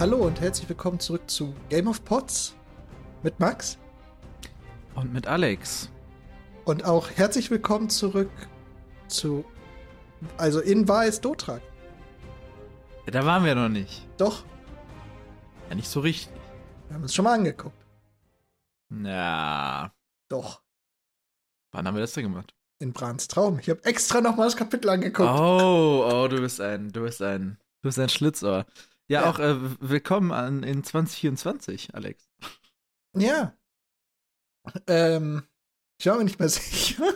Hallo 0.00 0.16
und 0.26 0.40
herzlich 0.40 0.66
willkommen 0.68 0.98
zurück 0.98 1.28
zu 1.28 1.54
Game 1.68 1.86
of 1.86 2.02
Pots 2.04 2.54
mit 3.22 3.38
Max. 3.38 3.76
Und 4.94 5.12
mit 5.12 5.26
Alex. 5.26 5.90
Und 6.64 6.84
auch 6.84 7.10
herzlich 7.10 7.50
willkommen 7.50 7.90
zurück 7.90 8.30
zu. 9.08 9.44
Also 10.38 10.60
in 10.60 10.88
Wahrheit 10.88 11.22
Dotrak. 11.24 11.60
Ja, 13.06 13.12
da 13.12 13.26
waren 13.26 13.44
wir 13.44 13.54
noch 13.54 13.68
nicht. 13.68 14.06
Doch, 14.16 14.44
Ja, 15.68 15.74
nicht 15.74 15.88
so 15.88 16.00
richtig. 16.00 16.32
wir 16.88 16.94
haben 16.96 17.04
es 17.04 17.14
schon 17.14 17.24
mal 17.24 17.34
angeguckt. 17.34 17.76
Ja. 18.90 19.92
Doch, 20.28 20.62
Wann 21.72 21.86
haben 21.86 21.94
wir 21.94 22.00
das 22.00 22.14
denn 22.14 22.24
gemacht? 22.24 22.54
in 22.80 22.94
Brans 22.94 23.28
Traum. 23.28 23.58
Ich 23.58 23.68
habe 23.68 23.84
extra 23.84 24.22
noch 24.22 24.36
mal 24.36 24.44
das 24.44 24.56
Kapitel 24.56 24.88
angeguckt. 24.88 25.28
Oh, 25.28 26.10
oh, 26.10 26.28
du 26.28 26.40
bist 26.40 26.62
ein, 26.62 26.90
du 26.90 27.02
bist 27.02 27.20
ein, 27.20 27.58
du 27.82 27.88
bist 27.88 27.98
ein 27.98 28.08
Schlitzohr. 28.08 28.64
Ja, 29.10 29.22
Ja. 29.22 29.30
auch 29.30 29.38
äh, 29.40 29.56
willkommen 29.80 30.30
an, 30.30 30.62
in 30.62 30.84
2024, 30.84 31.94
Alex. 31.94 32.30
Ja. 33.16 33.58
Ähm, 34.86 35.42
ich 35.98 36.06
war 36.06 36.16
mir 36.16 36.24
nicht 36.24 36.38
mehr 36.38 36.48
sicher. 36.48 37.12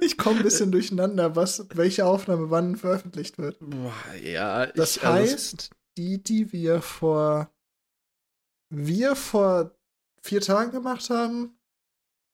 Ich 0.00 0.16
komme 0.16 0.38
ein 0.38 0.42
bisschen 0.42 0.72
durcheinander, 0.72 1.36
was, 1.36 1.66
welche 1.74 2.06
Aufnahme 2.06 2.50
wann 2.50 2.76
veröffentlicht 2.76 3.36
wird. 3.36 3.58
Boah, 3.60 3.92
ja, 4.22 4.66
Das 4.66 4.96
ich, 4.96 5.04
also, 5.04 5.32
heißt, 5.32 5.70
die, 5.98 6.22
die 6.22 6.52
wir 6.52 6.80
vor 6.80 7.52
wir 8.72 9.14
vor 9.14 9.78
vier 10.22 10.40
Tagen 10.40 10.72
gemacht 10.72 11.10
haben, 11.10 11.60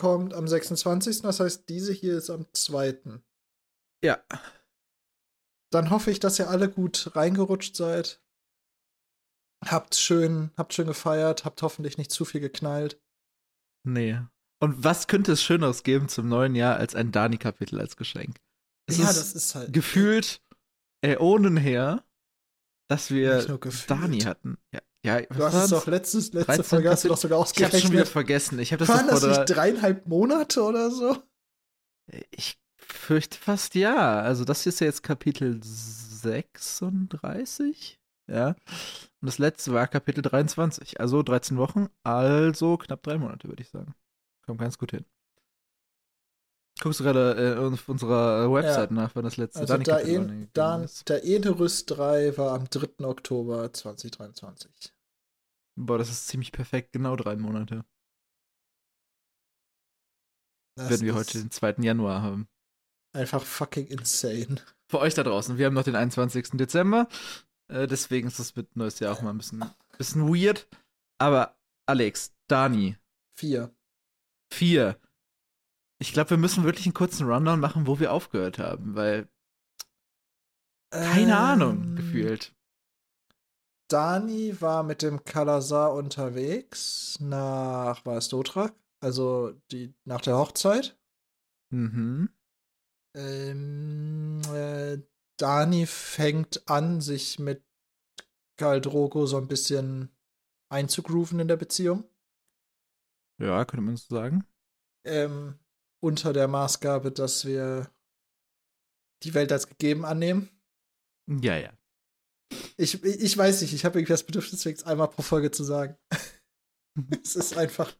kommt 0.00 0.32
am 0.32 0.46
26. 0.46 1.22
Das 1.22 1.40
heißt, 1.40 1.68
diese 1.68 1.92
hier 1.92 2.16
ist 2.16 2.30
am 2.30 2.46
2. 2.52 3.20
ja, 4.04 4.22
Dann 5.72 5.90
hoffe 5.90 6.10
ich, 6.10 6.20
dass 6.20 6.38
ihr 6.38 6.48
alle 6.50 6.68
gut 6.68 7.10
reingerutscht 7.16 7.74
seid. 7.76 8.20
Habt 9.64 9.94
schön, 9.94 10.50
habt 10.56 10.74
schön 10.74 10.86
gefeiert, 10.86 11.44
habt 11.44 11.62
hoffentlich 11.62 11.98
nicht 11.98 12.10
zu 12.10 12.24
viel 12.24 12.40
geknallt. 12.40 13.00
nee. 13.84 14.18
Und 14.60 14.84
was 14.84 15.08
könnte 15.08 15.32
es 15.32 15.42
Schöneres 15.42 15.82
geben 15.82 16.08
zum 16.08 16.28
neuen 16.28 16.54
Jahr 16.54 16.76
als 16.76 16.94
ein 16.94 17.10
Dani-Kapitel 17.10 17.80
als 17.80 17.96
Geschenk? 17.96 18.36
Es 18.86 18.98
ja, 18.98 19.10
ist 19.10 19.18
das 19.18 19.34
ist 19.34 19.54
halt 19.56 19.72
gefühlt 19.72 20.40
Äonen 21.04 21.56
her, 21.56 22.04
dass 22.88 23.10
wir. 23.10 23.44
Dani 23.88 24.20
hatten. 24.20 24.58
Ja, 24.72 24.80
ja 25.04 25.20
Du 25.22 25.42
hast 25.42 25.54
es 25.64 25.70
doch 25.70 25.88
letztes, 25.88 26.32
letzte 26.32 26.46
13 26.46 26.64
Folge 26.64 26.90
hast 26.90 27.02
du 27.02 27.08
doch 27.08 27.16
sogar 27.16 27.40
Ich 27.40 27.60
hab's 27.60 27.80
schon 27.80 27.90
wieder 27.90 28.02
ausgerechnet. 28.02 28.08
vergessen. 28.08 28.58
Ich 28.60 28.72
habe 28.72 28.84
das 28.84 28.88
Waren 28.96 29.08
das 29.08 29.24
nicht 29.24 29.36
drei, 29.38 29.72
dreieinhalb 29.72 30.06
Monate 30.06 30.62
oder 30.62 30.92
so? 30.92 31.20
Ich 32.30 32.61
fürchte 32.86 33.38
fast 33.38 33.74
ja. 33.74 34.20
Also 34.20 34.44
das 34.44 34.62
hier 34.62 34.70
ist 34.70 34.80
ja 34.80 34.86
jetzt 34.86 35.02
Kapitel 35.02 35.60
36. 35.62 37.98
Ja. 38.28 38.48
Und 38.48 39.26
das 39.26 39.38
letzte 39.38 39.72
war 39.72 39.88
Kapitel 39.88 40.22
23. 40.22 41.00
Also 41.00 41.22
13 41.22 41.56
Wochen, 41.58 41.88
also 42.02 42.76
knapp 42.76 43.02
drei 43.02 43.16
Monate, 43.18 43.48
würde 43.48 43.62
ich 43.62 43.70
sagen. 43.70 43.94
Kommt 44.46 44.60
ganz 44.60 44.78
gut 44.78 44.92
hin. 44.92 45.04
Guckst 46.80 47.00
du 47.00 47.04
gerade 47.04 47.34
äh, 47.36 47.56
auf 47.58 47.86
unserer 47.88 48.50
Website 48.52 48.90
nach, 48.90 49.14
wann 49.14 49.24
das 49.24 49.36
letzte 49.36 49.60
Also 49.60 49.76
da 49.76 49.98
in, 49.98 50.22
online 50.22 50.48
da, 50.52 50.72
gegangen 50.72 50.84
ist? 50.84 51.08
der 51.08 51.22
Enerüst 51.22 51.90
3 51.90 52.36
war 52.36 52.54
am 52.54 52.68
3. 52.68 53.04
Oktober 53.04 53.72
2023. 53.72 54.92
Boah, 55.76 55.98
das 55.98 56.10
ist 56.10 56.26
ziemlich 56.26 56.50
perfekt, 56.50 56.92
genau 56.92 57.14
drei 57.16 57.36
Monate. 57.36 57.84
Das 60.76 60.90
werden 60.90 61.06
wir 61.06 61.14
heute 61.14 61.38
den 61.38 61.50
2. 61.50 61.76
Januar 61.78 62.22
haben. 62.22 62.48
Einfach 63.12 63.42
fucking 63.42 63.86
insane. 63.88 64.56
Für 64.88 65.00
euch 65.00 65.14
da 65.14 65.22
draußen, 65.22 65.58
wir 65.58 65.66
haben 65.66 65.74
noch 65.74 65.84
den 65.84 65.96
21. 65.96 66.50
Dezember. 66.52 67.08
Äh, 67.68 67.86
deswegen 67.86 68.28
ist 68.28 68.38
das 68.38 68.56
mit 68.56 68.74
neues 68.76 68.98
Jahr 69.00 69.12
auch 69.12 69.22
mal 69.22 69.30
ein 69.30 69.38
bisschen, 69.38 69.64
bisschen 69.98 70.28
weird. 70.28 70.66
Aber 71.18 71.56
Alex, 71.86 72.34
Dani, 72.48 72.96
Vier. 73.38 73.74
vier. 74.52 74.98
Ich 75.98 76.12
glaube, 76.12 76.30
wir 76.30 76.36
müssen 76.36 76.64
wirklich 76.64 76.86
einen 76.86 76.94
kurzen 76.94 77.26
Rundown 77.26 77.60
machen, 77.60 77.86
wo 77.86 77.98
wir 78.00 78.12
aufgehört 78.12 78.58
haben, 78.58 78.94
weil 78.94 79.28
keine 80.90 81.38
Ahnung, 81.38 81.82
Ähm, 81.82 81.96
gefühlt. 81.96 82.54
Dani 83.88 84.60
war 84.60 84.82
mit 84.82 85.02
dem 85.02 85.24
Kalasar 85.24 85.92
unterwegs 85.94 87.18
nach, 87.20 88.04
war 88.04 88.16
es 88.16 88.28
Dotrak? 88.28 88.74
Also 89.00 89.52
die, 89.70 89.94
nach 90.04 90.20
der 90.20 90.36
Hochzeit. 90.36 90.98
Mhm. 91.70 92.28
Ähm, 93.14 94.40
äh, 94.52 94.98
Dani 95.38 95.86
fängt 95.86 96.68
an, 96.68 97.00
sich 97.00 97.38
mit 97.38 97.62
Karl 98.58 98.80
Drogo 98.80 99.26
so 99.26 99.38
ein 99.38 99.48
bisschen 99.48 100.10
einzugrooven 100.70 101.40
in 101.40 101.48
der 101.48 101.56
Beziehung. 101.56 102.04
Ja, 103.40 103.64
könnte 103.64 103.84
man 103.84 103.96
so 103.96 104.14
sagen. 104.14 104.46
Ähm, 105.04 105.58
unter 106.00 106.32
der 106.32 106.48
Maßgabe, 106.48 107.10
dass 107.10 107.44
wir 107.44 107.90
die 109.22 109.34
Welt 109.34 109.52
als 109.52 109.68
gegeben 109.68 110.04
annehmen. 110.04 110.48
Ja, 111.28 111.56
ja. 111.56 111.72
Ich, 112.76 113.02
ich 113.02 113.36
weiß 113.36 113.62
nicht, 113.62 113.72
ich 113.72 113.84
habe 113.84 113.98
irgendwie 113.98 114.12
das 114.12 114.24
Bedürfnis, 114.24 114.66
es 114.66 114.84
einmal 114.84 115.08
pro 115.08 115.22
Folge 115.22 115.50
zu 115.50 115.64
sagen. 115.64 115.96
es 117.22 117.36
ist 117.36 117.56
einfach, 117.56 117.92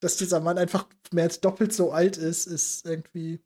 dass 0.00 0.16
dieser 0.16 0.40
Mann 0.40 0.58
einfach 0.58 0.88
mehr 1.12 1.24
als 1.24 1.40
doppelt 1.40 1.72
so 1.72 1.92
alt 1.92 2.16
ist, 2.16 2.46
ist 2.46 2.86
irgendwie. 2.86 3.42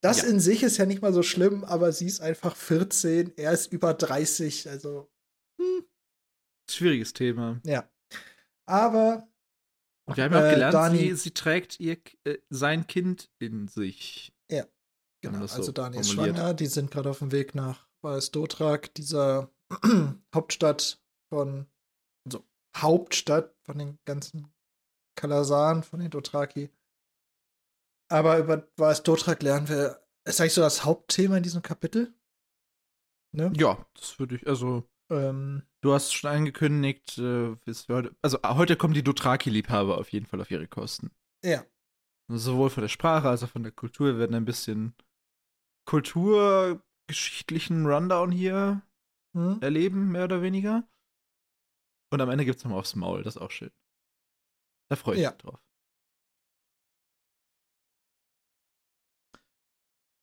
Das 0.00 0.22
Ja. 0.22 0.28
in 0.28 0.40
sich 0.40 0.62
ist 0.62 0.78
ja 0.78 0.86
nicht 0.86 1.02
mal 1.02 1.12
so 1.12 1.22
schlimm, 1.22 1.62
aber 1.64 1.92
sie 1.92 2.06
ist 2.06 2.20
einfach 2.20 2.56
14, 2.56 3.36
er 3.36 3.52
ist 3.52 3.72
über 3.72 3.92
30, 3.94 4.68
also. 4.70 5.10
Hm, 5.60 5.84
Schwieriges 6.70 7.12
Thema. 7.12 7.60
ja. 7.64 7.88
Aber 8.68 9.28
Und 10.08 10.16
wir 10.16 10.24
haben 10.24 10.32
ja 10.32 10.38
auch 10.40 10.44
Äh, 10.50 10.54
gelernt, 10.54 10.74
Dani- 10.74 10.98
sie, 10.98 11.14
sie 11.16 11.30
trägt 11.32 11.78
ihr, 11.80 11.98
äh, 12.24 12.38
sein 12.50 12.86
Kind 12.86 13.30
in 13.38 13.68
sich. 13.68 14.32
man 14.50 15.32
Genau, 15.32 15.40
das 15.40 15.52
so 15.52 15.56
also 15.58 15.72
Dani 15.72 15.98
ist 15.98 16.10
schwanger, 16.12 16.54
die 16.54 16.66
sind 16.66 16.90
gerade 16.90 17.10
auf 17.10 17.18
dem 17.18 17.32
Weg 17.32 17.54
nach 17.54 17.88
Weiß 18.02 18.30
Dotrak, 18.30 18.94
dieser 18.94 19.50
Hauptstadt 20.34 21.00
von, 21.32 21.66
also 22.26 22.44
Hauptstadt 22.76 23.56
von 23.64 23.78
den 23.78 23.98
ganzen 24.04 24.52
Kalasaren, 25.18 25.82
von 25.82 25.98
den 26.00 26.10
Dothraki. 26.10 26.70
Aber 28.08 28.38
über 28.38 28.68
Weiß 28.76 29.02
Dotrak 29.02 29.42
lernen 29.42 29.68
wir, 29.68 30.00
ist 30.24 30.40
eigentlich 30.40 30.54
so 30.54 30.60
das 30.60 30.84
Hauptthema 30.84 31.36
in 31.36 31.42
diesem 31.42 31.62
Kapitel. 31.62 32.14
Ne? 33.32 33.52
Ja, 33.56 33.84
das 33.94 34.18
würde 34.18 34.36
ich, 34.36 34.46
also, 34.46 34.88
Ähm, 35.10 35.62
du 35.82 35.92
hast 35.92 36.12
schon 36.14 36.30
angekündigt, 36.30 37.18
äh, 37.18 37.56
heute, 37.88 38.16
also 38.22 38.38
heute 38.44 38.76
kommen 38.76 38.94
die 38.94 39.02
Dothraki-Liebhaber 39.04 39.98
auf 39.98 40.10
jeden 40.12 40.26
Fall 40.26 40.40
auf 40.40 40.50
ihre 40.50 40.68
Kosten. 40.68 41.10
ja. 41.44 41.64
Sowohl 42.28 42.70
von 42.70 42.80
der 42.82 42.88
Sprache 42.88 43.28
als 43.28 43.44
auch 43.44 43.50
von 43.50 43.62
der 43.62 43.70
Kultur. 43.70 44.08
Wir 44.08 44.18
werden 44.18 44.34
ein 44.34 44.44
bisschen 44.44 44.96
kulturgeschichtlichen 45.88 47.86
Rundown 47.86 48.32
hier 48.32 48.82
Hm? 49.34 49.60
erleben, 49.60 50.10
mehr 50.10 50.24
oder 50.24 50.42
weniger. 50.42 50.88
Und 52.12 52.20
am 52.20 52.28
Ende 52.30 52.44
gibt 52.44 52.58
es 52.58 52.64
nochmal 52.64 52.80
aufs 52.80 52.96
Maul, 52.96 53.22
das 53.22 53.36
ist 53.36 53.42
auch 53.42 53.52
schön. 53.52 53.70
Da 54.88 54.96
freue 54.96 55.14
ich 55.16 55.22
Ja. 55.22 55.30
mich 55.30 55.38
drauf. 55.38 55.60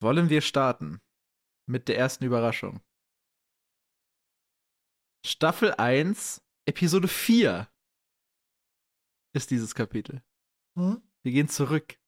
Wollen 0.04 0.28
wir 0.28 0.42
starten 0.42 1.00
mit 1.66 1.88
der 1.88 1.96
ersten 1.96 2.24
Überraschung? 2.24 2.82
Staffel 5.24 5.72
1, 5.72 6.42
Episode 6.66 7.08
4 7.08 7.72
ist 9.34 9.50
dieses 9.50 9.74
Kapitel. 9.74 10.22
Hm? 10.78 11.00
Wir 11.22 11.32
gehen 11.32 11.48
zurück. 11.48 11.98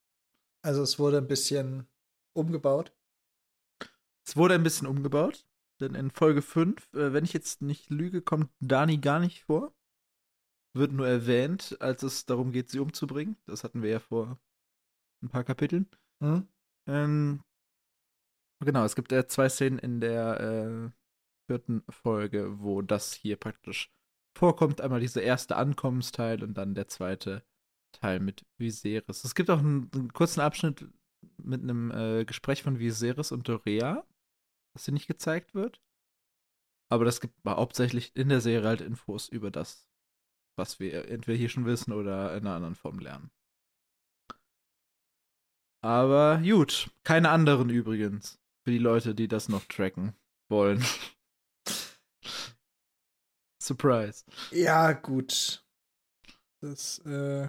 Also 0.62 0.82
es 0.82 0.98
wurde 0.98 1.16
ein 1.16 1.26
bisschen 1.26 1.88
umgebaut. 2.36 2.94
Es 4.26 4.36
wurde 4.36 4.56
ein 4.56 4.62
bisschen 4.62 4.86
umgebaut, 4.86 5.48
denn 5.80 5.94
in 5.94 6.10
Folge 6.10 6.42
5, 6.42 6.92
äh, 6.92 7.14
wenn 7.14 7.24
ich 7.24 7.32
jetzt 7.32 7.62
nicht 7.62 7.88
lüge, 7.88 8.20
kommt 8.20 8.50
Dani 8.60 8.98
gar 8.98 9.20
nicht 9.20 9.44
vor. 9.44 9.74
Wird 10.74 10.92
nur 10.92 11.08
erwähnt, 11.08 11.78
als 11.80 12.02
es 12.02 12.26
darum 12.26 12.52
geht, 12.52 12.68
sie 12.68 12.78
umzubringen. 12.78 13.38
Das 13.46 13.64
hatten 13.64 13.82
wir 13.82 13.88
ja 13.88 14.00
vor 14.00 14.38
ein 15.22 15.30
paar 15.30 15.44
Kapiteln. 15.44 15.88
Hm? 16.20 16.46
Ähm, 16.86 17.42
genau, 18.60 18.84
es 18.84 18.96
gibt 18.96 19.12
äh, 19.12 19.26
zwei 19.26 19.48
Szenen 19.48 19.78
in 19.78 20.00
der 20.00 20.40
äh, 20.40 20.90
vierten 21.46 21.82
Folge, 21.88 22.60
wo 22.60 22.82
das 22.82 23.12
hier 23.12 23.36
praktisch 23.36 23.90
vorkommt. 24.36 24.80
Einmal 24.80 25.00
dieser 25.00 25.22
erste 25.22 25.56
Ankommensteil 25.56 26.42
und 26.42 26.54
dann 26.54 26.74
der 26.74 26.88
zweite 26.88 27.44
Teil 27.92 28.20
mit 28.20 28.44
Viserys. 28.58 29.24
Es 29.24 29.34
gibt 29.34 29.50
auch 29.50 29.58
einen, 29.58 29.90
einen 29.94 30.12
kurzen 30.12 30.40
Abschnitt 30.40 30.86
mit 31.38 31.62
einem 31.62 31.90
äh, 31.90 32.24
Gespräch 32.24 32.62
von 32.62 32.78
Viserys 32.78 33.32
und 33.32 33.48
Dorea, 33.48 34.06
das 34.74 34.84
hier 34.84 34.94
nicht 34.94 35.06
gezeigt 35.06 35.54
wird. 35.54 35.80
Aber 36.88 37.04
das 37.04 37.20
gibt 37.20 37.34
hauptsächlich 37.46 38.14
in 38.14 38.28
der 38.28 38.40
Serie 38.40 38.68
halt 38.68 38.80
Infos 38.80 39.28
über 39.28 39.50
das, 39.50 39.88
was 40.56 40.78
wir 40.78 41.08
entweder 41.08 41.36
hier 41.36 41.48
schon 41.48 41.66
wissen 41.66 41.92
oder 41.92 42.36
in 42.36 42.46
einer 42.46 42.54
anderen 42.54 42.74
Form 42.76 42.98
lernen. 42.98 43.30
Aber 45.82 46.40
gut, 46.42 46.90
keine 47.04 47.30
anderen 47.30 47.70
übrigens. 47.70 48.40
Für 48.66 48.72
die 48.72 48.78
Leute, 48.78 49.14
die 49.14 49.28
das 49.28 49.48
noch 49.48 49.64
tracken 49.66 50.16
wollen. 50.50 50.84
Surprise. 53.62 54.24
Ja, 54.50 54.90
gut. 54.90 55.64
Das, 56.60 56.98
äh. 57.06 57.48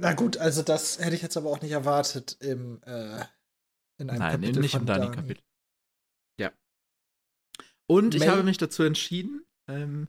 Na 0.00 0.14
gut, 0.14 0.38
also 0.38 0.62
das 0.62 0.98
hätte 1.00 1.16
ich 1.16 1.20
jetzt 1.20 1.36
aber 1.36 1.50
auch 1.50 1.60
nicht 1.60 1.72
erwartet 1.72 2.38
im, 2.40 2.82
äh, 2.84 3.22
in 4.00 4.08
einem 4.08 4.20
Nein, 4.20 4.32
Kapitel 4.40 4.60
nicht 4.62 4.72
von 4.72 4.80
im 4.80 4.86
Dani. 4.86 5.00
Dani-Kapitel. 5.04 5.44
Ja. 6.40 6.52
Und 7.90 8.14
ich 8.14 8.20
May- 8.20 8.28
habe 8.28 8.42
mich 8.42 8.56
dazu 8.56 8.84
entschieden, 8.84 9.46
ähm, 9.68 10.08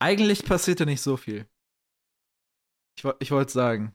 eigentlich 0.00 0.44
passierte 0.44 0.84
nicht 0.84 1.00
so 1.00 1.16
viel. 1.16 1.48
Ich, 2.98 3.04
ich 3.20 3.30
wollte 3.30 3.52
sagen, 3.52 3.94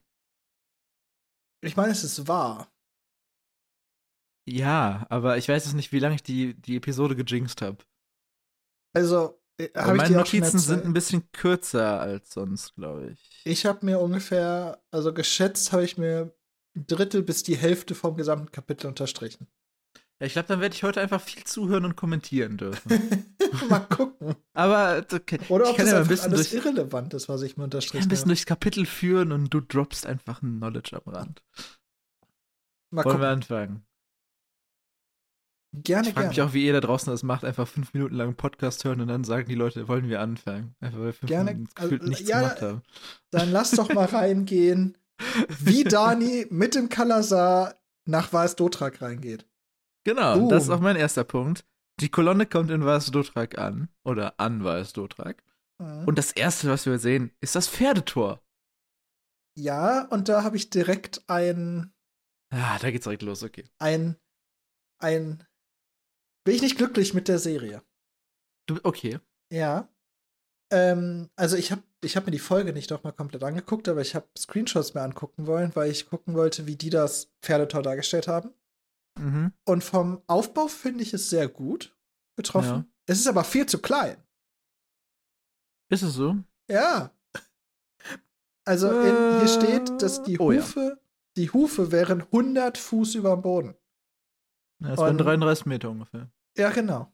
Ich 1.62 1.76
meine, 1.78 1.92
es 1.92 2.04
ist 2.04 2.28
wahr. 2.28 2.72
ja, 4.48 5.06
aber 5.10 5.38
ich 5.38 5.48
weiß 5.48 5.66
es 5.66 5.74
nicht, 5.74 5.92
wie 5.92 6.00
lange 6.00 6.16
ich 6.16 6.24
die, 6.24 6.56
die 6.56 6.76
Episode 6.78 7.16
gejinxt 7.16 7.62
habe. 7.62 7.78
Also, 8.94 9.40
äh, 9.58 9.70
habe 9.76 9.98
ich 9.98 10.04
Meine 10.04 10.18
Notizen 10.18 10.60
sind 10.60 10.86
ein 10.86 10.94
bisschen 10.94 11.32
kürzer 11.32 12.00
als 12.00 12.32
sonst, 12.32 12.76
glaube 12.76 13.12
ich. 13.12 13.42
Ich 13.46 13.66
habe 13.66 13.86
mir 13.86 14.00
ungefähr, 14.00 14.84
also 14.92 15.14
geschätzt 15.14 15.72
habe 15.72 15.84
ich 15.84 15.98
mir 15.98 16.34
ein 16.76 16.88
Drittel 16.88 17.24
bis 17.24 17.44
die 17.44 17.58
Hälfte 17.58 17.96
vom 17.96 18.16
gesamten 18.18 18.52
Kapitel 18.52 18.88
unterstrichen. 18.88 19.48
Ja, 20.22 20.28
ich 20.28 20.34
glaube, 20.34 20.48
dann 20.50 20.62
werde 20.62 20.76
ich 20.76 20.84
heute 20.84 21.02
einfach 21.02 21.20
viel 21.20 21.44
zuhören 21.46 21.84
und 21.84 21.96
kommentieren 21.96 22.56
dürfen. 22.56 22.92
mal 23.70 23.80
gucken. 23.80 24.36
aber 24.54 25.04
okay. 25.12 25.40
Oder 25.50 25.64
ich 25.66 25.70
ob 25.72 25.78
kann 25.78 25.86
das 25.88 25.94
ja 25.94 26.02
ein 26.02 26.08
bisschen 26.08 26.34
alles 26.34 26.52
durch, 26.52 26.64
irrelevant 26.64 27.16
ist, 27.16 27.28
was 27.28 27.42
ich 27.42 27.44
mir 27.44 27.50
ich 27.50 27.56
kann 27.56 27.64
unterstrichen 27.64 28.04
ein 28.04 28.08
bisschen 28.10 28.28
durchs 28.28 28.46
Kapitel 28.46 28.86
führen 28.86 29.32
und 29.32 29.52
du 29.52 29.62
droppst 29.62 30.06
einfach 30.06 30.44
ein 30.44 30.60
Knowledge 30.60 31.02
am 31.04 31.12
Rand. 31.12 31.42
Mal 32.92 33.04
Wollen 33.04 33.16
wir 33.20 33.30
gucken. 33.30 33.34
anfangen? 33.34 33.86
Gerne, 35.74 36.10
Ich 36.10 36.14
frage 36.14 36.28
mich 36.28 36.42
auch, 36.44 36.54
wie 36.54 36.68
ihr 36.68 36.74
da 36.74 36.82
draußen 36.82 37.10
das 37.12 37.24
macht, 37.24 37.44
einfach 37.44 37.68
fünf 37.68 37.92
Minuten 37.96 38.14
lang 38.14 38.28
einen 38.28 38.38
Podcast 38.38 38.84
hören 38.84 39.02
und 39.02 39.08
dann 39.08 39.24
sagen 39.24 39.48
die 39.50 39.56
Leute, 39.56 39.88
wollen 39.88 40.08
wir 40.08 40.22
anfangen? 40.22 40.76
Einfach 40.82 41.00
weil 41.00 41.06
wir 41.06 41.14
fünf 41.14 41.30
Gerne. 41.32 41.54
Minuten 41.54 41.74
gefühlt 41.74 42.02
Also, 42.02 42.10
nichts 42.12 42.30
ja, 42.30 42.42
gemacht 42.42 42.62
haben. 42.62 42.82
Dann 43.32 43.52
lass 43.52 43.72
doch 43.72 43.92
mal 43.92 44.06
reingehen, 44.14 45.00
wie 45.48 45.84
Dani 45.84 46.46
mit 46.52 46.76
dem 46.76 46.90
Kalasar 46.90 47.74
nach 48.06 48.32
Vaes 48.34 48.56
Dotrak 48.56 49.02
reingeht. 49.02 49.48
Genau, 50.04 50.40
Boom. 50.40 50.50
das 50.50 50.64
ist 50.64 50.70
auch 50.70 50.80
mein 50.80 50.96
erster 50.96 51.24
Punkt. 51.24 51.66
Die 52.00 52.10
Kolonne 52.10 52.46
kommt 52.46 52.72
in 52.72 52.84
Vaes 52.86 53.12
Dotrak 53.12 53.58
an. 53.58 53.90
Oder 54.04 54.40
an 54.40 54.64
Vaes 54.64 54.94
Dotrak. 54.94 55.44
Mhm. 55.80 56.06
Und 56.08 56.18
das 56.18 56.32
erste, 56.32 56.70
was 56.70 56.86
wir 56.86 56.98
sehen, 57.00 57.32
ist 57.42 57.56
das 57.56 57.68
Pferdetor. 57.68 58.42
ja, 59.58 60.06
und 60.08 60.30
da 60.30 60.44
habe 60.44 60.58
ich 60.58 60.70
direkt 60.70 61.24
ein, 61.28 61.94
Ah, 62.54 62.80
da 62.80 62.92
geht's 62.92 63.04
direkt 63.04 63.22
los, 63.22 63.44
okay. 63.44 63.64
ein, 63.80 64.18
ein, 65.02 65.46
bin 66.46 66.56
ich 66.56 66.62
nicht 66.62 66.78
glücklich 66.78 67.14
mit 67.14 67.28
der 67.28 67.40
Serie. 67.40 67.82
Du, 68.68 68.80
okay. 68.84 69.20
Ja. 69.52 69.88
Ähm, 70.72 71.30
also 71.36 71.56
ich 71.58 71.72
habe 71.72 71.84
ich 72.04 72.16
hab 72.18 72.26
mir 72.26 72.32
die 72.32 72.40
Folge 72.40 72.74
nicht 72.74 72.90
noch 72.90 73.04
mal 73.04 73.12
komplett 73.12 73.44
angeguckt, 73.44 73.88
aber 73.88 74.02
ich 74.02 74.16
habe 74.16 74.28
Screenshots 74.38 74.94
mir 74.94 75.02
angucken 75.02 75.46
wollen, 75.48 75.76
weil 75.76 75.92
ich 75.92 76.10
gucken 76.10 76.34
wollte, 76.34 76.66
wie 76.66 76.76
die 76.76 76.90
das 76.90 77.32
Pferdetor 77.44 77.84
dargestellt 77.84 78.28
haben. 78.28 78.54
Mhm. 79.20 79.54
Und 79.66 79.84
vom 79.84 80.22
Aufbau 80.28 80.68
finde 80.68 81.04
ich 81.04 81.14
es 81.14 81.30
sehr 81.30 81.48
gut 81.48 81.96
getroffen. 82.38 82.68
Ja. 82.70 82.86
Es 83.08 83.20
ist 83.20 83.28
aber 83.28 83.44
viel 83.44 83.66
zu 83.66 83.80
klein. 83.80 84.18
Ist 85.90 86.04
es 86.04 86.14
so? 86.14 86.38
Ja. 86.70 87.14
Also 88.66 88.90
in, 88.90 89.06
hier 89.06 89.44
Äh, 89.44 89.48
steht, 89.48 90.02
dass 90.02 90.24
die 90.24 90.40
oh 90.40 90.52
ja. 90.52 90.62
Hufe, 90.62 91.02
die 91.36 91.50
Hufe 91.50 91.92
wären 91.92 92.22
100 92.22 92.78
Fuß 92.78 93.16
über 93.16 93.34
dem 93.36 93.42
Boden. 93.42 93.76
Ja, 94.82 94.98
waren 94.98 95.12
Und- 95.12 95.26
33 95.26 95.66
Meter 95.66 95.90
ungefähr. 95.90 96.32
Ja, 96.58 96.70
genau. 96.70 97.14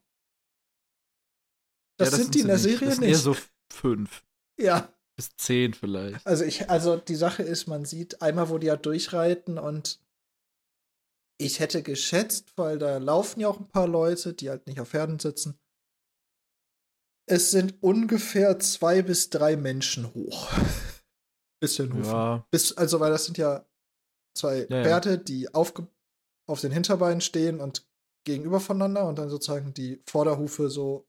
Das, 2.00 2.12
ja, 2.12 2.18
sind 2.18 2.36
die 2.36 2.42
in 2.42 2.48
der 2.48 2.58
nicht. 2.58 2.64
Serie 2.64 2.80
das 2.88 2.96
sind 2.96 3.02
nicht. 3.06 3.12
Eher 3.12 3.18
so 3.18 3.36
fünf 3.74 4.24
ja. 4.60 4.88
bis 5.16 5.36
zehn 5.38 5.74
vielleicht. 5.74 6.26
Also 6.28 6.44
ich, 6.44 6.70
also 6.70 6.98
die 6.98 7.16
Sache 7.16 7.44
ist, 7.44 7.68
man 7.68 7.86
sieht 7.86 8.22
einmal, 8.22 8.50
wo 8.50 8.58
die 8.60 8.68
ja 8.68 8.76
durchreiten 8.76 9.58
und 9.58 10.00
ich 11.38 11.60
hätte 11.60 11.84
geschätzt, 11.84 12.54
weil 12.58 12.80
da 12.80 12.98
laufen 12.98 13.40
ja 13.40 13.48
auch 13.48 13.60
ein 13.60 13.70
paar 13.70 13.88
Leute, 13.88 14.34
die 14.34 14.50
halt 14.50 14.68
nicht 14.68 14.80
auf 14.80 14.90
Pferden 14.90 15.20
sitzen. 15.20 15.60
Es 17.30 17.52
sind 17.52 17.82
ungefähr 17.82 18.58
zwei 18.60 19.02
bis 19.02 19.30
drei 19.30 19.56
Menschen 19.56 20.14
hoch. 20.14 20.50
Bisschen 21.60 21.94
Hufen. 21.94 22.12
Ja, 22.12 22.48
Bis, 22.52 22.72
also, 22.74 23.00
weil 23.00 23.12
das 23.12 23.26
sind 23.26 23.38
ja 23.38 23.66
zwei 24.36 24.68
Ja, 24.70 24.78
ja. 24.78 24.84
Pferde, 24.84 25.18
die 25.18 25.54
aufge 25.54 25.88
auf 26.48 26.62
den 26.62 26.72
Hinterbeinen 26.72 27.20
stehen 27.20 27.60
und 27.60 27.86
gegenüber 28.26 28.60
voneinander 28.60 29.08
und 29.08 29.18
dann 29.18 29.30
sozusagen 29.30 29.74
die 29.74 30.02
Vorderhufe 30.06 30.70
so 30.70 31.08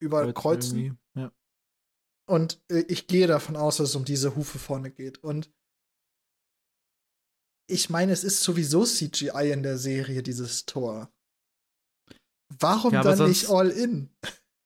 überkreuzen. 0.00 0.78
irgendwie, 0.78 0.98
Ja. 1.14 1.32
Und 2.28 2.60
äh, 2.68 2.84
ich 2.88 3.06
gehe 3.06 3.26
davon 3.28 3.56
aus, 3.56 3.76
dass 3.76 3.90
es 3.90 3.96
um 3.96 4.04
diese 4.04 4.34
Hufe 4.34 4.58
vorne 4.58 4.90
geht. 4.90 5.18
Und 5.22 5.52
ich 7.68 7.90
meine, 7.90 8.12
es 8.12 8.24
ist 8.24 8.42
sowieso 8.42 8.84
CGI 8.84 9.50
in 9.52 9.62
der 9.62 9.78
Serie, 9.78 10.22
dieses 10.22 10.66
Tor. 10.66 11.10
Warum 12.58 12.92
Ja, 12.92 13.02
dann 13.02 13.22
nicht 13.24 13.48
all 13.50 13.70
in? 13.70 14.10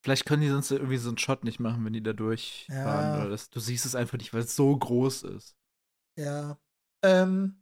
Vielleicht 0.02 0.24
können 0.26 0.42
die 0.42 0.48
sonst 0.48 0.70
irgendwie 0.70 0.96
so 0.98 1.08
einen 1.08 1.18
Shot 1.18 1.44
nicht 1.44 1.58
machen, 1.60 1.84
wenn 1.84 1.92
die 1.92 2.02
da 2.02 2.12
durchfahren. 2.12 3.10
Ja. 3.10 3.14
Oder 3.14 3.28
das, 3.30 3.50
du 3.50 3.60
siehst 3.60 3.84
es 3.86 3.94
einfach 3.94 4.18
nicht, 4.18 4.32
weil 4.32 4.42
es 4.42 4.56
so 4.56 4.76
groß 4.76 5.22
ist. 5.24 5.56
Ja. 6.16 6.58
Ähm, 7.02 7.56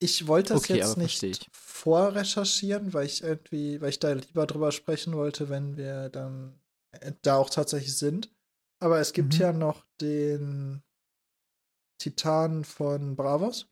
ich 0.00 0.28
wollte 0.28 0.54
das 0.54 0.64
Okay, 0.64 0.78
jetzt 0.78 0.96
nicht 0.98 1.48
vorrecherchieren, 1.52 2.94
weil 2.94 3.06
ich 3.06 3.22
irgendwie, 3.22 3.80
weil 3.80 3.90
ich 3.90 4.00
da 4.00 4.12
lieber 4.12 4.46
drüber 4.46 4.72
sprechen 4.72 5.14
wollte, 5.14 5.48
wenn 5.50 5.76
wir 5.76 6.10
dann 6.10 6.60
äh, 6.92 7.12
da 7.22 7.36
auch 7.36 7.50
tatsächlich 7.50 7.96
sind. 7.98 8.34
Aber 8.80 9.00
es 9.00 9.12
gibt 9.12 9.34
Mhm. 9.34 9.40
ja 9.40 9.52
noch 9.52 9.86
den 10.00 10.82
Titan 11.98 12.62
von 12.62 13.16
Bravos. 13.16 13.66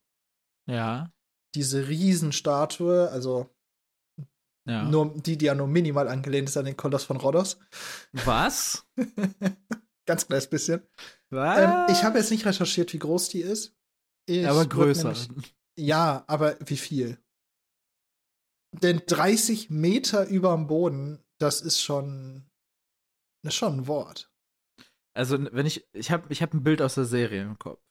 Ja. 0.69 1.13
Diese 1.55 1.89
Riesenstatue, 1.89 3.11
also 3.11 3.55
Ja. 4.67 4.85
nur 4.85 5.15
die, 5.21 5.37
die 5.37 5.47
ja 5.47 5.55
nur 5.55 5.67
minimal 5.67 6.09
angelehnt 6.09 6.49
ist 6.49 6.57
an 6.57 6.65
den 6.65 6.77
Koloss 6.77 7.05
von 7.05 7.17
Rhodos. 7.19 7.59
Was? 8.13 8.87
Ganz 10.07 10.27
kleines 10.27 10.49
bisschen. 10.49 10.83
Was? 11.31 11.59
Ähm, 11.59 11.95
ich 11.97 12.05
habe 12.05 12.19
jetzt 12.19 12.31
nicht 12.31 12.47
recherchiert, 12.47 12.93
wie 12.93 12.99
groß 12.99 13.29
die 13.31 13.41
ist. 13.43 13.75
Ich 14.29 14.47
aber 14.49 14.67
größer. 14.67 15.13
nämlich- 15.13 15.55
Ja, 15.79 16.25
aber 16.27 16.57
wie 16.61 16.77
viel? 16.77 17.19
Denn 18.83 19.03
30 19.07 19.69
Meter 19.71 20.27
über 20.29 20.55
dem 20.55 20.67
Boden, 20.67 21.23
das 21.39 21.61
ist 21.61 21.81
schon, 21.81 22.49
das 23.45 23.53
ist 23.55 23.59
schon 23.59 23.79
ein 23.81 23.87
Wort. 23.87 24.31
Also, 25.15 25.39
wenn 25.53 25.67
ich, 25.67 25.87
ich 25.93 26.11
habe 26.11 26.33
ich 26.33 26.41
hab 26.43 26.55
ein 26.55 26.63
Bild 26.65 26.81
aus 26.81 26.95
der 26.95 27.05
Serie 27.05 27.43
im 27.43 27.59
Kopf. 27.59 27.83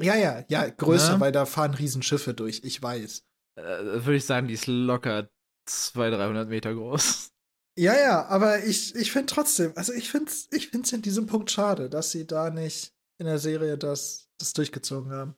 Ja, 0.00 0.14
ja, 0.14 0.44
ja, 0.48 0.68
größer, 0.68 1.14
Ja. 1.14 1.20
weil 1.20 1.32
da 1.32 1.46
fahren 1.46 1.74
Riesenschiffe 1.74 2.34
durch, 2.34 2.62
ich 2.64 2.82
weiß. 2.82 3.24
Äh, 3.58 3.62
Würde 3.62 4.16
ich 4.16 4.26
sagen, 4.26 4.48
die 4.48 4.54
ist 4.54 4.66
locker 4.66 5.30
200, 5.66 6.20
300 6.20 6.48
Meter 6.48 6.74
groß. 6.74 7.32
Ja, 7.78 7.94
ja, 7.94 8.26
aber 8.26 8.64
ich, 8.64 8.94
ich 8.94 9.12
finde 9.12 9.26
trotzdem, 9.32 9.72
also 9.76 9.92
ich 9.92 10.10
finde 10.10 10.30
es 10.30 10.48
ich 10.50 10.68
find's 10.68 10.92
in 10.92 11.02
diesem 11.02 11.26
Punkt 11.26 11.50
schade, 11.50 11.90
dass 11.90 12.10
sie 12.10 12.26
da 12.26 12.48
nicht 12.50 12.94
in 13.18 13.26
der 13.26 13.38
Serie 13.38 13.76
das, 13.76 14.30
das 14.38 14.52
durchgezogen 14.54 15.12
haben. 15.12 15.36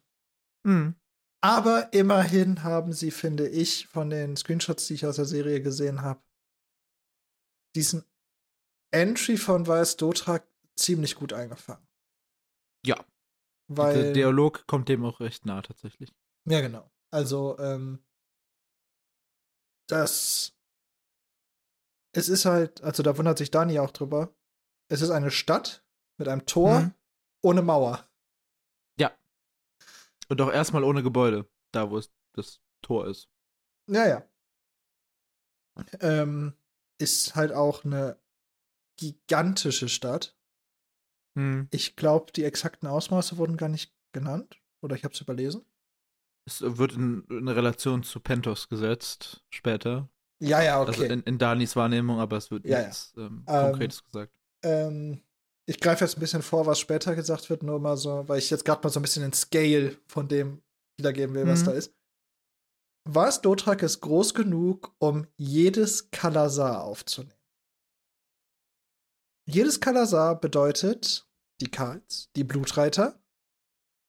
Hm. 0.66 0.94
Aber 1.40 1.92
immerhin 1.92 2.64
haben 2.64 2.92
sie, 2.92 3.10
finde 3.12 3.48
ich, 3.48 3.86
von 3.88 4.10
den 4.10 4.36
Screenshots, 4.36 4.86
die 4.88 4.94
ich 4.94 5.06
aus 5.06 5.16
der 5.16 5.24
Serie 5.24 5.62
gesehen 5.62 6.02
habe, 6.02 6.20
diesen 7.76 8.04
Entry 8.92 9.36
von 9.36 9.66
Weiß 9.66 9.96
Dotrak 9.96 10.46
ziemlich 10.76 11.14
gut 11.14 11.32
eingefangen. 11.32 11.86
Ja. 12.84 13.04
Der 13.68 13.76
Weil, 13.76 14.12
Dialog 14.12 14.66
kommt 14.66 14.88
dem 14.88 15.04
auch 15.04 15.20
recht 15.20 15.46
nah 15.46 15.62
tatsächlich. 15.62 16.14
ja, 16.48 16.60
genau. 16.60 16.90
Also, 17.10 17.58
ähm, 17.58 18.04
das, 19.88 20.54
es 22.14 22.28
ist 22.28 22.44
halt, 22.44 22.82
also 22.82 23.02
da 23.02 23.16
wundert 23.16 23.38
sich 23.38 23.50
Dani 23.50 23.78
auch 23.78 23.90
drüber. 23.90 24.34
Es 24.90 25.00
ist 25.02 25.10
eine 25.10 25.30
Stadt 25.30 25.84
mit 26.18 26.28
einem 26.28 26.44
Tor 26.46 26.80
Mhm. 26.80 26.94
ohne 27.42 27.62
Mauer. 27.62 28.04
Und 30.30 30.42
auch 30.42 30.52
erstmal 30.52 30.84
ohne 30.84 31.02
Gebäude, 31.02 31.50
da 31.72 31.90
wo 31.90 31.96
es 31.96 32.12
das 32.34 32.60
Tor 32.82 33.06
ist. 33.06 33.30
Ja, 33.90 34.06
ja. 34.06 34.28
Ähm, 36.00 36.54
ist 37.00 37.34
halt 37.34 37.50
auch 37.50 37.84
eine 37.86 38.20
gigantische 38.98 39.88
Stadt. 39.88 40.37
Hm. 41.38 41.68
Ich 41.70 41.94
glaube, 41.96 42.32
die 42.32 42.44
exakten 42.44 42.88
Ausmaße 42.88 43.36
wurden 43.38 43.56
gar 43.56 43.68
nicht 43.68 43.92
genannt. 44.12 44.60
Oder 44.82 44.96
ich 44.96 45.04
habe 45.04 45.14
es 45.14 45.20
überlesen. 45.20 45.64
Es 46.46 46.60
wird 46.62 46.92
in, 46.94 47.24
in 47.30 47.48
Relation 47.48 48.02
zu 48.02 48.20
Pentos 48.20 48.68
gesetzt, 48.68 49.44
später. 49.50 50.08
Ja, 50.40 50.62
ja, 50.62 50.80
Also 50.80 51.04
in, 51.04 51.22
in 51.24 51.38
Danis 51.38 51.76
Wahrnehmung, 51.76 52.20
aber 52.20 52.36
es 52.36 52.50
wird 52.50 52.64
Ja, 52.64 52.78
ja. 52.80 52.86
nichts 52.86 53.12
ähm, 53.16 53.44
Ähm, 53.48 53.70
Konkretes 53.70 54.02
gesagt. 54.04 54.32
ähm, 54.64 55.20
ich 55.66 55.80
greife 55.80 56.04
jetzt 56.04 56.16
ein 56.16 56.20
bisschen 56.20 56.42
vor, 56.42 56.64
was 56.64 56.78
später 56.78 57.14
gesagt 57.14 57.50
wird, 57.50 57.62
nur 57.62 57.78
mal 57.78 57.96
so, 57.96 58.26
weil 58.28 58.38
ich 58.38 58.48
jetzt 58.50 58.64
gerade 58.64 58.80
mal 58.82 58.88
so 58.90 58.98
ein 58.98 59.02
bisschen 59.02 59.22
den 59.22 59.34
Scale 59.34 59.98
von 60.06 60.26
dem 60.28 60.62
wiedergeben 60.96 61.34
will, 61.34 61.46
was 61.46 61.62
Mhm. 61.62 61.66
da 61.66 61.72
ist. 61.72 61.92
Was 63.04 63.40
Dotrak 63.42 63.82
ist 63.82 64.00
groß 64.00 64.32
genug, 64.34 64.94
um 64.98 65.26
jedes 65.36 66.10
Kalasar 66.10 66.84
aufzunehmen? 66.84 67.34
Jedes 69.46 69.80
Kalasar 69.80 70.40
bedeutet 70.40 71.27
die 71.60 71.70
Karls, 71.70 72.30
die 72.36 72.44
Blutreiter, 72.44 73.22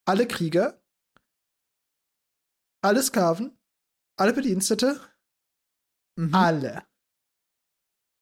alle 0.05 0.27
Krieger, 0.27 0.81
alle 2.81 3.01
Sklaven, 3.03 3.57
alle 4.17 4.33
Bedienstete, 4.33 4.99
Mhm. 6.17 6.35
alle. 6.35 6.85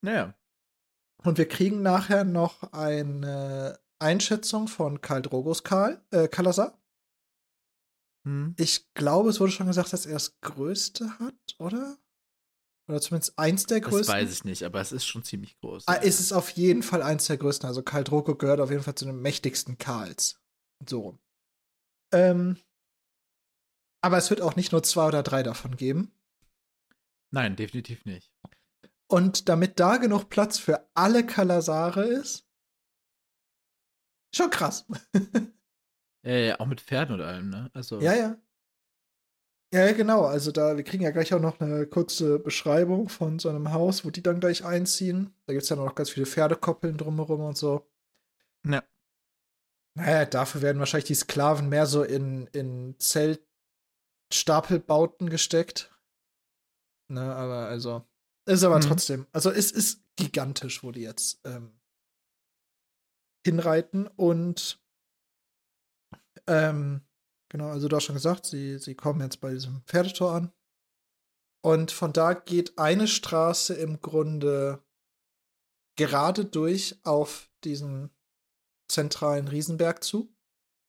Naja. 0.02 0.34
Und 1.24 1.36
wir 1.38 1.48
kriegen 1.48 1.82
nachher 1.82 2.24
noch 2.24 2.72
eine 2.72 3.80
Einschätzung 3.98 4.68
von 4.68 5.00
Karl 5.00 5.22
Drogos 5.22 5.64
Karl, 5.64 6.00
äh, 6.12 6.28
Kalasar. 6.28 6.80
Hm. 8.24 8.54
Ich 8.56 8.92
glaube, 8.94 9.30
es 9.30 9.40
wurde 9.40 9.50
schon 9.50 9.66
gesagt, 9.66 9.92
dass 9.92 10.06
er 10.06 10.12
das 10.12 10.40
größte 10.40 11.18
hat, 11.18 11.56
oder? 11.58 11.98
Oder 12.88 13.00
zumindest 13.00 13.38
eins 13.38 13.66
der 13.66 13.80
Das 13.80 13.90
größten. 13.90 14.14
weiß 14.14 14.32
ich 14.32 14.44
nicht, 14.44 14.62
aber 14.62 14.80
es 14.80 14.92
ist 14.92 15.04
schon 15.06 15.22
ziemlich 15.22 15.58
groß. 15.60 15.86
Ah, 15.88 15.94
ist 15.94 16.20
es 16.20 16.32
auf 16.32 16.50
jeden 16.50 16.82
Fall 16.82 17.02
eins 17.02 17.26
der 17.26 17.36
größten. 17.36 17.68
Also 17.68 17.82
Karl 17.82 18.04
Drogo 18.04 18.34
gehört 18.34 18.60
auf 18.60 18.70
jeden 18.70 18.82
Fall 18.82 18.94
zu 18.94 19.04
den 19.04 19.20
mächtigsten 19.20 19.76
Karls. 19.76 20.40
So 20.88 21.00
rum. 21.00 21.18
Ähm, 22.14 22.56
aber 24.02 24.16
es 24.16 24.30
wird 24.30 24.40
auch 24.40 24.56
nicht 24.56 24.72
nur 24.72 24.82
zwei 24.82 25.06
oder 25.06 25.22
drei 25.22 25.42
davon 25.42 25.76
geben. 25.76 26.12
Nein, 27.30 27.56
definitiv 27.56 28.04
nicht. 28.06 28.32
Und 29.06 29.48
damit 29.50 29.80
da 29.80 29.98
genug 29.98 30.30
Platz 30.30 30.58
für 30.58 30.88
alle 30.94 31.26
Kalasare 31.26 32.04
ist, 32.04 32.46
schon 34.34 34.50
krass. 34.50 34.86
Ja, 36.24 36.34
ja, 36.34 36.60
auch 36.60 36.66
mit 36.66 36.80
Pferden 36.80 37.14
und 37.14 37.20
allem, 37.22 37.48
ne? 37.48 37.70
Also, 37.74 38.00
ja, 38.00 38.12
ja. 38.12 38.36
Ja, 39.72 39.92
genau. 39.92 40.24
Also 40.24 40.50
da, 40.50 40.76
wir 40.78 40.84
kriegen 40.84 41.02
ja 41.02 41.10
gleich 41.10 41.34
auch 41.34 41.40
noch 41.40 41.60
eine 41.60 41.86
kurze 41.86 42.38
Beschreibung 42.38 43.08
von 43.10 43.38
so 43.38 43.50
einem 43.50 43.70
Haus, 43.72 44.02
wo 44.04 44.10
die 44.10 44.22
dann 44.22 44.40
gleich 44.40 44.64
einziehen. 44.64 45.34
Da 45.46 45.52
gibt 45.52 45.64
es 45.64 45.68
ja 45.68 45.76
noch 45.76 45.94
ganz 45.94 46.08
viele 46.10 46.24
Pferdekoppeln 46.26 46.96
drumherum 46.96 47.40
und 47.42 47.56
so. 47.58 47.86
Ja. 48.64 48.82
Naja, 49.94 50.24
dafür 50.24 50.62
werden 50.62 50.78
wahrscheinlich 50.78 51.08
die 51.08 51.14
Sklaven 51.14 51.68
mehr 51.68 51.84
so 51.86 52.02
in, 52.02 52.46
in 52.48 52.96
Zeltstapelbauten 52.98 55.28
gesteckt. 55.28 55.94
Ne, 57.08 57.34
aber 57.34 57.66
also. 57.68 58.06
Ist 58.46 58.64
aber 58.64 58.76
Mhm. 58.76 58.80
trotzdem. 58.82 59.26
Also 59.32 59.50
es 59.50 59.70
ist 59.70 60.02
gigantisch, 60.16 60.82
wo 60.82 60.92
die 60.92 61.02
jetzt 61.02 61.40
ähm, 61.44 61.78
hinreiten 63.44 64.06
und 64.06 64.82
ähm, 66.46 67.02
genau, 67.48 67.68
also 67.68 67.88
du 67.88 67.96
hast 67.96 68.04
schon 68.04 68.16
gesagt, 68.16 68.46
sie, 68.46 68.78
sie 68.78 68.94
kommen 68.94 69.20
jetzt 69.20 69.40
bei 69.40 69.52
diesem 69.52 69.82
Pferdetor 69.86 70.32
an. 70.32 70.52
Und 71.64 71.90
von 71.90 72.12
da 72.12 72.34
geht 72.34 72.78
eine 72.78 73.08
Straße 73.08 73.74
im 73.74 74.00
Grunde 74.00 74.82
gerade 75.96 76.44
durch 76.44 76.98
auf 77.04 77.50
diesen 77.64 78.10
zentralen 78.88 79.48
Riesenberg 79.48 80.02
zu. 80.02 80.32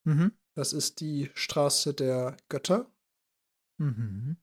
Mhm. 0.06 0.32
Das 0.56 0.74
ist 0.74 1.00
die 1.00 1.32
Straße 1.34 1.94
der 1.94 2.38
Götter. 2.48 2.92
Mhm. 3.80 4.38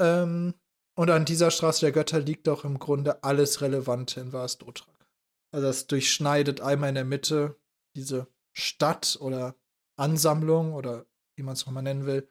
Ähm, 0.00 0.54
und 0.96 1.10
an 1.10 1.24
dieser 1.24 1.50
Straße 1.50 1.80
der 1.80 1.92
Götter 1.92 2.20
liegt 2.20 2.48
auch 2.48 2.64
im 2.64 2.78
Grunde 2.78 3.22
alles 3.22 3.60
Relevante 3.60 4.20
in 4.20 4.32
Vastotrak. 4.32 5.06
Also 5.52 5.66
das 5.66 5.86
durchschneidet 5.86 6.60
einmal 6.60 6.90
in 6.90 6.94
der 6.94 7.04
Mitte 7.04 7.60
diese 7.96 8.28
Stadt 8.52 9.18
oder 9.20 9.56
Ansammlung 10.00 10.74
oder 10.74 11.06
wie 11.36 11.42
man 11.42 11.54
es 11.54 11.66
nochmal 11.66 11.82
nennen 11.84 12.06
will. 12.06 12.28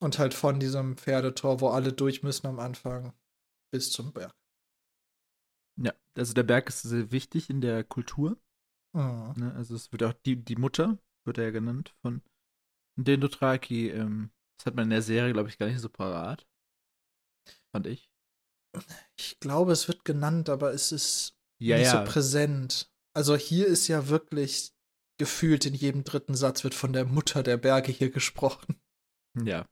Und 0.00 0.18
halt 0.18 0.34
von 0.34 0.60
diesem 0.60 0.96
Pferdetor, 0.96 1.60
wo 1.60 1.68
alle 1.70 1.92
durch 1.92 2.22
müssen 2.22 2.46
am 2.48 2.60
Anfang, 2.60 3.14
bis 3.72 3.92
zum 3.92 4.12
Berg. 4.12 4.32
Ja, 5.76 5.94
also 6.16 6.34
der 6.34 6.42
Berg 6.42 6.68
ist 6.68 6.82
sehr 6.82 7.10
wichtig 7.12 7.48
in 7.50 7.60
der 7.60 7.84
Kultur. 7.84 8.38
Mhm. 8.94 9.36
Ne? 9.36 9.54
Also 9.56 9.74
es 9.74 9.92
wird 9.92 10.02
auch 10.02 10.12
die, 10.12 10.36
die 10.44 10.56
Mutter, 10.56 10.98
wird 11.24 11.38
er 11.38 11.44
ja 11.44 11.50
genannt, 11.50 11.94
von 12.02 12.22
den 12.96 13.20
Dothraki. 13.20 13.90
Ähm, 13.90 14.30
das 14.58 14.66
hat 14.66 14.76
man 14.76 14.84
in 14.86 14.90
der 14.90 15.02
Serie, 15.02 15.32
glaube 15.32 15.48
ich, 15.50 15.58
gar 15.58 15.66
nicht 15.68 15.80
so 15.80 15.88
parat. 15.90 16.46
Fand 17.72 17.86
ich. 17.86 18.10
Ich 19.16 19.40
glaube, 19.40 19.72
es 19.72 19.88
wird 19.88 20.04
genannt, 20.04 20.48
aber 20.48 20.72
es 20.72 20.92
ist 20.92 21.36
Ja, 21.58 21.76
nicht 21.76 21.86
ja. 21.86 22.04
so 22.04 22.10
präsent. 22.10 22.90
Also 23.14 23.36
hier 23.36 23.66
ist 23.66 23.88
ja 23.88 24.08
wirklich 24.08 24.74
gefühlt 25.18 25.66
in 25.66 25.74
jedem 25.74 26.04
dritten 26.04 26.34
Satz 26.34 26.64
wird 26.64 26.74
von 26.74 26.92
der 26.92 27.04
Mutter 27.04 27.42
der 27.42 27.56
Berge 27.56 27.92
hier 27.92 28.10
gesprochen. 28.10 28.80
Ja. 29.44 29.68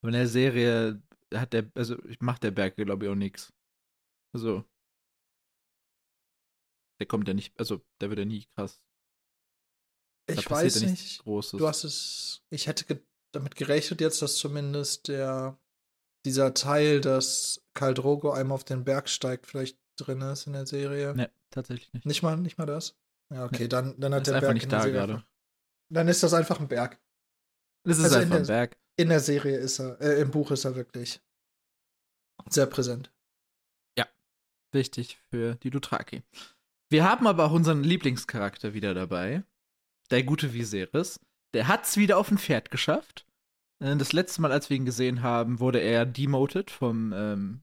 Aber 0.00 0.08
in 0.08 0.14
der 0.14 0.28
Serie 0.28 1.02
hat 1.32 1.52
der, 1.52 1.70
also 1.74 1.96
macht 2.20 2.42
der 2.42 2.50
Berg, 2.50 2.76
glaube 2.76 3.04
ich, 3.04 3.10
auch 3.10 3.16
nichts. 3.16 3.52
Also. 4.34 4.64
Der 7.00 7.06
kommt 7.06 7.28
ja 7.28 7.34
nicht, 7.34 7.58
also 7.58 7.84
der 8.00 8.10
wird 8.10 8.20
ja 8.20 8.24
nie 8.24 8.46
krass. 8.56 8.80
Da 10.26 10.34
Ich 10.34 10.48
weiß 10.48 10.80
ja 10.80 10.90
nicht. 10.90 11.18
Großes. 11.20 11.58
Du 11.58 11.66
hast 11.66 11.84
es. 11.84 12.42
Ich 12.50 12.66
hätte 12.66 12.84
ge 12.84 13.02
damit 13.32 13.56
gerechnet 13.56 14.00
jetzt, 14.00 14.22
dass 14.22 14.36
zumindest 14.36 15.08
der 15.08 15.58
dieser 16.24 16.54
Teil, 16.54 17.00
dass 17.00 17.62
Karl 17.74 17.94
Drogo 17.94 18.30
einmal 18.30 18.54
auf 18.54 18.64
den 18.64 18.84
Berg 18.84 19.08
steigt, 19.08 19.46
vielleicht 19.46 19.78
drin 19.96 20.20
ist 20.22 20.46
in 20.46 20.54
der 20.54 20.66
Serie. 20.66 21.14
Ne, 21.14 21.30
tatsächlich 21.50 21.92
nicht. 21.92 22.06
Nicht 22.06 22.22
mal, 22.22 22.36
nicht 22.36 22.58
mal 22.58 22.66
das. 22.66 22.96
Ja, 23.34 23.44
okay, 23.44 23.68
dann, 23.68 23.98
dann 24.00 24.14
hat 24.14 24.26
der 24.26 24.34
einfach 24.36 24.48
Berg 24.48 24.54
nicht 24.54 24.64
in 24.64 24.70
der 24.70 24.78
da 24.78 24.82
Serie 24.84 24.98
gerade. 24.98 25.12
einfach- 25.14 25.28
Dann 25.90 26.08
ist 26.08 26.22
das 26.22 26.34
einfach 26.34 26.60
ein 26.60 26.68
Berg. 26.68 27.00
Das 27.84 27.98
ist 27.98 28.04
Also 28.04 28.16
in 28.16 28.22
einfach 28.22 28.36
ein 28.36 28.44
der- 28.44 28.52
Berg. 28.54 28.76
In 28.96 29.08
der 29.08 29.20
Serie 29.20 29.56
ist 29.58 29.80
er, 29.80 30.00
äh, 30.00 30.20
im 30.20 30.30
Buch 30.30 30.50
ist 30.52 30.64
er 30.64 30.76
wirklich 30.76 31.20
sehr 32.48 32.66
präsent. 32.66 33.10
Wichtig 34.72 35.18
für 35.30 35.54
die 35.54 35.70
Dothraki. 35.70 36.24
Wir 36.90 37.04
haben 37.08 37.28
aber 37.28 37.44
auch 37.44 37.52
unseren 37.52 37.84
Lieblingscharakter 37.84 38.74
wieder 38.74 38.92
dabei. 38.92 39.44
Der 40.10 40.24
gute 40.24 40.52
Viserys. 40.52 41.20
Der 41.54 41.68
hat's 41.68 41.96
wieder 41.96 42.18
auf 42.18 42.28
ein 42.32 42.38
Pferd 42.38 42.72
geschafft. 42.72 43.24
Äh, 43.80 43.94
Das 43.96 44.12
letzte 44.12 44.42
Mal, 44.42 44.50
als 44.50 44.70
wir 44.70 44.76
ihn 44.76 44.84
gesehen 44.84 45.22
haben, 45.22 45.60
wurde 45.60 45.78
er 45.78 46.04
demoted 46.06 46.72
vom 46.72 47.12
ähm, 47.14 47.62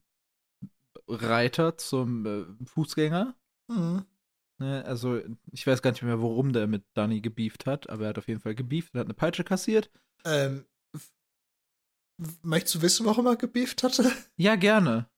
Reiter 1.06 1.76
zum 1.76 2.24
äh, 2.24 2.46
Fußgänger. 2.64 3.34
Mhm. 3.68 4.06
Ne, 4.58 4.84
also, 4.84 5.20
ich 5.50 5.66
weiß 5.66 5.82
gar 5.82 5.90
nicht 5.92 6.02
mehr, 6.02 6.20
worum 6.20 6.52
der 6.52 6.66
mit 6.66 6.84
Dani 6.94 7.20
gebieft 7.20 7.66
hat, 7.66 7.88
aber 7.90 8.04
er 8.04 8.08
hat 8.10 8.18
auf 8.18 8.28
jeden 8.28 8.40
Fall 8.40 8.54
gebieft 8.54 8.94
und 8.94 9.00
hat 9.00 9.06
eine 9.06 9.14
Peitsche 9.14 9.44
kassiert. 9.44 9.90
Ähm, 10.24 10.66
möchtest 12.42 12.76
du 12.76 12.82
wissen, 12.82 13.06
warum 13.06 13.26
er 13.26 13.36
gebieft 13.36 13.82
hatte? 13.82 14.04
Ja, 14.36 14.56
gerne. 14.56 15.08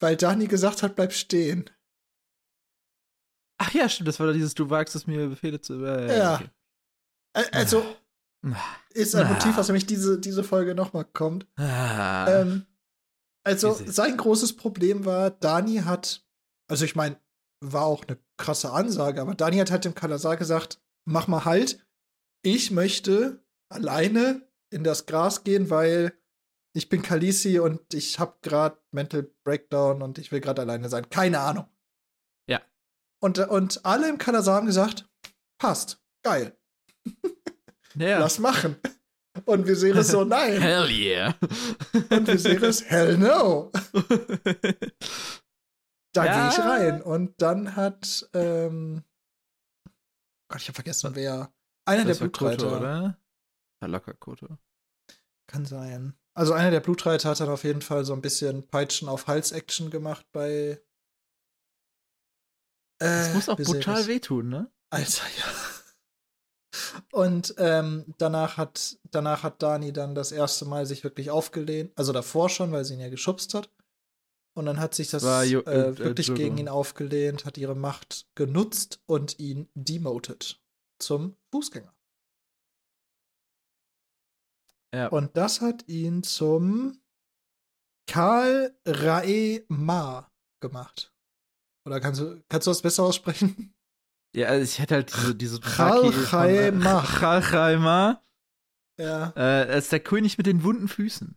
Weil 0.00 0.16
Dani 0.16 0.46
gesagt 0.46 0.82
hat, 0.82 0.96
bleib 0.96 1.12
stehen. 1.12 1.70
Ach 3.58 3.72
ja, 3.72 3.88
stimmt, 3.88 4.08
das 4.08 4.20
war 4.20 4.32
dieses, 4.34 4.54
du 4.54 4.68
wagst 4.68 4.94
es 4.94 5.06
mir, 5.06 5.28
Befehle 5.28 5.60
zu. 5.60 5.82
Äh, 5.84 6.18
Ja. 6.18 6.34
okay. 6.36 6.50
Also 7.52 7.82
Ah. 8.44 8.56
ist 8.90 9.14
ein 9.14 9.26
Ah. 9.26 9.32
Motiv, 9.32 9.56
was 9.56 9.68
nämlich 9.68 9.86
diese, 9.86 10.20
diese 10.20 10.44
Folge 10.44 10.74
nochmal 10.74 11.04
kommt. 11.06 11.46
Ah. 11.56 12.26
Ähm, 12.42 12.66
also 13.44 13.72
sein 13.72 14.16
großes 14.16 14.56
Problem 14.56 15.04
war, 15.06 15.30
Dani 15.30 15.78
hat, 15.78 16.24
also 16.68 16.84
ich 16.84 16.94
meine, 16.96 17.18
war 17.60 17.84
auch 17.84 18.04
eine 18.06 18.18
krasse 18.36 18.72
Ansage, 18.72 19.20
aber 19.20 19.34
Dani 19.34 19.58
hat 19.58 19.70
halt 19.70 19.84
dem 19.84 19.94
Kalasar 19.94 20.36
gesagt, 20.36 20.80
mach 21.04 21.26
mal 21.26 21.44
halt, 21.44 21.84
ich 22.42 22.70
möchte 22.70 23.42
alleine 23.68 24.46
in 24.70 24.84
das 24.84 25.06
Gras 25.06 25.44
gehen, 25.44 25.70
weil 25.70 26.12
ich 26.74 26.88
bin 26.88 27.02
Kalisi 27.02 27.58
und 27.58 27.94
ich 27.94 28.18
habe 28.18 28.36
gerade 28.42 28.78
Mental 28.90 29.22
Breakdown 29.44 30.02
und 30.02 30.18
ich 30.18 30.30
will 30.30 30.40
gerade 30.40 30.62
alleine 30.62 30.88
sein. 30.88 31.08
Keine 31.08 31.40
Ahnung. 31.40 31.66
Ja. 32.48 32.60
Und, 33.20 33.38
und 33.38 33.84
alle 33.84 34.08
im 34.08 34.18
Kalasar 34.18 34.56
haben 34.56 34.66
gesagt, 34.66 35.08
passt, 35.58 36.02
geil, 36.22 36.56
ja. 37.94 38.18
lass 38.18 38.38
machen. 38.38 38.76
Und 39.44 39.66
wir 39.66 39.76
sehen 39.76 39.96
es 39.96 40.08
so, 40.08 40.24
nein. 40.26 40.60
Hell 40.60 40.90
yeah. 40.90 41.34
Und 42.10 42.26
wir 42.26 42.38
sehen 42.38 42.62
es, 42.62 42.84
hell 42.84 43.18
no. 43.18 43.70
Da 46.16 46.24
Ja. 46.24 46.48
gehe 46.48 46.58
ich 46.58 46.64
rein. 46.64 47.02
Und 47.02 47.40
dann 47.42 47.76
hat, 47.76 48.28
ähm, 48.32 49.04
Gott, 50.48 50.60
ich 50.62 50.68
habe 50.68 50.74
vergessen, 50.74 51.14
wer. 51.14 51.52
Einer 51.84 52.04
das 52.04 52.18
der 52.18 52.24
Blutreiter. 52.24 52.78
oder? 52.78 53.18
Ja, 53.82 53.88
locker 53.88 54.14
Koto. 54.14 54.58
Kann 55.46 55.66
sein. 55.66 56.16
Also 56.34 56.52
einer 56.52 56.70
der 56.70 56.80
Blutreiter 56.80 57.30
hat 57.30 57.40
dann 57.40 57.48
auf 57.48 57.64
jeden 57.64 57.82
Fall 57.82 58.04
so 58.04 58.12
ein 58.12 58.22
bisschen 58.22 58.66
Peitschen 58.68 59.08
auf 59.08 59.26
Hals-Action 59.26 59.90
gemacht 59.90 60.26
bei. 60.32 60.82
Das 62.98 63.28
Äh, 63.28 63.34
muss 63.34 63.48
auch 63.48 63.56
brutal 63.56 64.06
wehtun, 64.06 64.48
ne? 64.48 64.70
Alter, 64.90 65.24
ja. 65.38 65.44
Und 67.12 67.54
ähm, 67.58 68.14
danach 68.18 68.56
hat 68.56 68.98
danach 69.04 69.42
hat 69.42 69.62
Dani 69.62 69.92
dann 69.92 70.14
das 70.14 70.32
erste 70.32 70.64
Mal 70.66 70.86
sich 70.86 71.04
wirklich 71.04 71.30
aufgelehnt, 71.30 71.92
also 71.96 72.12
davor 72.12 72.48
schon, 72.50 72.72
weil 72.72 72.84
sie 72.84 72.94
ihn 72.94 73.00
ja 73.00 73.08
geschubst 73.08 73.54
hat. 73.54 73.70
Und 74.56 74.64
dann 74.64 74.80
hat 74.80 74.94
sich 74.94 75.10
das 75.10 75.22
War 75.22 75.44
Jo- 75.44 75.60
äh, 75.60 75.90
äh, 75.90 75.98
wirklich 75.98 76.34
gegen 76.34 76.56
ihn 76.56 76.68
aufgelehnt, 76.70 77.44
hat 77.44 77.58
ihre 77.58 77.74
Macht 77.76 78.26
genutzt 78.34 79.02
und 79.04 79.38
ihn 79.38 79.68
demoted 79.74 80.62
zum 80.98 81.36
Fußgänger. 81.52 81.94
Ja. 84.94 85.08
Und 85.08 85.36
das 85.36 85.60
hat 85.60 85.86
ihn 85.88 86.22
zum 86.22 87.02
Karl 88.08 88.74
Rae-Ma 88.86 90.32
gemacht. 90.60 91.12
Oder 91.84 92.00
kannst 92.00 92.22
du, 92.22 92.42
kannst 92.48 92.66
du 92.66 92.70
das 92.70 92.80
besser 92.80 93.02
aussprechen? 93.02 93.74
Ja, 94.34 94.48
also 94.48 94.64
ich 94.64 94.78
hätte 94.78 94.94
halt 94.94 95.14
diese, 95.14 95.34
diese 95.34 95.60
Chal 95.60 96.12
Chaema. 96.12 97.02
Chal 97.02 97.42
Chaema. 97.42 98.22
Ja. 98.98 99.34
Äh, 99.36 99.68
er 99.68 99.76
ist 99.76 99.92
der 99.92 100.00
König 100.00 100.38
mit 100.38 100.46
den 100.46 100.62
wunden 100.62 100.88
Füßen. 100.88 101.36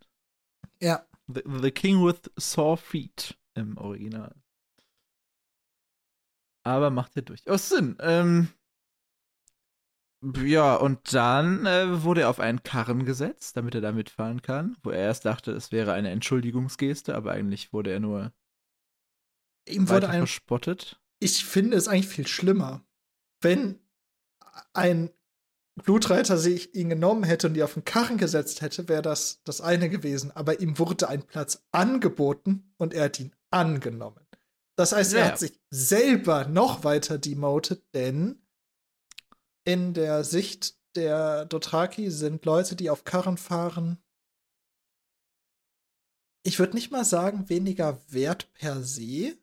Ja. 0.81 1.05
The, 1.31 1.43
the 1.45 1.71
King 1.71 2.03
with 2.03 2.31
Sore 2.37 2.77
Feet 2.77 3.37
im 3.53 3.77
Original. 3.77 4.33
Aber 6.63 6.89
macht 6.89 7.15
ja 7.15 7.21
durchaus 7.21 7.69
Sinn. 7.69 7.97
Ähm, 7.99 8.49
ja, 10.43 10.75
und 10.75 11.13
dann 11.13 11.65
äh, 11.65 12.03
wurde 12.03 12.21
er 12.21 12.29
auf 12.29 12.39
einen 12.39 12.63
Karren 12.63 13.05
gesetzt, 13.05 13.55
damit 13.55 13.75
er 13.75 13.81
da 13.81 13.91
mitfahren 13.91 14.41
kann, 14.41 14.75
wo 14.83 14.89
er 14.89 14.99
erst 14.99 15.25
dachte, 15.25 15.51
es 15.51 15.71
wäre 15.71 15.93
eine 15.93 16.09
Entschuldigungsgeste, 16.09 17.15
aber 17.15 17.31
eigentlich 17.31 17.71
wurde 17.71 17.91
er 17.91 17.99
nur 17.99 18.33
Ihm 19.67 19.87
wurde 19.87 20.09
ein. 20.09 20.19
verspottet. 20.19 20.99
Ich 21.19 21.45
finde 21.45 21.77
es 21.77 21.87
eigentlich 21.87 22.07
viel 22.07 22.27
schlimmer, 22.27 22.85
wenn 23.41 23.79
ein 24.73 25.11
Blutreiter 25.83 26.37
sich 26.37 26.73
ihn 26.75 26.89
genommen 26.89 27.23
hätte 27.23 27.47
und 27.47 27.53
die 27.53 27.63
auf 27.63 27.73
den 27.73 27.85
Karren 27.85 28.17
gesetzt 28.17 28.61
hätte, 28.61 28.87
wäre 28.87 29.01
das 29.01 29.41
das 29.43 29.61
eine 29.61 29.89
gewesen. 29.89 30.31
Aber 30.31 30.59
ihm 30.59 30.77
wurde 30.79 31.09
ein 31.09 31.23
Platz 31.23 31.63
angeboten 31.71 32.73
und 32.77 32.93
er 32.93 33.05
hat 33.05 33.19
ihn 33.19 33.33
angenommen. 33.51 34.25
Das 34.75 34.91
heißt, 34.93 35.13
er 35.13 35.19
Ja. 35.19 35.25
hat 35.31 35.39
sich 35.39 35.59
selber 35.69 36.45
noch 36.45 36.83
weiter 36.83 37.17
demoted, 37.17 37.83
denn 37.93 38.41
in 39.65 39.93
der 39.93 40.23
Sicht 40.23 40.77
der 40.95 41.45
Dothraki 41.45 42.09
sind 42.09 42.45
Leute, 42.45 42.75
die 42.75 42.89
auf 42.89 43.03
Karren 43.03 43.37
fahren, 43.37 43.97
ich 46.43 46.57
würde 46.57 46.73
nicht 46.75 46.91
mal 46.91 47.03
sagen, 47.05 47.49
weniger 47.49 48.01
wert 48.07 48.51
per 48.53 48.81
se. 48.81 49.37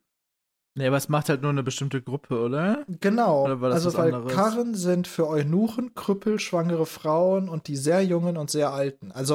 Nee, 0.77 0.87
aber 0.87 0.97
es 0.97 1.09
macht 1.09 1.27
halt 1.29 1.41
nur 1.41 1.49
eine 1.49 1.63
bestimmte 1.63 2.01
Gruppe, 2.01 2.39
oder? 2.39 2.85
Genau. 2.99 3.45
Oder 3.45 3.61
war 3.61 3.69
das 3.69 3.85
also, 3.85 3.97
weil 3.97 4.13
anderes? 4.13 4.33
Karren 4.33 4.75
sind 4.75 5.07
für 5.07 5.27
Eunuchen, 5.27 5.95
Krüppel, 5.95 6.39
schwangere 6.39 6.85
Frauen 6.85 7.49
und 7.49 7.67
die 7.67 7.75
sehr 7.75 8.03
jungen 8.03 8.37
und 8.37 8.51
sehr 8.51 8.71
alten. 8.71 9.11
Also 9.11 9.33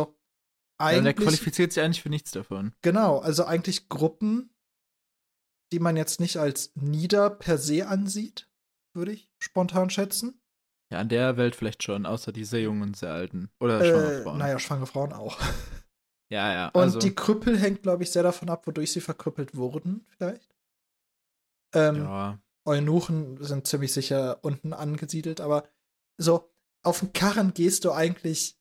Ja, 0.80 0.87
und 0.87 1.04
der 1.04 1.11
eigentlich 1.12 1.16
qualifiziert 1.16 1.72
sich 1.72 1.82
eigentlich 1.82 2.02
für 2.02 2.11
nichts 2.11 2.30
davon. 2.30 2.72
genau, 2.82 3.18
also 3.18 3.44
eigentlich 3.44 3.88
Gruppen, 3.88 4.50
die 5.72 5.80
man 5.80 5.96
jetzt 5.96 6.20
nicht 6.20 6.37
als 6.37 6.70
nieder 6.76 7.28
per 7.30 7.58
se 7.58 7.88
ansieht, 7.88 8.49
würde 8.94 9.12
ich 9.12 9.28
spontan 9.38 9.90
schätzen. 9.90 10.40
Ja, 10.92 10.99
an 10.99 11.08
der 11.08 11.37
Welt 11.38 11.56
vielleicht 11.56 11.82
schon, 11.82 12.04
außer 12.06 12.30
die 12.32 12.44
sehr 12.44 12.61
jungen 12.61 12.82
und 12.82 12.96
sehr 12.96 13.12
alten. 13.12 13.50
Oder 13.58 13.82
schwangere 13.82 14.14
Äh, 14.18 14.22
Frauen. 14.22 14.38
naja, 14.38 14.58
schwangere 14.58 14.87
Frauen 14.87 15.12
auch. 15.12 15.40
Ja, 16.30 16.52
ja. 16.52 16.68
Und 16.68 16.82
also, 16.82 16.99
die 16.99 17.14
Krüppel 17.14 17.58
hängt, 17.58 17.82
glaube 17.82 18.02
ich, 18.04 18.11
sehr 18.11 18.22
davon 18.22 18.49
ab, 18.49 18.66
wodurch 18.66 18.92
sie 18.92 19.00
verkrüppelt 19.00 19.56
wurden, 19.56 20.06
vielleicht. 20.16 20.51
Ähm, 21.75 21.97
ja. 21.97 22.38
Eunuchen 22.64 23.43
sind 23.43 23.67
ziemlich 23.67 23.93
sicher 23.93 24.45
unten 24.45 24.73
angesiedelt, 24.73 25.41
aber 25.41 25.69
so, 26.19 26.50
auf 26.85 27.00
den 27.00 27.12
Karren 27.12 27.55
gehst 27.55 27.85
du 27.85 27.93
eigentlich 27.93 28.59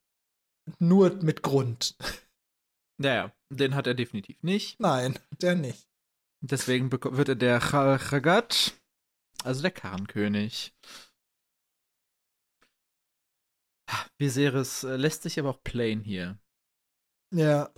nur 0.79 1.11
mit 1.21 1.43
Grund. 1.43 1.97
ja, 3.01 3.13
ja, 3.13 3.35
den 3.49 3.75
hat 3.75 3.87
er 3.87 3.93
definitiv 3.93 4.41
nicht. 4.43 4.79
Nein, 4.79 5.19
der 5.41 5.55
nicht. 5.55 5.87
Deswegen 6.41 6.91
wird 6.91 7.29
er 7.29 7.35
der 7.35 7.59
Chalchagat, 7.59 8.73
also 9.43 9.61
der 9.61 9.71
Karrenkönig. 9.71 10.73
Viserys 14.17 14.83
äh, 14.83 14.95
lässt 14.95 15.23
sich 15.23 15.39
aber 15.39 15.49
auch 15.49 15.63
plain 15.63 16.01
hier. 16.01 16.39
Ja, 17.33 17.71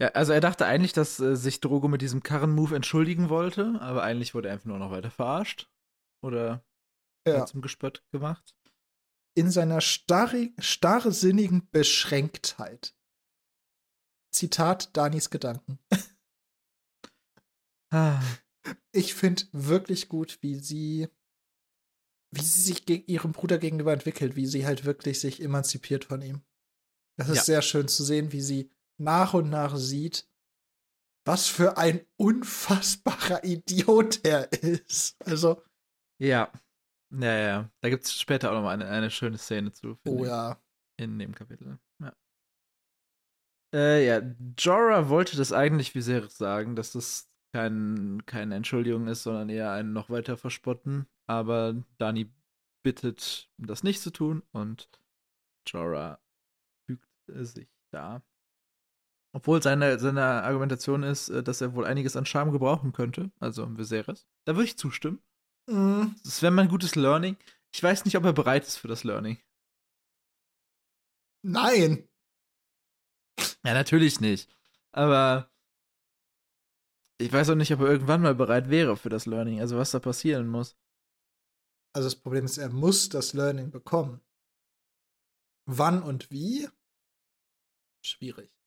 Ja, 0.00 0.08
also 0.08 0.32
er 0.32 0.40
dachte 0.40 0.64
eigentlich, 0.66 0.94
dass 0.94 1.20
äh, 1.20 1.36
sich 1.36 1.60
Drogo 1.60 1.86
mit 1.86 2.00
diesem 2.00 2.22
Karren-Move 2.22 2.74
entschuldigen 2.74 3.28
wollte, 3.28 3.78
aber 3.80 4.02
eigentlich 4.02 4.34
wurde 4.34 4.48
er 4.48 4.54
einfach 4.54 4.66
nur 4.66 4.78
noch 4.78 4.90
weiter 4.90 5.10
verarscht. 5.10 5.70
Oder 6.24 6.64
ja. 7.26 7.44
zum 7.46 7.60
Gespött 7.60 8.02
gemacht. 8.10 8.56
In 9.36 9.50
seiner 9.50 9.80
starrsinnigen 9.80 11.68
Beschränktheit. 11.70 12.96
Zitat 14.34 14.96
Danis 14.96 15.30
Gedanken. 15.30 15.78
Ah, 17.92 18.22
Ich 18.92 19.14
finde 19.14 19.42
wirklich 19.50 20.08
gut, 20.08 20.38
wie 20.42 20.54
sie, 20.54 21.08
wie 22.32 22.40
sie 22.40 22.60
sich 22.60 22.88
ihrem 23.08 23.32
Bruder 23.32 23.58
gegenüber 23.58 23.92
entwickelt, 23.92 24.36
wie 24.36 24.46
sie 24.46 24.64
halt 24.64 24.84
wirklich 24.84 25.18
sich 25.18 25.42
emanzipiert 25.42 26.04
von 26.04 26.22
ihm. 26.22 26.42
Das 27.18 27.28
ist 27.28 27.38
Ja. 27.38 27.42
sehr 27.42 27.62
schön 27.62 27.88
zu 27.88 28.04
sehen, 28.04 28.30
wie 28.30 28.42
sie 28.42 28.70
nach 29.00 29.34
und 29.34 29.50
nach 29.50 29.76
sieht, 29.76 30.28
was 31.24 31.48
für 31.48 31.76
ein 31.76 32.00
unfassbarer 32.16 33.44
Idiot 33.44 34.24
er 34.24 34.52
ist. 34.52 35.16
Also, 35.24 35.62
Ja. 36.18 36.50
Ja, 37.12 37.38
ja. 37.38 37.70
Da 37.80 37.88
gibt 37.88 38.04
es 38.04 38.20
später 38.20 38.50
auch 38.50 38.54
noch 38.54 38.62
mal 38.62 38.74
eine, 38.74 38.86
eine 38.88 39.10
schöne 39.10 39.38
Szene 39.38 39.72
zu. 39.72 39.98
oh 40.06 40.24
ja. 40.24 40.60
In 40.96 41.18
dem 41.18 41.34
Kapitel. 41.34 41.78
Ja. 42.00 42.14
Äh, 43.74 44.06
ja, 44.06 44.22
Jorah 44.58 45.08
wollte 45.08 45.36
das 45.36 45.52
eigentlich 45.52 45.94
Viserys 45.94 46.36
sagen, 46.36 46.76
dass 46.76 46.92
das 46.92 47.28
kein, 47.52 48.22
keine 48.26 48.54
Entschuldigung 48.54 49.08
ist, 49.08 49.24
sondern 49.24 49.48
eher 49.48 49.72
einen 49.72 49.92
noch 49.92 50.10
weiter 50.10 50.36
verspotten. 50.36 51.06
Aber 51.26 51.82
Dani 51.98 52.30
bittet, 52.82 53.50
das 53.56 53.82
nicht 53.82 54.00
zu 54.00 54.10
tun 54.10 54.42
und 54.52 54.88
Jorah 55.66 56.20
fügt 56.86 57.08
äh, 57.28 57.44
sich 57.44 57.68
da. 57.90 58.22
Obwohl 59.32 59.62
seine, 59.62 59.98
seine 59.98 60.42
Argumentation 60.42 61.02
ist, 61.02 61.28
äh, 61.28 61.42
dass 61.42 61.60
er 61.60 61.74
wohl 61.74 61.84
einiges 61.84 62.16
an 62.16 62.26
Charme 62.26 62.52
gebrauchen 62.52 62.92
könnte, 62.92 63.30
also 63.38 63.66
Viserys. 63.76 64.26
Da 64.44 64.56
würde 64.56 64.64
ich 64.64 64.76
zustimmen. 64.78 65.20
Mm, 65.66 66.06
Das 66.24 66.42
wäre 66.42 66.52
mal 66.52 66.62
ein 66.62 66.68
gutes 66.68 66.96
Learning. 66.96 67.36
Ich 67.72 67.82
weiß 67.82 68.04
nicht, 68.04 68.16
ob 68.16 68.24
er 68.24 68.32
bereit 68.32 68.64
ist 68.66 68.76
für 68.78 68.88
das 68.88 69.04
Learning. 69.04 69.38
nein. 71.42 72.08
Ja, 73.64 73.74
natürlich 73.74 74.20
nicht. 74.20 74.48
Aber 74.92 75.50
ich 77.20 77.32
weiß 77.32 77.50
auch 77.50 77.54
nicht, 77.54 77.72
ob 77.72 77.80
er 77.80 77.88
irgendwann 77.88 78.22
mal 78.22 78.34
bereit 78.34 78.70
wäre 78.70 78.96
für 78.96 79.10
das 79.10 79.26
Learning. 79.26 79.60
Also 79.60 79.76
was 79.76 79.90
da 79.90 80.00
passieren 80.00 80.48
muss. 80.48 80.76
Also 81.92 82.06
das 82.06 82.16
Problem 82.16 82.44
ist, 82.44 82.58
er 82.58 82.70
muss 82.70 83.08
das 83.08 83.32
Learning 83.34 83.70
bekommen. 83.70 84.20
Wann 85.66 86.02
und 86.02 86.30
wie? 86.30 86.68
Schwierig. 88.02 88.59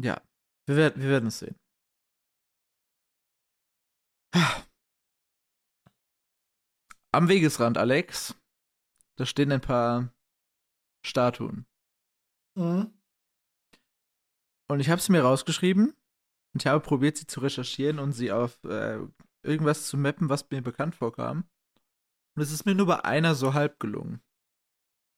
Ja, 0.00 0.20
wir, 0.66 0.76
werd, 0.76 0.98
wir 0.98 1.08
werden 1.08 1.28
es 1.28 1.38
sehen. 1.38 1.56
Am 7.12 7.28
Wegesrand, 7.28 7.78
Alex, 7.78 8.34
da 9.16 9.24
stehen 9.24 9.50
ein 9.52 9.62
paar 9.62 10.12
Statuen. 11.04 11.66
Mhm. 12.58 12.92
Und 14.68 14.80
ich 14.80 14.90
habe 14.90 15.00
sie 15.00 15.12
mir 15.12 15.22
rausgeschrieben 15.22 15.94
und 16.52 16.62
ich 16.62 16.66
habe 16.66 16.80
probiert, 16.84 17.16
sie 17.16 17.26
zu 17.26 17.40
recherchieren 17.40 17.98
und 17.98 18.12
sie 18.12 18.32
auf 18.32 18.62
äh, 18.64 18.98
irgendwas 19.42 19.86
zu 19.86 19.96
mappen, 19.96 20.28
was 20.28 20.50
mir 20.50 20.60
bekannt 20.60 20.94
vorkam. 20.94 21.48
Und 22.36 22.42
es 22.42 22.50
ist 22.50 22.66
mir 22.66 22.74
nur 22.74 22.86
bei 22.86 23.04
einer 23.04 23.34
so 23.34 23.54
halb 23.54 23.80
gelungen. 23.80 24.22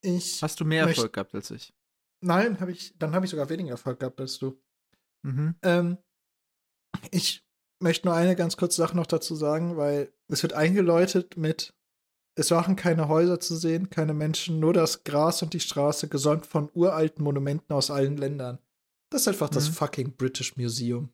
Ich. 0.03 0.43
Hast 0.43 0.61
du 0.61 0.64
mehr 0.64 0.87
Erfolg 0.87 1.12
gehabt 1.12 1.35
als 1.35 1.51
ich? 1.51 1.75
Nein, 2.21 2.61
habe 2.61 2.73
ich, 2.73 2.97
dann 2.99 3.14
habe 3.14 3.25
ich 3.25 3.31
sogar 3.31 3.49
weniger 3.49 3.71
Erfolg 3.71 3.99
gehabt 3.99 4.21
als 4.21 4.38
du. 4.38 4.62
Mhm. 5.29 5.55
Ähm, 5.62 5.99
ich 7.11 7.45
möchte 7.81 8.09
nur 8.09 8.17
eine 8.17 8.35
ganz 8.35 8.57
kurze 8.57 8.77
Sache 8.77 8.97
noch 8.97 9.07
dazu 9.07 9.35
sagen, 9.37 9.77
weil 9.77 10.12
es 10.29 10.43
wird 10.43 10.53
eingeläutet 10.55 11.37
mit, 11.37 11.75
es 12.35 12.51
waren 12.51 12.77
keine 12.77 13.09
Häuser 13.09 13.41
zu 13.41 13.57
sehen, 13.57 13.91
keine 13.91 14.14
Menschen, 14.14 14.59
nur 14.59 14.73
das 14.73 15.05
Gras 15.05 15.43
und 15.43 15.53
die 15.55 15.61
Straße, 15.61 16.09
gesäumt 16.09 16.47
von 16.47 16.71
uralten 16.75 17.23
Monumenten 17.25 17.75
aus 17.75 17.91
allen 17.91 18.17
Ländern. 18.17 18.59
Das 19.11 19.23
ist 19.23 19.29
einfach 19.29 19.49
das 19.51 19.69
Mhm. 19.69 19.73
fucking 19.75 20.17
British 20.17 20.57
Museum. 20.57 21.11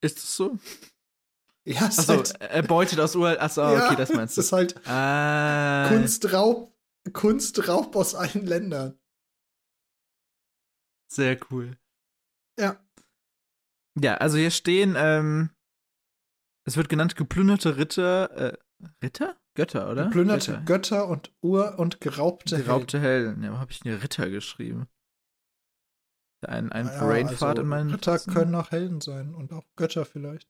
Ist 0.00 0.18
es 0.18 0.36
so? 0.36 0.58
Ja, 1.64 1.88
es 1.88 1.98
ist 1.98 2.10
Achso, 2.10 2.12
halt, 2.14 2.40
er 2.40 2.62
beutet 2.62 3.00
aus 3.00 3.16
Uralt. 3.16 3.40
Achso, 3.40 3.60
ja, 3.72 3.86
okay, 3.86 3.96
das 3.96 4.12
meinst 4.12 4.36
du. 4.36 4.40
ist 4.40 4.52
halt 4.52 4.86
Ah, 4.86 5.88
Kunstraub, 5.88 6.72
Kunstraub 7.12 7.96
aus 7.96 8.14
allen 8.14 8.46
Ländern. 8.46 8.98
Sehr 11.08 11.38
cool. 11.50 11.76
Ja. 12.58 12.82
Ja, 13.98 14.16
also 14.16 14.36
hier 14.36 14.50
stehen, 14.50 14.94
ähm, 14.96 15.50
es 16.66 16.76
wird 16.76 16.88
genannt 16.88 17.16
geplünderte 17.16 17.76
Ritter, 17.76 18.30
äh, 18.30 18.58
Ritter? 19.02 19.36
Götter, 19.54 19.90
oder? 19.90 20.04
Geplünderte 20.04 20.52
Götter. 20.52 20.64
Götter 20.64 21.08
und 21.08 21.32
Ur- 21.42 21.78
und 21.78 22.00
geraubte, 22.00 22.58
Geraubte 22.58 23.00
Helden. 23.00 23.42
Ja, 23.42 23.58
habe 23.58 23.72
ich 23.72 23.80
denn 23.80 23.92
hier 23.92 24.02
Ritter 24.02 24.28
geschrieben? 24.28 24.88
Ein, 26.46 26.70
ein 26.72 26.88
Helden. 26.88 27.06
Brainfart 27.06 27.42
also, 27.50 27.62
in 27.62 27.68
meinen 27.68 27.90
Ritter 27.90 28.12
Notizen? 28.12 28.34
können 28.34 28.54
auch 28.54 28.70
Helden 28.70 29.00
sein 29.00 29.34
und 29.34 29.52
auch 29.52 29.64
Götter 29.76 30.04
vielleicht. 30.04 30.48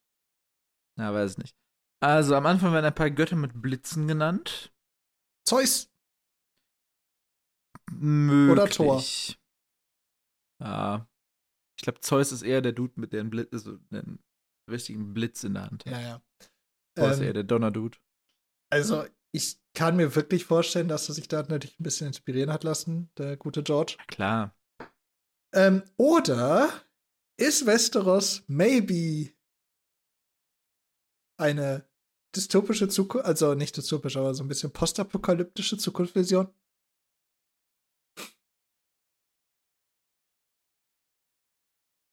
Ja, 0.99 1.13
weiß 1.15 1.33
ich 1.33 1.39
nicht. 1.39 1.57
Also 2.01 2.35
am 2.35 2.47
Anfang 2.47 2.73
werden 2.73 2.85
ein 2.85 2.95
paar 2.95 3.11
Götter 3.11 3.37
mit 3.37 3.63
Blitzen 3.63 4.09
genannt. 4.09 4.73
Zeus! 5.47 5.91
Möglich. 7.93 8.53
Oder 8.53 8.69
Thor. 8.69 9.03
Ja. 10.63 11.09
Ich 11.79 11.83
glaube, 11.83 12.01
Zeus 12.01 12.33
ist 12.33 12.43
eher 12.43 12.63
der 12.63 12.73
Dude 12.73 12.99
mit 12.99 13.13
dem 13.13 13.31
Blitz, 13.31 13.53
also 13.53 13.79
einem 13.91 14.19
richtigen 14.71 15.13
Blitz 15.15 15.45
in 15.45 15.55
der 15.55 15.65
Hand. 15.65 15.85
Ja, 15.87 16.01
ja. 16.01 16.23
Thor 16.97 17.11
ist 17.11 17.21
eher 17.21 17.29
Ähm, 17.29 17.35
der 17.35 17.45
Donner-Dude. 17.45 17.99
also, 18.73 19.05
ich 19.33 19.61
kann 19.75 19.97
mir 19.97 20.15
wirklich 20.15 20.47
vorstellen, 20.47 20.89
dass 20.89 21.09
er 21.11 21.15
sich 21.15 21.29
da 21.29 21.43
natürlich 21.43 21.79
ein 21.79 21.85
bisschen 21.85 22.07
inspirieren 22.07 22.51
hat 22.51 22.65
lassen, 22.65 23.11
der 23.19 23.37
gute 23.37 23.63
George. 23.63 23.97
Ja, 23.99 24.05
klar. 24.07 24.57
Ähm, 25.55 25.83
oder 25.99 26.71
ist 27.39 27.67
Westeros 27.67 28.45
maybe 28.47 29.35
eine 31.39 31.87
dystopische 32.35 32.89
Zukunft, 32.89 33.27
also 33.27 33.55
nicht 33.55 33.77
dystopisch, 33.77 34.17
aber 34.17 34.35
so 34.35 34.43
ein 34.43 34.49
bisschen 34.49 34.73
postapokalyptische 34.73 35.77
Zukunftsvision? 35.77 36.49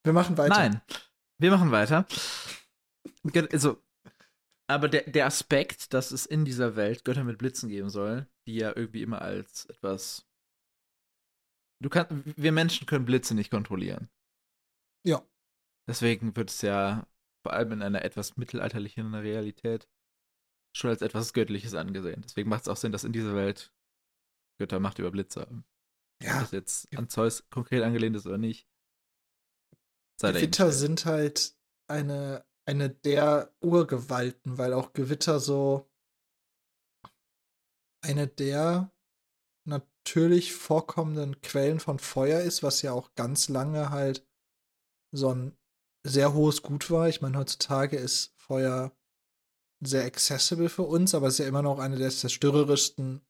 Wir 0.04 0.14
machen 0.14 0.38
weiter. 0.38 0.54
Nein. 0.56 0.82
Wir 1.40 1.52
machen 1.52 1.72
weiter. 1.72 2.06
Also, 3.52 3.82
aber 4.68 4.90
der, 4.90 5.10
der 5.10 5.26
Aspekt, 5.26 5.94
dass 5.94 6.12
es 6.12 6.26
in 6.26 6.46
dieser 6.46 6.76
Welt 6.76 7.06
Götter 7.06 7.24
mit 7.24 7.38
Blitzen 7.38 7.70
geben 7.70 7.90
soll, 7.90 8.28
die 8.48 8.56
ja 8.56 8.76
irgendwie 8.76 9.02
immer 9.02 9.22
als 9.22 9.66
etwas. 9.66 10.28
Du 11.82 11.90
kannst, 11.90 12.12
wir 12.38 12.52
Menschen 12.52 12.88
können 12.88 13.06
Blitze 13.06 13.36
nicht 13.36 13.50
kontrollieren. 13.50 14.10
Ja. 15.06 15.26
Deswegen 15.88 16.36
wird 16.36 16.50
es 16.50 16.62
ja 16.62 17.06
vor 17.46 17.54
allem 17.54 17.74
in 17.74 17.82
einer 17.82 18.06
etwas 18.06 18.38
mittelalterlichen 18.38 19.14
Realität 19.14 19.90
schon 20.76 20.90
als 20.90 21.02
etwas 21.02 21.34
Göttliches 21.34 21.76
angesehen. 21.76 22.22
Deswegen 22.24 22.50
macht 22.50 22.64
es 22.64 22.68
auch 22.70 22.78
Sinn, 22.78 22.92
dass 22.92 23.04
in 23.04 23.12
dieser 23.12 23.36
Welt 23.36 23.74
Götter 24.60 24.80
Macht 24.80 25.00
über 25.00 25.12
Blitze 25.12 25.42
haben. 25.42 25.66
Ob 26.22 26.28
Ja, 26.28 26.40
das 26.40 26.52
jetzt 26.52 26.98
an 26.98 27.10
Zeus 27.10 27.50
konkret 27.50 27.84
angelehnt 27.84 28.16
ist 28.16 28.26
oder 28.26 28.38
nicht. 28.38 28.68
Gewitter 30.32 30.72
sind 30.72 31.06
halt 31.06 31.56
eine, 31.88 32.46
eine 32.66 32.90
der 32.90 33.54
Urgewalten, 33.62 34.58
weil 34.58 34.74
auch 34.74 34.94
Gewitter 34.94 35.40
so 35.40 35.90
eine 38.02 38.28
der 38.28 38.92
natürlich 39.66 40.54
vorkommenden 40.54 41.42
Quellen 41.42 41.80
von 41.80 42.00
Feuer 42.00 42.42
ist, 42.42 42.64
was 42.64 42.82
ja 42.82 42.92
auch 42.92 43.16
ganz 43.16 43.50
lange 43.50 43.90
halt 43.90 44.28
so 45.12 45.34
ein 45.34 45.58
sehr 46.06 46.34
hohes 46.34 46.62
Gut 46.62 46.92
war. 46.92 47.08
Ich 47.08 47.22
meine, 47.22 47.38
heutzutage 47.38 47.98
ist 47.98 48.34
Feuer 48.36 48.92
sehr 49.82 50.04
accessible 50.04 50.70
für 50.70 50.84
uns, 50.84 51.16
aber 51.16 51.28
es 51.28 51.36
ist 51.36 51.40
ja 51.40 51.48
immer 51.48 51.62
noch 51.62 51.80
eine 51.80 51.98
der 51.98 52.10
zerstörerischsten 52.10 53.22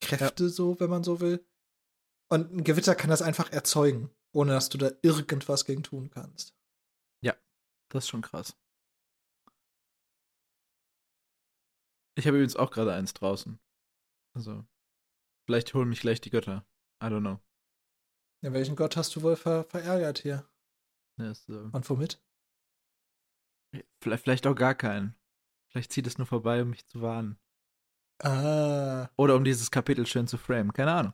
Kräfte, 0.00 0.48
so, 0.48 0.78
wenn 0.80 0.90
man 0.90 1.04
so 1.04 1.20
will. 1.20 1.44
Und 2.28 2.52
ein 2.52 2.64
Gewitter 2.64 2.94
kann 2.94 3.10
das 3.10 3.22
einfach 3.22 3.52
erzeugen, 3.52 4.10
ohne 4.36 4.52
dass 4.52 4.68
du 4.68 4.78
da 4.78 4.90
irgendwas 5.02 5.64
gegen 5.64 5.82
tun 5.82 6.10
kannst. 6.10 6.54
Das 7.88 8.02
ist 8.02 8.08
schon 8.08 8.20
krass. 8.22 8.56
Ich 12.18 12.26
habe 12.26 12.36
übrigens 12.36 12.56
auch 12.56 12.72
gerade 12.72 12.92
eins 12.92 13.14
draußen. 13.14 13.60
Also, 14.34 14.66
vielleicht 15.46 15.72
holen 15.72 15.88
mich 15.88 16.00
gleich 16.00 16.20
die 16.20 16.30
Götter. 16.30 16.66
I 17.00 17.06
don't 17.06 17.20
know. 17.20 17.38
Ja, 18.42 18.52
welchen 18.52 18.74
Gott 18.74 18.96
hast 18.96 19.14
du 19.14 19.22
wohl 19.22 19.36
ver 19.36 19.62
verärgert 19.64 20.18
hier? 20.18 20.48
Ja, 21.16 21.30
ist, 21.30 21.48
äh, 21.48 21.52
Und 21.72 21.88
womit? 21.88 22.20
vielleicht, 24.02 24.24
vielleicht 24.24 24.46
auch 24.48 24.56
gar 24.56 24.74
keinen. 24.74 25.14
Vielleicht 25.70 25.92
zieht 25.92 26.08
es 26.08 26.18
nur 26.18 26.26
vorbei, 26.26 26.62
um 26.62 26.70
mich 26.70 26.86
zu 26.86 27.00
warnen. 27.00 27.38
Ah, 28.20 29.10
Oder 29.16 29.36
um 29.36 29.44
dieses 29.44 29.70
Kapitel 29.70 30.06
schön 30.06 30.26
zu 30.26 30.38
framen. 30.38 30.72
Keine 30.72 30.92
Ahnung. 30.92 31.12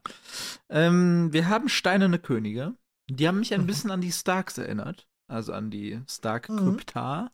Ähm, 0.71 1.33
wir 1.33 1.49
haben 1.49 1.69
steinerne 1.69 2.19
Könige. 2.19 2.77
Die 3.17 3.29
haben 3.29 3.39
mich 3.41 3.53
ein 3.53 3.63
Mhm. 3.63 3.67
bisschen 3.67 3.91
an 3.91 4.01
die 4.01 4.13
Starks 4.13 4.59
erinnert. 4.59 5.09
Also 5.29 5.53
an 5.53 5.71
die 5.71 5.97
Mhm. 5.97 6.07
Stark-Kryptar. 6.09 7.33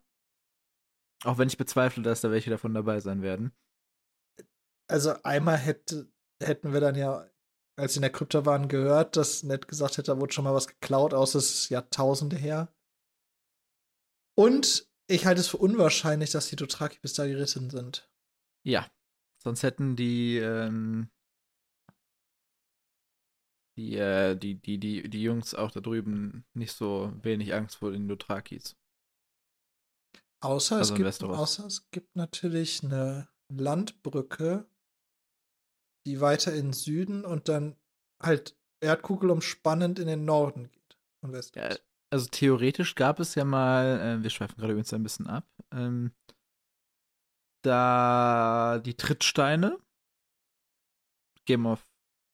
Auch 1.25 1.37
wenn 1.37 1.47
ich 1.49 1.57
bezweifle, 1.57 2.01
dass 2.03 2.21
da 2.21 2.31
welche 2.31 2.49
davon 2.49 2.73
dabei 2.73 2.99
sein 2.99 3.21
werden. 3.21 3.51
also 4.87 5.13
einmal 5.23 5.57
hätte, 5.57 6.11
hätten 6.41 6.73
wir 6.73 6.79
dann 6.79 6.95
ja, 6.95 7.29
als 7.77 7.93
sie 7.93 7.97
in 7.99 8.01
der 8.01 8.11
Krypta 8.11 8.45
waren, 8.47 8.67
gehört, 8.69 9.17
dass 9.17 9.43
Ned 9.43 9.67
gesagt 9.67 9.97
hätte, 9.97 10.11
da 10.13 10.19
wurde 10.19 10.33
schon 10.33 10.43
mal 10.45 10.55
was 10.55 10.67
geklaut, 10.67 11.13
außer 11.13 11.37
es 11.37 11.69
Jahrtausende 11.69 12.35
her. 12.37 12.73
Und 14.35 14.89
ich 15.07 15.25
halte 15.25 15.41
es 15.41 15.47
für 15.47 15.57
unwahrscheinlich, 15.57 16.31
dass 16.31 16.49
die 16.49 16.55
Dothraki 16.55 16.97
bis 17.01 17.13
da 17.13 17.27
geritten 17.27 17.69
sind. 17.69 18.09
Ja, 18.65 18.87
sonst 19.43 19.61
hätten 19.63 19.95
die, 19.95 20.37
ähm, 20.37 21.09
die, 23.79 23.95
äh, 23.95 24.35
die, 24.35 24.55
die, 24.55 24.77
die, 24.77 25.09
die 25.09 25.23
Jungs 25.23 25.55
auch 25.55 25.71
da 25.71 25.79
drüben 25.79 26.45
nicht 26.53 26.73
so 26.73 27.13
wenig 27.21 27.53
Angst 27.53 27.77
vor 27.77 27.91
den 27.91 28.07
Dothrakis. 28.07 28.75
Außer, 30.41 30.77
Also 30.77 30.95
es 30.95 31.19
gibt, 31.19 31.23
außer 31.23 31.65
es 31.65 31.89
gibt 31.91 32.15
natürlich 32.15 32.83
eine 32.83 33.29
Landbrücke, 33.51 34.69
die 36.05 36.21
weiter 36.21 36.53
in 36.53 36.67
den 36.67 36.73
Süden 36.73 37.25
und 37.25 37.49
dann 37.49 37.77
halt 38.21 38.57
Erdkugel 38.81 39.31
umspannend 39.31 39.99
in 39.99 40.07
den 40.07 40.25
Norden 40.25 40.71
geht. 40.71 40.97
Von. 41.21 41.33
Ja, 41.55 41.75
also 42.11 42.27
theoretisch 42.29 42.95
gab 42.95 43.19
es 43.19 43.35
ja 43.35 43.45
mal, 43.45 43.99
äh, 43.99 44.23
wir 44.23 44.29
schweifen 44.29 44.55
gerade 44.57 44.73
übrigens 44.73 44.93
ein 44.93 45.03
bisschen 45.03 45.27
ab, 45.27 45.45
ähm, 45.71 46.13
da 47.63 48.79
die 48.79 48.95
Trittsteine, 48.95 49.77
Game 51.45 51.65
of, 51.65 51.85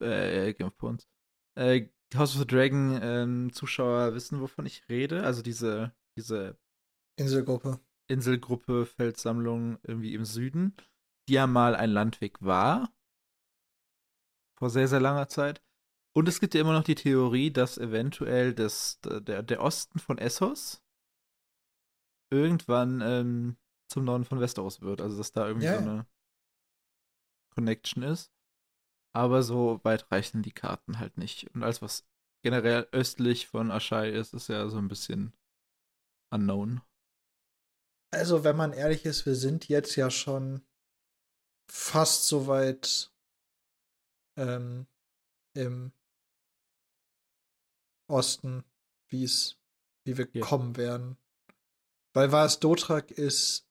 äh, 0.01 0.53
Game 0.53 0.67
of 0.67 0.75
Thrones, 0.77 1.07
äh, 1.55 1.87
House 2.15 2.35
of 2.35 2.41
the 2.41 2.47
Dragon 2.47 2.99
ähm, 3.01 3.53
Zuschauer 3.53 4.13
wissen, 4.13 4.39
wovon 4.41 4.65
ich 4.65 4.87
rede. 4.89 5.23
Also 5.23 5.41
diese, 5.41 5.93
diese 6.17 6.57
Inselgruppe. 7.17 7.79
Inselgruppe, 8.07 8.85
Feldsammlung 8.85 9.79
irgendwie 9.83 10.13
im 10.13 10.25
Süden, 10.25 10.75
die 11.27 11.33
ja 11.33 11.47
mal 11.47 11.75
ein 11.75 11.89
Landweg 11.89 12.41
war. 12.41 12.93
Vor 14.57 14.69
sehr, 14.69 14.87
sehr 14.87 14.99
langer 15.01 15.27
Zeit. 15.27 15.61
Und 16.15 16.29
es 16.29 16.39
gibt 16.39 16.53
ja 16.53 16.61
immer 16.61 16.73
noch 16.73 16.83
die 16.83 16.95
Theorie, 16.95 17.51
dass 17.51 17.77
eventuell 17.77 18.53
das, 18.53 19.01
der, 19.01 19.43
der 19.43 19.61
Osten 19.61 19.99
von 19.99 20.17
Essos 20.17 20.81
irgendwann 22.31 23.01
ähm, 23.01 23.57
zum 23.91 24.05
Norden 24.05 24.23
von 24.23 24.39
Westeros 24.39 24.81
wird. 24.81 25.01
Also, 25.01 25.17
dass 25.17 25.31
da 25.31 25.47
irgendwie 25.47 25.65
Ja, 25.65 25.75
so 25.75 25.89
eine 25.89 26.05
Connection 27.53 28.03
ist. 28.03 28.31
Aber 29.15 29.43
so 29.43 29.79
weit 29.83 30.11
reichen 30.11 30.43
die 30.43 30.51
Karten 30.51 30.99
halt 30.99 31.17
nicht. 31.17 31.49
Und 31.55 31.63
alles, 31.63 31.81
was 31.81 32.05
generell 32.43 32.87
östlich 32.91 33.47
von 33.47 33.71
Aschai 33.71 34.09
ist, 34.09 34.33
ist 34.33 34.49
ja 34.49 34.67
so 34.67 34.77
ein 34.77 34.89
bisschen 34.89 35.31
unknown. 36.31 36.81
Also, 38.11 38.43
wenn 38.43 38.57
man 38.57 38.73
ehrlich 38.73 39.05
ist, 39.05 39.25
wir 39.25 39.35
sind 39.35 39.69
jetzt 39.69 39.95
ja 39.95 40.11
schon 40.11 40.61
fast 41.71 42.27
so 42.27 42.47
weit 42.47 43.11
ähm, 44.37 44.85
im 45.53 45.93
Osten, 48.07 48.63
wie 49.07 49.23
es, 49.23 49.57
wie 50.03 50.17
wir 50.17 50.27
Ja. 50.33 50.45
kommen 50.45 50.75
werden. 50.75 51.17
Weil 52.13 52.31
Vas 52.31 52.59
Dotrak 52.59 53.11
ist 53.11 53.65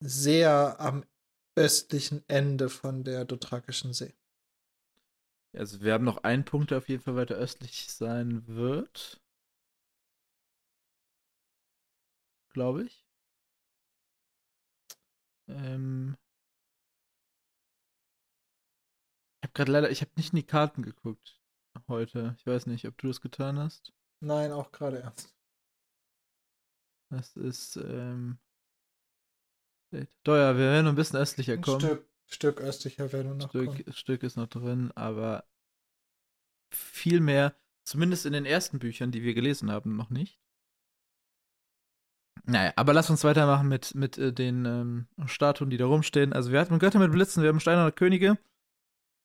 sehr 0.00 0.80
am 0.80 1.04
östlichen 1.56 2.22
Ende 2.28 2.68
von 2.68 3.02
der 3.02 3.24
Dothrakischen 3.24 3.92
See. 3.92 4.14
Also 5.54 5.80
wir 5.80 5.94
haben 5.94 6.04
noch 6.04 6.18
einen 6.18 6.44
Punkt, 6.44 6.70
der 6.70 6.78
auf 6.78 6.88
jeden 6.88 7.02
Fall 7.02 7.16
weiter 7.16 7.36
östlich 7.36 7.88
sein 7.92 8.46
wird. 8.46 9.20
Glaube 12.50 12.84
ich. 12.84 13.06
Ähm 15.48 16.16
ich 19.40 19.48
habe 19.48 19.52
gerade 19.54 19.72
leider, 19.72 19.90
ich 19.90 20.02
habe 20.02 20.10
nicht 20.16 20.32
in 20.32 20.36
die 20.36 20.46
Karten 20.46 20.82
geguckt 20.82 21.40
heute. 21.88 22.34
Ich 22.38 22.46
weiß 22.46 22.66
nicht, 22.66 22.86
ob 22.86 22.96
du 22.98 23.08
das 23.08 23.20
getan 23.20 23.58
hast. 23.58 23.92
Nein, 24.20 24.52
auch 24.52 24.72
gerade 24.72 24.98
erst. 24.98 25.34
Das 27.10 27.36
ist, 27.36 27.76
ähm. 27.76 28.38
Teuer, 30.24 30.56
wir 30.56 30.64
werden 30.64 30.84
noch 30.84 30.92
ein 30.92 30.96
bisschen 30.96 31.18
östlicher 31.18 31.54
Ein 31.54 31.60
kommen. 31.62 31.80
Stück, 31.80 32.06
Stück 32.26 32.60
östlicher 32.60 33.12
werden 33.12 33.28
wir 33.28 33.34
noch 33.36 33.48
Stück, 33.50 33.66
kommen. 33.66 33.92
Stück 33.92 34.22
ist 34.22 34.36
noch 34.36 34.48
drin, 34.48 34.92
aber 34.94 35.44
viel 36.70 37.20
mehr, 37.20 37.54
zumindest 37.84 38.26
in 38.26 38.32
den 38.32 38.44
ersten 38.44 38.78
Büchern, 38.78 39.12
die 39.12 39.22
wir 39.22 39.34
gelesen 39.34 39.70
haben, 39.70 39.96
noch 39.96 40.10
nicht. 40.10 40.40
Naja, 42.44 42.72
aber 42.76 42.92
lass 42.92 43.10
uns 43.10 43.24
weitermachen 43.24 43.68
mit, 43.68 43.94
mit 43.94 44.18
äh, 44.18 44.32
den 44.32 44.64
ähm, 44.66 45.08
Statuen, 45.26 45.70
die 45.70 45.78
da 45.78 45.86
rumstehen. 45.86 46.32
Also 46.32 46.52
wir 46.52 46.60
hatten 46.60 46.78
Götter 46.78 46.98
mit 46.98 47.10
Blitzen, 47.10 47.42
wir 47.42 47.48
haben 47.48 47.60
steinerne 47.60 47.92
Könige. 47.92 48.38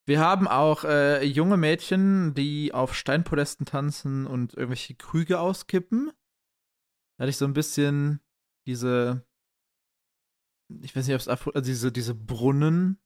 Wir 0.08 0.20
haben 0.20 0.48
auch 0.48 0.84
äh, 0.84 1.24
junge 1.24 1.58
Mädchen, 1.58 2.34
die 2.34 2.74
auf 2.74 2.96
Steinpodesten 2.96 3.68
tanzen 3.68 4.26
und 4.26 4.56
irgendwelche 4.56 4.96
Krüge 4.96 5.40
auskippen. 5.40 6.12
Da 7.18 7.24
hatte 7.24 7.30
ich 7.30 7.38
so 7.38 7.46
ein 7.46 7.54
bisschen 7.54 8.20
diese, 8.66 9.24
ich 10.82 10.96
weiß 10.96 11.08
nicht, 11.08 11.16
ob 11.16 11.22
es 11.22 11.28
also 11.28 11.62
diese, 11.62 11.92
diese 11.92 12.16
Brunnen. 12.16 13.00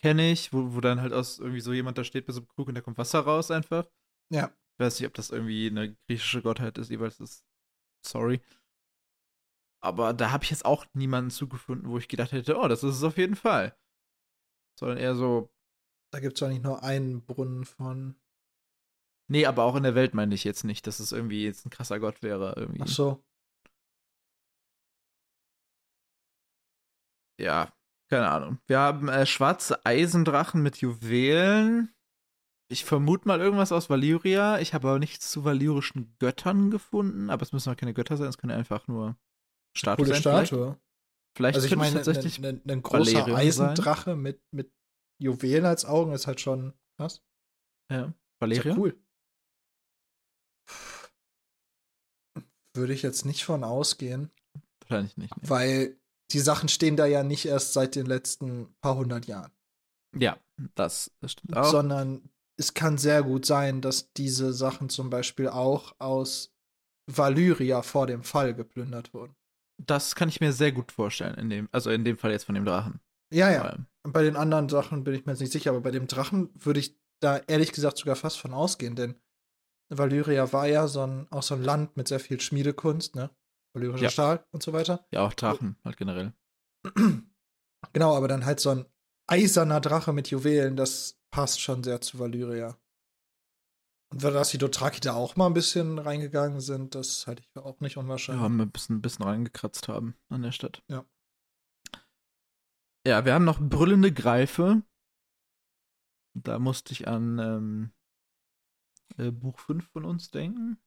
kenne 0.00 0.30
ich, 0.30 0.52
wo, 0.52 0.74
wo 0.74 0.80
dann 0.80 1.00
halt 1.00 1.12
aus 1.12 1.38
irgendwie 1.38 1.60
so 1.60 1.72
jemand 1.72 1.96
da 1.96 2.04
steht 2.04 2.26
mit 2.26 2.34
so 2.34 2.40
einem 2.40 2.48
Krug 2.48 2.68
und 2.68 2.74
da 2.74 2.82
kommt 2.82 2.98
Wasser 2.98 3.20
raus 3.20 3.50
einfach. 3.50 3.88
Ja. 4.30 4.54
Ich 4.74 4.84
weiß 4.84 5.00
nicht, 5.00 5.06
ob 5.08 5.14
das 5.14 5.30
irgendwie 5.30 5.68
eine 5.68 5.94
griechische 6.06 6.42
Gottheit 6.42 6.76
ist, 6.78 6.90
jeweils 6.90 7.20
ist. 7.20 7.44
Sorry. 8.04 8.42
Aber 9.82 10.12
da 10.12 10.30
habe 10.30 10.44
ich 10.44 10.50
jetzt 10.50 10.64
auch 10.64 10.86
niemanden 10.94 11.30
zugefunden, 11.30 11.88
wo 11.88 11.98
ich 11.98 12.08
gedacht 12.08 12.32
hätte, 12.32 12.58
oh, 12.58 12.68
das 12.68 12.82
ist 12.82 12.96
es 12.96 13.02
auf 13.02 13.16
jeden 13.16 13.36
Fall. 13.36 13.78
Sondern 14.78 14.98
eher 14.98 15.14
so. 15.14 15.50
Da 16.12 16.20
gibt 16.20 16.34
es 16.34 16.40
doch 16.40 16.48
nicht 16.48 16.62
nur 16.62 16.82
einen 16.82 17.24
Brunnen 17.24 17.64
von. 17.64 18.16
Nee, 19.30 19.46
aber 19.46 19.64
auch 19.64 19.76
in 19.76 19.84
der 19.84 19.94
Welt 19.94 20.12
meine 20.12 20.34
ich 20.34 20.44
jetzt 20.44 20.64
nicht, 20.64 20.86
dass 20.86 21.00
es 21.00 21.12
irgendwie 21.12 21.44
jetzt 21.44 21.64
ein 21.64 21.70
krasser 21.70 21.98
Gott 21.98 22.22
wäre. 22.22 22.54
Irgendwie. 22.56 22.82
Ach 22.82 22.88
so. 22.88 23.24
Ja, 27.40 27.72
keine 28.10 28.28
Ahnung. 28.30 28.58
Wir 28.66 28.78
haben 28.78 29.08
äh, 29.08 29.26
schwarze 29.26 29.84
Eisendrachen 29.84 30.62
mit 30.62 30.76
Juwelen. 30.78 31.90
Ich 32.70 32.84
vermute 32.84 33.28
mal 33.28 33.40
irgendwas 33.40 33.72
aus 33.72 33.90
Valyria. 33.90 34.58
Ich 34.58 34.72
habe 34.74 34.88
aber 34.88 34.98
nichts 34.98 35.30
zu 35.30 35.44
valyrischen 35.44 36.16
Göttern 36.18 36.70
gefunden. 36.70 37.30
Aber 37.30 37.42
es 37.42 37.52
müssen 37.52 37.70
auch 37.72 37.76
keine 37.76 37.94
Götter 37.94 38.16
sein, 38.16 38.28
es 38.28 38.38
können 38.38 38.56
einfach 38.56 38.86
nur 38.88 39.16
Statuen 39.76 40.06
sein. 40.06 40.22
Vielleicht, 40.22 40.48
Statue. 40.48 40.78
vielleicht 41.36 41.56
Also 41.56 41.66
ich 41.68 41.76
meine, 41.76 41.96
tatsächlich. 41.96 42.38
ein, 42.38 42.44
ein, 42.64 42.70
ein 42.70 42.82
großer 42.82 43.26
Eisendrache 43.34 44.16
mit, 44.16 44.40
mit 44.52 44.72
Juwelen 45.20 45.64
als 45.66 45.84
Augen 45.84 46.12
ist 46.12 46.26
halt 46.26 46.40
schon 46.40 46.72
krass. 46.96 47.22
ja, 47.90 47.98
Ist 47.98 48.06
ja 48.06 48.14
Valeria? 48.40 48.76
cool. 48.76 48.98
Würde 52.76 52.92
ich 52.92 53.02
jetzt 53.02 53.24
nicht 53.24 53.44
von 53.44 53.62
ausgehen, 53.62 54.30
Wahrscheinlich 54.80 55.16
nicht. 55.16 55.34
Nee. 55.36 55.48
weil 55.48 55.96
die 56.34 56.40
Sachen 56.40 56.68
stehen 56.68 56.96
da 56.96 57.06
ja 57.06 57.22
nicht 57.22 57.46
erst 57.46 57.72
seit 57.72 57.94
den 57.94 58.06
letzten 58.06 58.74
paar 58.80 58.96
hundert 58.96 59.26
Jahren, 59.26 59.52
Ja, 60.16 60.38
das, 60.74 61.10
stimmt 61.24 61.56
auch. 61.56 61.70
sondern 61.70 62.28
es 62.56 62.74
kann 62.74 62.98
sehr 62.98 63.22
gut 63.22 63.46
sein, 63.46 63.80
dass 63.80 64.12
diese 64.12 64.52
Sachen 64.52 64.88
zum 64.88 65.10
Beispiel 65.10 65.48
auch 65.48 65.94
aus 65.98 66.52
Valyria 67.10 67.82
vor 67.82 68.06
dem 68.06 68.22
Fall 68.22 68.54
geplündert 68.54 69.14
wurden. 69.14 69.34
Das 69.82 70.14
kann 70.14 70.28
ich 70.28 70.40
mir 70.40 70.52
sehr 70.52 70.72
gut 70.72 70.92
vorstellen, 70.92 71.36
in 71.36 71.50
dem, 71.50 71.68
also 71.72 71.90
in 71.90 72.04
dem 72.04 72.16
Fall 72.16 72.30
jetzt 72.30 72.44
von 72.44 72.54
dem 72.54 72.64
Drachen. 72.64 73.00
Ja, 73.32 73.50
ja. 73.50 73.76
Bei 74.04 74.22
den 74.22 74.36
anderen 74.36 74.68
Sachen 74.68 75.02
bin 75.02 75.14
ich 75.14 75.26
mir 75.26 75.32
jetzt 75.32 75.40
nicht 75.40 75.52
sicher, 75.52 75.70
aber 75.70 75.80
bei 75.80 75.90
dem 75.90 76.06
Drachen 76.06 76.50
würde 76.54 76.80
ich 76.80 76.96
da 77.20 77.38
ehrlich 77.38 77.72
gesagt 77.72 77.98
sogar 77.98 78.16
fast 78.16 78.38
von 78.38 78.54
ausgehen, 78.54 78.94
denn 78.96 79.16
Valyria 79.88 80.52
war 80.52 80.66
ja 80.66 80.86
so 80.88 81.00
ein, 81.06 81.26
auch 81.30 81.42
so 81.42 81.54
ein 81.54 81.62
Land 81.62 81.96
mit 81.96 82.08
sehr 82.08 82.20
viel 82.20 82.40
Schmiedekunst, 82.40 83.14
ne? 83.16 83.30
Valyrischer 83.74 84.04
Ja. 84.04 84.10
Stahl 84.10 84.46
und 84.52 84.62
so 84.62 84.72
weiter. 84.72 85.06
Ja, 85.10 85.26
auch 85.26 85.34
Drachen 85.34 85.76
halt 85.84 85.96
generell. 85.96 86.32
Genau, 87.92 88.16
aber 88.16 88.28
dann 88.28 88.46
halt 88.46 88.60
so 88.60 88.70
ein 88.70 88.86
eiserner 89.26 89.78
Drache 89.80 90.14
mit 90.14 90.30
Juwelen, 90.30 90.74
das 90.74 91.20
passt 91.30 91.60
schon 91.60 91.84
sehr 91.84 92.00
zu 92.00 92.18
Valyria. 92.18 92.78
Und 94.10 94.24
dass 94.24 94.50
die 94.50 94.58
Dothraki 94.58 95.00
da 95.00 95.12
auch 95.14 95.36
mal 95.36 95.48
ein 95.48 95.52
bisschen 95.54 95.98
reingegangen 95.98 96.60
sind, 96.60 96.94
das 96.94 97.26
halte 97.26 97.42
ich 97.42 97.48
für 97.50 97.62
auch 97.64 97.78
nicht 97.80 97.96
Ja, 97.96 98.02
unwahrscheinlich. 98.02 98.42
haben 98.42 98.56
wir 98.56 98.64
ein 98.64 98.70
bisschen, 98.72 98.96
ein 98.96 99.02
bisschen 99.02 99.24
reingekratzt 99.26 99.86
haben 99.88 100.16
an 100.30 100.42
der 100.42 100.52
Stadt. 100.52 100.82
Ja. 100.88 101.04
Ja, 103.06 103.24
wir 103.26 103.34
haben 103.34 103.44
noch 103.44 103.60
brüllende 103.60 104.12
Greife. 104.12 104.82
Da 106.34 106.58
musste 106.58 106.92
ich 106.92 107.06
an 107.06 107.38
ähm, 107.38 107.92
äh, 109.18 109.30
Buch 109.30 109.58
5 109.58 109.86
von 109.90 110.04
uns 110.06 110.30
denken. 110.30 110.78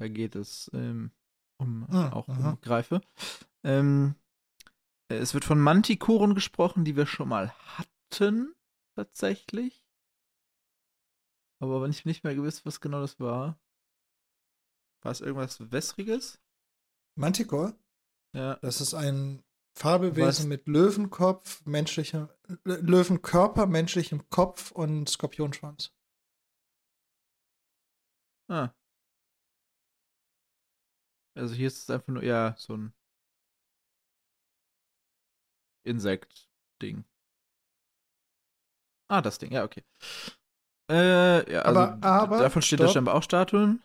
Da 0.00 0.08
geht 0.08 0.34
es 0.34 0.70
ähm, 0.72 1.12
um 1.58 1.86
Ah, 1.90 2.12
auch 2.12 2.28
aha. 2.28 2.50
um 2.52 2.60
Greife. 2.60 3.00
Ähm, 3.64 4.14
äh, 5.10 5.16
es 5.16 5.34
wird 5.34 5.44
von 5.44 5.60
Mantikoren 5.60 6.34
gesprochen, 6.34 6.84
die 6.84 6.96
wir 6.96 7.06
schon 7.06 7.28
mal 7.28 7.52
hatten, 7.76 8.54
tatsächlich. 8.94 9.84
Aber 11.60 11.82
wenn 11.82 11.90
ich 11.90 12.04
nicht 12.04 12.24
mehr 12.24 12.34
gewiss, 12.34 12.64
was 12.64 12.80
genau 12.80 13.00
das 13.00 13.18
war. 13.18 13.58
War 15.02 15.12
es 15.12 15.20
irgendwas 15.20 15.70
Wässriges? 15.72 16.40
Manticore, 17.16 17.76
Ja. 18.34 18.56
das 18.56 18.80
ist 18.80 18.94
ein 18.94 19.38
Was? 19.38 19.82
Fabelwesen 19.82 20.48
mit 20.48 20.66
Löwenkopf, 20.66 21.64
menschlichem, 21.64 22.28
Lö- 22.64 22.80
Löwenkörper, 22.80 23.66
menschlichem 23.66 24.28
Kopf 24.30 24.70
und 24.72 25.08
Skorpionschwanz. 25.08 25.92
Ah. 28.48 28.70
Also 31.38 31.54
hier 31.54 31.68
ist 31.68 31.78
es 31.84 31.90
einfach 31.90 32.08
nur, 32.08 32.22
ja, 32.24 32.54
so 32.58 32.76
ein 32.76 32.92
Insekt-Ding. 35.84 37.04
Ah, 39.10 39.22
das 39.22 39.38
Ding, 39.38 39.52
ja, 39.52 39.64
okay. 39.64 39.84
Äh, 40.90 41.50
ja, 41.52 41.62
also 41.62 41.80
Aber- 41.80 42.02
aber, 42.06 42.38
davon 42.38 42.62
steht 42.62 42.80
da 42.80 42.88
scheinbar 42.88 43.14
auch 43.14 43.22
Statuen. 43.22 43.82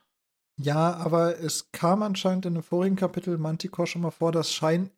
Ja, 0.59 0.93
aber 0.95 1.39
es 1.39 1.71
kam 1.71 2.03
anscheinend 2.03 2.45
in 2.45 2.53
dem 2.53 2.63
vorigen 2.63 2.95
Kapitel 2.95 3.37
Manticore 3.37 3.87
schon 3.87 4.01
mal 4.01 4.11
vor, 4.11 4.31
dass 4.31 4.53
Schein. 4.53 4.91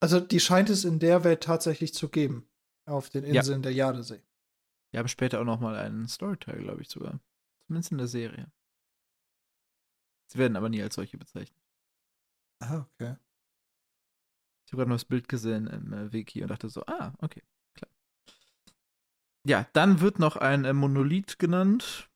Also, 0.00 0.20
die 0.20 0.40
scheint 0.40 0.70
es 0.70 0.84
in 0.84 0.98
der 0.98 1.22
Welt 1.24 1.42
tatsächlich 1.42 1.94
zu 1.94 2.08
geben. 2.08 2.48
Auf 2.86 3.08
den 3.10 3.24
Ja. 3.24 3.40
Inseln 3.40 3.62
der 3.62 3.72
Jadesee. 3.72 4.22
Wir 4.90 5.00
haben 5.00 5.08
später 5.08 5.40
auch 5.40 5.44
noch 5.44 5.60
mal 5.60 5.74
einen 5.76 6.06
Storyteil, 6.08 6.60
glaube 6.60 6.82
ich 6.82 6.88
sogar. 6.88 7.18
Zumindest 7.66 7.92
in 7.92 7.98
der 7.98 8.06
Serie. 8.08 8.52
Sie 10.30 10.38
werden 10.38 10.56
aber 10.56 10.68
nie 10.68 10.82
als 10.82 10.94
solche 10.94 11.18
bezeichnet. 11.18 11.60
Ah, 12.60 12.86
okay. 12.94 13.16
Ich 14.66 14.72
habe 14.72 14.78
gerade 14.80 14.88
noch 14.88 14.96
das 14.96 15.04
Bild 15.04 15.28
gesehen 15.28 15.66
im 15.66 15.92
äh, 15.92 16.12
Wiki 16.12 16.42
und 16.42 16.48
dachte 16.48 16.68
so, 16.68 16.84
ah, 16.86 17.12
okay, 17.20 17.42
klar. 17.74 17.90
Ja, 19.46 19.68
dann 19.74 20.00
wird 20.00 20.18
noch 20.18 20.36
ein 20.36 20.64
äh, 20.64 20.72
Monolith 20.72 21.38
genannt. 21.38 22.10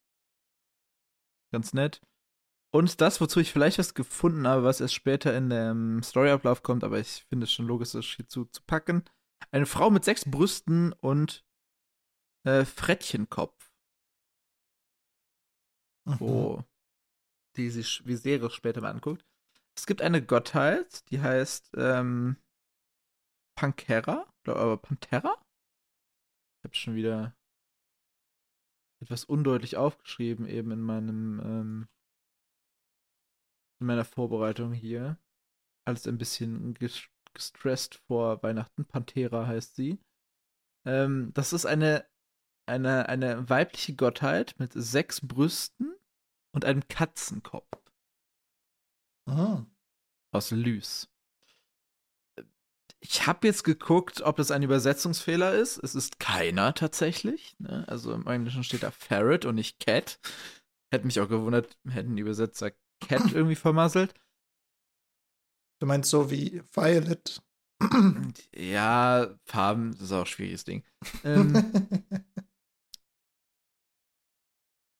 Ganz 1.52 1.72
nett. 1.72 2.00
Und 2.70 3.00
das, 3.00 3.20
wozu 3.20 3.40
ich 3.40 3.52
vielleicht 3.52 3.78
was 3.78 3.94
gefunden 3.94 4.46
habe, 4.46 4.62
was 4.64 4.80
erst 4.80 4.94
später 4.94 5.34
in 5.36 5.48
dem 5.50 6.02
Storyablauf 6.02 6.62
kommt, 6.62 6.84
aber 6.84 6.98
ich 6.98 7.24
finde 7.28 7.44
es 7.44 7.52
schon 7.52 7.66
logisch, 7.66 7.92
das 7.92 8.04
hierzu 8.04 8.44
zu 8.46 8.62
packen. 8.62 9.04
Eine 9.50 9.66
Frau 9.66 9.90
mit 9.90 10.04
sechs 10.04 10.24
Brüsten 10.30 10.92
und 10.92 11.46
äh, 12.44 12.64
Frettchenkopf, 12.64 13.68
Mhm. 16.06 16.20
wo 16.20 16.64
die 17.58 17.70
sich 17.70 18.06
wie 18.06 18.16
Serie 18.16 18.48
später 18.50 18.80
mal 18.80 18.90
anguckt. 18.90 19.24
Es 19.76 19.86
gibt 19.86 20.00
eine 20.00 20.24
Gottheit, 20.24 21.08
die 21.10 21.20
heißt 21.20 21.72
ähm, 21.76 22.36
Pankera, 23.56 24.26
glaub, 24.44 24.56
aber 24.56 24.76
Pantera? 24.76 25.36
Ich 26.60 26.64
habe 26.64 26.74
schon 26.74 26.94
wieder 26.94 27.36
etwas 29.00 29.24
undeutlich 29.24 29.76
aufgeschrieben 29.76 30.46
eben 30.46 30.70
in 30.70 30.80
meinem 30.80 31.40
ähm, 31.40 31.88
in 33.80 33.86
meiner 33.86 34.04
Vorbereitung 34.04 34.72
hier. 34.72 35.18
Alles 35.84 36.06
ein 36.06 36.18
bisschen 36.18 36.74
ges- 36.74 37.08
gestresst 37.32 37.94
vor 38.06 38.42
Weihnachten. 38.42 38.84
Pantera 38.84 39.46
heißt 39.46 39.76
sie. 39.76 40.00
Ähm, 40.84 41.32
das 41.34 41.52
ist 41.52 41.64
eine, 41.64 42.08
eine, 42.66 43.08
eine 43.08 43.48
weibliche 43.48 43.94
Gottheit 43.94 44.56
mit 44.58 44.72
sechs 44.72 45.20
Brüsten 45.20 45.94
und 46.58 46.64
einem 46.64 46.88
Katzenkopf 46.88 47.68
Mhm. 49.28 49.70
aus 50.34 50.50
Lys. 50.50 51.08
Ich 53.00 53.28
habe 53.28 53.46
jetzt 53.46 53.62
geguckt, 53.62 54.22
ob 54.22 54.36
das 54.38 54.50
ein 54.50 54.64
Übersetzungsfehler 54.64 55.54
ist. 55.54 55.78
Es 55.78 55.94
ist 55.94 56.18
keiner 56.18 56.74
tatsächlich. 56.74 57.54
Ne? 57.60 57.86
Also 57.86 58.12
im 58.12 58.26
Englischen 58.26 58.64
steht 58.64 58.82
da 58.82 58.90
Ferret 58.90 59.44
und 59.44 59.54
nicht 59.54 59.78
Cat. 59.78 60.18
Hätte 60.92 61.06
mich 61.06 61.20
auch 61.20 61.28
gewundert, 61.28 61.78
hätten 61.88 62.16
die 62.16 62.22
Übersetzer 62.22 62.72
Cat 63.06 63.30
irgendwie 63.32 63.54
vermasselt. 63.54 64.14
Du 65.80 65.86
meinst 65.86 66.10
so 66.10 66.28
wie 66.32 66.60
Violet. 66.74 67.40
Ja, 68.56 69.38
Farben, 69.44 69.92
das 69.92 70.00
ist 70.00 70.12
auch 70.12 70.20
ein 70.22 70.26
schwieriges 70.26 70.64
Ding. 70.64 70.84
Ähm, 71.22 71.52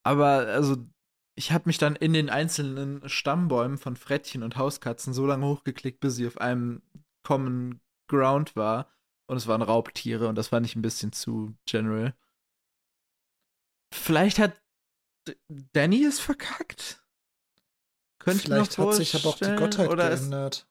aber 0.05 0.47
also, 0.47 0.87
ich 1.39 1.53
habe 1.53 1.69
mich 1.69 1.79
dann 1.79 1.95
in 1.95 2.13
den 2.13 2.31
einzelnen 2.31 3.09
Stammbäumen 3.09 3.79
von 3.79 3.95
Frettchen 3.95 4.43
und 4.43 4.57
Hauskatzen 4.57 5.13
so 5.15 5.25
lange 5.25 5.47
hochgeklickt, 5.47 6.01
bis 6.01 6.17
sie 6.17 6.27
auf 6.27 6.39
einem 6.39 6.83
Common 7.23 7.81
Ground 8.09 8.57
war. 8.57 8.91
Und 9.29 9.37
es 9.37 9.47
waren 9.47 9.63
Raubtiere 9.63 10.27
und 10.29 10.35
das 10.35 10.49
fand 10.49 10.67
ich 10.67 10.75
ein 10.75 10.83
bisschen 10.83 11.13
zu 11.13 11.55
general. 11.65 12.15
Vielleicht 13.95 14.41
hat 14.41 14.61
Danny 15.49 16.05
es 16.05 16.19
verkackt? 16.19 17.05
Könnte 18.19 18.43
Vielleicht 18.43 18.73
ich 18.73 18.79
mir 18.79 18.87
hat 18.87 18.95
sich 18.95 19.15
aber 19.15 19.29
auch 19.29 19.39
die 19.39 19.55
Gottheit 19.55 19.91
oder 19.91 20.11
es, 20.11 20.21
geändert. 20.21 20.69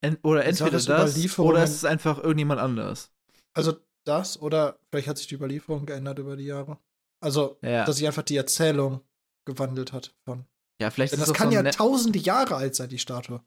en, 0.00 0.16
oder 0.22 0.44
entweder 0.44 0.76
es 0.76 0.84
das 0.84 1.16
Überlieferungen- 1.16 1.48
oder 1.54 1.62
es 1.64 1.74
ist 1.74 1.84
einfach 1.84 2.18
irgendjemand 2.18 2.60
anders. 2.60 3.10
Also 3.52 3.74
das 4.04 4.40
oder 4.40 4.78
vielleicht 4.90 5.08
hat 5.08 5.18
sich 5.18 5.26
die 5.26 5.34
Überlieferung 5.34 5.86
geändert 5.86 6.20
über 6.20 6.36
die 6.36 6.44
Jahre. 6.44 6.78
Also, 7.20 7.58
Ja. 7.62 7.84
dass 7.84 7.96
sich 7.96 8.06
einfach 8.06 8.22
die 8.22 8.36
Erzählung 8.36 9.00
gewandelt 9.46 9.92
hat 9.94 10.14
von. 10.24 10.46
Ja, 10.80 10.90
vielleicht 10.90 11.14
Denn 11.14 11.20
ist 11.20 11.28
das 11.30 11.36
kann 11.36 11.48
so 11.48 11.54
ja 11.54 11.60
ein 11.60 11.64
Ne- 11.64 11.70
tausende 11.70 12.18
Jahre 12.18 12.56
alt 12.56 12.74
sein, 12.74 12.90
die 12.90 12.98
Statue. 12.98 13.42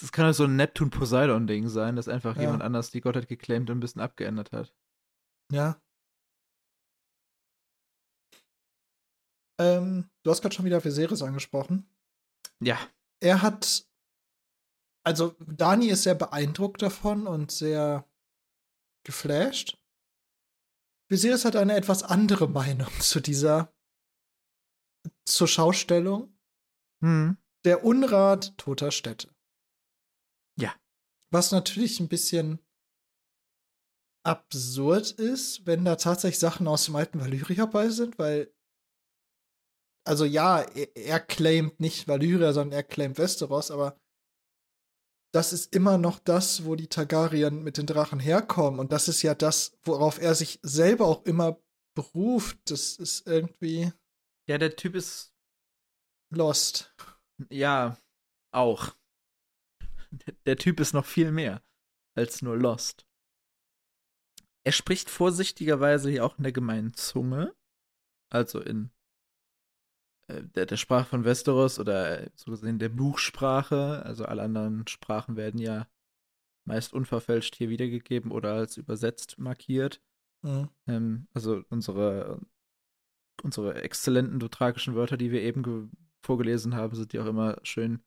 Das 0.00 0.12
kann 0.12 0.26
halt 0.26 0.34
so 0.36 0.44
ein 0.44 0.56
Neptun-Poseidon-Ding 0.56 1.68
sein, 1.68 1.96
dass 1.96 2.08
einfach 2.08 2.36
Ja. 2.36 2.42
jemand 2.42 2.62
anders 2.62 2.90
die 2.90 3.00
Gottheit 3.00 3.28
geclaimt 3.28 3.70
und 3.70 3.78
ein 3.78 3.80
bisschen 3.80 4.02
abgeändert 4.02 4.52
hat. 4.52 4.74
Ja. 5.50 5.80
Ähm, 9.60 10.10
du 10.24 10.30
hast 10.30 10.42
gerade 10.42 10.54
schon 10.54 10.64
wieder 10.64 10.82
Viserys 10.84 11.22
angesprochen. 11.22 11.88
Ja. 12.60 12.78
Er 13.20 13.42
hat, 13.42 13.86
also 15.04 15.36
Dani 15.40 15.86
ist 15.88 16.02
sehr 16.04 16.14
beeindruckt 16.14 16.82
davon 16.82 17.26
und 17.26 17.50
sehr 17.52 18.08
geflasht. 19.04 19.78
Viserys 21.10 21.44
hat 21.44 21.56
eine 21.56 21.76
etwas 21.76 22.02
andere 22.02 22.48
Meinung 22.48 22.90
zu 23.00 23.20
dieser, 23.20 23.72
zur 25.24 25.48
Schaustellung 25.48 26.36
Hm. 27.02 27.36
der 27.64 27.84
Unrat 27.84 28.56
toter 28.58 28.90
Städte. 28.90 29.28
Ja. 30.58 30.74
Was 31.32 31.50
natürlich 31.50 31.98
ein 32.00 32.08
bisschen 32.08 32.60
absurd 34.24 35.10
ist, 35.10 35.66
wenn 35.66 35.84
da 35.84 35.96
tatsächlich 35.96 36.38
Sachen 36.38 36.68
aus 36.68 36.84
dem 36.84 36.96
alten 36.96 37.20
Valyria 37.20 37.66
bei 37.66 37.88
sind, 37.88 38.18
weil 38.18 38.54
also 40.04 40.24
ja, 40.24 40.60
er, 40.60 40.96
er 40.96 41.20
claimt 41.20 41.80
nicht 41.80 42.08
Valyria, 42.08 42.52
sondern 42.52 42.76
er 42.76 42.82
claimt 42.82 43.18
Westeros, 43.18 43.70
aber 43.70 43.96
das 45.32 45.52
ist 45.52 45.74
immer 45.74 45.96
noch 45.96 46.18
das, 46.18 46.64
wo 46.64 46.76
die 46.76 46.88
Targaryen 46.88 47.62
mit 47.62 47.78
den 47.78 47.86
Drachen 47.86 48.20
herkommen. 48.20 48.78
Und 48.78 48.92
das 48.92 49.08
ist 49.08 49.22
ja 49.22 49.34
das, 49.34 49.78
worauf 49.82 50.20
er 50.20 50.34
sich 50.34 50.60
selber 50.62 51.06
auch 51.06 51.24
immer 51.24 51.58
beruft. 51.94 52.58
Das 52.70 52.96
ist 52.96 53.26
irgendwie 53.26 53.92
Ja, 54.48 54.58
der 54.58 54.76
Typ 54.76 54.94
ist, 54.94 55.34
lost. 56.30 56.94
ja, 57.50 57.96
auch. 58.52 58.94
Der, 60.46 60.56
Typ 60.56 60.78
ist 60.80 60.92
noch 60.92 61.06
viel 61.06 61.32
mehr 61.32 61.62
als 62.14 62.42
nur 62.42 62.56
Lost. 62.58 63.06
Er 64.64 64.72
spricht 64.72 65.08
vorsichtigerweise 65.08 66.10
hier 66.10 66.24
auch 66.24 66.36
in 66.36 66.44
der 66.44 66.52
gemeinen 66.52 66.92
Zunge, 66.92 67.54
also 68.30 68.60
in 68.60 68.90
äh, 70.28 70.42
der, 70.42 70.66
der 70.66 70.76
Sprache 70.76 71.06
von 71.06 71.24
Westeros 71.24 71.78
oder 71.78 72.30
so 72.34 72.50
gesehen 72.50 72.78
der 72.78 72.90
Buchsprache. 72.90 74.02
Also 74.04 74.24
alle 74.24 74.42
anderen 74.42 74.86
Sprachen 74.86 75.36
werden 75.36 75.58
ja 75.58 75.88
meist 76.64 76.92
unverfälscht 76.92 77.56
hier 77.56 77.70
wiedergegeben 77.70 78.30
oder 78.30 78.54
als 78.54 78.76
übersetzt 78.76 79.38
markiert. 79.38 80.00
Mhm. 80.42 80.68
Ähm, 80.86 81.28
also 81.32 81.64
unsere, 81.70 82.40
unsere 83.42 83.82
exzellenten 83.82 84.38
dothrakischen 84.38 84.94
Wörter, 84.94 85.16
die 85.16 85.30
wir 85.30 85.42
eben 85.42 85.62
ge- 85.62 85.88
vorgelesen 86.24 86.74
haben, 86.74 86.94
sind 86.94 87.12
ja 87.12 87.22
auch 87.22 87.26
immer 87.26 87.58
schön 87.62 88.02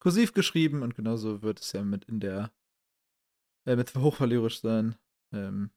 kursiv 0.00 0.32
geschrieben 0.32 0.82
und 0.82 0.94
genauso 0.94 1.42
wird 1.42 1.60
es 1.60 1.72
ja 1.72 1.82
mit 1.82 2.04
in 2.04 2.20
der 2.20 2.52
äh, 3.66 3.76
mit 3.76 3.94
hochvalyrisch 3.94 4.60
sein. 4.60 4.96
Ähm, 5.32 5.70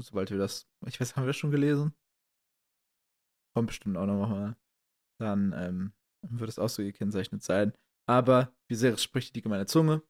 sobald 0.00 0.30
wir 0.30 0.38
das, 0.38 0.68
ich 0.86 1.00
weiß, 1.00 1.16
haben 1.16 1.24
wir 1.24 1.28
das 1.28 1.36
schon 1.36 1.50
gelesen? 1.50 1.94
Kommt 3.54 3.68
bestimmt 3.68 3.96
auch 3.96 4.06
noch 4.06 4.28
mal. 4.28 4.56
Dann 5.20 5.52
ähm, 5.56 5.92
wird 6.22 6.48
es 6.48 6.58
auch 6.58 6.68
so 6.68 6.82
gekennzeichnet 6.82 7.42
sein. 7.42 7.72
Aber 8.08 8.54
Viserys 8.68 9.02
spricht 9.02 9.36
die 9.36 9.42
gemeine 9.42 9.66
Zunge, 9.66 10.02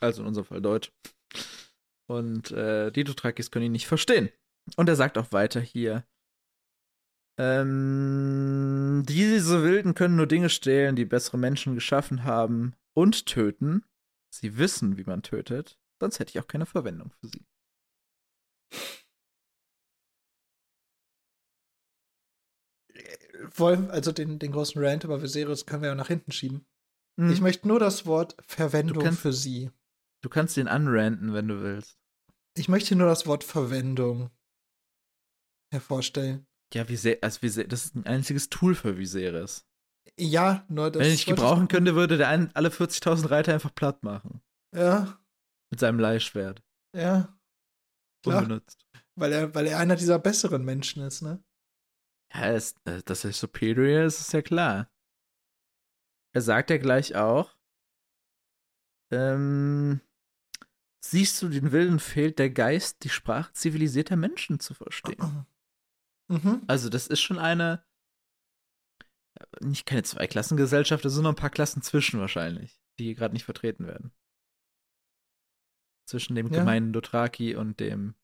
also 0.00 0.22
in 0.22 0.28
unserem 0.28 0.46
Fall 0.46 0.60
Deutsch. 0.60 0.92
Und 2.08 2.50
äh, 2.50 2.90
die 2.90 3.04
Dothrakis 3.04 3.50
können 3.50 3.66
ihn 3.66 3.72
nicht 3.72 3.86
verstehen. 3.86 4.30
Und 4.76 4.88
er 4.88 4.96
sagt 4.96 5.16
auch 5.16 5.32
weiter 5.32 5.60
hier, 5.60 6.06
ähm, 7.38 9.04
diese 9.08 9.62
Wilden 9.62 9.94
können 9.94 10.16
nur 10.16 10.26
Dinge 10.26 10.48
stehlen, 10.50 10.96
die 10.96 11.04
bessere 11.04 11.38
Menschen 11.38 11.74
geschaffen 11.74 12.24
haben 12.24 12.74
und 12.94 13.26
töten. 13.26 13.84
Sie 14.32 14.58
wissen, 14.58 14.96
wie 14.96 15.04
man 15.04 15.22
tötet, 15.22 15.78
sonst 16.00 16.18
hätte 16.18 16.30
ich 16.30 16.40
auch 16.40 16.46
keine 16.48 16.66
Verwendung 16.66 17.12
für 17.20 17.28
sie. 17.28 17.44
Wollen, 23.56 23.90
also 23.90 24.12
den, 24.12 24.38
den 24.38 24.52
großen 24.52 24.82
Rant 24.84 25.04
über 25.04 25.22
Viserys 25.22 25.64
können 25.66 25.82
wir 25.82 25.88
ja 25.90 25.94
nach 25.94 26.08
hinten 26.08 26.32
schieben. 26.32 26.66
Hm, 27.18 27.30
Ich 27.32 27.40
möchte 27.40 27.68
nur 27.68 27.78
das 27.78 28.04
Wort 28.06 28.36
Verwendung 28.46 28.98
Du 28.98 29.04
kannst- 29.04 29.20
für 29.20 29.32
sie. 29.32 29.70
du 30.22 30.28
kannst 30.28 30.56
den 30.56 30.68
unranten, 30.68 31.32
wenn 31.32 31.48
du 31.48 31.62
willst. 31.62 31.98
Ich 32.56 32.68
möchte 32.68 32.96
nur 32.96 33.06
das 33.06 33.26
Wort 33.26 33.44
Verwendung 33.44 34.30
hervorstellen. 35.72 36.46
Ja, 36.72 36.88
Viser 36.88 37.16
also 37.22 37.42
Viser 37.42 37.64
das 37.64 37.86
ist 37.86 37.96
ein 37.96 38.06
einziges 38.06 38.48
Tool 38.48 38.74
für 38.74 38.96
Viserys. 38.96 39.66
Ja, 40.18 40.64
nur 40.68 40.90
das. 40.90 41.00
wenn 41.02 41.10
wollte 41.12 41.24
gebrauchen 41.24 41.62
ich- 41.64 41.68
könnte, 41.68 41.94
würde 41.94 42.16
der 42.18 42.28
einen, 42.28 42.50
alle 42.54 42.68
40.000 42.70 43.30
Reiter 43.30 43.52
einfach 43.54 43.74
platt 43.74 44.02
machen. 44.02 44.42
Ja, 44.74 45.18
Mit 45.70 45.80
seinem 45.80 45.98
Leihschwert. 45.98 46.62
ja. 46.96 47.36
Klar. 48.22 48.42
Unbenutzt. 48.42 48.86
Weil 49.16 49.32
er, 49.32 49.54
weil 49.54 49.66
er 49.66 49.78
einer 49.78 49.96
dieser 49.96 50.18
besseren 50.18 50.62
Menschen 50.64 51.02
ist, 51.02 51.22
ne? 51.22 51.42
Ja, 52.34 52.52
es, 52.52 52.74
äh, 52.84 53.02
dass 53.04 53.24
er 53.24 53.32
superior 53.32 54.04
ist, 54.04 54.20
ist 54.20 54.32
ja 54.34 54.42
klar. 54.42 54.90
Er 56.34 56.42
sagt 56.42 56.68
ja 56.70 56.76
gleich 56.76 57.16
auch, 57.16 57.56
ähm, 59.10 60.00
siehst 61.04 61.40
du, 61.42 61.48
den 61.48 61.72
Wilden 61.72 61.98
fehlt 61.98 62.38
der 62.38 62.50
Geist, 62.50 63.02
die 63.04 63.08
Sprache 63.08 63.52
zivilisierter 63.54 64.16
Menschen 64.16 64.60
zu 64.60 64.74
verstehen. 64.74 65.18
Mhm. 66.30 66.62
Also 66.68 66.88
das 66.88 67.06
ist 67.08 67.20
schon 67.20 67.38
eine, 67.38 67.84
nicht 69.60 69.84
keine 69.86 70.02
Zweiklassengesellschaft, 70.04 71.04
da 71.04 71.08
sind 71.08 71.24
noch 71.24 71.30
ein 71.30 71.36
paar 71.36 71.50
Klassen 71.50 71.82
zwischen 71.82 72.20
wahrscheinlich, 72.20 72.80
die 72.98 73.04
hier 73.04 73.14
gerade 73.16 73.34
nicht 73.34 73.44
vertreten 73.44 73.86
werden. 73.86 74.12
Zwischen 76.08 76.34
dem 76.34 76.48
Ja. 76.52 76.60
gemeinen 76.60 76.92
Dothraki 76.92 77.56
und 77.56 77.80
dem 77.80 78.14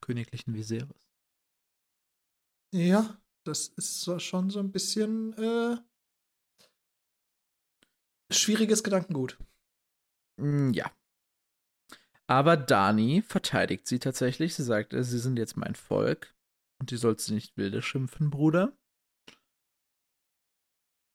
königlichen 0.00 0.54
Viserys. 0.54 0.88
Ja, 2.72 3.20
das 3.44 3.68
ist 3.68 4.04
schon 4.22 4.50
so 4.50 4.58
ein 4.60 4.70
bisschen 4.72 5.32
äh, 5.34 5.76
schwieriges 8.32 8.82
Gedankengut. 8.82 9.38
Mm, 10.38 10.70
Ja. 10.72 10.90
Aber 12.28 12.56
Dani 12.56 13.22
verteidigt 13.22 13.88
sie 13.88 13.98
tatsächlich. 13.98 14.54
Sie 14.54 14.62
sagt, 14.62 14.92
äh, 14.92 15.02
sie 15.02 15.18
sind 15.18 15.36
jetzt 15.36 15.56
mein 15.56 15.74
Volk. 15.74 16.32
Und 16.80 16.90
die 16.90 16.96
sollst 16.96 17.28
du 17.28 17.34
nicht 17.34 17.56
wilde 17.56 17.82
schimpfen, 17.82 18.30
Bruder. 18.30 18.76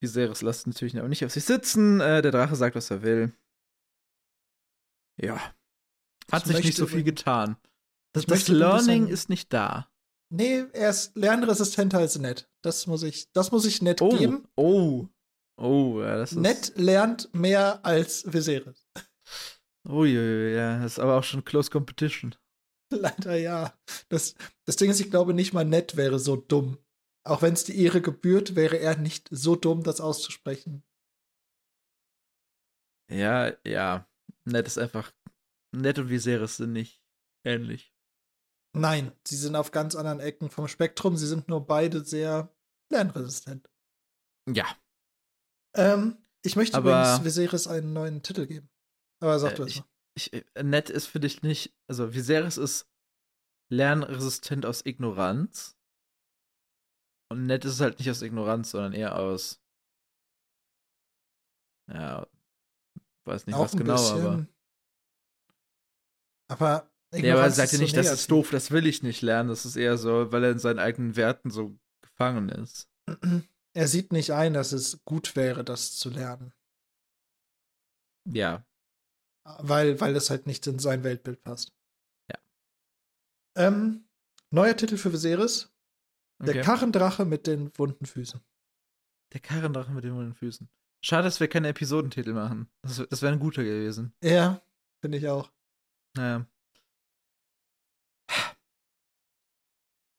Viserys 0.01 0.41
lässt 0.41 0.67
natürlich 0.67 0.97
aber 0.97 1.07
nicht 1.07 1.25
auf 1.25 1.31
sich 1.31 1.43
sitzen. 1.45 1.99
Äh, 1.99 2.21
der 2.21 2.31
Drache 2.31 2.55
sagt, 2.55 2.75
was 2.75 2.91
er 2.91 3.01
will. 3.01 3.33
Ja. 5.19 5.37
Hat 6.31 6.45
Ich 6.47 6.55
sich 6.55 6.65
nicht 6.65 6.77
so 6.77 6.85
viel 6.87 7.03
getan. 7.03 7.57
Das, 8.13 8.25
das 8.25 8.47
Learning 8.47 9.07
ist 9.07 9.29
nicht 9.29 9.51
da. 9.51 9.89
Nee, 10.31 10.65
er 10.73 10.89
ist 10.89 11.15
lernresistenter 11.15 11.99
als 11.99 12.17
nett. 12.17 12.49
Das 12.63 12.87
muss 12.87 13.03
ich, 13.03 13.31
das 13.31 13.51
muss 13.51 13.65
ich 13.65 13.81
nett 13.81 14.01
Oh, 14.01 14.09
geben. 14.15 14.47
oh. 14.55 15.07
Oh, 15.57 16.01
ja, 16.01 16.17
das 16.17 16.33
ist. 16.33 16.37
Nett 16.39 16.73
lernt 16.75 17.33
mehr 17.33 17.85
als 17.85 18.25
Viserys. 18.31 18.85
Uiuiui, 19.87 20.53
ja, 20.55 20.79
das 20.81 20.93
ist 20.93 20.99
aber 20.99 21.17
auch 21.17 21.23
schon 21.23 21.45
Close 21.45 21.69
Competition. 21.71 22.35
Leider 22.91 23.35
ja. 23.35 23.77
Das, 24.09 24.35
das 24.65 24.75
Ding 24.75 24.89
ist, 24.91 24.99
ich 24.99 25.09
glaube 25.11 25.33
nicht 25.33 25.53
mal 25.53 25.65
nett 25.65 25.95
wäre 25.97 26.19
so 26.19 26.35
dumm. 26.35 26.77
Auch 27.27 27.41
wenn 27.41 27.53
es 27.53 27.63
die 27.63 27.81
Ehre 27.81 28.01
gebührt, 28.01 28.55
wäre 28.55 28.77
er 28.77 28.97
nicht 28.97 29.27
so 29.31 29.55
dumm, 29.55 29.83
das 29.83 29.99
auszusprechen. 30.01 30.83
Ja, 33.11 33.53
ja. 33.65 34.07
Nett 34.45 34.67
ist 34.67 34.77
einfach. 34.77 35.11
Nett 35.75 35.99
und 35.99 36.09
Viserys 36.09 36.57
sind 36.57 36.73
nicht 36.73 37.03
ähnlich. 37.45 37.93
Nein, 38.77 39.11
sie 39.25 39.37
sind 39.37 39.55
auf 39.55 39.71
ganz 39.71 39.95
anderen 39.95 40.19
Ecken 40.19 40.49
vom 40.49 40.67
Spektrum. 40.67 41.17
Sie 41.17 41.27
sind 41.27 41.47
nur 41.47 41.65
beide 41.65 42.03
sehr 42.05 42.53
lernresistent. 42.91 43.69
Ja. 44.49 44.65
Ähm, 45.75 46.17
ich 46.43 46.55
möchte 46.55 46.77
Aber- 46.77 47.01
übrigens 47.01 47.23
Viserys 47.25 47.67
einen 47.67 47.93
neuen 47.93 48.21
Titel 48.21 48.45
geben. 48.45 48.69
Aber 49.21 49.39
sag 49.39 49.53
Äh, 49.53 49.55
du 49.55 49.63
es 49.63 49.75
mal. 49.77 49.85
Ich, 50.17 50.33
äh, 50.33 50.63
nett 50.63 50.89
ist 50.89 51.07
für 51.07 51.19
dich 51.19 51.41
nicht. 51.43 51.75
Also, 51.87 52.13
Viserys 52.13 52.57
ist 52.57 52.89
lernresistent 53.69 54.65
aus 54.65 54.85
Ignoranz. 54.85 55.77
Und 57.29 57.45
nett 57.45 57.65
ist 57.65 57.73
es 57.73 57.79
halt 57.81 57.99
nicht 57.99 58.09
aus 58.09 58.21
Ignoranz, 58.21 58.71
sondern 58.71 58.93
eher 58.93 59.17
aus. 59.17 59.61
Ja. 61.91 62.27
Weiß 63.25 63.45
nicht, 63.47 63.55
Auch 63.55 63.65
was 63.65 63.71
genau, 63.75 63.93
aber. 63.93 64.37
bisschen. 64.37 64.55
Aber. 66.47 66.67
Ja, 66.71 66.85
aber 66.87 66.91
er 67.11 67.19
Ignoranz 67.19 67.55
sagt 67.55 67.71
ja 67.71 67.77
so 67.77 67.83
nicht, 67.83 67.97
das 67.97 68.05
negativ. 68.05 68.21
ist 68.21 68.31
doof, 68.31 68.49
das 68.51 68.71
will 68.71 68.85
ich 68.87 69.03
nicht 69.03 69.21
lernen. 69.21 69.49
Das 69.49 69.65
ist 69.65 69.75
eher 69.75 69.97
so, 69.97 70.31
weil 70.31 70.43
er 70.43 70.51
in 70.51 70.59
seinen 70.59 70.79
eigenen 70.79 71.15
Werten 71.15 71.49
so 71.49 71.77
gefangen 72.01 72.49
ist. 72.49 72.89
Er 73.73 73.87
sieht 73.87 74.13
nicht 74.13 74.31
ein, 74.31 74.53
dass 74.53 74.71
es 74.71 75.03
gut 75.03 75.35
wäre, 75.35 75.63
das 75.63 75.97
zu 75.97 76.09
lernen. 76.09 76.53
Ja. 78.25 78.65
Weil, 79.59 79.99
weil 80.01 80.15
es 80.15 80.29
halt 80.29 80.47
nicht 80.47 80.65
in 80.67 80.79
sein 80.79 81.03
Weltbild 81.03 81.43
passt. 81.43 81.71
Ja. 82.31 82.37
Ähm, 83.55 84.05
neuer 84.49 84.75
Titel 84.75 84.97
für 84.97 85.13
Viserys. 85.13 85.71
Der 86.39 86.55
Okay. 86.55 86.61
Karrendrache 86.63 87.23
mit 87.25 87.47
den 87.47 87.71
wunden 87.77 88.05
Füßen. 88.05 88.41
Der 89.33 89.39
Karrendrache 89.39 89.91
mit 89.91 90.03
den 90.03 90.15
wunden 90.15 90.33
Füßen. 90.33 90.67
Schade, 91.01 91.23
dass 91.23 91.39
wir 91.39 91.47
keine 91.47 91.69
Episodentitel 91.69 92.33
machen. 92.33 92.67
Das, 92.81 93.01
das 93.09 93.21
wäre 93.21 93.31
ein 93.31 93.39
guter 93.39 93.63
gewesen. 93.63 94.13
Ja, 94.23 94.61
finde 95.01 95.19
ich 95.19 95.27
auch. 95.29 95.51
Naja. 96.15 96.45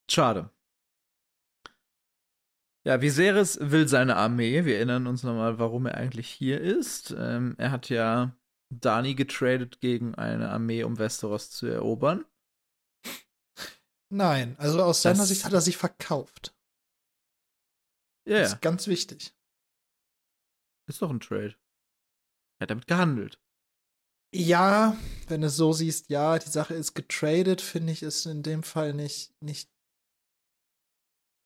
Schade. 0.09 0.49
Ja, 2.85 3.01
Viserys 3.01 3.59
will 3.61 3.87
seine 3.87 4.15
Armee. 4.15 4.63
Wir 4.63 4.77
erinnern 4.77 5.07
uns 5.07 5.23
nochmal, 5.23 5.59
warum 5.59 5.85
er 5.87 5.95
eigentlich 5.95 6.29
hier 6.29 6.61
ist. 6.61 7.13
Ähm, 7.17 7.55
er 7.57 7.71
hat 7.71 7.89
ja 7.89 8.33
Dani 8.69 9.15
getradet 9.15 9.79
gegen 9.79 10.15
eine 10.15 10.49
Armee, 10.49 10.83
um 10.83 10.97
Westeros 10.99 11.51
zu 11.51 11.67
erobern. 11.67 12.25
Nein, 14.09 14.55
also 14.57 14.81
aus 14.83 15.01
seiner 15.01 15.19
Das- 15.19 15.29
Sicht 15.29 15.43
hat 15.45 15.53
er 15.53 15.61
sich 15.61 15.77
verkauft. 15.77 16.53
Ja, 18.27 18.39
Das 18.39 18.49
ja. 18.51 18.55
ist 18.55 18.61
ganz 18.61 18.87
wichtig. 18.87 19.33
Ist 20.89 21.01
doch 21.01 21.09
ein 21.09 21.19
Trade. 21.19 21.55
Er 22.59 22.63
hat 22.63 22.71
damit 22.71 22.87
gehandelt. 22.87 23.39
Ja, 24.33 24.97
wenn 25.27 25.41
du 25.41 25.47
es 25.47 25.55
so 25.55 25.71
siehst, 25.73 26.09
ja, 26.09 26.37
die 26.37 26.49
Sache 26.49 26.73
ist 26.73 26.93
getradet, 26.93 27.61
finde 27.61 27.93
ich, 27.93 28.03
ist 28.03 28.25
in 28.25 28.43
dem 28.43 28.63
Fall 28.63 28.93
nicht, 28.93 29.33
nicht. 29.41 29.69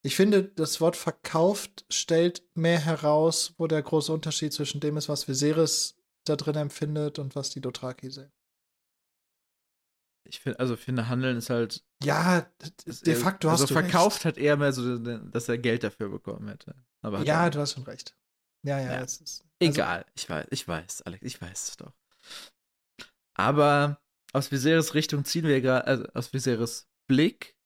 Ich 0.04 0.16
finde, 0.16 0.42
das 0.44 0.80
Wort 0.80 0.96
verkauft 0.96 1.84
stellt 1.88 2.44
mehr 2.56 2.80
heraus, 2.80 3.54
wo 3.58 3.68
der 3.68 3.82
große 3.82 4.12
Unterschied 4.12 4.52
zwischen 4.52 4.80
dem 4.80 4.96
ist, 4.96 5.08
was 5.08 5.28
Viserys 5.28 5.96
da 6.24 6.36
drin 6.36 6.56
empfindet 6.56 7.18
und 7.18 7.34
was 7.36 7.50
die 7.50 7.60
Dothraki 7.60 8.10
sehen. 8.10 8.32
Ich 10.24 10.40
finde, 10.40 10.60
also 10.60 10.76
finde, 10.76 11.08
Handeln 11.08 11.36
ist 11.36 11.50
halt. 11.50 11.84
Ja, 12.02 12.42
de 13.04 13.14
facto 13.16 13.50
hast 13.50 13.62
also 13.62 13.74
du 13.74 13.80
verkauft 13.80 14.18
recht. 14.18 14.24
hat 14.24 14.38
eher 14.38 14.56
mehr 14.56 14.72
so, 14.72 14.98
dass 14.98 15.48
er 15.48 15.58
Geld 15.58 15.82
dafür 15.82 16.08
bekommen 16.10 16.48
hätte. 16.48 16.74
Aber 17.00 17.22
Ja, 17.24 17.44
er- 17.44 17.50
du 17.50 17.58
hast 17.60 17.72
schon 17.74 17.82
recht. 17.84 18.16
Ja, 18.64 18.78
ja, 18.78 18.92
Ja. 18.92 19.00
es 19.02 19.20
ist. 19.20 19.40
also- 19.42 19.50
Egal, 19.58 20.06
ich 20.14 20.28
weiß, 20.30 20.46
ich 20.50 20.66
weiß, 20.68 21.02
Alex, 21.02 21.24
ich 21.24 21.40
weiß 21.40 21.68
es 21.70 21.76
doch. 21.76 21.92
Aber 23.34 24.00
aus 24.32 24.52
Viserys 24.52 24.94
Richtung 24.94 25.24
ziehen 25.24 25.44
wir 25.46 25.60
gerade, 25.60 25.86
also 25.86 26.04
aus 26.14 26.32
Viserys 26.32 26.88
Blick, 27.08 27.56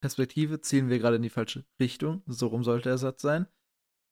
Perspektive 0.00 0.60
ziehen 0.60 0.88
wir 0.88 0.98
gerade 1.00 1.16
in 1.16 1.22
die 1.22 1.30
falsche 1.30 1.64
Richtung. 1.80 2.22
So 2.26 2.46
rum 2.48 2.62
sollte 2.62 2.90
der 2.90 2.98
Satz 2.98 3.22
sein. 3.22 3.48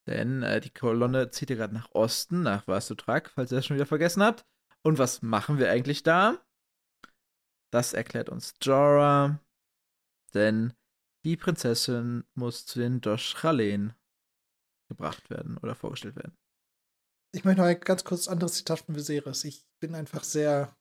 Denn 0.06 0.42
äh, 0.42 0.60
die 0.60 0.70
Kolonne 0.72 1.30
zieht 1.30 1.50
ja 1.50 1.56
gerade 1.56 1.74
nach 1.74 1.90
Osten, 1.92 2.42
nach 2.42 2.66
Vastutrak, 2.66 3.30
falls 3.30 3.50
ihr 3.52 3.56
das 3.56 3.66
schon 3.66 3.76
wieder 3.76 3.86
vergessen 3.86 4.22
habt. 4.22 4.44
Und 4.82 4.98
was 4.98 5.22
machen 5.22 5.58
wir 5.58 5.70
eigentlich 5.70 6.02
da? 6.02 6.44
Das 7.72 7.92
erklärt 7.94 8.28
uns 8.28 8.54
Jorah. 8.60 9.40
Denn 10.34 10.74
die 11.24 11.36
Prinzessin 11.36 12.24
muss 12.34 12.66
zu 12.66 12.78
den 12.78 13.00
Doschralen 13.00 13.94
gebracht 14.90 15.30
werden 15.30 15.56
oder 15.58 15.74
vorgestellt 15.74 16.16
werden. 16.16 16.36
Ich 17.34 17.44
möchte 17.44 17.62
noch 17.62 17.68
ein 17.68 17.80
ganz 17.80 18.04
kurz 18.04 18.28
anderes 18.28 18.54
Zitat 18.54 18.80
von 18.80 18.94
Viserys. 18.94 19.44
Ich 19.44 19.66
bin 19.80 19.94
einfach 19.94 20.22
sehr 20.22 20.76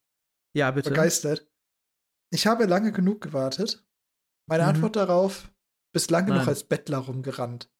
Ja, 0.55 0.69
bitte. 0.71 0.89
begeistert. 0.89 1.49
Ich 2.31 2.45
habe 2.45 2.65
lange 2.65 2.91
genug 2.91 3.21
gewartet. 3.21 3.85
Meine 4.49 4.63
Mhm. 4.63 4.69
Antwort 4.69 4.95
darauf, 4.97 5.49
bist 5.93 6.11
lange 6.11 6.29
noch 6.29 6.37
Nein. 6.39 6.49
als 6.49 6.65
Bettler 6.65 6.97
rumgerannt. 6.97 7.71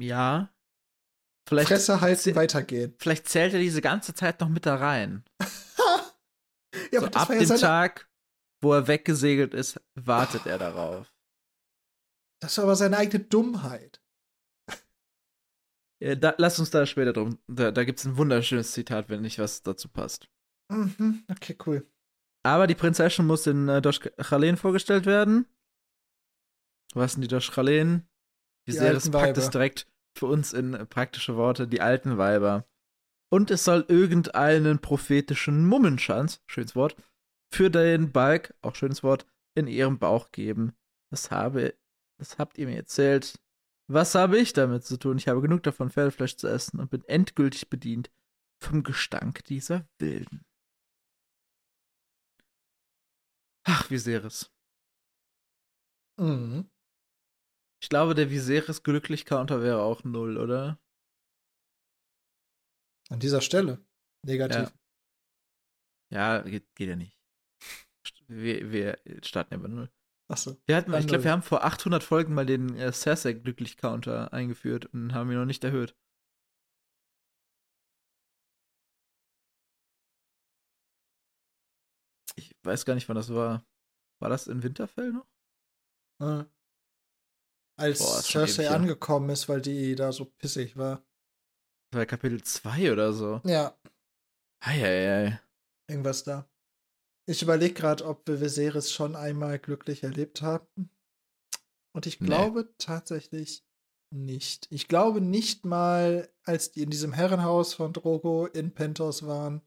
Ja. 0.00 0.50
Vielleicht, 1.46 1.68
Fresse 1.68 2.00
halten, 2.00 2.34
weitergehen. 2.34 2.94
vielleicht 2.98 3.28
zählt 3.28 3.52
er 3.52 3.60
diese 3.60 3.82
ganze 3.82 4.14
Zeit 4.14 4.40
noch 4.40 4.48
mit 4.48 4.64
da 4.64 4.76
rein. 4.76 5.24
ja, 6.90 7.00
so 7.00 7.06
ab 7.06 7.28
dem 7.28 7.48
Tag, 7.48 8.08
wo 8.62 8.72
er 8.72 8.88
weggesegelt 8.88 9.52
ist, 9.52 9.78
wartet 9.94 10.46
er 10.46 10.58
darauf. 10.58 11.12
das 12.40 12.56
war 12.56 12.64
aber 12.64 12.76
seine 12.76 12.96
eigene 12.96 13.24
Dummheit. 13.24 14.00
Ja, 16.02 16.14
da, 16.14 16.34
lass 16.38 16.58
uns 16.58 16.70
da 16.70 16.86
später 16.86 17.12
drum. 17.12 17.38
Da, 17.46 17.70
da 17.70 17.84
gibt 17.84 17.98
es 17.98 18.04
ein 18.04 18.16
wunderschönes 18.16 18.72
Zitat, 18.72 19.08
wenn 19.08 19.22
nicht 19.22 19.38
was 19.38 19.62
dazu 19.62 19.88
passt. 19.88 20.28
Mhm, 20.70 21.24
okay, 21.30 21.56
cool. 21.66 21.86
Aber 22.42 22.66
die 22.66 22.74
Prinzessin 22.74 23.26
muss 23.26 23.46
in 23.46 23.68
äh, 23.68 23.80
Doschchalen 23.80 24.56
vorgestellt 24.56 25.06
werden. 25.06 25.46
Was 26.94 27.12
sind 27.12 27.22
die 27.22 27.28
Doschchalen? 27.28 28.06
Die 28.66 28.72
Viserys 28.72 29.04
alten 29.04 29.10
packt 29.12 29.38
es 29.38 29.50
direkt 29.50 29.86
für 30.16 30.26
uns 30.26 30.52
in 30.52 30.74
äh, 30.74 30.86
praktische 30.86 31.36
Worte, 31.36 31.68
die 31.68 31.80
alten 31.80 32.18
Weiber. 32.18 32.66
Und 33.30 33.50
es 33.50 33.64
soll 33.64 33.84
irgendeinen 33.88 34.80
prophetischen 34.80 35.66
Mummenschanz, 35.66 36.42
schönes 36.46 36.76
Wort, 36.76 36.96
für 37.52 37.70
den 37.70 38.12
Balk, 38.12 38.54
auch 38.62 38.74
schönes 38.74 39.02
Wort, 39.02 39.26
in 39.56 39.66
ihrem 39.66 39.98
Bauch 39.98 40.30
geben. 40.30 40.72
Das 41.10 41.30
habe, 41.30 41.76
das 42.18 42.38
habt 42.38 42.58
ihr 42.58 42.66
mir 42.66 42.76
erzählt. 42.76 43.40
Was 43.90 44.14
habe 44.14 44.38
ich 44.38 44.52
damit 44.52 44.84
zu 44.84 44.96
tun? 44.96 45.18
Ich 45.18 45.28
habe 45.28 45.42
genug 45.42 45.62
davon, 45.62 45.90
Pferdefleisch 45.90 46.36
zu 46.36 46.48
essen 46.48 46.80
und 46.80 46.90
bin 46.90 47.04
endgültig 47.04 47.68
bedient 47.68 48.10
vom 48.62 48.82
Gestank 48.82 49.44
dieser 49.44 49.86
Wilden. 49.98 50.44
Ach, 53.66 53.90
Viserys. 53.90 54.50
Mhm. 56.18 56.70
Ich 57.84 57.90
glaube, 57.90 58.14
der 58.14 58.30
Viserys 58.30 58.82
Glücklich-Counter 58.82 59.60
wäre 59.60 59.82
auch 59.82 60.04
null, 60.04 60.38
oder? 60.38 60.80
An 63.10 63.20
dieser 63.20 63.42
Stelle. 63.42 63.84
Negativ. 64.22 64.72
Ja, 66.10 66.40
geht, 66.40 66.74
geht 66.74 66.88
ja 66.88 66.96
nicht. 66.96 67.20
Wir, 68.26 68.72
wir 68.72 68.98
starten 69.22 69.52
ja 69.52 69.60
bei 69.60 69.68
null. 69.68 69.92
Achso. 70.28 70.56
Wir 70.64 70.76
hatten, 70.76 70.94
ich 70.94 71.06
glaube, 71.06 71.24
wir 71.24 71.30
haben 71.30 71.42
vor 71.42 71.62
800 71.62 72.02
Folgen 72.02 72.32
mal 72.32 72.46
den 72.46 72.74
äh, 72.74 72.90
Cersei 72.90 73.34
Glücklich-Counter 73.34 74.32
eingeführt 74.32 74.86
und 74.86 75.12
haben 75.12 75.30
ihn 75.30 75.36
noch 75.36 75.44
nicht 75.44 75.62
erhöht. 75.62 75.94
Ich 82.36 82.56
weiß 82.62 82.86
gar 82.86 82.94
nicht, 82.94 83.10
wann 83.10 83.16
das 83.16 83.34
war. 83.34 83.62
War 84.20 84.30
das 84.30 84.46
in 84.46 84.62
Winterfell 84.62 85.12
noch? 85.12 85.26
Ja. 86.18 86.46
Als 87.76 87.98
Boah, 87.98 88.22
Cersei 88.22 88.70
angekommen 88.70 89.30
ist, 89.30 89.48
weil 89.48 89.60
die 89.60 89.94
da 89.96 90.12
so 90.12 90.24
pissig 90.26 90.76
war. 90.76 91.04
Das 91.90 91.98
war 91.98 92.06
Kapitel 92.06 92.42
2 92.42 92.92
oder 92.92 93.12
so. 93.12 93.40
Ja, 93.44 93.76
Eieiei. 94.60 95.40
irgendwas 95.88 96.24
da. 96.24 96.48
Ich 97.26 97.42
überlege 97.42 97.74
gerade, 97.74 98.04
ob 98.06 98.26
wir 98.28 98.40
Viserys 98.40 98.92
schon 98.92 99.16
einmal 99.16 99.58
glücklich 99.58 100.02
erlebt 100.02 100.42
haben. 100.42 100.90
Und 101.92 102.06
ich 102.06 102.20
Nee. 102.20 102.26
glaube 102.26 102.72
tatsächlich 102.78 103.64
nicht. 104.12 104.66
Ich 104.70 104.88
glaube 104.88 105.20
nicht 105.20 105.64
mal, 105.64 106.28
als 106.44 106.70
die 106.72 106.82
in 106.82 106.90
diesem 106.90 107.12
Herrenhaus 107.12 107.74
von 107.74 107.92
Drogo 107.92 108.46
in 108.46 108.72
Pentos 108.72 109.26
waren. 109.26 109.62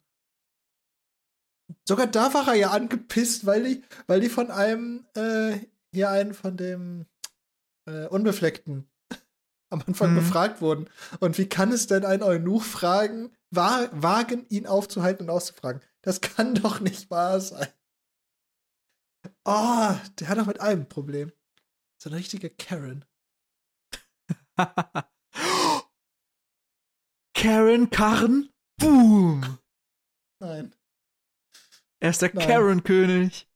Sogar 1.87 2.07
da 2.07 2.33
war 2.33 2.47
er 2.49 2.53
ja 2.55 2.71
angepisst, 2.71 3.45
weil 3.45 3.63
die, 3.63 3.83
weil 4.07 4.21
die 4.21 4.29
von 4.29 4.51
einem, 4.51 5.05
äh, 5.15 5.59
hier 5.93 6.09
einen 6.09 6.33
von 6.33 6.55
dem 6.57 7.05
äh, 7.87 8.05
Unbefleckten 8.07 8.89
am 9.71 9.81
Anfang 9.87 10.11
Mhm. 10.11 10.15
befragt 10.17 10.61
wurden. 10.61 10.89
Und 11.19 11.37
wie 11.37 11.47
kann 11.49 11.71
es 11.71 11.87
denn 11.87 12.05
ein 12.05 12.21
Eunuch 12.23 12.63
fragen, 12.63 13.35
wa 13.49 13.89
wagen, 13.91 14.45
ihn 14.49 14.67
aufzuhalten 14.67 15.23
und 15.23 15.29
auszufragen? 15.29 15.81
Das 16.01 16.21
kann 16.21 16.55
doch 16.55 16.79
nicht 16.79 17.09
wahr 17.09 17.41
sein. 17.41 17.67
Oh, 19.45 19.95
der 20.19 20.27
hat 20.29 20.37
doch 20.37 20.45
mit 20.45 20.59
allem 20.59 20.81
ein 20.81 20.89
Problem. 20.89 21.31
So 22.01 22.09
eine 22.09 22.19
richtige 22.19 22.49
Karen. 22.49 23.03
Karen 27.33 27.89
Karren? 27.89 28.49
Boom! 28.79 29.59
Nein. 30.39 30.73
Er 31.99 32.09
ist 32.11 32.21
der. 32.21 32.29
Karen-König. 32.29 33.47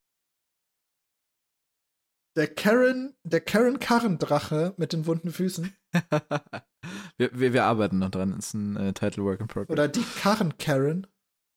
Der 2.38 2.48
Karen, 2.48 3.14
der 3.24 3.42
Karen 3.42 3.80
Karrendrache 3.80 4.74
mit 4.78 4.94
den 4.94 5.06
wunden 5.06 5.32
Füßen. 5.32 5.76
wir, 7.18 7.40
wir, 7.40 7.54
wir 7.54 7.66
arbeiten 7.66 8.00
noch 8.00 8.10
dran. 8.10 8.32
Das 8.32 8.48
ist 8.48 8.54
ein 8.54 8.78
äh, 8.78 8.94
Title 8.94 9.26
Work 9.26 9.42
in 9.42 9.48
Progress. 9.48 9.70
Oder 9.70 9.88
die 9.88 10.04
Karren 10.04 10.58
Karen 10.58 11.08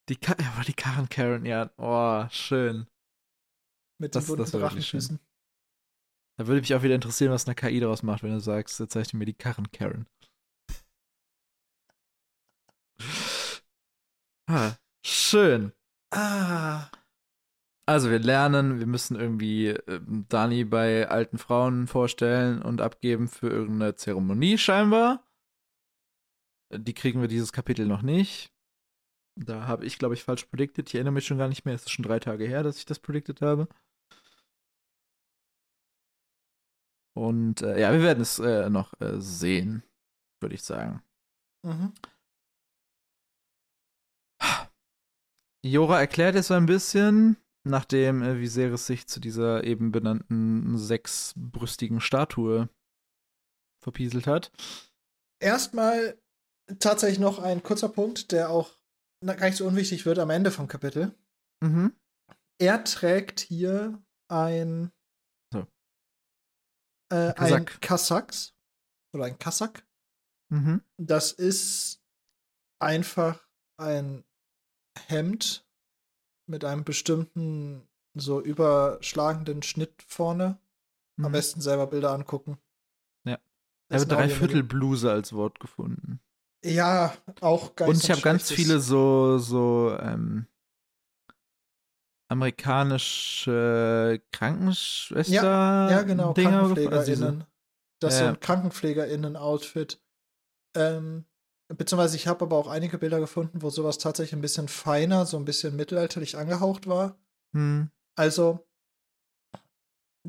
die, 0.09 0.17
Ka 0.17 0.37
ja, 0.39 0.53
aber 0.53 0.65
die 0.65 0.75
Karen 0.75 1.09
Karen, 1.09 1.47
ja. 1.47 1.71
Oh, 1.79 2.27
schön. 2.31 2.87
mit 3.99 4.15
Das- 4.15 4.27
den 4.27 4.39
wunden. 4.39 4.51
Drachenfüßen. 4.51 5.19
Da 6.37 6.47
würde 6.49 6.61
mich 6.61 6.75
auch 6.75 6.83
wieder 6.83 6.97
interessieren, 6.97 7.31
was 7.33 7.47
eine 7.47 7.55
KI 7.55 7.79
daraus 7.79 8.03
macht, 8.03 8.25
wenn 8.25 8.33
du 8.33 8.41
sagst, 8.41 8.81
jetzt 8.81 8.93
zeichne 8.93 9.19
mir 9.19 9.25
die 9.25 9.35
Karren 9.35 9.71
Karen. 9.71 10.07
Ah, 14.47 14.73
schön. 15.07 15.73
Ah. 16.13 16.91
Also 17.87 18.11
wir 18.11 18.19
lernen, 18.19 18.79
wir 18.79 18.87
müssen 18.87 19.15
irgendwie 19.19 19.69
ähm, 19.69 20.25
Dani 20.29 20.65
bei 20.65 21.09
alten 21.09 21.37
Frauen 21.37 21.87
vorstellen 21.87 22.63
und 22.63 22.81
abgeben 22.81 23.29
für 23.29 23.49
irgendeine 23.49 23.95
Zeremonie 23.95 24.57
scheinbar. 24.57 25.23
Die 26.73 26.95
kriegen 26.95 27.21
wir 27.21 27.29
dieses 27.29 27.53
Kapitel 27.53 27.87
noch 27.87 28.03
nicht. 28.03 28.53
Da 29.37 29.67
habe 29.67 29.85
ich, 29.85 29.99
glaube 29.99 30.15
ich, 30.15 30.25
falsch 30.25 30.45
predicted. 30.45 30.89
Ich 30.89 30.95
erinnere 30.95 31.13
mich 31.13 31.27
schon 31.27 31.39
gar 31.39 31.49
nicht 31.49 31.65
mehr. 31.65 31.75
Es 31.75 31.83
ist 31.83 31.91
schon 31.91 32.05
drei 32.05 32.21
Tage 32.21 32.47
her, 32.47 32.63
dass 32.63 32.79
ich 32.79 32.87
das 32.87 33.01
predicted 33.01 33.43
habe. 33.43 33.69
Und 37.17 37.63
äh, 37.63 37.81
ja, 37.81 37.93
wir 37.93 38.03
werden 38.03 38.21
es 38.21 38.39
äh, 38.39 38.71
noch 38.71 38.93
äh, 39.01 39.21
sehen, 39.21 39.85
würde 40.41 40.55
ich 40.55 40.63
sagen. 40.63 41.03
Mhm. 41.63 41.93
Jora 45.65 46.01
erklärt 46.01 46.35
jetzt 46.35 46.49
so 46.49 46.55
ein 46.55 46.67
bisschen, 46.67 47.37
nachdem 47.65 48.23
äh, 48.23 48.39
Viserys 48.39 48.87
sich 48.87 49.07
zu 49.07 49.21
dieser 49.21 49.65
eben 49.65 49.91
benannten 49.91 50.79
sechsbrüstigen 50.79 52.01
Statue 52.01 52.69
verpieselt 53.83 54.27
hat. 54.27 54.53
Erstmal 55.41 56.19
tatsächlich 56.79 57.19
noch 57.19 57.39
ein 57.39 57.63
kurzer 57.63 57.89
Punkt, 57.89 58.33
der 58.33 58.51
auch 58.51 58.79
gar 59.25 59.47
nicht 59.47 59.57
so 59.57 59.67
unwichtig 59.67 60.07
wird 60.07 60.19
am 60.19 60.31
Ende 60.31 60.51
vom 60.51 60.69
Kapitel. 60.69 61.15
Mhm. 61.61 61.95
Er 62.59 62.85
trägt 62.85 63.41
hier 63.41 64.03
ein, 64.29 64.93
So. 65.53 65.67
äh, 67.11 67.35
ein. 67.35 67.67
Kasaks 67.67 68.55
oder 69.13 69.25
ein 69.25 69.39
Kasak. 69.39 69.87
Mhm. 70.51 70.83
Das 70.99 71.33
ist 71.33 72.01
einfach 72.81 73.47
ein 73.79 74.25
Hemd 75.09 75.67
mit 76.47 76.65
einem 76.65 76.85
bestimmten 76.85 77.83
so 78.15 78.41
überschlagenden 78.41 79.63
Schnitt 79.63 80.03
vorne. 80.07 80.59
Am 81.19 81.29
Mhm. 81.29 81.33
besten 81.33 81.61
selber 81.61 81.87
Bilder 81.87 82.11
angucken. 82.13 82.59
Ja. 83.25 83.39
Das 83.89 84.03
Ich 84.05 84.11
habe. 84.11 84.23
Dreiviertelbluse 84.23 85.11
als 85.11 85.33
Wort 85.33 85.61
gefunden. 85.61 86.21
Ja, 86.65 87.15
auch 87.41 87.77
gar 87.77 87.89
Und 87.89 88.03
ich 88.03 88.11
habe 88.11 88.21
ganz 88.23 88.51
viele 88.51 88.81
so, 88.81 89.39
so 89.39 89.97
ähm, 90.01 90.47
amerikanische 92.29 94.23
Krankenschwester 94.33 95.33
Ja, 95.91 96.03
genau, 96.03 96.33
Dinger 96.33 96.69
gefunden. 96.69 96.89
Also 96.93 97.13
KrankenpflegerInnen. 97.13 97.45
das 98.01 98.15
ist 98.15 98.19
Ja, 98.21 98.25
so 98.25 98.25
ja. 98.27 98.31
ein 98.33 98.41
KrankenpflegerInnen-Outfit. 98.41 100.01
Ähm, 100.77 101.25
beziehungsweise 101.69 102.17
ich 102.17 102.27
habe 102.27 102.45
aber 102.45 102.57
auch 102.57 102.69
einige 102.69 102.99
Bilder 102.99 103.21
gefunden, 103.21 103.63
wo 103.63 103.71
sowas 103.71 103.99
tatsächlich 103.99 104.35
ein 104.35 104.41
bisschen 104.43 104.69
feiner, 104.69 105.27
so 105.27 105.37
ein 105.37 105.45
bisschen 105.45 105.77
mittelalterlich 105.77 106.37
angehaucht 106.37 106.87
war. 106.87 107.19
Hm. 107.53 107.91
Also, 108.17 108.67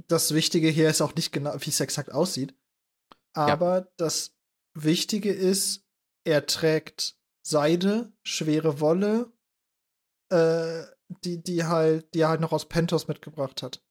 das 0.07 0.33
Wichtige 0.33 0.69
hier 0.69 0.89
ist 0.89 1.01
auch 1.01 1.15
nicht 1.15 1.31
genau, 1.31 1.53
wie 1.59 1.69
es 1.69 1.79
exakt 1.79 2.11
aussieht. 2.11 2.55
Aber 3.33 3.91
das 3.97 4.35
Wichtige 4.73 5.31
ist, 5.31 5.85
er 6.25 6.45
trägt 6.45 7.17
Seide, 7.45 8.11
schwere 8.23 8.79
Wolle, 8.79 9.31
äh, 10.29 10.83
die, 11.23 11.41
die 11.43 11.65
halt, 11.65 12.13
die 12.13 12.21
er 12.21 12.29
halt 12.29 12.41
noch 12.41 12.51
aus 12.51 12.67
Pentos 12.67 13.07
mitgebracht 13.07 13.61
hat. 13.61 13.83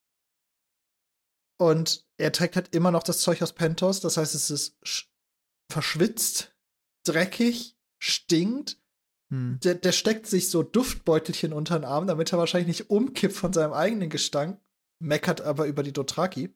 Und 1.60 2.06
er 2.16 2.32
trägt 2.32 2.56
halt 2.56 2.74
immer 2.74 2.90
noch 2.90 3.02
das 3.02 3.20
Zeug 3.20 3.40
aus 3.42 3.52
Pentos, 3.52 4.00
das 4.00 4.16
heißt, 4.16 4.34
es 4.34 4.50
ist 4.50 4.82
sch- 4.82 5.06
verschwitzt, 5.70 6.53
dreckig, 7.04 7.76
stinkt. 7.98 8.80
Hm. 9.30 9.58
Der, 9.62 9.74
der 9.74 9.92
steckt 9.92 10.26
sich 10.26 10.50
so 10.50 10.62
Duftbeutelchen 10.62 11.52
unter 11.52 11.78
den 11.78 11.84
Arm, 11.84 12.06
damit 12.06 12.32
er 12.32 12.38
wahrscheinlich 12.38 12.78
nicht 12.78 12.90
umkippt 12.90 13.34
von 13.34 13.52
seinem 13.52 13.72
eigenen 13.72 14.10
Gestank, 14.10 14.60
meckert 15.00 15.40
aber 15.40 15.66
über 15.66 15.82
die 15.82 15.92
Dothraki. 15.92 16.54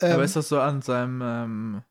Aber 0.00 0.14
Ähm, 0.14 0.20
ist 0.22 0.36
das 0.36 0.48
so 0.48 0.60
an 0.60 0.80
seinem 0.82 1.20
ähm, 1.22 1.82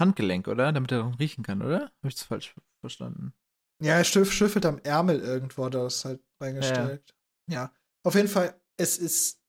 Handgelenk, 0.00 0.48
oder? 0.48 0.72
Damit 0.72 0.92
er 0.92 0.98
daran 0.98 1.14
riechen 1.14 1.44
kann, 1.44 1.62
oder? 1.62 1.80
Habe 1.80 2.08
ich 2.08 2.14
das 2.14 2.24
falsch 2.24 2.54
verstanden? 2.80 3.34
Ja, 3.82 3.94
er 3.94 4.04
schüff, 4.04 4.32
schüffelt 4.32 4.64
am 4.64 4.78
Ärmel 4.78 5.20
irgendwo, 5.20 5.66
hat 5.66 5.74
er 5.74 5.84
das 5.84 6.04
halt 6.04 6.22
reingestellt. 6.40 7.14
Ja. 7.50 7.72
Auf 8.04 8.14
jeden 8.14 8.28
Fall, 8.28 8.58
es 8.78 8.96
ist, 8.96 9.40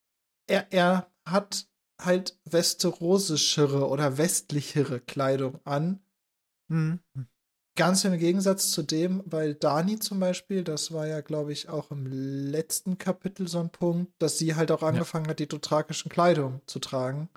er, 0.47 0.72
er 0.74 1.09
hat 1.26 1.70
halt 2.01 2.38
westerosischere 2.45 3.88
oder 3.88 4.18
westlichere 4.18 4.99
Kleidung 4.99 5.59
an. 5.65 6.01
Hm. 6.70 6.99
Ganz 7.78 8.03
im 8.03 8.17
Gegensatz 8.17 8.71
zu 8.71 8.84
dem, 8.84 9.23
weil 9.25 9.55
Dani 9.55 9.99
zum 9.99 10.19
Beispiel, 10.19 10.63
das 10.65 10.91
war 10.91 11.07
ja, 11.07 11.21
glaube 11.21 11.53
ich, 11.53 11.69
auch 11.69 11.91
im 11.91 12.05
letzten 12.07 12.97
Kapitel 12.97 13.47
so 13.47 13.59
ein 13.59 13.69
Punkt, 13.69 14.11
dass 14.19 14.38
sie 14.38 14.55
halt 14.55 14.71
auch 14.71 14.84
angefangen 14.84 15.28
hat, 15.30 15.39
die 15.39 15.47
dothrakischen 15.47 16.09
Kleidung 16.09 16.61
zu 16.65 16.80
tragen. 16.80 17.30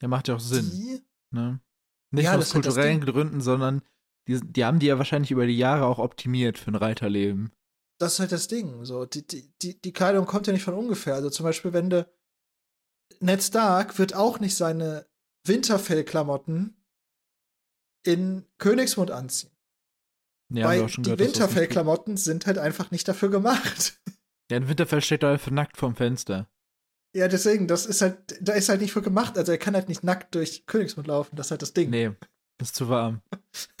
Der 0.00 0.08
macht 0.08 0.26
ja 0.26 0.34
auch 0.34 0.40
Sinn. 0.40 0.68
Die, 0.70 1.02
Ne? 1.34 1.60
Nicht 2.12 2.24
Ja, 2.24 2.36
aus 2.36 2.54
halt 2.54 2.64
kulturellen. 2.64 3.00
Gründen, 3.00 3.40
sondern 3.40 3.82
die, 4.28 4.40
die 4.40 4.64
haben 4.64 4.78
die 4.78 4.86
ja 4.86 4.98
wahrscheinlich 4.98 5.32
über 5.32 5.46
die 5.46 5.58
Jahre 5.58 5.86
auch 5.86 5.98
optimiert 5.98 6.58
für 6.58 6.70
ein 6.70 6.76
Reiterleben. 6.76 7.52
das 7.98 8.14
ist 8.14 8.20
halt 8.20 8.32
das 8.32 8.48
Ding. 8.48 8.84
So, 8.84 9.04
die, 9.04 9.26
die, 9.26 9.52
die, 9.60 9.80
die 9.80 9.92
Kleidung 9.92 10.26
kommt 10.26 10.46
ja 10.46 10.52
nicht 10.52 10.62
von 10.62 10.74
ungefähr. 10.74 11.14
Also 11.14 11.30
zum 11.30 11.44
Beispiel, 11.44 11.72
wenn 11.72 11.90
du 11.90 12.08
Ned 13.20 13.42
Stark 13.42 13.98
wird 13.98 14.14
auch 14.14 14.40
nicht 14.40 14.56
seine 14.56 15.06
Winterfellklamotten 15.46 16.76
in 18.04 18.46
Königsmund 18.58 19.10
anziehen. 19.10 19.53
Ja, 20.52 20.66
weil 20.66 20.86
die 20.86 21.02
gehört, 21.02 21.20
Winterfellklamotten 21.20 22.16
sind 22.16 22.46
halt 22.46 22.58
einfach 22.58 22.90
nicht 22.90 23.06
dafür 23.08 23.30
gemacht. 23.30 24.00
Ja, 24.50 24.58
in 24.58 24.68
Winterfell 24.68 25.00
steht 25.00 25.22
er 25.22 25.30
einfach 25.30 25.50
nackt 25.50 25.78
vorm 25.78 25.96
Fenster. 25.96 26.50
ja, 27.16 27.28
deswegen, 27.28 27.66
das 27.66 27.86
ist 27.86 28.02
halt, 28.02 28.36
da 28.42 28.52
ist 28.52 28.68
halt 28.68 28.82
nicht 28.82 28.92
für 28.92 29.00
gemacht. 29.00 29.38
Also 29.38 29.52
er 29.52 29.58
kann 29.58 29.74
halt 29.74 29.88
nicht 29.88 30.04
nackt 30.04 30.34
durch 30.34 30.66
Königsmund 30.66 31.06
laufen. 31.08 31.34
Das 31.36 31.46
ist 31.46 31.50
halt 31.52 31.62
das 31.62 31.72
Ding. 31.72 31.88
Nee, 31.88 32.10
ist 32.60 32.74
zu 32.76 32.90
warm. 32.90 33.22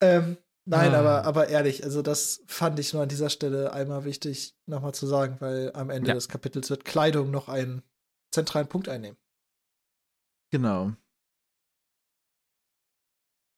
Ähm, 0.00 0.36
nein, 0.64 0.94
Ah. 0.94 0.98
aber, 0.98 1.24
aber 1.24 1.48
ehrlich, 1.48 1.84
also 1.84 2.02
das 2.02 2.42
fand 2.46 2.78
ich 2.78 2.92
nur 2.92 3.02
an 3.02 3.08
dieser 3.08 3.30
Stelle 3.30 3.72
einmal 3.72 4.04
wichtig, 4.04 4.56
nochmal 4.66 4.94
zu 4.94 5.06
sagen, 5.06 5.36
weil 5.40 5.70
am 5.74 5.90
Ende 5.90 6.08
Ja. 6.08 6.14
des 6.14 6.28
Kapitels 6.28 6.70
wird 6.70 6.84
Kleidung 6.84 7.30
noch 7.30 7.48
einen 7.48 7.82
zentralen 8.32 8.68
Punkt 8.68 8.88
einnehmen. 8.88 9.16
Genau. 10.50 10.92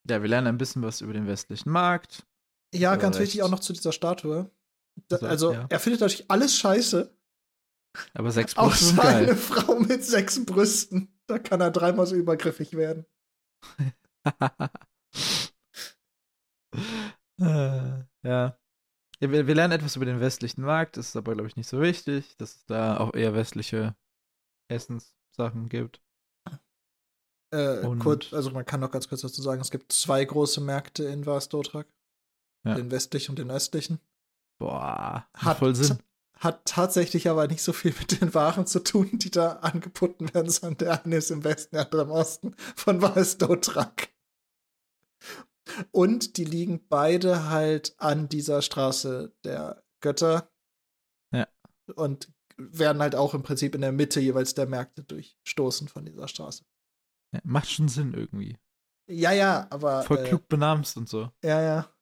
Ja, 0.09 0.23
wir 0.23 0.29
lernen 0.29 0.47
ein 0.47 0.59
bisschen 0.59 0.83
was 0.83 1.01
über 1.01 1.13
den 1.13 1.27
westlichen 1.27 1.71
Markt. 1.71 2.27
Ja, 2.75 2.97
ganz 2.97 3.17
recht. 3.17 3.29
wichtig 3.29 3.43
auch 3.43 3.51
noch 3.51 3.61
zu 3.61 3.73
dieser 3.73 3.93
Statue. 3.93 4.51
Da, 5.09 5.19
So, 5.19 5.27
also, 5.27 5.53
ja. 5.53 5.67
er 5.69 5.81
findet 5.81 6.01
natürlich 6.01 6.31
alles 6.31 6.57
scheiße. 6.57 7.13
Aber 8.15 8.31
sechs 8.31 8.57
Auch 8.57 8.69
Brüste 8.69 8.85
sind 8.85 8.97
seine 8.97 9.27
geil. 9.27 9.37
Frau 9.37 9.79
mit 9.79 10.05
sechs 10.05 10.45
Brüsten. 10.45 11.09
Da 11.27 11.39
kann 11.39 11.61
er 11.61 11.71
dreimal 11.71 12.07
so 12.07 12.15
übergriffig 12.15 12.77
werden. 12.77 13.07
Äh, 17.39 17.41
ja. 17.41 18.07
ja 18.23 18.57
wir, 19.21 19.47
wir 19.47 19.55
lernen 19.55 19.73
etwas 19.73 19.97
über 19.97 20.05
den 20.05 20.21
westlichen 20.21 20.63
Markt, 20.63 20.97
das 20.97 21.09
ist 21.09 21.17
aber, 21.17 21.33
glaube 21.35 21.49
ich, 21.49 21.57
nicht 21.57 21.69
so 21.69 21.81
wichtig, 21.81 22.37
dass 22.37 22.57
es 22.57 22.67
da 22.67 22.99
auch 22.99 23.15
eher 23.15 23.35
westliche 23.35 23.97
Essenssachen 24.69 25.69
gibt. 25.69 26.03
Äh, 27.57 27.97
kurz, 27.99 28.33
also 28.33 28.51
man 28.51 28.67
kann 28.67 28.81
noch 28.81 28.91
ganz 28.91 29.09
kurz 29.09 29.23
dazu 29.23 29.41
sagen, 29.41 29.61
es 29.61 29.71
gibt 29.71 29.93
zwei 29.93 30.25
große 30.25 30.61
Märkte 30.61 31.05
in 31.05 31.25
Vastotrak. 31.25 31.87
Ja. 32.65 32.75
Den 32.75 32.91
westlichen 32.91 33.33
und 33.33 33.39
den 33.39 33.51
östlichen. 33.51 34.01
Boah, 34.59 35.27
Hat, 35.35 35.59
voll 35.59 35.75
Sinn. 35.75 35.99
hat 36.39 36.65
tatsächlich 36.65 37.29
aber 37.29 37.47
nicht 37.47 37.63
so 37.63 37.73
viel 37.73 37.95
mit 37.99 38.21
den 38.21 38.35
Waren 38.35 38.67
zu 38.67 38.81
tun, 38.81 39.11
die 39.13 39.31
da 39.31 39.53
angeboten 39.57 40.33
werden, 40.35 40.51
sondern 40.51 40.79
der 40.79 41.05
eine 41.05 41.17
ist 41.17 41.31
im 41.31 41.45
Westen, 41.45 41.77
der 41.77 41.85
andere 41.85 42.03
im 42.03 42.11
Osten 42.11 42.55
von 42.75 43.01
Vastotrak. 43.01 44.09
Und 45.93 46.37
die 46.37 46.45
liegen 46.45 46.87
beide 46.89 47.49
halt 47.49 47.95
an 47.99 48.29
dieser 48.29 48.63
Straße 48.63 49.35
der 49.45 49.85
Götter. 50.01 50.51
Ja. 51.33 51.47
Und 51.95 52.33
werden 52.57 53.03
halt 53.03 53.15
auch 53.15 53.35
im 53.35 53.43
Prinzip 53.43 53.75
in 53.75 53.81
der 53.83 53.93
Mitte 53.93 54.21
jeweils 54.21 54.55
der 54.55 54.67
Märkte 54.67 55.03
durchstoßen 55.03 55.89
von 55.89 56.05
dieser 56.05 56.29
Straße. 56.29 56.65
Ja, 57.37 57.41
macht 57.45 57.71
schon 57.71 57.89
Sinn 57.89 58.15
irgendwie. 58.15 58.59
Ja, 59.09 59.33
ja, 59.33 59.67
aber. 59.71 60.03
Voll 60.03 60.19
äh, 60.19 60.29
klug 60.29 60.49
benamst 60.49 60.97
und 60.97 61.09
so. 61.09 61.31
Ja, 61.43 61.61
ja. 61.61 61.95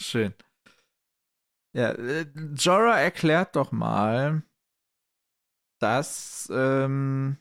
Schön. 0.00 0.34
Ja, 1.74 1.92
äh, 1.92 2.26
Jorah 2.54 3.00
erklärt 3.00 3.56
doch 3.56 3.72
mal, 3.72 4.42
dass 5.80 6.48
ähm, 6.52 7.38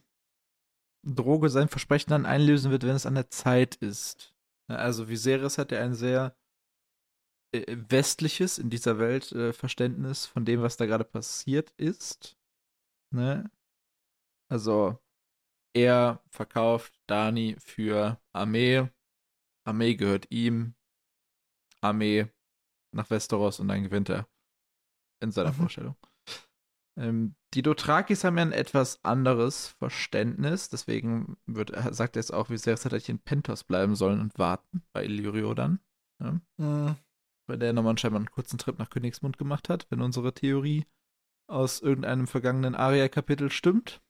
Droge 1.04 1.50
sein 1.50 1.70
Versprechen 1.70 2.10
dann 2.10 2.26
einlösen 2.26 2.72
wird, 2.72 2.84
wenn 2.84 2.96
es 2.96 3.06
an 3.06 3.16
der 3.16 3.30
Zeit 3.30 3.76
ist. 3.76 4.36
Also 4.68 5.08
Viserys 5.08 5.58
hat 5.58 5.72
ja 5.72 5.82
ein 5.82 5.94
sehr 5.94 6.36
äh, 7.54 7.78
westliches 7.90 8.58
in 8.58 8.70
dieser 8.70 9.00
Welt 9.00 9.32
äh, 9.32 9.54
Verständnis 9.54 10.26
von 10.26 10.44
dem, 10.46 10.62
was 10.62 10.78
da 10.78 10.86
gerade 10.86 11.06
passiert 11.06 11.72
ist. 11.78 12.38
Ne? 13.14 13.50
Also 14.50 15.00
er 15.78 16.24
verkauft 16.30 16.94
Dani 17.08 17.56
für 17.60 18.20
Armee. 18.34 18.90
Armee 19.64 19.96
gehört 19.96 20.32
ihm. 20.32 20.76
Armee 21.82 22.28
nach 22.92 23.10
Westeros 23.10 23.60
und 23.60 23.68
dann 23.68 23.84
gewinnt 23.84 24.10
er. 24.10 24.28
In 25.20 25.32
seiner 25.32 25.52
Mhm. 25.52 25.56
Vorstellung. 25.56 25.96
Ähm, 26.98 27.36
die 27.54 27.62
Dothrakis 27.62 28.24
haben 28.24 28.38
ja 28.38 28.44
ein 28.44 28.52
etwas 28.52 29.04
anderes 29.04 29.68
Verständnis, 29.68 30.70
deswegen 30.70 31.38
wird, 31.46 31.72
sagt 31.94 32.16
er 32.16 32.20
es 32.20 32.32
auch, 32.32 32.50
wie 32.50 32.58
sehr 32.58 32.74
es 32.74 32.86
hätte 32.86 32.98
in 33.12 33.20
Pentos 33.20 33.64
bleiben 33.64 33.96
sollen 33.96 34.20
und 34.20 34.38
warten 34.40 34.84
bei 34.94 35.04
Illyrio 35.06 35.54
dann. 35.54 35.80
Ja? 36.20 36.40
Mhm. 36.58 36.96
Weil 37.48 37.60
der 37.60 37.74
nochmal 37.74 37.98
scheinbar 37.98 38.20
einen 38.20 38.32
kurzen 38.32 38.58
Trip 38.58 38.78
nach 38.80 38.90
Königsmund 38.90 39.38
gemacht 39.38 39.70
hat, 39.70 39.86
wenn 39.90 40.02
unsere 40.02 40.34
Theorie 40.34 40.86
aus 41.48 41.80
irgendeinem 41.82 42.28
vergangenen 42.28 42.76
Aria-Kapitel 42.76 43.52
stimmt. 43.52 44.02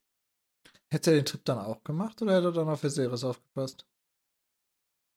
Hätte 0.91 1.11
er 1.11 1.15
den 1.17 1.25
Trip 1.25 1.45
dann 1.45 1.59
auch 1.59 1.81
gemacht 1.85 2.21
oder 2.21 2.35
hätte 2.35 2.47
er 2.47 2.51
dann 2.51 2.67
auf 2.69 2.83
Viserys 2.83 3.23
aufgepasst? 3.23 3.85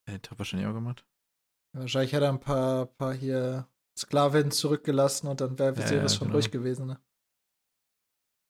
Er 0.05 0.13
hätte 0.15 0.33
er 0.35 0.39
wahrscheinlich 0.39 0.69
auch 0.69 0.75
gemacht. 0.75 1.07
Wahrscheinlich 1.73 2.13
hätte 2.13 2.27
er 2.27 2.33
ein 2.33 2.39
paar, 2.41 2.87
paar 2.87 3.13
hier 3.15 3.67
Sklavin 3.99 4.51
zurückgelassen 4.53 5.27
und 5.27 5.41
dann 5.41 5.59
wäre 5.59 5.75
Ja, 5.75 5.77
Viserys 5.83 6.13
ja, 6.13 6.19
schon 6.19 6.29
genau. 6.29 6.37
ruhig 6.37 6.51
gewesen. 6.51 6.87
Ne? 6.87 7.01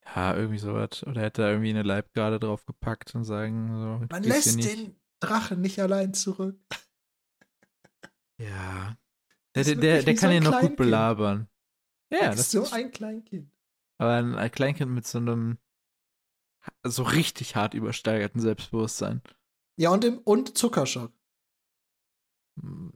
Ja, 0.04 0.34
irgendwie 0.36 0.58
sowas. 0.58 1.04
Oder 1.06 1.22
hätte 1.22 1.42
er 1.42 1.50
irgendwie 1.50 1.70
eine 1.70 1.82
Leibgarde 1.82 2.40
draufgepackt 2.40 3.14
und 3.14 3.24
sagen, 3.24 3.68
so, 3.80 4.06
Man 4.10 4.22
lässt 4.24 4.62
den 4.64 4.96
Drachen 5.20 5.60
nicht 5.60 5.80
allein 5.80 6.14
zurück. 6.14 6.58
Ja. 8.38 8.96
Der, 9.56 9.64
der, 9.64 9.74
der, 9.76 10.02
der 10.02 10.14
so 10.16 10.20
kann 10.20 10.30
ein 10.30 10.36
ihn 10.38 10.42
noch 10.44 10.60
gut 10.60 10.76
belabern. 10.76 11.48
Ja, 12.12 12.18
Ja, 12.22 12.30
das 12.30 12.40
ist 12.40 12.50
so 12.52 12.64
ein 12.70 12.90
Kleinkind. 12.92 13.50
aber 13.98 14.14
ein, 14.14 14.34
ein 14.34 14.50
Kleinkind 14.50 14.90
mit 14.92 15.06
so 15.06 15.18
einem 15.18 15.58
so 16.86 17.02
richtig 17.02 17.56
hart 17.56 17.74
übersteigerten 17.74 18.40
Selbstbewusstsein. 18.40 19.22
Ja, 19.78 19.90
und, 19.90 20.04
im, 20.04 20.18
und 20.18 20.56
Zuckerschock. 20.58 21.12
Hm, 22.60 22.92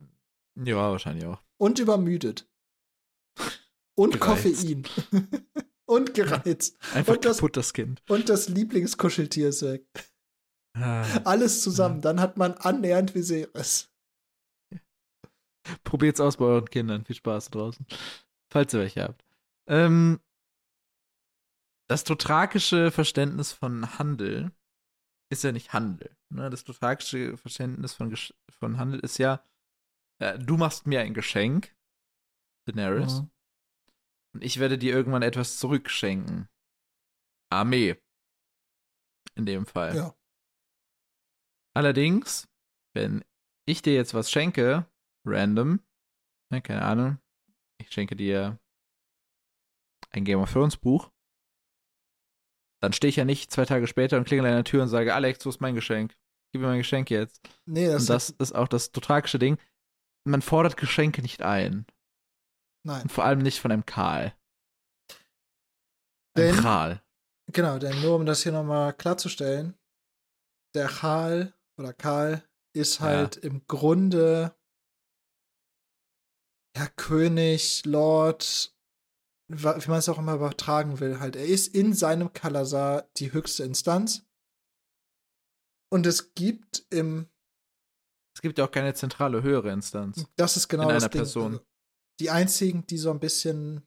Ja, 0.57 0.77
wahrscheinlich 0.91 1.25
auch. 1.27 1.43
Und 1.59 1.79
übermüdet. 1.79 2.49
Und 3.97 4.20
Gereizt. 4.20 4.20
Koffein. 4.20 4.83
und 5.87 6.14
gereizt. 6.14 6.77
Einfach 6.95 7.14
Und 7.14 7.25
das- 7.25 7.37
kaputt, 7.39 7.57
das 7.57 7.72
Kind. 7.72 8.03
Und 8.09 8.29
das 8.29 8.49
Lieblingskuscheltier 8.49 9.49
ist 9.51 9.62
weg. 9.62 9.87
Ah. 10.77 11.03
Alles 11.25 11.62
zusammen. 11.62 12.01
Dann 12.01 12.18
hat 12.20 12.37
man 12.37 12.55
annähernd 12.55 13.14
Viserys. 13.14 13.91
Probiert's 15.85 16.20
aus 16.20 16.37
bei 16.37 16.45
euren 16.47 16.68
Kindern. 16.68 17.05
Viel 17.05 17.16
Spaß 17.16 17.51
draußen. 17.51 17.87
Falls 18.53 18.75
ihr 18.75 18.81
welche 18.81 19.05
habt. 19.05 19.25
Ähm, 19.68 20.20
das 21.89 22.05
dotrakische 22.05 22.91
Verständnis 22.91 23.53
von 23.53 23.99
Handel 23.99 24.53
ist 25.30 25.45
ja 25.45 25.53
nicht 25.53 25.72
Handel. 25.72 26.16
Ne? 26.30 26.51
Das 26.51 26.64
dotrakische 26.64 27.37
Verständnis 27.37 27.95
von, 27.95 28.11
Gesch- 28.12 28.35
von 28.51 28.78
Handel 28.78 29.01
ist 29.01 29.18
ja, 29.18 29.45
äh, 30.20 30.39
du 30.39 30.57
machst 30.57 30.87
mir 30.87 31.01
ein 31.01 31.14
Geschenk, 31.14 31.74
Daenerys, 32.66 33.20
Mhm. 33.20 33.30
und 34.35 34.45
ich 34.45 34.59
werde 34.61 34.78
dir 34.78 34.95
irgendwann 34.95 35.22
etwas 35.22 35.59
zurückschenken. 35.59 36.49
Armee. 37.51 38.01
In 39.35 39.47
dem 39.47 39.66
Fall. 39.66 39.97
Ja. 39.97 40.14
Allerdings, 41.76 42.49
wenn 42.95 43.24
ich 43.66 43.82
dir 43.82 43.95
jetzt 43.95 44.14
was 44.14 44.30
schenke, 44.30 44.87
random, 45.26 45.80
ne, 46.51 46.62
keine 46.62 46.82
Ahnung, 46.82 47.18
ich 47.80 47.91
schenke 47.93 48.14
dir 48.16 48.59
ein 50.11 50.24
Game 50.24 50.39
of 50.39 50.53
Thrones 50.53 50.76
Buch, 50.76 51.11
dann 52.85 52.93
stehe 52.93 53.09
ich 53.09 53.16
ja 53.16 53.24
nicht 53.24 53.51
zwei 53.51 53.64
Tage 53.64 53.87
später 53.87 54.16
und 54.16 54.24
klingel 54.24 54.47
an 54.47 54.55
der 54.55 54.64
Tür 54.64 54.82
und 54.82 54.89
sage, 54.89 55.14
Alex, 55.14 55.45
wo 55.45 55.51
ist 55.51 55.61
mein 55.61 55.74
Geschenk? 55.74 56.16
Gib 56.53 56.61
mir 56.61 56.68
mein 56.68 56.78
Geschenk 56.78 57.11
jetzt. 57.11 57.41
Nee, 57.66 57.87
das, 57.87 58.03
und 58.03 58.09
das 58.11 58.30
ist 58.30 58.55
auch 58.55 58.68
das 58.68 58.93
tragische 58.93 59.39
Ding. 59.39 59.59
Man 60.26 60.41
fordert 60.43 60.76
Geschenke 60.76 61.20
nicht 61.22 61.43
ein. 61.43 61.87
Nein. 62.87 63.03
Und 63.03 63.12
vor 63.12 63.24
allem 63.24 63.41
nicht 63.41 63.61
von 63.61 63.72
einem 63.72 63.85
Karl. 63.87 64.35
Ein 66.37 66.43
Denn- 66.53 66.57
Kral. 66.57 67.03
Genau, 67.53 67.78
denn 67.78 68.01
nur 68.01 68.16
um 68.16 68.24
das 68.24 68.43
hier 68.43 68.53
nochmal 68.53 68.95
klarzustellen, 68.95 69.74
der 70.74 70.89
Karl 70.89 71.53
oder 71.78 71.93
Karl 71.93 72.43
ist 72.74 73.01
Ja. 73.01 73.07
halt 73.07 73.37
im 73.37 73.66
Grunde 73.66 74.57
ja 76.76 76.87
König, 76.97 77.85
Lord, 77.85 78.74
wie 79.49 79.89
man 79.89 79.99
es 79.99 80.09
auch 80.09 80.19
immer 80.19 80.35
übertragen 80.35 81.01
will, 81.01 81.21
halt. 81.21 81.37
Er 81.37 81.47
ist 81.47 81.75
in 81.75 81.93
seinem 81.93 82.33
Kalasar 82.33 83.09
die 83.17 83.33
höchste 83.33 83.65
Instanz. 83.65 84.25
Und 85.93 86.07
es 86.07 86.35
gibt 86.35 86.87
im, 86.91 87.29
Es 88.35 88.43
gibt 88.43 88.59
ja 88.59 88.65
auch 88.67 88.71
keine 88.71 88.95
zentrale 88.95 89.43
höhere 89.43 89.71
Instanz. 89.71 90.27
das 90.37 90.57
ist 90.57 90.69
genau 90.69 90.85
In 90.85 90.89
das 90.91 91.05
einer 91.05 91.11
Ding. 91.11 91.21
Person. 91.21 91.61
Die 92.21 92.31
einzigen, 92.31 92.87
die 92.87 92.99
so 92.99 93.11
ein 93.11 93.21
bisschen 93.21 93.87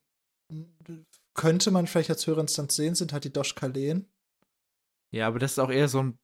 könnte 1.33 1.71
man 1.71 1.87
vielleicht 1.87 2.09
als 2.09 2.25
höhere 2.25 2.41
Instanz 2.41 2.75
sehen, 2.75 2.95
sind 2.95 3.13
halt 3.13 3.23
die 3.23 3.33
Doshkalen. 3.33 4.09
Ja, 5.13 5.27
aber 5.27 5.39
das 5.39 5.51
ist 5.53 5.59
auch 5.59 5.69
eher 5.69 5.87
so 5.87 6.01
ein, 6.01 6.19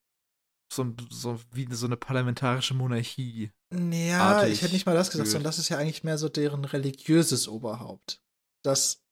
so, 0.74 0.84
ein, 0.84 0.98
so 1.10 1.40
wie 1.52 1.72
so 1.74 1.86
eine 1.86 1.98
parlamentarische 1.98 2.74
Monarchie. 2.74 3.52
Ja, 3.74 4.46
ich 4.46 4.62
hätte 4.62 4.74
nicht 4.74 4.86
mal 4.86 4.96
das 4.96 5.12
gesagt, 5.12 5.30
sondern 5.30 5.46
das 5.46 5.60
ist 5.60 5.70
ja 5.70 5.78
eigentlich 5.78 6.04
mehr 6.04 6.18
so 6.18 6.30
deren 6.30 6.66
religiöses 6.66 7.48
Oberhaupt. 7.48 8.22
Das 8.64 9.03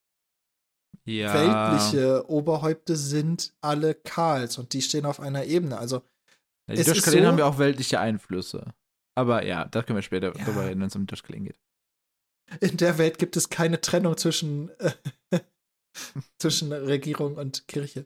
Ja. 1.06 1.34
weltliche 1.34 2.30
Oberhäupte 2.30 2.96
sind 2.96 3.54
alle 3.62 3.96
Karls 3.96 4.58
und 4.58 4.74
die 4.74 4.82
stehen 4.82 5.06
auf 5.06 5.20
einer 5.20 5.46
Ebene. 5.46 5.78
Also, 5.78 6.04
Ja, 6.68 6.76
die 6.76 6.84
Doschkalen 6.84 7.22
so- 7.24 7.28
haben 7.28 7.38
ja 7.40 7.46
auch 7.46 7.58
weltliche 7.58 8.00
Einflüsse. 8.00 8.74
Aber 9.16 9.44
ja, 9.46 9.66
da 9.66 9.82
können 9.84 9.98
wir 9.98 10.04
später 10.04 10.36
Ja. 10.38 10.46
drüber 10.46 10.66
reden, 10.66 10.80
wenn 10.82 10.88
es 10.88 10.96
um 10.96 11.06
Doschkalen 11.08 11.46
geht. 11.46 11.60
in 12.60 12.76
der 12.78 12.98
Welt 12.98 13.18
gibt 13.18 13.38
es 13.38 13.50
keine 13.50 13.80
Trennung 13.80 14.18
zwischen, 14.18 14.70
äh, 14.80 14.92
zwischen 16.38 16.72
Regierung 16.74 17.36
und 17.38 17.68
Kirche. 17.68 18.06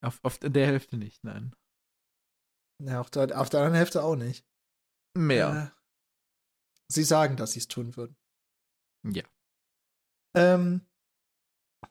Auf, 0.00 0.18
auf 0.22 0.42
in 0.42 0.52
der 0.54 0.66
Hälfte 0.66 0.96
nicht, 0.96 1.22
nein. 1.24 1.54
Ja, 2.82 3.00
auf 3.00 3.10
der, 3.10 3.38
auf 3.40 3.50
der 3.50 3.60
anderen 3.60 3.76
Hälfte 3.76 4.02
auch 4.02 4.16
nicht. 4.16 4.44
Mehr. 5.16 5.72
Äh, 5.76 5.80
sie 6.88 7.04
sagen, 7.04 7.36
dass 7.36 7.52
sie 7.52 7.60
es 7.60 7.68
tun 7.68 7.96
würden. 7.96 8.16
Ja. 9.04 9.24
Ähm, 10.34 10.80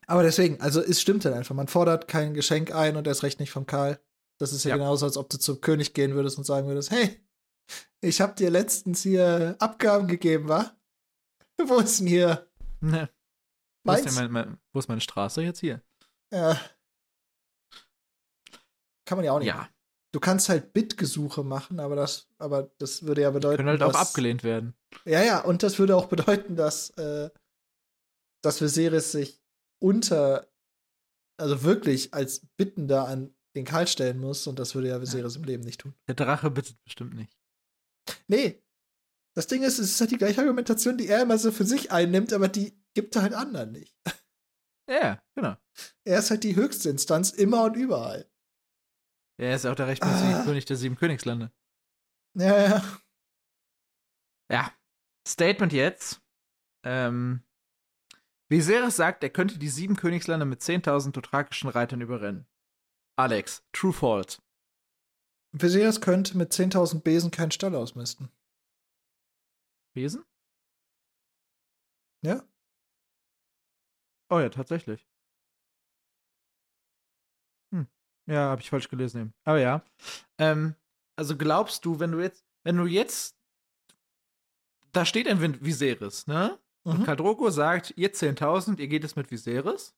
aber 0.07 0.23
deswegen, 0.23 0.59
also 0.61 0.81
es 0.81 1.01
stimmt 1.01 1.25
halt 1.25 1.35
einfach. 1.35 1.55
Man 1.55 1.67
fordert 1.67 2.07
kein 2.07 2.33
Geschenk 2.33 2.73
ein 2.73 2.95
und 2.95 3.07
erst 3.07 3.23
recht 3.23 3.39
nicht 3.39 3.51
vom 3.51 3.65
Karl. 3.65 3.99
Das 4.37 4.53
ist 4.53 4.63
ja, 4.63 4.71
Ja. 4.71 4.77
genauso, 4.77 5.05
als 5.05 5.17
ob 5.17 5.29
du 5.29 5.37
zum 5.37 5.61
König 5.61 5.93
gehen 5.93 6.15
würdest 6.15 6.37
und 6.37 6.43
sagen 6.45 6.67
würdest, 6.67 6.91
hey, 6.91 7.19
ich 8.01 8.21
hab 8.21 8.35
dir 8.35 8.49
letztens 8.49 9.03
hier 9.03 9.55
Abgaben 9.59 10.07
gegeben, 10.07 10.47
wa? 10.49 10.71
Wo 11.65 11.79
ist 11.79 11.99
denn 11.99 12.07
hier 12.07 12.47
Ne. 12.79 13.09
Wo, 13.83 13.93
ist 13.93 14.15
mein, 14.15 14.31
mein, 14.31 14.57
wo 14.73 14.79
ist 14.79 14.87
meine 14.89 15.01
Straße 15.01 15.41
jetzt 15.41 15.59
hier? 15.59 15.81
Ja. 16.31 16.59
Kann 19.05 19.17
man 19.17 19.25
ja 19.25 19.31
auch 19.33 19.39
nicht. 19.39 19.47
Ja, 19.47 19.69
Du 20.13 20.19
kannst 20.19 20.49
halt 20.49 20.73
Bittgesuche 20.73 21.41
machen, 21.43 21.79
aber 21.79 21.95
das, 21.95 22.27
aber 22.37 22.69
das 22.79 23.03
würde 23.03 23.21
ja 23.21 23.31
bedeuten, 23.31 23.57
können 23.57 23.69
halt 23.69 23.83
auch 23.83 23.93
dass, 23.93 24.09
abgelehnt 24.09 24.43
werden. 24.43 24.75
Ja, 25.05 25.23
ja, 25.23 25.39
und 25.39 25.63
das 25.63 25.79
würde 25.79 25.95
auch 25.95 26.07
bedeuten, 26.07 26.57
dass, 26.57 26.89
äh, 26.91 27.29
dass 28.41 28.59
Viserys 28.61 29.13
sich 29.13 29.40
unter, 29.81 30.47
also 31.39 31.63
wirklich 31.63 32.13
als 32.13 32.45
Bittender 32.57 33.07
an 33.07 33.35
den 33.55 33.65
Karl 33.65 33.87
stellen 33.87 34.19
muss 34.19 34.47
und 34.47 34.59
das 34.59 34.75
würde 34.75 34.87
ja 34.89 35.01
Viserys 35.01 35.35
im 35.35 35.43
Leben 35.43 35.63
nicht 35.63 35.81
tun. 35.81 35.93
Der 36.07 36.15
Drache 36.15 36.49
bittet 36.49 36.81
bestimmt 36.83 37.13
nicht. 37.15 37.37
Nee. 38.27 38.63
Das 39.35 39.47
Ding 39.47 39.63
ist, 39.63 39.79
es 39.79 39.91
ist 39.91 40.01
halt 40.01 40.11
die 40.11 40.17
gleiche 40.17 40.41
Argumentation, 40.41 40.97
die 40.97 41.07
er 41.07 41.21
immer 41.21 41.37
so 41.37 41.51
für 41.51 41.65
sich 41.65 41.91
einnimmt, 41.91 42.33
aber 42.33 42.47
die 42.47 42.81
gibt 42.93 43.15
er 43.15 43.23
halt 43.23 43.33
anderen 43.33 43.71
nicht. 43.71 43.95
Ja, 44.89 45.23
genau. 45.35 45.55
Er 46.05 46.19
ist 46.19 46.31
halt 46.31 46.43
die 46.43 46.55
höchste 46.57 46.89
Instanz 46.89 47.29
immer 47.29 47.63
und 47.63 47.77
überall. 47.77 48.29
Er 49.39 49.55
ist 49.55 49.65
auch 49.65 49.75
der 49.75 49.87
rechtmäßige 49.87 50.33
Ah. 50.35 50.43
König 50.43 50.65
der 50.65 50.75
sieben 50.75 50.97
Königslande. 50.97 51.53
Ja, 52.37 52.61
ja. 52.61 52.99
Ja. 54.51 54.73
Statement 55.25 55.71
jetzt. 55.71 56.21
Ähm, 56.83 57.45
Viserys 58.51 58.97
sagt, 58.97 59.23
er 59.23 59.29
könnte 59.29 59.57
die 59.57 59.69
sieben 59.69 59.95
Königslande 59.95 60.45
mit 60.45 60.59
10.000 60.59 61.11
dothrakischen 61.13 61.69
Reitern 61.69 62.01
überrennen. 62.01 62.45
Alex, 63.15 63.63
true 63.71 63.93
fault. 63.93 64.41
Viserys 65.53 66.01
könnte 66.01 66.37
mit 66.37 66.51
10.000 66.51 66.99
Besen 66.99 67.31
keinen 67.31 67.51
Stall 67.51 67.73
ausmisten. 67.75 68.29
Besen? 69.93 70.25
Ja? 72.23 72.43
Oh 74.29 74.39
ja, 74.39 74.49
tatsächlich. 74.49 75.07
Hm. 77.73 77.87
Ja, 78.25 78.49
habe 78.49 78.61
ich 78.61 78.69
falsch 78.69 78.89
gelesen 78.89 79.21
eben. 79.21 79.33
Aber 79.45 79.59
ja. 79.61 79.85
Ähm, 80.37 80.75
also 81.15 81.37
glaubst 81.37 81.85
du, 81.85 82.01
wenn 82.01 82.11
du 82.11 82.19
jetzt, 82.19 82.45
wenn 82.63 82.75
du 82.75 82.85
jetzt, 82.85 83.37
da 84.91 85.05
steht 85.05 85.29
ein 85.29 85.39
Viserys, 85.63 86.27
ne? 86.27 86.59
Und 86.83 86.99
Mhm. 86.99 87.03
Khal 87.03 87.15
Drogo 87.15 87.49
sagt, 87.51 87.93
ihr 87.95 88.11
10.000, 88.13 88.79
ihr 88.79 88.87
geht 88.87 89.03
es 89.03 89.15
mit 89.15 89.29
Viserys. 89.31 89.95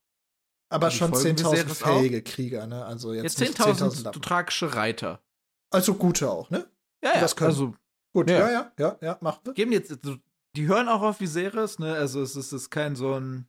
Aber 0.70 0.90
die 0.90 0.96
schon 0.98 1.12
folgen 1.14 1.38
10.000 1.38 1.52
Viserys 1.54 1.84
auch? 1.84 2.00
fähige 2.00 2.22
Krieger, 2.24 2.68
ne? 2.68 2.84
Also 2.86 3.14
jetzt, 3.14 3.24
Jetzt 3.24 3.40
nicht 3.40 3.58
10.000 3.58 3.90
10.000 3.92 4.04
Lappen. 4.04 4.22
dothrakische 4.22 4.76
Reiter. 4.76 5.24
Also 5.72 5.94
gute 5.96 6.30
auch, 6.30 6.50
ne? 6.50 6.70
Ja, 7.04 7.14
ja, 7.16 7.20
das 7.22 7.36
können. 7.36 7.50
also 7.50 7.76
Gut, 8.16 8.30
Ja. 8.30 8.40
ja, 8.40 8.52
ja, 8.52 8.72
ja, 8.78 8.98
ja, 9.02 9.18
machen 9.22 9.40
wir. 9.46 9.54
geben 9.54 9.72
jetzt, 9.72 9.92
also, 9.92 10.18
die 10.56 10.68
hören 10.68 10.88
auch 10.88 11.02
auf 11.02 11.20
Viserys, 11.20 11.80
ne? 11.80 11.94
Also 11.96 12.22
es 12.22 12.36
ist, 12.36 12.48
es 12.52 12.64
ist 12.64 12.70
kein 12.70 12.96
so 12.96 13.16
ein. 13.20 13.48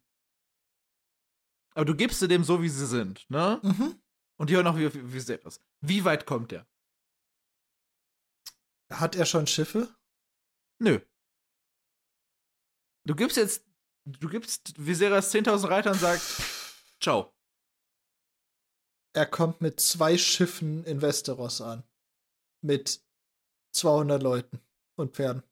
Aber 1.75 1.85
du 1.85 1.95
gibst 1.95 2.21
sie 2.21 2.29
dem 2.29 2.45
so, 2.45 2.63
wie 2.63 2.69
sie 2.69 2.87
sind, 2.87 3.29
ne? 3.29 3.61
Mhm. 3.63 4.01
Und 4.39 4.49
die 4.51 4.57
hören 4.57 4.67
auch 4.67 4.77
wie 4.79 4.87
auf 4.87 4.95
Viserys. 4.95 5.61
Wie 5.83 6.05
weit 6.05 6.25
kommt 6.25 6.53
der? 6.53 6.67
Hat 8.93 9.17
er 9.17 9.27
schon 9.27 9.47
Schiffe? 9.47 9.95
Nö. 10.81 11.01
Du 13.07 13.15
gibst 13.15 13.37
jetzt, 13.37 13.65
du 14.05 14.29
gibst 14.29 14.75
Viserys 14.77 15.33
10.000 15.33 15.69
Reiter 15.69 15.91
und 15.93 16.01
sagst, 16.01 16.43
ciao. 17.01 17.33
Er 19.13 19.27
kommt 19.27 19.61
mit 19.61 19.79
zwei 19.81 20.19
Schiffen 20.19 20.85
in 20.85 21.03
Westeros 21.03 21.61
an. 21.61 21.85
Mit 22.63 23.01
200 23.73 24.23
Leuten 24.23 24.61
und 24.97 25.15
Pferden. 25.15 25.43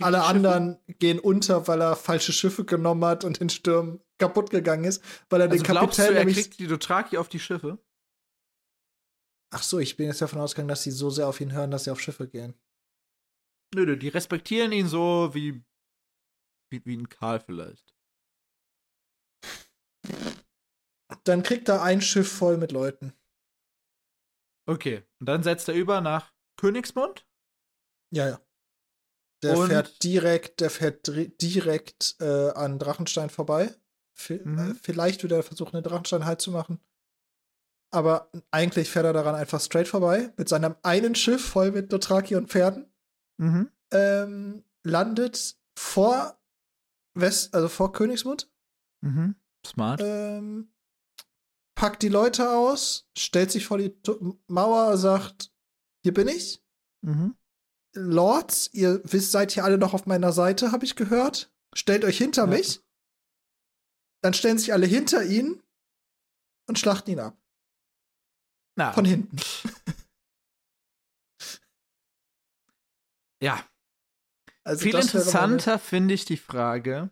Alle 0.00 0.24
anderen 0.24 0.78
gehen 0.98 1.18
unter, 1.18 1.66
weil 1.68 1.80
er 1.80 1.96
falsche 1.96 2.32
Schiffe 2.32 2.64
genommen 2.64 3.04
hat 3.04 3.24
und 3.24 3.38
in 3.38 3.48
Stürmen 3.48 4.00
kaputt 4.18 4.50
gegangen 4.50 4.84
ist, 4.84 5.02
weil 5.30 5.40
er 5.40 5.50
Also 5.50 5.62
den 5.62 5.72
glaubst 5.72 5.98
du, 5.98 6.02
Kapitän 6.02 6.28
er 6.28 6.34
kriegt 6.34 6.58
die 6.58 6.66
Dothraki 6.66 7.16
auf 7.16 7.28
die 7.28 7.40
Schiffe? 7.40 7.78
Ach 9.52 9.62
so, 9.62 9.78
ich 9.78 9.96
bin 9.96 10.06
jetzt 10.06 10.20
davon 10.20 10.40
ausgegangen, 10.40 10.68
dass 10.68 10.82
sie 10.82 10.90
so 10.90 11.10
sehr 11.10 11.26
auf 11.28 11.40
ihn 11.40 11.52
hören, 11.52 11.70
dass 11.70 11.84
sie 11.84 11.90
auf 11.90 12.00
Schiffe 12.00 12.28
gehen. 12.28 12.54
Nö, 13.74 13.86
nö, 13.86 13.96
die 13.96 14.08
respektieren 14.08 14.72
ihn 14.72 14.86
so 14.86 15.30
wie, 15.32 15.64
wie, 16.70 16.84
wie 16.84 16.96
ein 16.96 17.08
Karl 17.08 17.40
vielleicht. 17.40 17.94
Dann 21.24 21.42
kriegt 21.42 21.68
er 21.68 21.82
ein 21.82 22.00
Schiff 22.00 22.30
voll 22.32 22.56
mit 22.56 22.72
Leuten. 22.72 23.12
Okay, 24.68 25.02
und 25.18 25.26
dann 25.26 25.42
setzt 25.42 25.68
er 25.68 25.74
über 25.74 26.00
nach 26.00 26.32
Königsmund? 26.56 27.26
Ja, 28.12 28.28
ja. 28.28 28.40
Der 29.42 29.56
Und- 29.58 29.68
fährt 29.68 30.02
direkt, 30.02 30.60
der 30.60 30.70
fährt 30.70 31.06
direkt 31.40 32.16
äh, 32.20 32.50
an 32.50 32.78
Drachenstein 32.78 33.30
vorbei. 33.30 33.74
V 34.14 34.34
Mhm. 34.44 34.58
äh, 34.58 34.74
vielleicht 34.74 35.22
wird 35.22 35.32
er 35.32 35.42
versuchen, 35.42 35.72
den 35.76 35.82
Drachenstein 35.84 36.24
halt 36.26 36.40
zu 36.40 36.50
machen. 36.50 36.78
Aber 37.92 38.30
eigentlich 38.52 38.90
fährt 38.90 39.06
er 39.06 39.12
daran 39.12 39.34
einfach 39.34 39.60
straight 39.60 39.88
vorbei 39.88 40.32
mit 40.36 40.48
seinem 40.48 40.76
einen 40.82 41.14
Schiff 41.14 41.44
voll 41.44 41.72
mit 41.72 41.92
Dothraki 41.92 42.36
und 42.36 42.48
Pferden. 42.48 42.92
Mhm. 43.38 43.70
Ähm, 43.92 44.64
landet 44.84 45.56
vor 45.76 46.39
West, 47.14 47.54
also 47.54 47.68
vor 47.68 47.92
Königsmund. 47.92 48.50
Mhm. 49.02 49.34
Smart. 49.66 50.00
Ähm, 50.02 50.72
packt 51.74 52.02
die 52.02 52.08
Leute 52.08 52.50
aus, 52.50 53.08
stellt 53.16 53.50
sich 53.50 53.66
vor 53.66 53.78
die 53.78 53.94
Mauer, 54.46 54.96
sagt: 54.96 55.52
Hier 56.02 56.14
bin 56.14 56.28
ich. 56.28 56.62
Mhm. 57.02 57.36
Lords, 57.94 58.70
ihr 58.72 59.00
wisst, 59.04 59.32
seid 59.32 59.50
hier 59.52 59.64
alle 59.64 59.76
noch 59.78 59.94
auf 59.94 60.06
meiner 60.06 60.32
Seite, 60.32 60.70
habe 60.72 60.84
ich 60.84 60.94
gehört. 60.96 61.52
Stellt 61.74 62.04
euch 62.04 62.18
hinter 62.18 62.42
Ja. 62.44 62.48
mich. 62.48 62.80
Dann 64.22 64.34
stellen 64.34 64.58
sich 64.58 64.72
alle 64.72 64.86
hinter 64.86 65.24
ihn 65.24 65.62
und 66.68 66.78
schlachten 66.78 67.10
ihn 67.10 67.20
ab. 67.20 67.36
Na, 68.76 68.92
Von 68.92 69.04
hinten. 69.04 69.36
ja. 73.42 73.64
Also 74.64 74.82
Viel 74.84 74.94
interessanter 74.94 75.78
finde 75.78 76.14
ich 76.14 76.24
die 76.24 76.36
Frage, 76.36 77.10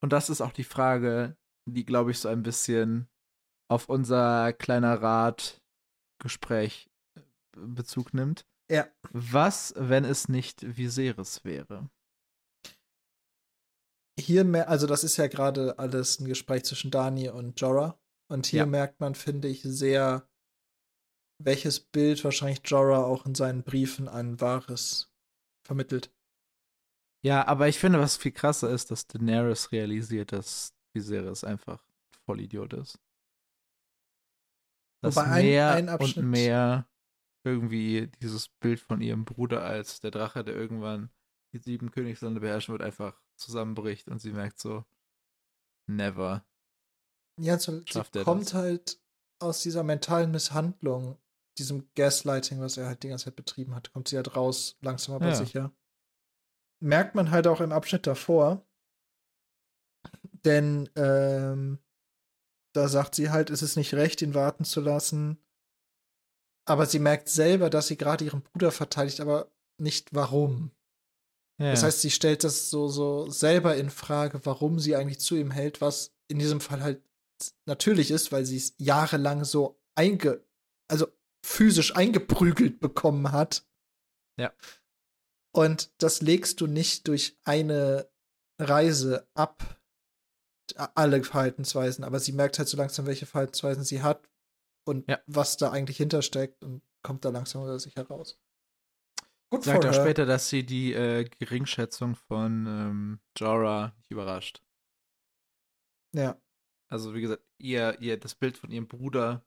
und 0.00 0.12
das 0.12 0.30
ist 0.30 0.40
auch 0.40 0.52
die 0.52 0.64
Frage, 0.64 1.36
die, 1.68 1.84
glaube 1.84 2.10
ich, 2.12 2.18
so 2.18 2.28
ein 2.28 2.42
bisschen 2.42 3.08
auf 3.70 3.88
unser 3.88 4.52
kleiner 4.54 5.02
Rat-Gespräch 5.02 6.88
äh, 7.16 7.20
Bezug 7.56 8.14
nimmt. 8.14 8.46
Ja. 8.70 8.86
Was, 9.10 9.74
wenn 9.76 10.04
es 10.04 10.28
nicht 10.28 10.76
Viserys 10.76 11.44
wäre? 11.44 11.90
Hier 14.18 14.44
mehr, 14.44 14.68
also 14.68 14.86
das 14.86 15.04
ist 15.04 15.16
ja 15.16 15.26
gerade 15.26 15.78
alles 15.78 16.18
ein 16.18 16.26
Gespräch 16.26 16.64
zwischen 16.64 16.90
Dani 16.90 17.28
und 17.28 17.60
Jorah. 17.60 17.98
Und 18.30 18.46
hier 18.46 18.60
Ja. 18.60 18.66
merkt 18.66 19.00
man, 19.00 19.14
finde 19.14 19.48
ich, 19.48 19.62
sehr, 19.62 20.28
welches 21.42 21.80
Bild 21.80 22.22
wahrscheinlich 22.24 22.60
Jorah 22.64 23.04
auch 23.04 23.26
in 23.26 23.34
seinen 23.34 23.62
Briefen 23.62 24.08
an 24.08 24.40
Varys 24.40 25.12
vermittelt. 25.66 26.12
Ja, 27.22 27.46
aber 27.46 27.68
ich 27.68 27.78
finde, 27.78 27.98
was 27.98 28.16
viel 28.16 28.32
krasser 28.32 28.70
ist, 28.70 28.90
dass 28.90 29.06
Daenerys 29.06 29.72
realisiert, 29.72 30.32
dass 30.32 30.74
Viserys 30.92 31.44
einfach 31.44 31.82
ein 31.82 32.18
Vollidiot 32.24 32.72
ist. 32.74 32.98
Dass 35.02 35.16
Wobei 35.16 35.26
ein- 35.26 35.44
mehr 35.44 35.72
ein 35.72 35.88
Abschnitt- 35.88 36.16
und 36.24 36.30
mehr 36.30 36.88
irgendwie 37.44 38.08
dieses 38.20 38.48
Bild 38.48 38.80
von 38.80 39.00
ihrem 39.00 39.24
Bruder 39.24 39.62
als 39.64 40.00
der 40.00 40.10
Drache, 40.10 40.44
der 40.44 40.54
irgendwann 40.54 41.10
die 41.52 41.58
sieben 41.58 41.90
Königslande 41.90 42.40
beherrschen 42.40 42.72
wird, 42.72 42.82
einfach 42.82 43.20
zusammenbricht 43.36 44.08
und 44.08 44.18
sie 44.20 44.32
merkt 44.32 44.58
so, 44.60 44.84
never. 45.86 46.44
Ja, 47.40 47.58
so, 47.58 47.80
sie 47.88 48.02
kommt 48.24 48.46
das? 48.48 48.54
halt 48.54 49.00
aus 49.38 49.62
dieser 49.62 49.84
mentalen 49.84 50.30
Misshandlung, 50.32 51.16
diesem 51.56 51.88
Gaslighting, 51.94 52.60
was 52.60 52.76
er 52.76 52.86
halt 52.86 53.02
die 53.02 53.08
ganze 53.08 53.26
Zeit 53.26 53.36
betrieben 53.36 53.74
hat, 53.74 53.92
kommt 53.92 54.08
sie 54.08 54.16
halt 54.16 54.36
raus, 54.36 54.76
langsam 54.80 55.14
aber 55.14 55.28
Ja. 55.28 55.34
sicher. 55.36 55.72
Merkt 56.80 57.14
man 57.14 57.30
halt 57.30 57.46
auch 57.46 57.60
im 57.60 57.72
Abschnitt 57.72 58.06
davor. 58.06 58.64
Denn 60.44 60.88
ähm, 60.96 61.78
da 62.72 62.88
sagt 62.88 63.14
sie 63.14 63.30
halt, 63.30 63.50
es 63.50 63.62
ist 63.62 63.76
nicht 63.76 63.94
recht, 63.94 64.22
ihn 64.22 64.34
warten 64.34 64.64
zu 64.64 64.80
lassen. 64.80 65.38
Aber 66.66 66.86
sie 66.86 66.98
merkt 66.98 67.28
selber, 67.28 67.70
dass 67.70 67.88
sie 67.88 67.96
gerade 67.96 68.24
ihren 68.24 68.42
Bruder 68.42 68.70
verteidigt, 68.70 69.20
aber 69.20 69.50
nicht 69.78 70.14
warum. 70.14 70.70
Ja. 71.60 71.72
Das 71.72 71.82
heißt, 71.82 72.02
sie 72.02 72.10
stellt 72.10 72.44
das 72.44 72.70
so, 72.70 72.88
so 72.88 73.28
selber 73.30 73.76
in 73.76 73.90
Frage, 73.90 74.40
warum 74.44 74.78
sie 74.78 74.94
eigentlich 74.94 75.18
zu 75.18 75.34
ihm 75.34 75.50
hält, 75.50 75.80
was 75.80 76.14
in 76.28 76.38
diesem 76.38 76.60
Fall 76.60 76.82
halt 76.82 77.02
natürlich 77.66 78.10
ist, 78.10 78.32
weil 78.32 78.44
sie 78.44 78.56
es 78.56 78.74
jahrelang 78.78 79.44
so 79.44 79.80
einge, 79.94 80.44
also 80.88 81.08
physisch 81.44 81.96
eingeprügelt 81.96 82.80
bekommen 82.80 83.32
hat. 83.32 83.66
Ja. 84.38 84.52
Und 85.58 85.90
das 85.98 86.22
legst 86.22 86.60
du 86.60 86.68
nicht 86.68 87.08
durch 87.08 87.36
eine 87.42 88.08
Reise 88.60 89.28
ab, 89.34 89.80
alle 90.94 91.24
Verhaltensweisen, 91.24 92.04
aber 92.04 92.20
sie 92.20 92.30
merkt 92.32 92.58
halt 92.58 92.68
so 92.68 92.76
langsam, 92.76 93.06
welche 93.06 93.26
Verhaltensweisen 93.26 93.82
sie 93.82 94.00
hat 94.02 94.28
und 94.86 95.08
Ja. 95.08 95.18
was 95.26 95.56
da 95.56 95.72
eigentlich 95.72 95.96
hintersteckt 95.96 96.62
und 96.62 96.82
kommt 97.02 97.24
da 97.24 97.30
langsam 97.30 97.62
über 97.62 97.78
sich 97.80 97.96
heraus. 97.96 98.38
Gut 99.50 99.64
sagt 99.64 99.84
auch 99.84 99.92
her. 99.92 100.00
später, 100.00 100.26
dass 100.26 100.48
sie 100.48 100.64
die 100.64 100.92
äh, 100.92 101.24
Geringschätzung 101.24 102.14
von 102.14 102.66
ähm, 102.66 103.20
Jorah 103.36 103.94
nicht 103.96 104.12
überrascht. 104.12 104.62
Ja. 106.14 106.40
Also 106.88 107.14
wie 107.14 107.20
gesagt, 107.20 107.42
ihr, 107.58 108.00
ihr 108.00 108.16
das 108.16 108.36
Bild 108.36 108.56
von 108.58 108.70
ihrem 108.70 108.86
Bruder 108.86 109.44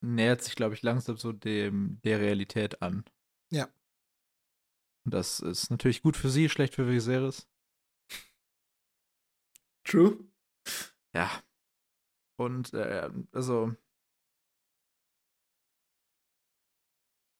nähert 0.00 0.42
sich, 0.42 0.56
glaube 0.56 0.74
ich, 0.74 0.82
langsam 0.82 1.16
so 1.18 1.32
dem 1.32 2.00
der 2.02 2.18
Realität 2.18 2.82
an. 2.82 3.04
Ja. 3.52 3.68
Das 5.10 5.40
ist 5.40 5.70
natürlich 5.70 6.02
gut 6.02 6.16
für 6.16 6.30
sie, 6.30 6.48
schlecht 6.48 6.74
für 6.74 6.88
Viserys. 6.88 7.48
True. 9.84 10.18
Ja. 11.14 11.42
Und 12.36 12.72
äh, 12.74 13.10
also 13.32 13.74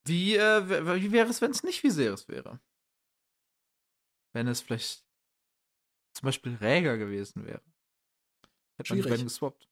wie, 0.07 0.37
äh, 0.37 0.97
wie 1.03 1.13
wäre 1.13 1.29
es, 1.29 1.41
wenn 1.41 1.51
es 1.51 1.63
nicht 1.63 1.83
Viserys 1.83 2.29
wäre? 2.29 2.61
Wenn 4.33 4.49
es 4.49 4.61
vielleicht 4.61 5.05
zum 6.15 6.27
Beispiel 6.27 6.57
Räger 6.57 6.99
gewesen 6.99 7.45
wäre. 7.45 7.63
Hätte 8.77 8.93
man 8.93 8.97
die 8.97 9.03
Schwierig. 9.03 9.11
beiden 9.11 9.27
geswappt. 9.27 9.69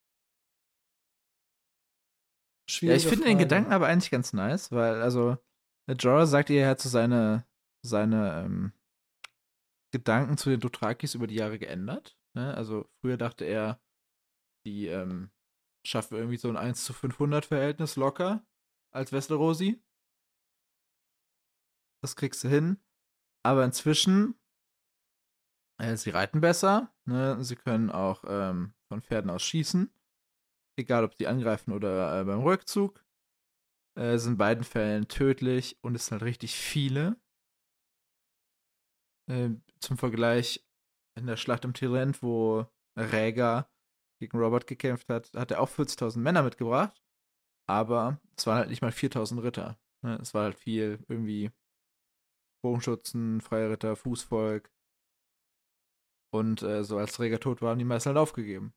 Ja, 2.69 2.73
Schwierige 2.73 2.97
ich 2.97 3.07
finde 3.07 3.25
den. 3.25 3.37
Gedanken 3.37 3.71
aber 3.71 3.87
eigentlich 3.87 4.11
ganz 4.11 4.33
nice, 4.33 4.71
weil, 4.71 5.01
also, 5.01 5.37
Jorah 5.87 6.25
sagt 6.25 6.49
ihr, 6.49 6.61
er 6.61 6.69
hat 6.69 6.81
so 6.81 6.89
seine, 6.89 7.45
seine 7.87 8.43
ähm, 8.43 8.73
Gedanken 9.91 10.37
zu 10.37 10.49
den 10.49 10.59
Dothrakis 10.59 11.15
über 11.15 11.27
die 11.27 11.35
Jahre 11.35 11.57
geändert. 11.57 12.17
Ne? 12.33 12.53
Also, 12.53 12.89
früher 13.01 13.17
dachte 13.17 13.45
er, 13.45 13.81
die 14.65 14.87
ähm, 14.87 15.31
schaffen 15.85 16.17
irgendwie 16.17 16.37
so 16.37 16.49
ein 16.49 16.57
1 16.57 16.83
zu 16.83 16.93
500 16.93 17.45
Verhältnis 17.45 17.95
locker 17.95 18.45
als 18.91 19.11
Westerosi. 19.11 19.81
Das 22.01 22.15
kriegst 22.15 22.43
du 22.43 22.49
hin. 22.49 22.79
Aber 23.43 23.63
inzwischen, 23.63 24.35
äh, 25.81 25.95
sie 25.95 26.09
reiten 26.09 26.41
besser. 26.41 26.93
Ne? 27.05 27.43
Sie 27.43 27.55
können 27.55 27.89
auch 27.89 28.23
ähm, 28.27 28.73
von 28.89 29.01
Pferden 29.01 29.31
aus 29.31 29.43
schießen. 29.43 29.91
Egal, 30.77 31.05
ob 31.05 31.15
die 31.15 31.27
angreifen 31.27 31.71
oder 31.71 32.19
äh, 32.19 32.25
beim 32.25 32.41
Rückzug. 32.41 33.03
Äh, 33.97 34.17
sind 34.17 34.33
in 34.33 34.37
beiden 34.37 34.63
Fällen 34.63 35.07
tödlich 35.07 35.77
und 35.81 35.95
es 35.95 36.07
sind 36.07 36.19
halt 36.19 36.23
richtig 36.23 36.55
viele. 36.55 37.19
Äh, 39.29 39.49
zum 39.79 39.97
Vergleich, 39.97 40.65
in 41.15 41.27
der 41.27 41.37
Schlacht 41.37 41.65
im 41.65 41.73
Tirent, 41.73 42.21
wo 42.21 42.65
Rhaegar 42.95 43.69
gegen 44.19 44.37
Robert 44.37 44.67
gekämpft 44.67 45.09
hat, 45.09 45.33
hat 45.35 45.51
er 45.51 45.61
auch 45.61 45.69
40.000 45.69 46.19
Männer 46.19 46.43
mitgebracht. 46.43 47.03
Aber 47.69 48.19
es 48.37 48.47
waren 48.47 48.57
halt 48.59 48.69
nicht 48.69 48.81
mal 48.81 48.91
4.000 48.91 49.43
Ritter. 49.43 49.79
Ne? 50.03 50.17
Es 50.21 50.33
war 50.33 50.43
halt 50.43 50.55
viel 50.55 51.03
irgendwie 51.07 51.51
Bogenschützen, 52.63 53.41
freie 53.41 53.69
Ritter, 53.69 53.95
Fußvolk. 53.95 54.71
Und 56.33 56.61
äh, 56.61 56.83
so 56.83 56.97
als 56.97 57.19
Rhaegar 57.19 57.39
tot 57.39 57.61
war, 57.61 57.71
haben 57.71 57.79
die 57.79 57.85
meisten 57.85 58.09
halt 58.09 58.17
aufgegeben. 58.17 58.73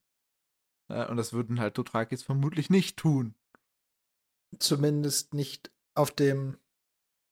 Ja, 0.90 1.08
und 1.08 1.16
das 1.16 1.32
würden 1.32 1.60
halt 1.60 1.78
Dothrakis 1.78 2.22
vermutlich 2.22 2.68
nicht 2.68 2.96
tun. 2.96 3.34
Zumindest 4.58 5.34
nicht 5.34 5.70
auf 5.94 6.10
dem, 6.10 6.58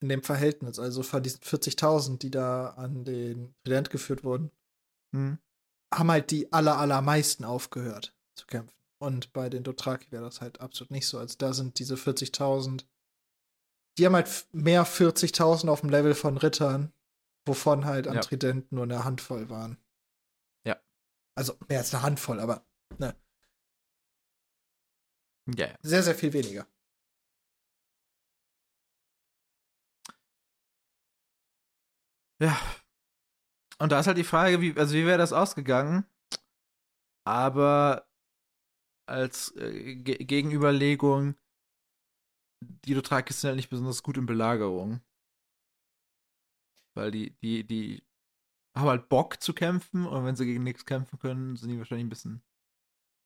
in 0.00 0.08
dem 0.08 0.22
Verhältnis. 0.22 0.78
Also 0.78 1.02
von 1.02 1.22
diesen 1.22 1.40
40.000, 1.40 2.18
die 2.18 2.30
da 2.30 2.70
an 2.70 3.04
den 3.04 3.54
Trident 3.64 3.90
geführt 3.90 4.24
wurden, 4.24 4.50
Hm. 5.14 5.38
haben 5.94 6.10
halt 6.10 6.30
die 6.30 6.52
aller, 6.52 6.76
allermeisten 6.78 7.44
aufgehört 7.44 8.14
zu 8.34 8.46
kämpfen. 8.46 8.74
Und 8.98 9.32
bei 9.32 9.48
den 9.48 9.62
Dothraki 9.64 10.10
wäre 10.12 10.24
das 10.24 10.40
halt 10.40 10.60
absolut 10.60 10.90
nicht 10.90 11.06
so. 11.06 11.18
Also 11.18 11.36
da 11.38 11.52
sind 11.52 11.78
diese 11.78 11.96
40.000, 11.96 12.84
die 13.96 14.04
haben 14.06 14.14
halt 14.14 14.46
mehr 14.52 14.84
40.000 14.86 15.68
auf 15.68 15.80
dem 15.80 15.90
Level 15.90 16.14
von 16.14 16.36
Rittern 16.36 16.92
wovon 17.46 17.86
halt 17.86 18.06
an 18.06 18.16
Ja. 18.16 18.20
Trident 18.20 18.70
nur 18.72 18.82
eine 18.84 19.04
Handvoll 19.04 19.48
waren. 19.48 19.78
Ja. 20.66 20.78
Also 21.34 21.54
mehr 21.68 21.78
als 21.78 21.94
eine 21.94 22.02
Handvoll, 22.02 22.40
aber 22.40 22.62
ne, 22.98 23.16
Ja, 25.56 25.66
ja. 25.68 25.74
sehr, 25.82 26.02
sehr 26.02 26.14
viel 26.14 26.32
weniger. 26.34 26.66
Ja. 32.40 32.58
Und 33.78 33.92
da 33.92 34.00
ist 34.00 34.06
halt 34.06 34.18
die 34.18 34.24
Frage, 34.24 34.60
wie, 34.60 34.76
also 34.76 34.94
wie 34.94 35.06
wäre 35.06 35.18
das 35.18 35.32
ausgegangen? 35.32 36.04
Aber 37.24 38.08
als 39.06 39.54
äh, 39.56 39.96
Ge 39.96 40.16
Gegenüberlegung, 40.24 41.36
die 42.60 42.94
Dothrakis 42.94 43.40
sind 43.40 43.48
halt 43.48 43.56
nicht 43.56 43.70
besonders 43.70 44.02
gut 44.02 44.16
in 44.16 44.26
Belagerung. 44.26 45.00
Weil 46.94 47.10
die, 47.10 47.36
die, 47.38 47.64
die 47.64 48.02
haben 48.76 48.88
halt 48.88 49.08
Bock 49.08 49.42
zu 49.42 49.54
kämpfen 49.54 50.06
und 50.06 50.24
wenn 50.24 50.36
sie 50.36 50.46
gegen 50.46 50.64
nichts 50.64 50.84
kämpfen 50.84 51.18
können, 51.18 51.56
sind 51.56 51.70
die 51.70 51.78
wahrscheinlich 51.78 52.06
ein 52.06 52.10
bisschen 52.10 52.42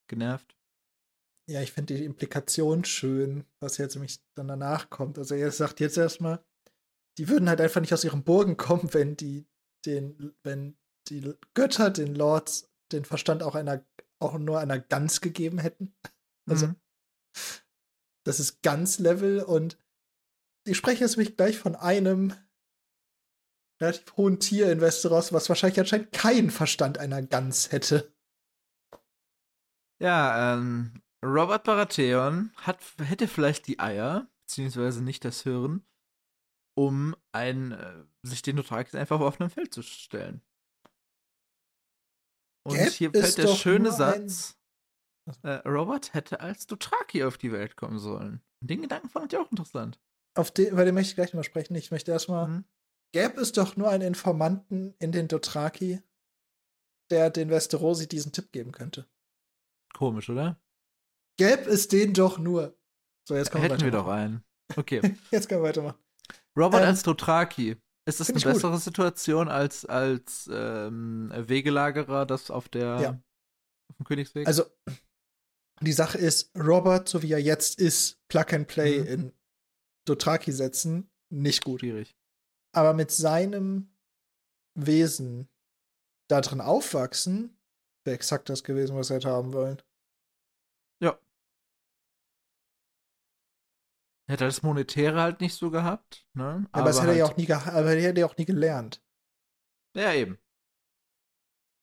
genervt. 0.09 0.57
Ja, 1.49 1.61
ich 1.61 1.73
finde 1.73 1.95
die 1.95 2.05
Implikation 2.05 2.85
schön, 2.85 3.45
was 3.61 3.79
jetzt 3.79 3.95
nämlich 3.95 4.23
dann 4.35 4.49
danach 4.49 4.91
kommt. 4.91 5.19
Also 5.19 5.35
er 5.35 5.51
sagt 5.51 5.81
jetzt 5.81 5.97
erstmal, 5.97 6.45
die 7.19 7.29
würden 7.29 7.49
halt 7.49 7.61
einfach 7.61 7.81
nicht 7.81 7.93
aus 7.93 8.05
ihren 8.05 8.25
Burgen 8.25 8.57
kommen, 8.57 8.93
wenn 8.95 9.17
die 9.17 9.47
den, 9.85 10.35
wenn 10.43 10.77
die 11.09 11.35
Götter 11.55 11.91
den 11.91 12.15
Lords 12.15 12.71
den 12.93 13.05
Verstand 13.05 13.43
auch 13.43 13.55
einer, 13.55 13.85
auch 14.21 14.39
nur 14.39 14.61
einer 14.61 14.79
Gans 14.79 15.21
gegeben 15.21 15.59
hätten. 15.59 15.95
Also, 16.51 16.67
Mhm. 16.67 16.77
das 18.27 18.41
ist 18.41 18.63
Gans-Level 18.63 19.45
und 19.45 19.79
ich 20.67 20.77
spreche 20.77 21.05
jetzt 21.05 21.17
mich 21.17 21.37
gleich 21.37 21.57
von 21.57 21.77
einem 21.77 22.35
relativ 23.81 24.17
hohen 24.17 24.41
Tier 24.41 24.71
in 24.73 24.81
Westeros, 24.81 25.33
was 25.33 25.49
wahrscheinlich 25.49 25.79
anscheinend 25.79 26.11
keinen 26.11 26.51
Verstand 26.51 26.99
einer 26.99 27.23
Gans 27.23 27.71
hätte. 27.71 28.13
Ja, 30.01 30.55
ähm, 30.55 31.01
Robert 31.25 31.63
Baratheon 31.65 32.53
hat, 32.57 32.81
hätte 32.99 33.29
vielleicht 33.29 33.69
die 33.69 33.79
Eier, 33.79 34.29
beziehungsweise 34.43 35.03
nicht 35.03 35.25
das 35.25 35.43
Hirn, 35.43 35.87
um 36.75 37.15
ein, 37.33 37.73
äh, 37.73 38.05
sich 38.23 38.43
den 38.43 38.57
Dothrakis 38.57 38.95
einfach 38.95 39.17
auf 39.21 39.27
offenem 39.27 39.51
Feld 39.51 39.73
zu 39.75 39.83
stellen. 39.83 40.43
Und 42.65 42.77
Gäb 42.77 42.93
hier 42.93 43.11
fällt 43.11 43.39
der 43.39 43.49
schöne 43.49 43.91
nur 43.91 43.93
ein- 44.01 44.29
Satz, 44.29 44.57
äh, 45.43 45.51
Robert 45.69 46.15
hätte 46.15 46.41
als 46.41 46.67
Dothraki 46.67 47.25
auf 47.25 47.39
die 47.39 47.53
Welt 47.53 47.77
kommen 47.77 47.99
sollen. 47.99 48.41
Und 48.61 48.71
den 48.71 48.83
Gedanken 48.83 49.09
fand 49.09 49.33
ich 49.33 49.39
auch 49.39 49.51
interessant. 49.51 50.01
Auf 50.35 50.51
den, 50.51 50.69
über 50.73 50.85
den 50.85 50.95
möchte 50.95 51.11
ich 51.11 51.15
gleich 51.17 51.35
mal 51.35 51.45
sprechen. 51.45 51.75
Ich 51.75 51.91
möchte 51.91 52.11
erstmal. 52.13 52.49
Mhm. 52.49 52.65
Gäbe 53.15 53.41
es 53.43 53.53
doch 53.53 53.77
nur 53.77 53.91
einen 53.91 54.05
Informanten 54.05 54.95
in 54.99 55.13
den 55.13 55.29
Dothraki, 55.29 56.01
der 57.11 57.29
den 57.29 57.51
Westerosi 57.51 58.09
diesen 58.09 58.33
Tipp 58.33 58.53
geben 58.53 58.73
könnte. 58.73 59.07
Komisch, 59.93 60.31
oder? 60.31 60.59
Gäbe 61.37 61.69
es 61.69 61.89
den 61.89 62.15
doch 62.15 62.39
nur. 62.39 62.75
So, 63.29 63.35
jetzt 63.37 63.51
können 63.51 63.65
wir 63.65 63.71
Hätten 63.71 63.85
wir 63.85 63.91
doch 63.91 64.09
einen. 64.09 64.43
Okay. 64.77 65.01
Jetzt 65.31 65.49
können 65.49 65.63
wir 65.63 65.69
weitermachen. 65.69 65.99
Robert 66.57 66.83
Ähm, 66.83 66.89
als 66.89 67.03
Dothraki. 67.03 67.77
Ist 68.05 68.19
das 68.21 68.29
eine 68.29 68.39
ich 68.39 68.45
gut. 68.45 68.55
bessere 68.55 68.79
Situation 68.79 69.49
als, 69.49 69.85
als 69.87 70.49
ähm, 70.53 71.33
Wegelagerer, 71.35 72.27
das 72.27 72.51
auf 72.51 72.69
der 72.69 73.01
Ja. 73.01 73.11
auf 73.91 73.97
dem 73.99 74.05
Königsweg? 74.05 74.47
Also, 74.47 74.65
die 75.81 75.93
Sache 75.93 76.19
ist, 76.19 76.51
Robert, 76.57 77.09
so 77.09 77.23
wie 77.23 77.33
er 77.33 77.41
jetzt 77.41 77.79
ist, 77.79 78.19
Plug 78.29 78.47
and 78.53 78.67
Play 78.69 79.01
Mhm. 79.01 79.07
in 79.07 79.33
Dothraki 80.07 80.53
setzen, 80.53 81.11
nicht 81.31 81.65
gut. 81.65 81.81
schwierig. 81.81 82.17
Aber 82.75 82.93
mit 82.93 83.11
seinem 83.11 83.95
Wesen 84.75 85.49
da 86.29 86.41
drin 86.41 86.61
aufwachsen, 86.61 87.57
wäre 88.05 88.15
exakt 88.17 88.49
das 88.49 88.65
gewesen, 88.65 88.97
was 88.97 89.11
er 89.11 89.17
hätte 89.17 89.29
haben 89.31 89.53
wollen. 89.53 89.81
Hätte 94.31 94.45
er 94.45 94.49
das 94.49 94.63
Monetäre 94.63 95.21
halt 95.21 95.41
nicht 95.41 95.55
so 95.55 95.71
gehabt, 95.71 96.27
ne? 96.35 96.67
Aber, 96.73 96.87
das 96.87 97.01
hätte 97.01 97.11
er 97.13 97.17
ja 97.17 97.25
halt- 97.25 97.33
auch 97.35 97.37
nie, 97.37 97.51
aber 97.53 97.95
er 97.95 98.03
hätte 98.03 98.21
er 98.21 98.27
auch 98.27 98.37
nie 98.37 98.45
gelernt. 98.45 99.05
Ja, 99.97 100.13
eben. 100.15 100.39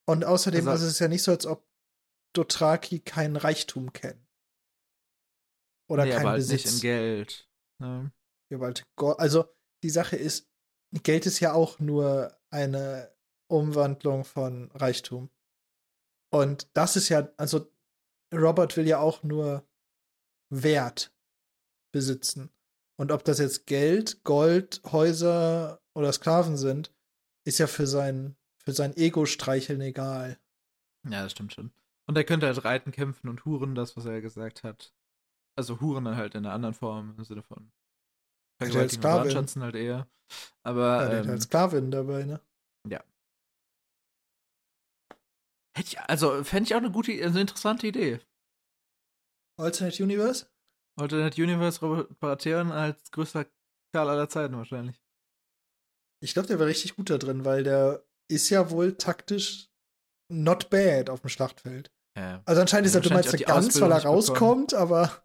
Und 0.08 0.24
außerdem 0.26 0.60
Also- 0.62 0.72
also 0.72 0.86
es 0.86 0.94
ist 0.94 1.00
ja 1.00 1.08
nicht 1.08 1.24
so, 1.24 1.32
als 1.32 1.46
ob 1.46 1.68
Dothraki 2.36 3.00
keinen 3.02 3.36
Reichtum 3.36 3.92
kennen. 3.94 4.28
Oder 5.90 6.06
nee, 6.06 6.12
keinen 6.12 6.22
aber 6.22 6.30
halt 6.32 6.40
Besitz. 6.40 6.66
nicht 6.66 6.74
in 6.76 6.82
Geld. 6.82 7.50
Ne? 7.82 8.12
Ja, 8.52 8.74
Also, 9.18 9.46
die 9.84 9.90
Sache 9.90 10.16
ist, 10.16 10.50
Geld 11.04 11.26
ist 11.26 11.40
ja 11.40 11.54
auch 11.54 11.80
nur 11.80 12.40
eine 12.52 13.16
Umwandlung 13.52 14.24
von 14.26 14.72
Reichtum. 14.72 15.30
Und 16.32 16.70
das 16.76 16.96
ist 16.96 17.10
ja, 17.10 17.32
also 17.38 17.72
Robert 18.34 18.78
will 18.78 18.88
ja 18.88 19.00
auch 19.00 19.24
nur 19.24 19.68
Wert 20.52 21.12
besitzen. 21.92 22.50
Und 22.98 23.12
ob 23.12 23.24
das 23.24 23.40
jetzt 23.40 23.66
Geld, 23.66 24.24
Gold, 24.24 24.82
Häuser 24.86 25.82
oder 25.96 26.12
Sklaven 26.12 26.58
sind, 26.58 26.94
ist 27.46 27.60
ja 27.60 27.68
für 27.68 27.88
sein, 27.88 28.36
für 28.58 28.74
sein 28.74 28.96
Ego-Streicheln 28.96 29.82
egal. 29.82 30.40
Ja, 31.10 31.24
das 31.24 31.32
stimmt 31.32 31.54
schon. 31.54 31.72
Und 32.08 32.18
er 32.18 32.24
könnte 32.24 32.48
halt 32.48 32.64
reiten, 32.66 32.92
kämpfen 32.92 33.30
und 33.30 33.46
huren, 33.46 33.76
das, 33.76 33.96
was 33.96 34.06
er 34.06 34.14
ja 34.14 34.20
gesagt 34.20 34.64
hat. 34.64 34.94
Also 35.56 35.80
huren 35.80 36.06
dann 36.06 36.18
halt 36.18 36.36
in 36.36 36.46
einer 36.46 36.54
anderen 36.54 36.74
Form, 36.74 37.16
im 37.18 37.24
Sinne 37.24 37.44
von 37.44 37.72
Vergewaltigen. 38.62 39.02
Brandschatzen 39.02 39.62
halt 39.62 39.76
eher. 39.76 40.08
Aber 40.64 41.12
Ja, 41.12 41.20
ähm, 41.20 41.30
als 41.30 41.44
Sklavin 41.44 41.92
dabei, 41.92 42.24
ne? 42.24 42.42
hätte 45.80 45.90
ich, 45.90 46.00
also 46.02 46.44
fände 46.44 46.68
ich 46.68 46.76
auch 46.76 46.80
eine 46.80 46.92
gute, 46.92 47.12
also 47.14 47.30
eine 47.30 47.42
interessante 47.42 47.88
Idee. 47.88 48.20
Alternate 49.58 50.04
Universe? 50.04 50.48
Alternate 51.00 51.42
Universe 51.42 51.80
Robert 51.82 52.20
Baratheon 52.20 52.72
als 52.72 53.12
größter 53.12 53.46
Karl 53.94 54.10
aller 54.10 54.30
Zeiten 54.30 54.56
wahrscheinlich. 54.58 55.02
Ich 56.22 56.34
glaube, 56.34 56.48
der 56.48 56.60
wäre 56.60 56.70
richtig 56.70 56.96
gut 56.96 57.10
da 57.10 57.18
drin, 57.18 57.46
weil 57.46 57.64
der 57.64 58.06
ist 58.30 58.50
ja 58.50 58.70
wohl 58.72 58.96
taktisch 58.98 59.70
not 60.32 60.70
bad 60.70 61.10
auf 61.10 61.22
dem 61.22 61.30
Schlachtfeld. 61.30 61.92
Ja. 62.18 62.42
Also 62.46 62.62
anscheinend 62.62 62.88
ist 62.88 62.94
Ja, 62.94 63.00
er 63.00 63.04
du 63.04 63.10
meinst 63.14 63.32
ganz, 63.46 63.80
weil 63.82 63.92
er 63.92 63.98
Ausbildung 63.98 63.98
nicht 63.98 64.04
bekommen. 64.04 64.16
rauskommt, 64.16 64.74
aber 64.74 65.24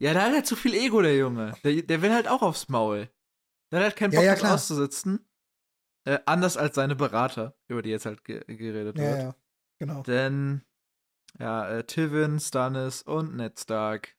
Ja, 0.00 0.12
der 0.12 0.22
hat 0.24 0.32
halt 0.32 0.46
zu 0.46 0.56
viel 0.56 0.74
Ego, 0.74 1.00
der 1.00 1.16
Junge. 1.16 1.54
Der, 1.64 1.82
der 1.82 2.02
will 2.02 2.12
halt 2.12 2.26
auch 2.28 2.42
aufs 2.42 2.68
Maul. 2.68 3.08
Der 3.70 3.78
hat 3.78 3.84
halt 3.86 3.96
keinen 3.96 4.12
Ja, 4.12 4.18
Bock, 4.20 4.26
ja, 4.26 4.34
klar. 4.34 4.54
auszusitzen. 4.54 5.26
Äh, 6.04 6.18
anders 6.26 6.56
als 6.56 6.74
seine 6.74 6.96
Berater, 6.96 7.56
über 7.68 7.80
die 7.80 7.90
jetzt 7.90 8.06
halt 8.06 8.24
ge 8.24 8.42
geredet 8.46 8.98
ja, 8.98 9.04
wird. 9.04 9.20
ja, 9.22 9.36
genau. 9.78 10.02
Denn, 10.02 10.62
ja, 11.38 11.68
äh, 11.68 11.84
Tivin, 11.84 12.40
Stannis 12.40 13.02
und 13.02 13.36
Ned 13.36 13.58
Stark 13.60 14.16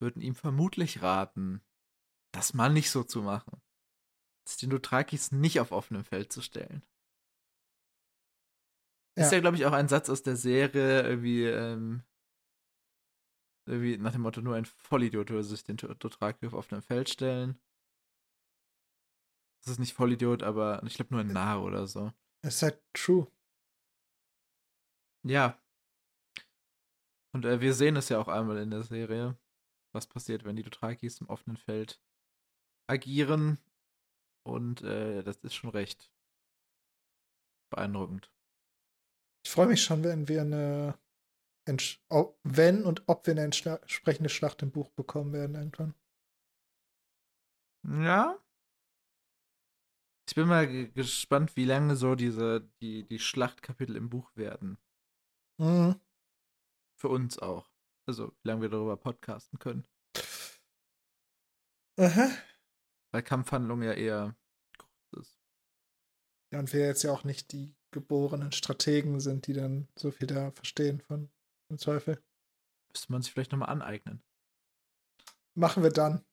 würden 0.00 0.22
ihm 0.22 0.34
vermutlich 0.34 1.02
raten, 1.02 1.62
das 2.32 2.54
mal 2.54 2.72
nicht 2.72 2.90
so 2.90 3.04
zu 3.04 3.22
machen. 3.22 3.60
Den 4.60 4.70
Dothrakis 4.70 5.30
nicht 5.30 5.60
auf 5.60 5.70
offenem 5.70 6.04
Feld 6.04 6.32
zu 6.32 6.42
stellen. 6.42 6.82
Ist 9.16 9.30
Ja. 9.30 9.36
ja, 9.36 9.40
glaube 9.40 9.56
ich, 9.56 9.66
auch 9.66 9.72
ein 9.72 9.88
Satz 9.88 10.08
aus 10.08 10.22
der 10.22 10.36
Serie, 10.36 11.02
irgendwie, 11.02 11.44
ähm, 11.44 12.02
irgendwie 13.66 13.96
nach 13.98 14.12
dem 14.12 14.22
Motto, 14.22 14.40
nur 14.40 14.56
ein 14.56 14.64
Vollidiot 14.64 15.30
würde 15.30 15.44
sich 15.44 15.62
den 15.62 15.76
Dothraki 15.76 16.46
auf 16.46 16.54
offenem 16.54 16.82
Feld 16.82 17.08
stellen. 17.08 17.60
Das 19.62 19.72
ist 19.72 19.78
nicht 19.78 19.92
Vollidiot, 19.92 20.42
aber 20.42 20.82
ich 20.84 20.94
glaube 20.94 21.12
nur 21.14 21.20
ein 21.20 21.32
Narr 21.32 21.62
oder 21.62 21.86
so. 21.86 22.12
Ist 22.42 22.62
halt 22.62 22.82
true. 22.94 23.30
Ja. 25.22 25.62
Und 27.32 27.44
äh, 27.44 27.60
wir 27.60 27.74
sehen 27.74 27.96
es 27.96 28.08
ja 28.08 28.18
auch 28.18 28.28
einmal 28.28 28.56
in 28.58 28.70
der 28.70 28.82
Serie, 28.82 29.38
was 29.92 30.06
passiert, 30.06 30.44
wenn 30.44 30.56
die 30.56 30.62
Dothrakis 30.62 31.20
im 31.20 31.28
offenen 31.28 31.56
Feld 31.56 32.00
agieren. 32.86 33.58
Und 34.42 34.82
äh, 34.82 35.22
das 35.22 35.38
ist 35.38 35.54
schon 35.54 35.70
recht 35.70 36.12
beeindruckend. 37.70 38.32
Ich 39.44 39.50
freue 39.50 39.68
mich 39.68 39.82
schon, 39.82 40.02
wenn 40.04 40.28
wir 40.28 40.42
eine 40.42 40.98
wenn 42.42 42.84
und 42.84 43.08
ob 43.08 43.26
wir 43.26 43.32
eine 43.32 43.42
entsprechende 43.42 44.28
Schlacht 44.28 44.62
im 44.62 44.72
Buch 44.72 44.90
bekommen 44.90 45.32
werden 45.32 45.54
irgendwann. 45.54 45.94
Ja. 47.84 48.38
Ich 50.28 50.34
bin 50.34 50.48
mal 50.48 50.66
ge- 50.66 50.90
gespannt, 50.90 51.54
wie 51.54 51.64
lange 51.64 51.94
so 51.94 52.16
diese, 52.16 52.68
die, 52.80 53.06
die 53.06 53.18
Schlachtkapitel 53.18 53.94
im 53.94 54.10
Buch 54.10 54.34
werden. 54.34 54.78
Mhm. 55.58 56.00
Für 56.96 57.08
uns 57.08 57.38
auch. 57.38 57.69
Also, 58.10 58.32
wie 58.42 58.48
lange 58.48 58.62
wir 58.62 58.68
darüber 58.68 58.96
podcasten 58.96 59.60
können. 59.60 59.86
Aha. 61.96 62.28
Weil 63.12 63.22
Kampfhandlung 63.22 63.82
ja 63.84 63.92
eher 63.92 64.36
kurz 64.76 65.12
ist. 65.28 65.40
Ja, 66.52 66.58
und 66.58 66.72
wir 66.72 66.80
jetzt 66.86 67.04
ja 67.04 67.12
auch 67.12 67.22
nicht 67.22 67.52
die 67.52 67.76
geborenen 67.92 68.50
Strategen 68.50 69.20
sind, 69.20 69.46
die 69.46 69.52
dann 69.52 69.88
so 69.96 70.10
viel 70.10 70.26
da 70.26 70.50
verstehen 70.50 71.00
von 71.00 71.30
im 71.70 71.78
Zweifel. 71.78 72.20
Müsste 72.92 73.12
man 73.12 73.22
sich 73.22 73.30
vielleicht 73.32 73.52
nochmal 73.52 73.68
aneignen. 73.68 74.24
Machen 75.54 75.84
wir 75.84 75.90
dann 75.90 76.24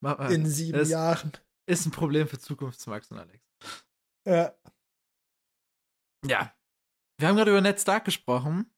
Ma- 0.00 0.28
äh, 0.28 0.34
in 0.34 0.46
sieben 0.46 0.78
das- 0.78 0.88
Jahren. 0.90 1.32
Ist 1.66 1.84
ein 1.86 1.90
Problem 1.90 2.28
für 2.28 2.38
Zukunftsmax 2.38 3.10
und 3.10 3.18
Alex. 3.18 3.44
Ja. 4.24 4.54
Ja. 6.26 6.54
Wir 7.18 7.26
haben 7.28 7.36
gerade 7.36 7.50
über 7.50 7.60
Ned 7.60 7.80
Stark 7.80 8.04
gesprochen. 8.04 8.70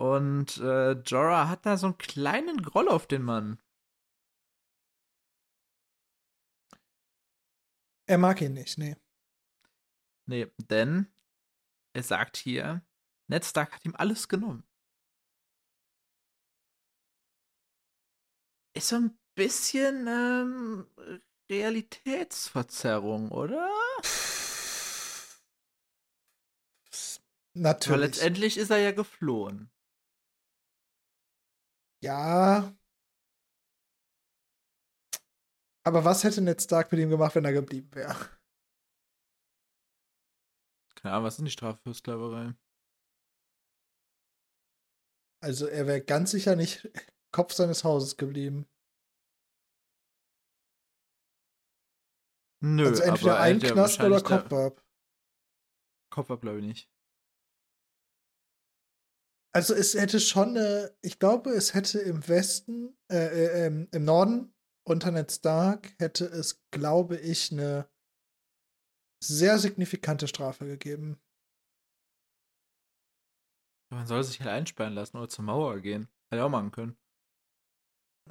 Und 0.00 0.56
äh, 0.56 0.92
Jorah 0.92 1.50
hat 1.50 1.66
da 1.66 1.76
so 1.76 1.88
einen 1.88 1.98
kleinen 1.98 2.62
Groll 2.62 2.88
auf 2.88 3.06
den 3.06 3.22
Mann. 3.22 3.60
Er 8.06 8.16
mag 8.16 8.40
ihn 8.40 8.54
nicht, 8.54 8.78
nee. 8.78 8.96
Nee, 10.24 10.50
denn 10.56 11.12
er 11.92 12.02
sagt 12.02 12.38
hier, 12.38 12.82
Ned 13.26 13.44
Stark 13.44 13.74
hat 13.74 13.84
ihm 13.84 13.94
alles 13.94 14.28
genommen. 14.28 14.64
Ist 18.72 18.88
so 18.88 18.96
ein 18.96 19.18
bisschen 19.34 20.06
ähm, 20.08 20.86
Realitätsverzerrung, 21.50 23.30
oder? 23.32 23.68
Natürlich. 27.52 27.90
Weil 27.90 28.00
letztendlich 28.00 28.56
ist 28.56 28.70
er 28.70 28.78
ja 28.78 28.92
geflohen. 28.92 29.70
Ja. 32.02 32.74
Aber 35.84 36.04
was 36.04 36.24
hätte 36.24 36.40
Ned 36.40 36.60
Stark 36.62 36.92
mit 36.92 37.00
ihm 37.00 37.10
gemacht, 37.10 37.34
wenn 37.34 37.44
er 37.44 37.52
geblieben 37.52 37.94
wäre? 37.94 38.14
Keine 40.94 41.14
Ahnung, 41.14 41.24
was 41.26 41.34
ist 41.34 41.38
denn 41.38 41.44
die 41.46 41.50
Strafe 41.50 41.80
für 41.82 41.94
Sklaverei? 41.94 42.54
Also 45.42 45.66
er 45.66 45.86
wäre 45.86 46.02
ganz 46.02 46.32
sicher 46.32 46.54
nicht 46.54 46.90
Kopf 47.32 47.54
seines 47.54 47.84
Hauses 47.84 48.16
geblieben. 48.16 48.66
Nö, 52.62 52.88
also 52.88 53.02
entweder 53.02 53.32
aber 53.32 53.40
er 53.40 53.48
ja 53.48 53.54
Einknasten 53.54 54.06
oder 54.06 54.20
Kopf 54.20 54.52
ab. 54.52 54.84
Kopf 56.10 56.30
ab, 56.30 56.42
glaube 56.42 56.58
ich 56.58 56.64
nicht. 56.64 56.90
Also 59.52 59.74
es 59.74 59.94
hätte 59.94 60.20
schon 60.20 60.50
eine, 60.50 60.96
ich 61.02 61.18
glaube, 61.18 61.50
es 61.50 61.74
hätte 61.74 61.98
im 61.98 62.26
Westen, 62.28 62.96
äh, 63.10 63.16
äh, 63.16 63.66
ähm, 63.66 63.88
im 63.92 64.04
Norden 64.04 64.54
unter 64.86 65.10
Ned 65.10 65.30
Stark 65.30 65.92
hätte 65.98 66.24
es, 66.26 66.62
glaube 66.70 67.16
ich, 67.16 67.52
eine 67.52 67.88
sehr 69.22 69.58
signifikante 69.58 70.28
Strafe 70.28 70.66
gegeben. 70.66 71.20
Man 73.92 74.06
soll 74.06 74.22
sich 74.22 74.40
halt 74.40 74.50
einsperren 74.50 74.94
lassen 74.94 75.16
oder 75.16 75.28
zur 75.28 75.44
Mauer 75.44 75.80
gehen. 75.80 76.08
Hätte 76.32 76.44
auch 76.44 76.48
machen 76.48 76.70
können. 76.70 76.96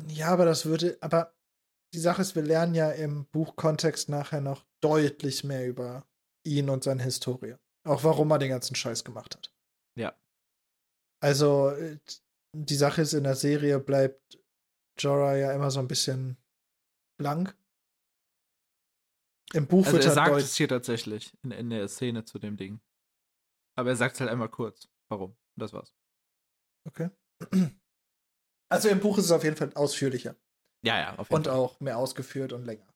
Ja, 0.07 0.29
aber 0.29 0.45
das 0.45 0.65
würde, 0.65 0.97
aber 1.01 1.35
die 1.93 1.99
Sache 1.99 2.21
ist, 2.21 2.35
wir 2.35 2.43
lernen 2.43 2.75
ja 2.75 2.91
im 2.91 3.25
Buchkontext 3.25 4.07
nachher 4.07 4.41
noch 4.41 4.65
deutlich 4.81 5.43
mehr 5.43 5.67
über 5.67 6.07
ihn 6.45 6.69
und 6.69 6.83
seine 6.83 7.03
Historie. 7.03 7.55
Auch 7.85 8.03
warum 8.03 8.31
er 8.31 8.39
den 8.39 8.49
ganzen 8.49 8.75
Scheiß 8.75 9.03
gemacht 9.03 9.35
hat. 9.35 9.53
Also, 11.21 11.69
äh, 11.71 11.97
die 12.55 12.75
Sache 12.75 13.01
ist, 13.01 13.13
in 13.13 13.23
der 13.25 13.35
Serie 13.35 13.79
bleibt 13.79 14.39
Jorah 14.97 15.35
ja 15.35 15.53
immer 15.53 15.69
so 15.71 15.79
ein 15.79 15.87
bisschen 15.87 16.37
blank. 17.19 17.55
Im 19.53 19.67
Buch 19.67 19.85
Also 19.85 19.93
wird 19.93 20.03
er 20.05 20.09
er 20.11 20.13
sagt 20.15 20.29
deutlich. 20.31 20.45
es 20.45 20.55
hier 20.55 20.67
tatsächlich 20.67 21.33
in, 21.43 21.51
in 21.51 21.69
der 21.69 21.87
Szene 21.87 22.23
zu 22.25 22.37
dem 22.39 22.55
Ding. 22.57 22.81
Aber 23.77 23.89
er 23.89 23.95
sagt 23.95 24.15
es 24.15 24.21
halt 24.21 24.29
einmal 24.29 24.49
kurz. 24.49 24.87
Warum? 25.09 25.35
Das 25.57 25.73
war's. 25.73 25.93
Okay. 26.87 27.09
Also 28.71 28.87
im 28.89 28.99
Buch 28.99 29.17
ist 29.17 29.25
es 29.25 29.31
auf 29.31 29.43
jeden 29.43 29.55
Fall 29.55 29.73
ausführlicher 29.73 30.35
Ja, 30.85 30.99
ja, 30.99 31.17
auf 31.17 31.29
jeden 31.29 31.37
und 31.37 31.47
Fall. 31.47 31.55
auch 31.55 31.79
mehr 31.79 31.97
ausgeführt 31.97 32.53
und 32.53 32.65
länger. 32.65 32.87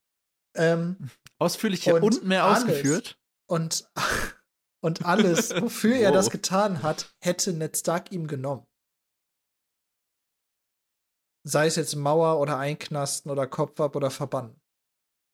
Ähm, 0.56 1.10
Ausführlicher 1.40 1.96
Und 1.96 2.04
und, 2.04 2.24
mehr 2.26 2.44
alles. 2.44 2.60
ausgeführt. 2.60 3.20
und, 3.50 3.90
und 4.84 5.06
alles, 5.06 5.50
wofür 5.62 5.96
er 5.96 6.12
das 6.12 6.30
getan 6.30 6.84
hat, 6.84 7.16
hätte 7.20 7.54
Ned 7.54 7.78
Stark 7.78 8.12
ihm 8.12 8.28
genommen. 8.28 8.68
Sei 11.46 11.68
es 11.68 11.76
jetzt 11.78 11.96
Mauer 11.96 12.40
oder 12.40 12.58
Einknasten 12.58 13.32
oder 13.32 13.48
Kopf 13.48 13.80
ab 13.80 13.96
oder 13.96 14.12
Verbannen. 14.12 14.62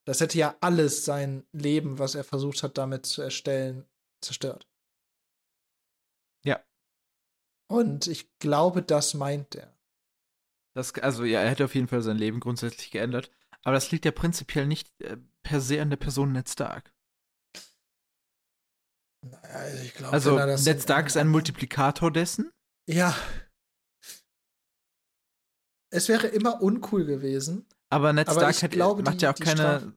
Das 0.06 0.22
hätte 0.22 0.38
ja 0.38 0.56
alles 0.62 1.06
sein 1.06 1.46
Leben, 1.52 2.00
was 2.00 2.16
er 2.16 2.24
versucht 2.24 2.64
hat, 2.64 2.78
damit 2.78 3.06
zu 3.06 3.22
erstellen, 3.22 3.88
zerstört. 4.22 4.68
Ja. 6.44 6.64
Und 7.70 8.08
ich 8.08 8.38
glaube, 8.40 8.82
das 8.82 9.14
meint 9.14 9.56
er. 9.56 9.76
Das, 10.76 10.94
also 10.96 11.26
ja, 11.26 11.42
er 11.42 11.50
hätte 11.50 11.66
auf 11.66 11.76
jeden 11.76 11.88
Fall 11.88 12.02
sein 12.02 12.18
Leben 12.18 12.40
grundsätzlich 12.40 12.92
geändert. 12.92 13.32
Aber 13.64 13.74
das 13.74 13.92
liegt 13.92 14.06
ja 14.06 14.12
prinzipiell 14.12 14.66
nicht 14.66 14.90
äh, 15.02 15.18
per 15.44 15.60
se 15.60 15.82
an 15.82 15.90
der 15.90 15.98
Person 15.98 16.32
Ned 16.32 16.50
Stark. 16.50 16.94
Naja, 19.26 19.50
Also 19.50 19.84
ich 19.84 19.94
glaube, 19.94 20.14
Also 20.14 20.38
Stark 20.82 21.08
ist 21.08 21.18
ein 21.18 21.28
Multiplikator 21.28 22.12
dessen. 22.12 22.52
Ja. 22.90 23.16
Es 25.92 26.08
wäre 26.08 26.28
immer 26.28 26.62
uncool 26.62 27.06
gewesen. 27.06 27.68
Aber 27.92 28.14
ich 28.50 28.64
hat, 28.64 28.72
glaube, 28.72 29.04
macht 29.04 29.20
die- 29.20 29.24
ja 29.26 29.32
auch 29.34 29.36
keine. 29.40 29.56
Strafe- 29.80 29.94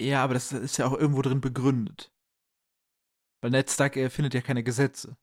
Ja, 0.00 0.22
aber 0.22 0.34
das 0.34 0.52
ist 0.52 0.76
ja 0.76 0.86
auch 0.86 0.92
irgendwo 0.92 1.22
drin 1.22 1.40
begründet. 1.40 2.12
Weil 3.42 3.50
Ned 3.50 3.70
Stark 3.70 3.96
erfindet 3.96 4.34
ja 4.34 4.40
keine 4.42 4.62
Gesetze. 4.62 5.16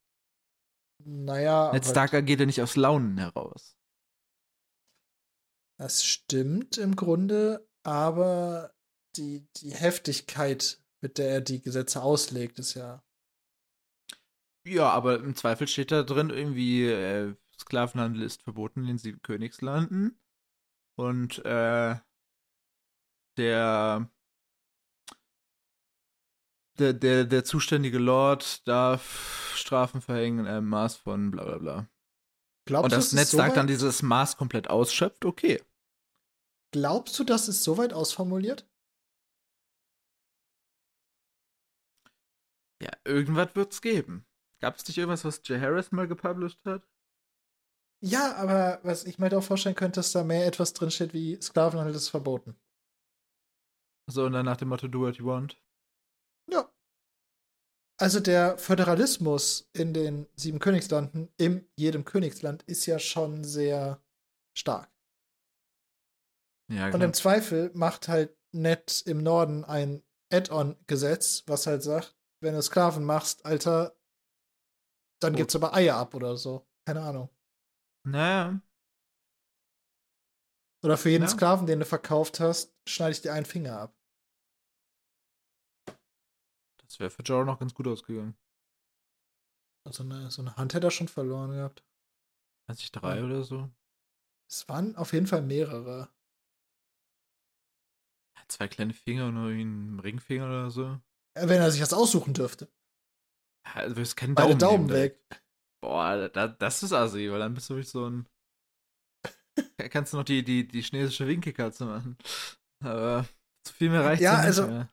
Naja, 1.03 1.72
Ned 1.72 1.84
aber 1.84 1.89
Stark 1.91 2.13
agiert 2.13 2.39
ja 2.39 2.45
nicht 2.45 2.61
aus 2.61 2.76
Launen 2.76 3.18
heraus. 3.18 3.78
das 5.78 6.05
stimmt 6.05 6.78
im 6.78 6.95
Grunde, 6.95 7.70
aber 7.86 8.74
die, 9.18 9.45
die 9.57 9.72
Heftigkeit, 9.74 10.82
mit 11.05 11.19
der 11.19 11.29
er 11.29 11.41
die 11.41 11.61
Gesetze 11.61 12.01
auslegt, 12.01 12.57
ist 12.57 12.73
ja. 12.73 13.03
Ja, 14.65 14.89
aber 14.89 15.19
im 15.19 15.35
Zweifel 15.35 15.67
steht 15.67 15.91
da 15.91 16.01
drin 16.01 16.31
irgendwie, 16.31 16.89
äh, 16.89 17.35
Sklavenhandel 17.59 18.23
ist 18.23 18.41
verboten 18.41 18.81
in 18.81 18.87
den 18.87 18.97
sieben 18.97 19.21
Königslanden. 19.21 20.19
Und 20.95 21.45
äh, 21.45 21.95
der, 23.37 24.09
der, 26.79 26.93
der, 26.93 27.25
der 27.25 27.43
zuständige 27.45 27.99
Lord 27.99 28.67
darf 28.67 29.53
Strafen 29.55 30.01
verhängen 30.01 30.39
in 30.39 30.47
einem 30.47 30.69
Maß 30.69 30.95
von 30.95 31.29
bla 31.29 31.43
bla 31.43 31.57
bla. 31.59 31.89
Glaubst 32.65 32.85
Und 32.85 32.93
du, 32.93 32.97
es 32.97 33.13
Ned 33.13 33.25
ist 33.25 33.31
so 33.31 33.37
weit, 33.37 33.55
dann 33.55 33.67
dieses 33.67 34.01
Maß 34.01 34.37
komplett 34.37 34.71
ausschöpft, 34.71 35.23
okay. 35.23 35.61
glaubst 36.71 37.19
du, 37.19 37.23
das 37.23 37.47
ist 37.47 37.63
so 37.63 37.77
weit 37.77 37.93
ausformuliert? 37.93 38.67
Ja, 42.86 42.91
irgendwas 43.03 43.55
wird's 43.55 43.81
geben. 43.81 44.27
Gab 44.61 44.75
es 44.75 44.88
nicht 44.88 44.97
irgendwas, 44.97 45.25
was 45.25 45.41
Jay 45.43 45.59
Harris 45.59 45.91
mal 45.91 46.07
gepublished 46.07 46.63
hat? 46.65 46.88
Ja, 48.03 48.36
aber 48.36 48.79
was 48.83 49.05
ich 49.05 49.17
mir 49.17 49.29
doch 49.29 49.43
vorstellen 49.43 49.75
könnte, 49.75 49.99
dass 49.99 50.11
da 50.11 50.23
mehr 50.23 50.45
etwas 50.45 50.73
drinsteht 50.73 51.13
wie 51.13 51.41
Sklavenhandel 51.41 51.95
ist 51.95 52.09
verboten. 52.09 52.55
So, 54.07 54.25
und 54.25 54.33
dann 54.33 54.45
nach 54.45 54.57
dem 54.57 54.69
Motto, 54.69 54.88
do 54.88 54.99
what 54.99 55.15
you 55.15 55.25
want. 55.25 55.59
Ja. 56.51 56.71
Also 57.99 58.19
der 58.19 58.59
Föderalismus 58.59 59.67
in 59.73 59.93
den 59.95 60.27
sieben 60.36 60.59
Königslanden, 60.59 61.33
in 61.38 61.67
jedem 61.75 62.05
Königsland, 62.05 62.61
ist 62.63 62.86
ja 62.86 62.99
schon 62.99 63.43
sehr 63.43 64.03
stark. 64.55 64.91
Ja, 66.71 66.86
Und 66.86 66.91
genau. 66.91 67.05
im 67.05 67.13
Zweifel 67.13 67.71
macht 67.73 68.07
halt 68.07 68.38
Ned 68.53 69.01
im 69.07 69.23
Norden 69.23 69.63
ein 69.63 70.03
Add-on-Gesetz, 70.31 71.43
was 71.47 71.65
halt 71.65 71.81
sagt, 71.81 72.15
wenn 72.45 72.55
du 72.55 72.61
Sklaven 72.63 73.03
machst, 73.03 73.45
Alter, 73.45 73.95
dann 75.19 75.33
Tot. 75.33 75.37
gibt's 75.37 75.55
aber 75.57 75.73
Eier 75.73 75.97
ab 75.97 76.13
oder 76.15 76.37
so. 76.37 76.65
Keine 76.87 77.01
Ahnung. 77.01 77.29
Naja, 78.05 78.61
Oder 80.83 80.97
für 80.97 81.09
jeden 81.09 81.23
Ja. 81.23 81.29
Sklaven, 81.29 81.67
den 81.67 81.79
du 81.79 81.85
verkauft 81.85 82.39
hast, 82.39 82.73
schneide 82.87 83.11
ich 83.11 83.21
dir 83.21 83.33
einen 83.33 83.45
Finger 83.45 83.77
ab. 83.77 83.95
das 86.77 86.99
wäre 87.01 87.09
für 87.09 87.23
Jorah 87.23 87.43
noch 87.45 87.59
ganz 87.59 87.73
gut 87.73 87.87
ausgegangen. 87.87 88.37
Also 89.85 90.03
eine, 90.03 90.29
so 90.31 90.41
eine 90.41 90.55
Hand 90.57 90.73
hätte 90.73 90.87
er 90.87 90.91
schon 90.91 91.07
verloren 91.07 91.51
gehabt. 91.51 91.83
Weiß 92.67 92.79
ich, 92.79 92.91
drei 92.91 93.19
Ja. 93.19 93.23
oder 93.23 93.43
so. 93.43 93.69
Es 94.49 94.67
waren 94.67 94.95
auf 94.95 95.13
jeden 95.13 95.27
Fall 95.27 95.41
mehrere. 95.43 96.09
Zwei 98.47 98.67
kleine 98.67 98.93
Finger 98.93 99.27
und 99.27 99.37
einen 99.37 99.99
Ringfinger 99.99 100.45
oder 100.45 100.69
so. 100.71 100.99
Wenn 101.36 101.61
er 101.61 101.69
sich 101.71 101.81
das 101.81 101.93
aussuchen 101.93 102.33
dürfte. 102.33 102.67
Ja, 103.67 103.73
Also, 103.81 103.95
du 103.95 104.01
wirst 104.01 104.15
keinen 104.17 104.36
Beide 104.36 104.55
Daumen, 104.55 104.59
Daumen 104.59 104.86
nehmen 104.88 104.93
weg. 105.03 105.19
Boah, 105.83 106.29
da, 106.29 106.47
das 106.47 106.81
ist 106.83 106.93
assi, 106.93 107.29
weil 107.31 107.39
dann 107.39 107.53
bist 107.53 107.69
du 107.69 107.75
wirklich 107.75 107.89
so 107.89 108.09
ein. 108.09 108.25
Kannst 109.89 110.13
du 110.13 110.17
noch 110.17 110.23
die, 110.23 110.43
die, 110.43 110.67
die 110.67 110.81
chinesische 110.81 111.27
Winkelkatze 111.27 111.86
machen. 111.86 112.17
Aber 112.83 113.25
zu 113.65 113.73
viel 113.73 113.89
mehr 113.89 114.03
reicht 114.03 114.21
Ja, 114.21 114.38
nicht 114.38 114.45
also- 114.45 114.67
mehr. 114.67 114.89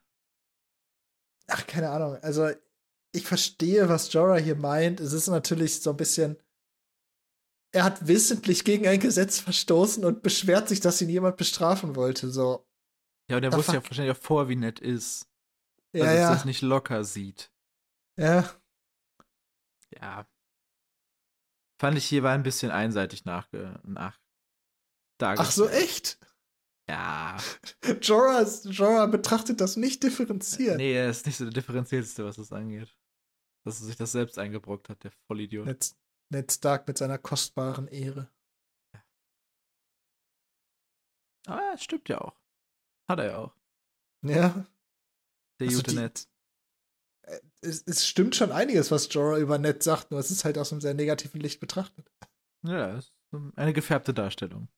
Ach, 1.49 1.67
keine 1.67 1.91
Ahnung. 1.91 2.17
Also, 2.23 2.51
ich 3.15 3.27
verstehe, 3.27 3.89
was 3.89 4.13
Jorah 4.13 4.37
hier 4.39 4.55
meint. 4.57 5.01
Es 5.01 5.13
ist 5.13 5.27
natürlich 5.29 5.83
so 5.83 5.91
ein 5.91 5.97
bisschen. 5.97 6.37
Er 7.75 7.85
hat 7.85 8.07
wissentlich 8.07 8.65
gegen 8.65 8.87
ein 8.87 9.01
Gesetz 9.01 9.41
verstoßen 9.41 10.05
und 10.05 10.23
beschwert 10.23 10.69
sich, 10.69 10.81
dass 10.81 11.01
ihn 11.01 11.09
jemand 11.09 11.37
bestrafen 11.37 11.97
wollte. 11.97 12.31
So. 12.31 12.67
Ja, 13.31 13.39
und 13.39 13.43
er 13.45 13.53
wusste 13.53 13.73
ja 13.73 13.81
fuck. 13.81 13.91
wahrscheinlich 13.91 14.17
auch 14.17 14.23
vor, 14.23 14.49
wie 14.49 14.57
nett 14.57 14.79
ist. 14.79 15.27
Ja, 15.93 16.05
dass 16.05 16.15
es 16.15 16.21
ja. 16.21 16.31
das 16.35 16.45
nicht 16.45 16.63
locker 16.63 17.05
sieht. 17.05 17.53
Ja. 18.17 18.51
Ja. 20.01 20.27
Fand 21.81 21.99
ich 21.99 22.07
hier 22.07 22.23
war 22.23 22.33
ein 22.33 22.43
bisschen 22.43 22.71
einseitig 22.71 23.25
nachge 23.25 23.81
nach 23.85 24.19
Ach 25.21 25.51
so, 25.51 25.69
echt? 25.69 26.19
Ja. 26.89 27.37
Jorah, 28.01 28.43
Jorah 28.65 29.07
betrachtet 29.07 29.61
das 29.61 29.77
nicht 29.77 30.03
differenziert. 30.03 30.79
Nee, 30.79 30.95
er 30.95 31.11
ist 31.11 31.27
nicht 31.27 31.37
so 31.37 31.45
der 31.45 31.53
differenzierteste, 31.53 32.25
was 32.25 32.37
das 32.37 32.53
angeht. 32.53 32.97
Dass 33.65 33.81
er 33.81 33.87
sich 33.87 33.97
das 33.97 34.13
selbst 34.13 34.39
eingebrockt 34.39 34.89
hat, 34.89 35.05
der 35.05 35.13
Vollidiot. 35.27 35.67
Ned, 35.67 35.95
Ned 36.31 36.51
Stark 36.51 36.89
mit 36.89 36.99
seiner 36.99 37.19
kostbaren 37.19 37.87
Ehre. 37.87 38.31
Ah, 41.47 41.77
stimmt 41.77 42.09
ja 42.09 42.21
auch. 42.21 42.41
Hat 43.09 43.19
er 43.19 43.27
ja 43.27 43.39
auch. 43.39 43.55
Ja. 44.23 44.67
Der 45.67 45.77
Also 45.77 45.83
gute 45.83 45.95
Ned. 45.97 46.29
Äh, 47.23 47.41
Es, 47.61 47.83
es 47.87 48.07
stimmt 48.07 48.35
schon 48.37 48.53
einiges, 48.53 48.91
was 48.91 49.13
Jorah 49.13 49.39
über 49.39 49.59
Ned 49.59 49.83
sagt, 49.83 50.11
nur 50.11 50.21
es 50.21 50.31
ist 50.31 50.45
halt 50.45 50.59
aus 50.59 50.73
einem 50.73 50.81
sehr 50.81 50.95
negativen 50.95 51.41
Licht 51.41 51.61
betrachtet. 51.61 52.11
Ja, 52.65 53.01
eine 53.57 53.73
gefärbte 53.73 54.13
Darstellung. 54.15 54.69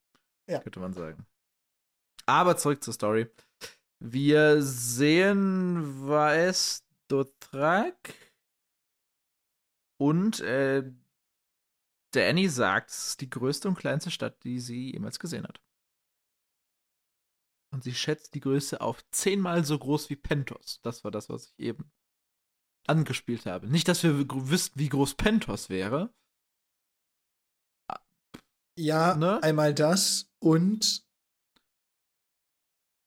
Ja. 0.49 0.61
Könnte 0.61 0.81
man 0.81 0.93
sagen. 0.93 1.27
Aber 2.27 2.57
zurück 2.57 2.83
zur 2.83 2.95
Story. 2.95 3.31
Wir 3.99 4.63
sehen 4.63 6.07
Weiß 6.07 6.85
Dothrak 7.09 8.15
und 9.99 10.41
äh, 10.41 10.91
Danny 12.13 12.49
sagt, 12.49 12.91
es 12.91 13.09
ist 13.09 13.21
die 13.21 13.31
größte 13.31 13.69
und 13.69 13.79
kleinste 13.79 14.11
Stadt, 14.11 14.43
die 14.45 14.61
sie 14.61 14.93
jemals 14.93 15.19
gesehen 15.19 15.45
hat. 15.45 15.61
Und 17.75 17.83
sie 17.83 17.93
schätzt 17.93 18.35
die 18.35 18.41
Größe 18.41 18.81
auf 18.81 19.05
zehnmal 19.11 19.65
so 19.65 19.77
groß 19.77 20.09
wie 20.09 20.15
Pentos. 20.15 20.81
Das 20.83 21.03
war 21.03 21.11
das, 21.11 21.29
was 21.29 21.47
ich 21.47 21.59
eben 21.59 21.93
angespielt 22.87 23.47
habe. 23.47 23.67
Nicht, 23.67 23.89
dass 23.89 24.05
wir 24.05 24.17
wüssten, 24.17 24.79
wie 24.79 24.89
groß 24.89 25.15
Pentos 25.15 25.69
wäre. 25.69 26.15
Ja, 28.79 29.17
Ne? 29.17 29.43
einmal 29.43 29.75
das 29.75 30.31
und 30.41 31.05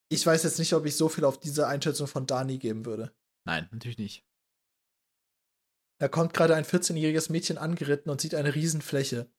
ich 0.09 0.26
weiß 0.26 0.43
jetzt 0.43 0.59
nicht, 0.59 0.74
ob 0.74 0.86
ich 0.86 0.97
so 0.97 1.07
viel 1.07 1.24
auf 1.24 1.39
diese 1.39 1.68
Einschätzung 1.68 2.07
von 2.07 2.26
Dani 2.26 2.57
geben 2.57 2.86
würde. 2.86 3.15
Nein, 3.45 3.70
natürlich 3.72 3.97
nicht. 3.97 4.26
Da 5.99 6.07
kommt 6.09 6.34
gerade 6.34 6.55
ein 6.55 6.65
14-jähriges 6.65 7.32
Mädchen 7.32 7.57
angeritten 7.57 8.09
und 8.09 8.22
sieht 8.22 8.36
eine 8.36 8.53
Riesenfläche. 8.53 9.32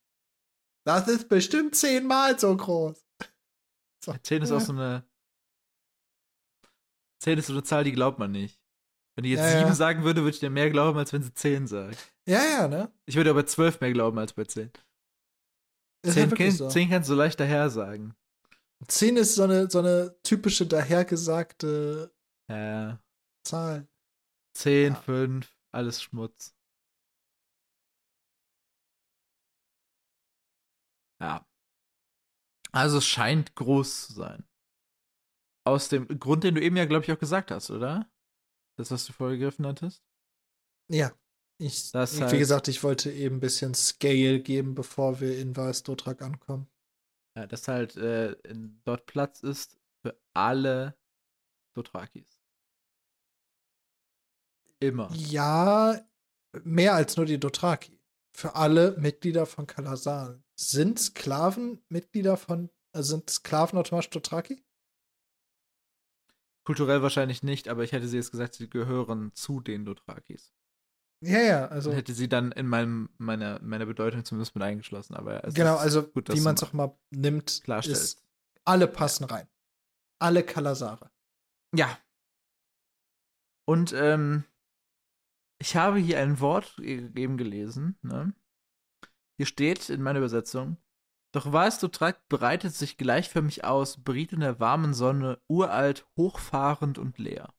Das 0.87 1.07
ist 1.09 1.29
bestimmt 1.29 1.74
zehnmal 1.74 2.39
so 2.39 2.57
groß. 2.57 3.07
So. 4.05 4.14
10 4.14 4.43
ist 4.43 4.53
auch 4.53 4.61
so 4.61 4.72
eine. 4.72 5.08
10 7.21 7.39
ist 7.39 7.47
so 7.49 7.53
eine 7.53 7.62
Zahl, 7.62 7.85
die 7.85 7.93
glaubt 7.93 8.19
man 8.19 8.31
nicht. 8.31 8.61
Wenn 9.16 9.25
die 9.25 9.31
jetzt 9.31 9.41
Ja, 9.41 9.51
7 9.59 9.69
ja. 9.69 9.75
sagen 9.75 10.05
würde, 10.05 10.21
würde 10.23 10.31
ich 10.35 10.41
dir 10.41 10.51
mehr 10.51 10.71
glauben, 10.71 10.99
als 10.99 11.12
wenn 11.12 11.23
sie 11.23 11.35
10 11.35 11.66
sagt. 11.66 12.14
Ja, 12.27 12.45
ja, 12.45 12.69
ne? 12.69 12.93
Ich 13.07 13.16
würde 13.16 13.31
aber 13.31 13.47
12 13.47 13.81
mehr 13.81 13.93
glauben 13.93 14.19
als 14.19 14.33
bei 14.33 14.45
10. 14.45 14.71
Ist 16.05 16.14
10, 16.14 16.31
halt 16.31 16.39
kann, 16.39 16.51
so. 16.53 16.69
10 16.69 16.91
kannst 16.91 17.11
du 17.11 17.14
leicht 17.14 17.41
daher 17.41 17.69
sagen. 17.71 18.14
10 18.87 19.16
ist 19.16 19.35
so 19.35 19.43
eine, 19.43 19.69
so 19.69 19.81
eine 19.81 20.16
typische 20.23 20.66
dahergesagte 20.66 22.14
Ja. 22.49 23.03
Zahl. 23.45 23.89
10, 24.55 24.93
Ja. 24.93 25.01
5, 25.01 25.57
alles 25.73 26.01
Schmutz. 26.03 26.55
Ja. 31.21 31.45
Also 32.71 32.99
es 32.99 33.07
scheint 33.07 33.55
groß 33.57 34.07
zu 34.07 34.12
sein. 34.12 34.48
Aus 35.69 35.89
dem 35.89 36.07
Grund, 36.19 36.45
den 36.45 36.55
du 36.55 36.62
eben 36.62 36.77
ja, 36.77 36.85
glaube 36.87 37.05
ich, 37.05 37.12
auch 37.12 37.19
gesagt 37.19 37.51
hast, 37.51 37.71
oder? 37.71 38.11
Das, 38.79 38.91
was 38.91 39.05
du 39.07 39.12
vorgegriffen 39.12 39.66
hattest? 39.66 40.03
Ja. 40.91 41.12
Ich, 41.61 41.91
Das 41.91 42.19
wie 42.19 42.23
heißt- 42.25 42.39
gesagt, 42.39 42.69
ich 42.69 42.83
wollte 42.85 43.11
eben 43.11 43.37
ein 43.37 43.41
bisschen 43.41 43.75
Scale 43.75 44.41
geben, 44.41 44.75
bevor 44.75 45.21
wir 45.21 45.39
in 45.39 45.57
Valstotrak 45.57 46.23
ankommen. 46.23 46.69
Ja, 47.37 47.47
dass 47.47 47.66
halt 47.69 47.97
äh, 47.97 48.37
dort 48.85 49.07
Platz 49.07 49.41
ist 49.41 49.79
für 50.03 50.16
alle 50.35 50.97
Dothrakis. 51.77 52.41
Immer. 54.81 55.11
Ja, 55.12 56.01
mehr 56.62 56.95
als 56.95 57.16
nur 57.16 57.27
die 57.27 57.39
Dothraki. 57.41 58.01
Für 58.37 58.55
alle 58.55 58.97
Mitglieder 58.99 59.47
von 59.47 59.66
Kalasan. 59.66 60.45
Sind 60.59 60.99
Sklaven 61.01 61.83
Mitglieder 61.89 62.37
von, 62.37 62.71
also 62.95 63.16
sind 63.16 63.29
Sklaven 63.31 63.79
automatisch 63.79 64.11
Dothraki? 64.11 64.64
Kulturell 66.69 67.01
wahrscheinlich 67.01 67.43
nicht, 67.43 67.66
aber 67.69 67.83
ich 67.83 67.93
hätte 67.93 68.07
sie 68.07 68.19
jetzt 68.19 68.31
gesagt, 68.31 68.53
sie 68.53 68.69
gehören 68.69 69.33
zu 69.33 69.62
den 69.62 69.87
Dothrakis. 69.87 70.53
Ja, 71.25 71.41
ja, 71.41 71.66
also 71.69 71.89
Und 71.89 71.97
hätte 71.97 72.12
sie 72.12 72.29
dann 72.29 72.53
in 72.53 72.66
meinem, 72.66 73.09
meiner, 73.16 73.59
meiner 73.62 73.87
Bedeutung 73.87 74.23
zumindest 74.23 74.55
mit 74.55 74.62
eingeschlossen. 74.62 75.14
Aber 75.14 75.43
es 75.45 75.55
genau, 75.55 75.77
ist 75.77 75.81
also 75.81 76.03
gut, 76.03 76.29
dass 76.29 76.37
wie 76.37 76.43
man 76.43 76.57
es 76.57 76.62
auch 76.62 76.75
mal 76.75 76.95
nimmt, 77.09 77.62
klarstellst. 77.64 78.19
ist, 78.19 78.29
alle 78.66 78.87
passen 78.87 79.25
rein. 79.25 79.49
Alle 80.21 80.43
Kalasare. 80.43 81.11
Ja. 81.75 81.99
Und 83.66 83.95
ähm, 83.95 84.45
ich 85.59 85.75
habe 85.75 85.99
hier 85.99 86.19
ein 86.19 86.39
Wort 86.39 86.79
eben 86.81 87.39
gelesen. 87.39 87.99
Ne? 88.03 88.35
Hier 89.39 89.47
steht 89.47 89.89
in 89.89 90.03
meiner 90.03 90.19
Übersetzung: 90.19 90.77
Doch 91.33 91.51
weißt 91.53 91.83
du, 91.83 91.89
Trakt 91.89 92.29
breitet 92.29 92.74
sich 92.74 92.97
gleichförmig 92.97 93.64
aus, 93.64 94.03
briet 94.03 94.33
in 94.33 94.41
der 94.41 94.61
warmen 94.61 94.95
Sonne, 94.95 95.41
uralt, 95.47 96.07
hochfahrend 96.16 96.99
und 96.99 97.18
leer. 97.18 97.55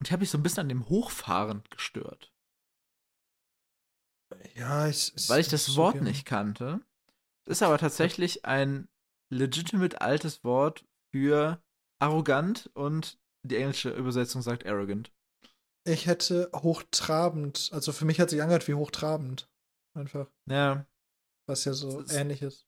Und 0.00 0.08
ich 0.08 0.12
habe 0.12 0.20
mich 0.22 0.30
so 0.30 0.38
ein 0.38 0.42
bisschen 0.42 0.62
an 0.62 0.68
dem 0.68 0.88
hochfahrend 0.88 1.70
gestört, 1.70 2.32
Ja, 4.56 4.88
ich, 4.88 5.12
weil 5.28 5.40
ich 5.40 5.48
das 5.48 5.76
Wort 5.76 5.94
gerne. 5.94 6.08
nicht 6.08 6.24
kannte. 6.26 6.80
Es 7.44 7.58
ist 7.58 7.62
aber 7.62 7.78
tatsächlich 7.78 8.44
ein 8.44 8.88
legitimate 9.30 10.00
altes 10.00 10.42
Wort 10.42 10.84
für 11.12 11.62
arrogant 12.00 12.70
und 12.74 13.20
die 13.46 13.56
englische 13.56 13.90
Übersetzung 13.90 14.42
sagt 14.42 14.66
arrogant. 14.66 15.12
Ich 15.84 16.06
hätte 16.06 16.50
hochtrabend, 16.54 17.70
also 17.72 17.92
für 17.92 18.04
mich 18.04 18.20
hat 18.20 18.30
sich 18.30 18.42
angehört 18.42 18.66
wie 18.68 18.74
hochtrabend. 18.74 19.48
Einfach, 19.94 20.30
Ja, 20.48 20.86
was 21.48 21.64
ja 21.64 21.72
so 21.74 22.00
ist- 22.00 22.12
ähnlich 22.12 22.42
ist. 22.42 22.66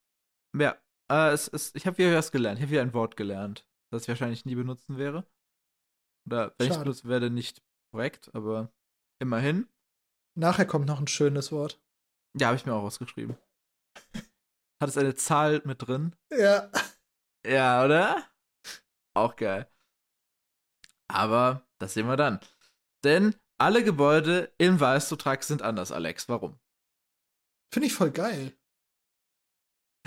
ja. 0.56 0.76
Äh, 1.12 1.32
es 1.32 1.48
ist, 1.48 1.76
ich 1.76 1.86
habe 1.86 1.98
wieder 1.98 2.14
was 2.16 2.32
gelernt. 2.32 2.58
Ich 2.58 2.62
habe 2.62 2.72
wieder 2.72 2.80
ein 2.82 2.94
Wort 2.94 3.16
gelernt, 3.18 3.68
das 3.92 4.02
ich 4.02 4.08
wahrscheinlich 4.08 4.46
nie 4.46 4.54
benutzen 4.54 4.96
wäre. 4.96 5.26
Oder 6.26 6.54
wenn 6.58 6.70
ich 6.72 6.78
benutze, 6.78 7.06
werde 7.08 7.28
nicht 7.28 7.62
korrekt, 7.92 8.34
aber 8.34 8.72
immerhin. 9.20 9.68
Nachher 10.36 10.64
kommt 10.66 10.86
noch 10.86 11.00
ein 11.00 11.06
schönes 11.06 11.52
Wort. 11.52 11.78
Ja, 12.38 12.46
habe 12.48 12.56
ich 12.56 12.64
mir 12.64 12.72
auch 12.74 12.82
rausgeschrieben. 12.82 13.36
Hat 14.82 14.88
es 14.88 14.96
eine 14.96 15.14
Zahl 15.14 15.60
mit 15.66 15.86
drin? 15.86 16.16
Ja. 16.32 16.70
Ja, 17.46 17.84
oder? 17.84 18.26
Auch 19.14 19.36
geil. 19.36 19.70
Aber 21.12 21.66
das 21.78 21.92
sehen 21.94 22.06
wir 22.06 22.16
dann. 22.16 22.40
Denn 23.04 23.36
alle 23.60 23.84
Gebäude 23.84 24.52
im 24.58 24.80
Weißzutrag 24.80 25.44
sind 25.44 25.60
anders, 25.62 25.92
Alex. 25.92 26.28
Warum? 26.30 26.58
Finde 27.72 27.86
ich 27.86 27.94
voll 27.94 28.10
geil. 28.10 28.56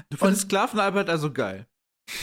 Du 0.09 0.17
findest 0.17 0.43
Sklavenarbeit 0.43 1.09
also 1.09 1.31
geil. 1.33 1.67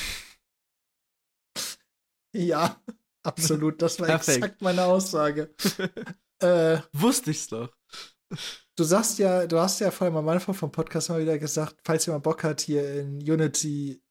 Ja, 2.36 2.82
absolut. 3.22 3.80
Das 3.80 4.00
war 4.00 4.06
Perfekt. 4.08 4.38
exakt 4.38 4.62
meine 4.62 4.84
Aussage. 4.84 5.54
äh, 6.42 6.78
Wusste 6.92 7.30
ich's 7.30 7.46
doch. 7.46 7.72
du 8.76 8.82
sagst 8.84 9.18
ja, 9.20 9.46
du 9.46 9.58
hast 9.58 9.78
ja 9.80 9.92
vor 9.92 10.06
allem 10.06 10.16
am 10.16 10.28
Anfang 10.28 10.54
vom 10.54 10.72
Podcast 10.72 11.10
mal 11.10 11.20
wieder 11.20 11.38
gesagt, 11.38 11.76
falls 11.84 12.06
jemand 12.06 12.24
Bock 12.24 12.42
hat, 12.42 12.60
hier 12.60 12.92
in 13.00 13.18
Unity 13.18 14.02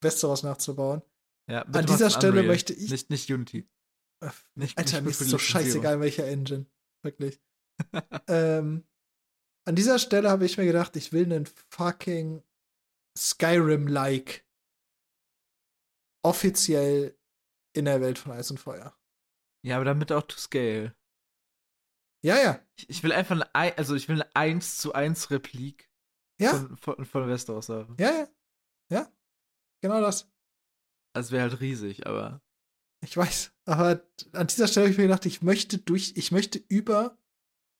Westeros 0.00 0.44
nachzubauen. 0.44 1.02
Ja, 1.50 1.62
An 1.62 1.86
dieser 1.86 2.10
Stelle 2.10 2.44
möchte 2.44 2.72
ich- 2.72 2.88
Nicht, 2.90 3.10
nicht 3.10 3.28
Unity. 3.30 3.68
Äh, 4.22 4.30
Nicht, 4.54 4.78
Alter, 4.78 5.00
nicht 5.00 5.04
mir 5.04 5.10
ist 5.10 5.30
so 5.30 5.38
scheißegal, 5.38 5.98
welcher 5.98 6.26
Engine. 6.28 6.66
Wirklich. 7.04 7.40
ähm, 8.28 8.86
an 9.64 9.76
dieser 9.76 9.98
Stelle 9.98 10.30
habe 10.30 10.44
ich 10.44 10.58
mir 10.58 10.64
gedacht, 10.66 10.96
ich 10.96 11.12
will 11.12 11.24
einen 11.24 11.46
fucking 11.70 12.42
Skyrim-like 13.18 14.46
offiziell 16.24 17.18
in 17.76 17.84
der 17.86 18.00
Welt 18.00 18.18
von 18.18 18.32
Eis 18.32 18.50
und 18.50 18.58
Feuer. 18.60 18.96
Ja, 19.64 19.76
aber 19.76 19.84
damit 19.84 20.12
auch 20.12 20.22
to 20.22 20.36
scale. 20.36 20.94
Ja, 22.24 22.36
ja. 22.40 22.66
Ich, 22.78 22.88
ich 22.90 23.02
will 23.02 23.12
einfach 23.12 23.34
eine, 23.34 23.54
Ei- 23.54 23.76
also 23.76 23.94
ich 23.94 24.08
will 24.08 24.20
eine 24.22 24.36
1 24.36 24.78
zu 24.78 24.92
1 24.92 25.30
Replik 25.30 25.90
Ja, 26.40 26.50
von, 26.56 26.76
von, 26.76 27.04
von 27.04 27.28
Westeros 27.28 27.68
haben. 27.68 27.96
ja, 27.98 28.10
ja. 28.12 28.28
Ja. 28.90 29.12
Genau 29.82 30.00
das. 30.00 30.30
Das 31.14 31.30
wäre 31.30 31.48
halt 31.50 31.60
riesig, 31.60 32.06
aber 32.06 32.40
Ich 33.02 33.16
weiß. 33.16 33.52
Aber 33.64 34.06
an 34.32 34.46
dieser 34.46 34.68
Stelle 34.68 34.84
habe 34.86 34.92
ich 34.92 34.98
mir 34.98 35.04
gedacht, 35.04 35.26
ich 35.26 35.42
möchte 35.42 35.78
durch, 35.78 36.12
ich 36.16 36.30
möchte 36.30 36.58
über 36.68 37.18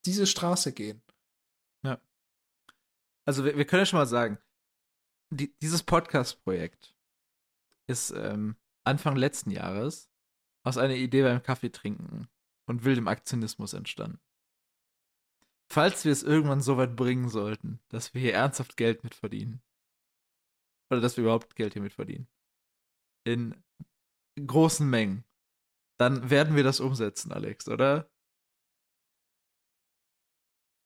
diese 0.07 0.27
Straße 0.27 0.73
gehen. 0.73 1.03
Also 3.25 3.45
wir, 3.45 3.57
wir 3.57 3.65
können 3.65 3.83
ja 3.83 3.87
schon 3.87 3.99
mal 3.99 4.07
sagen, 4.07 4.39
die, 5.31 5.55
dieses 5.63 5.83
Podcast-Projekt 5.83 6.95
ist 7.87 8.11
ähm, 8.11 8.57
Anfang 8.85 9.17
letzten 9.17 9.51
Jahres 9.51 10.11
aus 10.65 10.79
einer 10.79 10.95
Idee 10.95 11.23
beim 11.23 11.43
Kaffeetrinken 11.43 12.29
und 12.67 12.85
wildem 12.85 13.09
Aktionismus 13.09 13.73
entstanden. 13.73 14.21
Falls 15.71 16.05
wir 16.05 16.13
es 16.13 16.23
irgendwann 16.23 16.61
so 16.61 16.77
weit 16.77 16.97
bringen 16.97 17.29
sollten, 17.29 17.81
dass 17.89 18.13
wir 18.13 18.21
hier 18.21 18.35
ernsthaft 18.35 18.77
Geld 18.77 19.05
mit 19.05 19.15
verdienen, 19.15 19.63
oder 20.91 21.01
dass 21.01 21.17
wir 21.17 21.25
überhaupt 21.25 21.57
Geld 21.57 21.73
hier 21.73 21.83
mit 21.83 21.95
verdienen, 21.95 22.29
in 23.25 23.63
großen 24.37 24.89
Mengen, 24.89 25.25
dann 25.99 26.29
werden 26.31 26.57
wir 26.57 26.65
das 26.65 26.81
umsetzen, 26.81 27.33
Alex, 27.33 27.69
oder? 27.69 28.12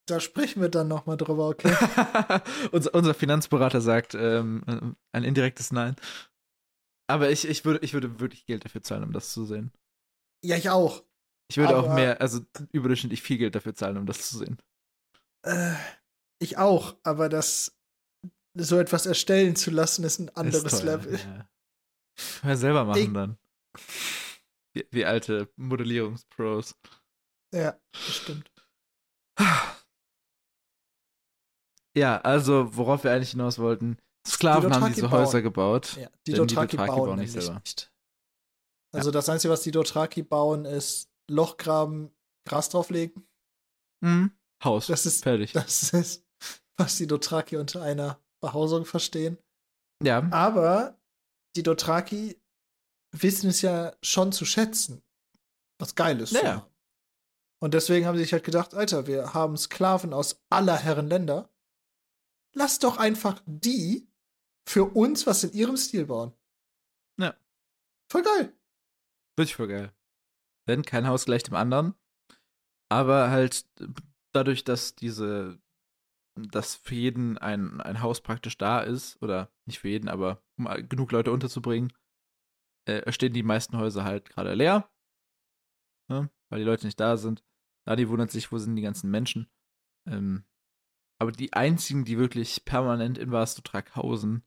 Da 0.07 0.21
sprechen 0.21 0.63
wir 0.63 0.69
dann 0.69 0.87
nochmal 0.89 1.17
drüber, 1.17 1.49
okay? 1.49 1.75
unser, 2.73 2.95
unser, 2.95 3.13
Finanzberater 3.13 3.81
sagt 3.81 4.15
ähm, 4.15 4.97
ein 5.13 5.25
indirektes 5.25 5.73
Nein. 5.73 5.97
Aber 7.09 7.31
ich, 7.31 7.47
ich, 7.47 7.65
würde, 7.65 7.85
ich 7.85 7.93
würde 7.93 8.21
wirklich 8.21 8.47
Geld 8.47 8.65
dafür 8.65 8.83
zahlen, 8.83 9.05
um 9.05 9.13
das 9.13 9.33
zu 9.33 9.45
sehen. 9.45 9.73
Ja, 10.45 10.57
ich 10.57 10.71
auch. 10.71 11.03
Ich 11.49 11.57
würde 11.57 11.77
Aber, 11.77 11.91
auch 11.91 11.95
mehr, 11.95 12.21
also 12.21 12.41
überdurchschnittlich 12.73 13.23
viel 13.23 13.39
Geld 13.39 13.55
dafür 13.55 13.75
zahlen, 13.75 13.97
um 13.97 14.07
das 14.07 14.29
zu 14.29 14.39
sehen. 14.39 14.59
Äh, 15.43 15.75
ich 16.39 16.59
auch, 16.59 16.97
aber 17.03 17.29
das 17.29 17.77
so 18.55 18.79
etwas 18.79 19.07
erstellen 19.07 19.55
zu 19.55 19.71
lassen, 19.71 20.05
ist 20.05 20.19
ein 20.19 20.29
anderes 20.31 20.65
ist 20.65 20.81
teuer, 20.81 20.99
Level. 20.99 21.19
Ja. 21.19 21.49
ja 22.49 22.57
selber 22.57 22.85
machen 22.85 23.01
ich, 23.03 23.13
dann. 23.13 23.39
Wie, 24.73 24.87
wie 24.91 25.05
alte 25.05 25.49
Modellierungspros. 25.57 26.75
Ja, 27.53 27.79
stimmt. 27.93 28.51
Ja, 31.97 32.21
also 32.21 32.77
worauf 32.77 33.05
wir 33.05 33.13
eigentlich 33.13 33.31
hinaus 33.31 33.59
wollten. 33.59 33.99
Sklaven 34.27 34.71
die 34.71 34.77
haben 34.77 34.93
diese 34.93 35.09
bauen. 35.09 35.13
Häuser 35.13 35.41
gebaut. 35.41 35.97
Ja, 35.97 36.09
die 36.27 36.33
Dothraki, 36.35 36.77
bauen, 36.77 36.89
bauen 36.89 37.19
nicht 37.19 37.33
selber. 37.33 37.55
Nicht. 37.55 37.91
Also 38.93 39.09
ja. 39.09 39.13
das 39.13 39.29
Einzige, 39.29 39.53
was 39.53 39.63
die 39.63 39.71
Dothraki 39.71 40.23
bauen, 40.23 40.65
ist 40.65 41.09
Loch 41.29 41.57
graben, 41.57 42.11
Gras 42.47 42.69
drauflegen. 42.69 43.27
Mhm. 44.03 44.33
Haus. 44.63 44.89
Das 44.89 45.07
ist 45.07 45.23
fertig. 45.23 45.53
Das 45.53 45.93
ist, 45.93 46.25
was 46.77 46.97
die 46.97 47.07
Dothraki 47.07 47.57
unter 47.57 47.83
einer 47.83 48.21
Behausung 48.41 48.85
verstehen. 48.85 49.39
Ja. 50.03 50.29
Aber 50.31 50.99
die 51.57 51.63
Dothraki 51.63 52.39
wissen 53.13 53.49
es 53.49 53.63
ja 53.63 53.95
schon 54.03 54.33
zu 54.33 54.45
schätzen, 54.45 55.03
was 55.79 55.95
geil 55.95 56.21
ist. 56.21 56.33
Ja. 56.33 56.69
Und 57.63 57.73
deswegen 57.75 58.07
haben 58.07 58.17
sie 58.17 58.25
sich 58.25 58.33
halt 58.33 58.45
gedacht, 58.45 58.75
Alter, 58.75 59.07
wir 59.07 59.33
haben 59.33 59.57
Sklaven 59.57 60.13
aus 60.13 60.43
aller 60.51 60.77
Herren 60.77 61.09
Länder 61.09 61.49
lass 62.57 62.79
doch 62.79 62.97
einfach 62.97 63.41
die 63.47 64.09
für 64.69 64.85
uns 64.85 65.27
was 65.27 65.45
in 65.45 65.53
ihrem 65.53 65.77
Stil 65.77 66.07
bauen. 66.07 66.33
Ja. 67.21 67.37
Voll 68.11 68.23
geil. 68.23 68.53
Wirklich 69.37 69.55
voll 69.55 69.69
geil. 69.69 69.93
Denn 70.67 70.83
kein 70.83 71.07
Haus 71.07 71.27
gleich 71.27 71.45
dem 71.45 71.55
anderen. 71.55 71.95
Aber 72.89 73.31
halt 73.31 73.67
dadurch, 74.33 74.65
dass 74.65 74.95
diese, 74.95 75.61
dass 76.35 76.75
für 76.77 76.95
jeden 76.95 77.39
ein, 77.39 77.81
ein 77.81 78.03
Haus 78.03 78.21
praktisch 78.21 78.59
da 78.59 78.81
ist, 78.81 79.21
oder 79.23 79.53
nicht 79.67 79.79
für 79.79 79.89
jeden, 79.89 80.09
aber 80.09 80.43
um 80.59 80.67
genug 80.89 81.13
Leute 81.13 81.33
unterzubringen, 81.33 81.93
äh, 82.89 83.11
stehen 83.13 83.33
die 83.33 83.43
meisten 83.43 83.77
Häuser 83.77 84.05
halt 84.05 84.29
gerade 84.31 84.55
leer. 84.55 84.91
Ne? 86.09 86.31
Weil 86.49 86.61
die 86.61 86.65
Leute 86.65 86.87
nicht 86.87 87.01
da 87.01 87.17
sind. 87.17 87.45
Dani 87.85 88.09
wundert 88.09 88.31
sich, 88.31 88.51
wo 88.51 88.59
sind 88.59 88.77
die 88.77 88.83
ganzen 88.83 89.11
Menschen. 89.11 89.49
Ähm, 90.09 90.45
aber 91.19 91.33
die 91.33 91.53
einzigen, 91.53 92.05
die 92.05 92.19
wirklich 92.19 92.65
permanent 92.65 93.19
in 93.19 93.33
Vastotrak 93.33 93.97
hausen, 93.97 94.43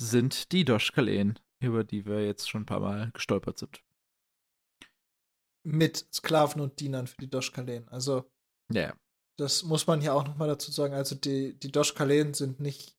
sind 0.00 0.52
die 0.52 0.64
Doschkalen, 0.64 1.38
über 1.60 1.84
die 1.84 2.06
wir 2.06 2.24
jetzt 2.24 2.48
schon 2.48 2.62
ein 2.62 2.66
paar 2.66 2.80
Mal 2.80 3.10
gestolpert 3.12 3.58
sind. 3.58 3.82
Mit 5.64 6.06
Sklaven 6.12 6.60
und 6.60 6.80
Dienern 6.80 7.06
für 7.06 7.18
die 7.18 7.30
Doschkalen. 7.30 7.88
Also, 7.88 8.30
ja. 8.72 8.82
Yeah. 8.82 8.96
das 9.36 9.62
muss 9.62 9.86
man 9.86 10.00
hier 10.00 10.14
auch 10.14 10.26
nochmal 10.26 10.48
dazu 10.48 10.72
sagen. 10.72 10.94
Also, 10.94 11.14
die, 11.14 11.58
die 11.58 11.70
Doschkalen 11.70 12.34
sind 12.34 12.58
nicht, 12.58 12.96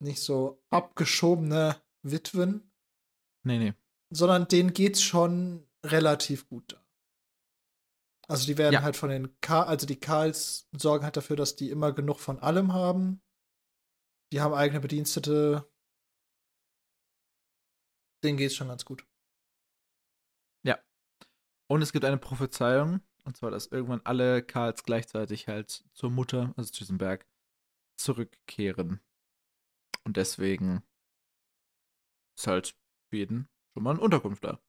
nicht 0.00 0.20
so 0.20 0.62
abgeschobene 0.70 1.76
Witwen. 2.02 2.70
Nee, 3.42 3.58
nee. 3.58 3.74
Sondern 4.10 4.46
denen 4.46 4.72
geht's 4.72 5.02
schon 5.02 5.66
relativ 5.84 6.48
gut. 6.48 6.78
Also 8.26 8.46
die 8.46 8.56
werden 8.56 8.74
ja. 8.74 8.82
halt 8.82 8.96
von 8.96 9.10
den 9.10 9.38
Karls, 9.40 9.68
also 9.68 9.86
die 9.86 10.00
Karls 10.00 10.68
sorgen 10.72 11.04
halt 11.04 11.16
dafür, 11.16 11.36
dass 11.36 11.56
die 11.56 11.70
immer 11.70 11.92
genug 11.92 12.18
von 12.20 12.38
allem 12.38 12.72
haben. 12.72 13.22
Die 14.32 14.40
haben 14.40 14.54
eigene 14.54 14.80
Bedienstete. 14.80 15.70
Denen 18.24 18.38
geht's 18.38 18.54
schon 18.54 18.68
ganz 18.68 18.84
gut. 18.84 19.06
Ja. 20.64 20.82
Und 21.68 21.82
es 21.82 21.92
gibt 21.92 22.06
eine 22.06 22.18
Prophezeiung, 22.18 23.02
und 23.24 23.36
zwar, 23.36 23.50
dass 23.50 23.66
irgendwann 23.66 24.00
alle 24.04 24.42
Karls 24.42 24.82
gleichzeitig 24.82 25.46
halt 25.48 25.84
zur 25.92 26.10
Mutter, 26.10 26.54
also 26.56 26.72
zu 26.72 26.78
diesem 26.78 26.98
Berg, 26.98 27.26
zurückkehren. 27.96 29.00
Und 30.04 30.16
deswegen 30.16 30.82
ist 32.38 32.46
halt 32.46 32.76
für 33.10 33.16
jeden 33.16 33.48
schon 33.72 33.82
mal 33.82 33.90
eine 33.90 34.00
Unterkunft 34.00 34.44
da. 34.44 34.63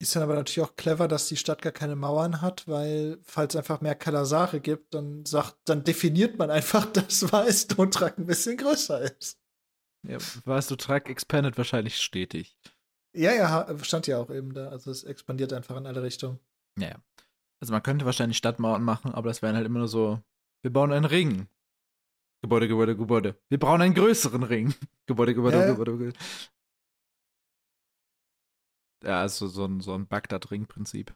Ist 0.00 0.16
dann 0.16 0.22
aber 0.22 0.34
natürlich 0.34 0.68
auch 0.68 0.76
clever, 0.76 1.08
dass 1.08 1.28
die 1.28 1.36
Stadt 1.36 1.62
gar 1.62 1.72
keine 1.72 1.96
Mauern 1.96 2.42
hat, 2.42 2.66
weil 2.66 3.18
falls 3.22 3.54
es 3.54 3.58
einfach 3.58 3.80
mehr 3.80 3.94
Kalasare 3.94 4.60
gibt, 4.60 4.94
dann 4.94 5.24
sagt, 5.24 5.56
dann 5.64 5.84
definiert 5.84 6.36
man 6.38 6.50
einfach, 6.50 6.86
dass 6.92 7.30
Weißdotrak 7.32 8.18
ein 8.18 8.26
bisschen 8.26 8.56
größer 8.56 9.00
ist. 9.00 9.38
Ja, 10.06 10.18
Weißdotrak 10.44 11.08
expandet 11.08 11.56
wahrscheinlich 11.56 11.96
stetig. 11.96 12.56
Ja, 13.14 13.32
ja, 13.32 13.66
stand 13.82 14.06
ja 14.06 14.18
auch 14.18 14.30
eben 14.30 14.52
da. 14.52 14.68
Also 14.68 14.90
es 14.90 15.04
expandiert 15.04 15.52
einfach 15.52 15.76
in 15.76 15.86
alle 15.86 16.02
Richtungen. 16.02 16.40
Ja, 16.78 16.88
ja. 16.88 16.96
Also 17.60 17.72
man 17.72 17.82
könnte 17.82 18.04
wahrscheinlich 18.04 18.36
Stadtmauern 18.36 18.82
machen, 18.82 19.14
aber 19.14 19.28
das 19.28 19.40
wären 19.40 19.56
halt 19.56 19.64
immer 19.64 19.78
nur 19.78 19.88
so, 19.88 20.20
wir 20.62 20.72
bauen 20.72 20.92
einen 20.92 21.04
Ring. 21.04 21.46
Gebäude, 22.42 22.68
Gebäude, 22.68 22.96
Gebäude. 22.96 23.36
Wir 23.48 23.58
brauchen 23.58 23.80
einen 23.80 23.94
größeren 23.94 24.42
Ring. 24.42 24.74
Gebäude, 25.06 25.34
Gebäude, 25.34 25.60
ja, 25.60 25.66
Gebäude, 25.68 25.92
Gebäude. 25.92 26.18
Ja, 29.04 29.20
also 29.20 29.48
so 29.48 29.66
ein, 29.66 29.80
so 29.80 29.94
ein 29.94 30.06
Bagdad-Ring-Prinzip. 30.06 31.14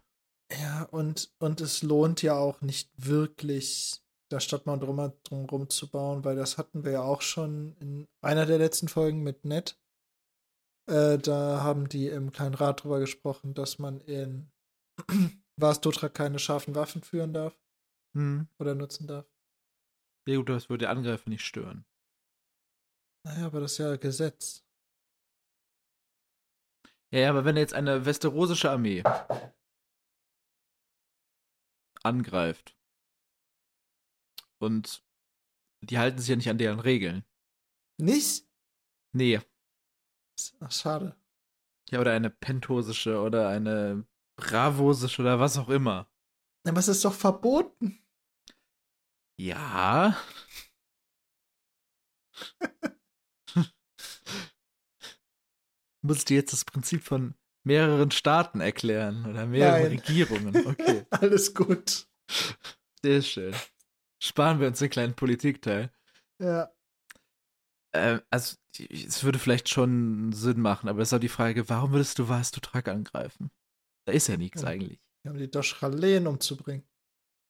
Ja, 0.53 0.85
und, 0.85 1.33
und 1.39 1.61
es 1.61 1.83
lohnt 1.83 2.23
ja 2.23 2.37
auch 2.37 2.61
nicht 2.61 2.91
wirklich, 2.97 4.03
da 4.31 4.41
Stadtmauern 4.41 4.81
drum, 4.81 5.13
drumherum 5.25 5.71
zu 5.71 5.91
bauen, 5.91 6.25
weil 6.25 6.37
das 6.37 6.59
hatten 6.59 6.85
wir 6.85 6.93
ja 6.93 7.03
auch 7.03 7.23
schon 7.23 7.77
in 7.81 8.07
einer 8.23 8.47
der 8.47 8.59
letzten 8.59 8.89
Folgen 8.89 9.23
mit 9.23 9.45
Ned. 9.45 9.79
Äh, 10.89 11.19
da 11.19 11.63
haben 11.63 11.89
die 11.89 12.09
im 12.09 12.33
kleinen 12.33 12.55
Rat 12.55 12.83
drüber 12.83 13.01
gesprochen, 13.01 13.55
dass 13.55 13.79
man 13.79 14.01
in 14.01 14.51
Vastotra 15.57 16.09
keine 16.09 16.39
scharfen 16.39 16.75
Waffen 16.75 17.03
führen 17.03 17.33
darf. 17.33 17.59
Hm. 18.15 18.49
Oder 18.59 18.75
nutzen 18.75 19.07
darf. 19.07 19.27
Ja, 20.27 20.37
gut, 20.37 20.49
das 20.49 20.69
würde 20.69 20.85
die 20.85 20.89
Angreifer 20.89 21.29
nicht 21.29 21.45
stören. 21.45 21.85
Naja, 23.25 23.47
aber 23.47 23.61
das 23.61 23.73
ist 23.73 23.79
ja 23.79 23.97
Gesetz. 23.97 24.68
Ja, 27.11 27.21
ja, 27.21 27.31
aber 27.31 27.45
wenn 27.45 27.57
jetzt 27.57 27.73
eine 27.75 28.05
westerosische 28.05 28.71
Armee 28.71 29.03
angreift 32.03 32.77
und 34.59 35.03
die 35.83 35.99
halten 35.99 36.19
sich 36.19 36.29
ja 36.29 36.37
nicht 36.37 36.51
an 36.51 36.59
deren 36.59 36.81
Regeln. 36.81 37.25
Nicht? 38.01 38.47
Nee. 39.15 39.41
Ach, 40.61 40.71
schade. 40.71 41.17
Ja, 41.91 42.01
oder 42.01 42.13
eine 42.13 42.31
pentosische 42.31 43.21
oder 43.21 43.49
eine 43.49 44.07
bravosische 44.37 45.23
oder 45.23 45.41
was 45.41 45.57
auch 45.57 45.69
immer. 45.69 46.11
Aber 46.67 46.79
es 46.79 46.89
ist 46.89 47.05
doch 47.05 47.15
verboten. 47.15 48.05
Ja. 49.41 50.17
Muss 56.03 56.19
ich 56.19 56.25
dir 56.27 56.37
jetzt 56.37 56.53
das 56.53 56.65
Prinzip 56.65 57.03
von 57.03 57.35
mehreren 57.65 58.11
Staaten 58.11 58.61
erklären 58.61 59.27
oder 59.27 59.47
mehreren 59.47 59.83
Nein. 59.83 59.99
Regierungen? 59.99 60.67
Okay. 60.67 61.05
Alles 61.11 61.55
gut. 61.55 62.07
Sehr 63.03 63.23
schön. 63.23 63.55
Sparen 64.21 64.61
wir 64.61 64.69
uns 64.69 64.79
den 64.79 64.91
kleinen 64.91 65.15
Politikteil. 65.15 65.93
Ja. 66.41 66.73
Ähm, 67.93 68.21
also, 68.31 68.57
es 68.79 69.25
würde 69.25 69.39
vielleicht 69.39 69.69
schon 69.69 70.33
Sinn 70.33 70.61
machen, 70.61 70.89
aber 70.89 71.03
es 71.03 71.09
ist 71.09 71.15
auch 71.15 71.21
die 71.21 71.29
Frage, 71.29 71.69
warum 71.69 71.93
würdest 71.93 72.19
du 72.19 72.29
was 72.29 72.51
du 72.51 72.61
Trag 72.61 72.89
angreifen? 72.89 73.51
Da 74.07 74.13
ist 74.13 74.29
ja 74.29 74.37
nichts 74.37 74.63
ja. 74.63 74.69
eigentlich. 74.69 75.01
Ja, 75.25 75.33
um 75.33 75.39
die 75.39 75.51
Doschraleen 75.51 76.27
umzubringen. 76.27 76.87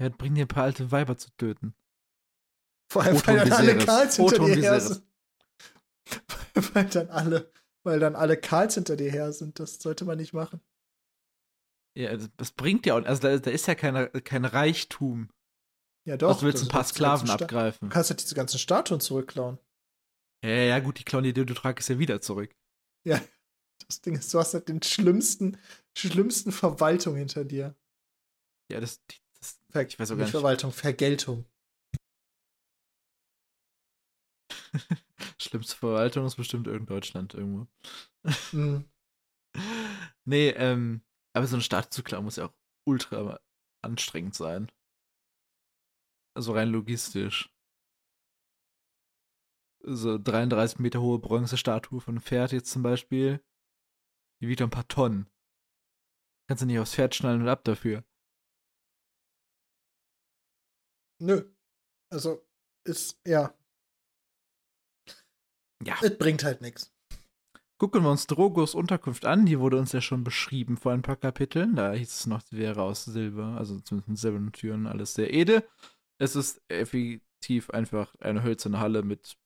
Ja, 0.01 0.09
bring 0.11 0.35
dir 0.35 0.45
ein 0.45 0.49
paar 0.49 0.65
alte 0.65 0.91
Weiber 0.91 1.19
zu 1.19 1.31
töten. 1.37 1.75
Vor 2.91 3.03
allem, 3.03 3.27
weil 3.27 3.37
dann 3.37 3.53
alle 3.53 3.79
Karls 3.79 4.17
hinter 4.17 4.45
dir 4.45 4.57
her 4.57 4.81
sind. 4.81 5.03
weil 6.73 6.87
dann 6.87 7.11
alle 7.11 7.53
weil 7.85 8.01
dann 8.01 8.17
alle 8.17 8.37
Karls 8.37 8.75
hinter 8.75 8.97
dir 8.97 9.11
her 9.11 9.33
sind. 9.33 9.59
Das 9.59 9.81
sollte 9.81 10.05
man 10.05 10.19
nicht 10.19 10.33
machen. 10.33 10.61
Ja, 11.97 12.17
das 12.17 12.53
bringt 12.53 12.87
ja 12.87 12.95
auch, 12.95 13.05
also 13.05 13.23
da, 13.23 13.37
da 13.39 13.51
ist 13.51 13.67
ja 13.67 13.75
keine, 13.75 14.09
kein 14.09 14.45
Reichtum. 14.45 15.31
Ja, 16.07 16.17
doch. 16.17 16.31
Was 16.31 16.43
willst 16.43 16.63
du 16.63 16.67
ein 16.67 16.71
paar 16.71 16.85
Sklaven 16.85 17.29
abgreifen? 17.29 17.89
Du 17.89 17.93
kannst 17.93 18.11
ja 18.11 18.17
diese 18.17 18.35
ganzen 18.35 18.59
Statuen 18.59 19.01
zurückklauen. 19.01 19.59
Ja, 20.45 20.51
ja, 20.51 20.79
gut, 20.79 20.99
die 21.01 21.05
klauen 21.05 21.25
die 21.25 21.33
Deodotrak 21.33 21.81
ist 21.81 21.89
ja 21.89 21.99
wieder 21.99 22.21
zurück. 22.21 22.55
Ja. 23.05 23.21
Das 23.87 24.01
Ding 24.01 24.17
ist, 24.17 24.33
du 24.33 24.39
hast 24.39 24.55
halt 24.55 24.69
den 24.69 24.83
schlimmsten, 24.83 25.59
schlimmsten 25.97 26.53
Verwaltung 26.53 27.17
hinter 27.17 27.45
dir. 27.45 27.75
Ja, 28.71 28.81
das, 28.81 29.03
das 29.41 29.61
Ver 29.71 29.87
ich 29.87 29.99
weiß 29.99 30.13
auch 30.13 30.17
nicht. 30.17 30.31
Verwaltung, 30.31 30.73
Vergeltung. 30.73 31.45
Schlimmste 35.39 35.77
Verwaltung 35.77 36.27
ist 36.27 36.37
bestimmt 36.37 36.67
irgend 36.67 36.91
Deutschland 36.91 37.35
irgendwo. 37.35 37.67
Mhm. 38.53 38.85
Nee, 40.25 40.51
ähm, 40.51 41.03
aber 41.33 41.47
so 41.47 41.57
eine 41.57 41.63
Stadt 41.63 41.93
zu 41.93 42.03
klauen 42.03 42.25
muss 42.25 42.37
ja 42.37 42.47
auch 42.47 42.55
ultra 42.87 43.41
anstrengend 43.83 44.35
sein. 44.35 44.71
Also 46.37 46.53
rein 46.53 46.69
logistisch. 46.69 47.51
So 49.81 50.19
33 50.19 50.81
Meter 50.81 51.01
hohe 51.01 51.19
Bronzestatue 51.19 52.01
von 52.01 52.17
einem 52.17 52.23
Pferd 52.23 52.53
jetzt 52.53 52.71
zum 52.71 52.83
Beispiel. 52.83 53.43
Die 54.41 54.49
wiegt 54.49 54.61
ein 54.61 54.71
paar 54.71 54.87
Tonnen. 54.87 55.31
Kannst 56.47 56.63
du 56.63 56.67
nicht 56.67 56.79
aufs 56.79 56.95
Pferd 56.95 57.15
schnallen 57.15 57.43
und 57.43 57.49
ab 57.49 57.65
dafür. 57.65 58.05
Nö. 61.21 61.51
Also, 62.11 62.47
ist, 62.85 63.21
ja, 63.27 63.55
Ja. 65.85 65.97
es 66.03 66.19
bringt 66.19 66.45
halt 66.45 66.61
nichts. 66.61 66.93
Gucken 67.79 68.03
wir 68.03 68.11
uns 68.11 68.27
Drogos 68.27 68.75
Unterkunft 68.75 69.25
an. 69.25 69.47
Die 69.47 69.61
wurde 69.61 69.79
uns 69.79 69.93
ja 69.93 70.01
schon 70.01 70.25
beschrieben 70.25 70.77
vor 70.77 70.93
ein 70.93 71.03
paar 71.03 71.17
Kapiteln. 71.17 71.77
Da 71.77 71.93
hieß 71.93 72.13
es 72.13 72.27
noch, 72.27 72.41
sie 72.41 72.57
wäre 72.57 72.83
aus 72.83 73.05
Silber, 73.05 73.57
also 73.57 73.79
zumindest 73.81 74.09
mit 74.09 74.19
silbernen 74.19 74.53
Türen, 74.53 74.87
alles 74.89 75.15
sehr 75.15 75.33
edel. 75.33 75.69
Es 76.21 76.35
ist 76.35 76.61
effektiv 76.69 77.71
einfach 77.71 78.17
eine 78.17 78.43
hölzerne 78.43 78.81
Halle 78.81 79.05
mit 79.05 79.39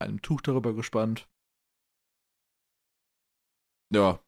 einem 0.00 0.20
Tuch 0.20 0.40
darüber 0.40 0.74
gespannt. 0.74 1.28
Ja. 3.94 4.20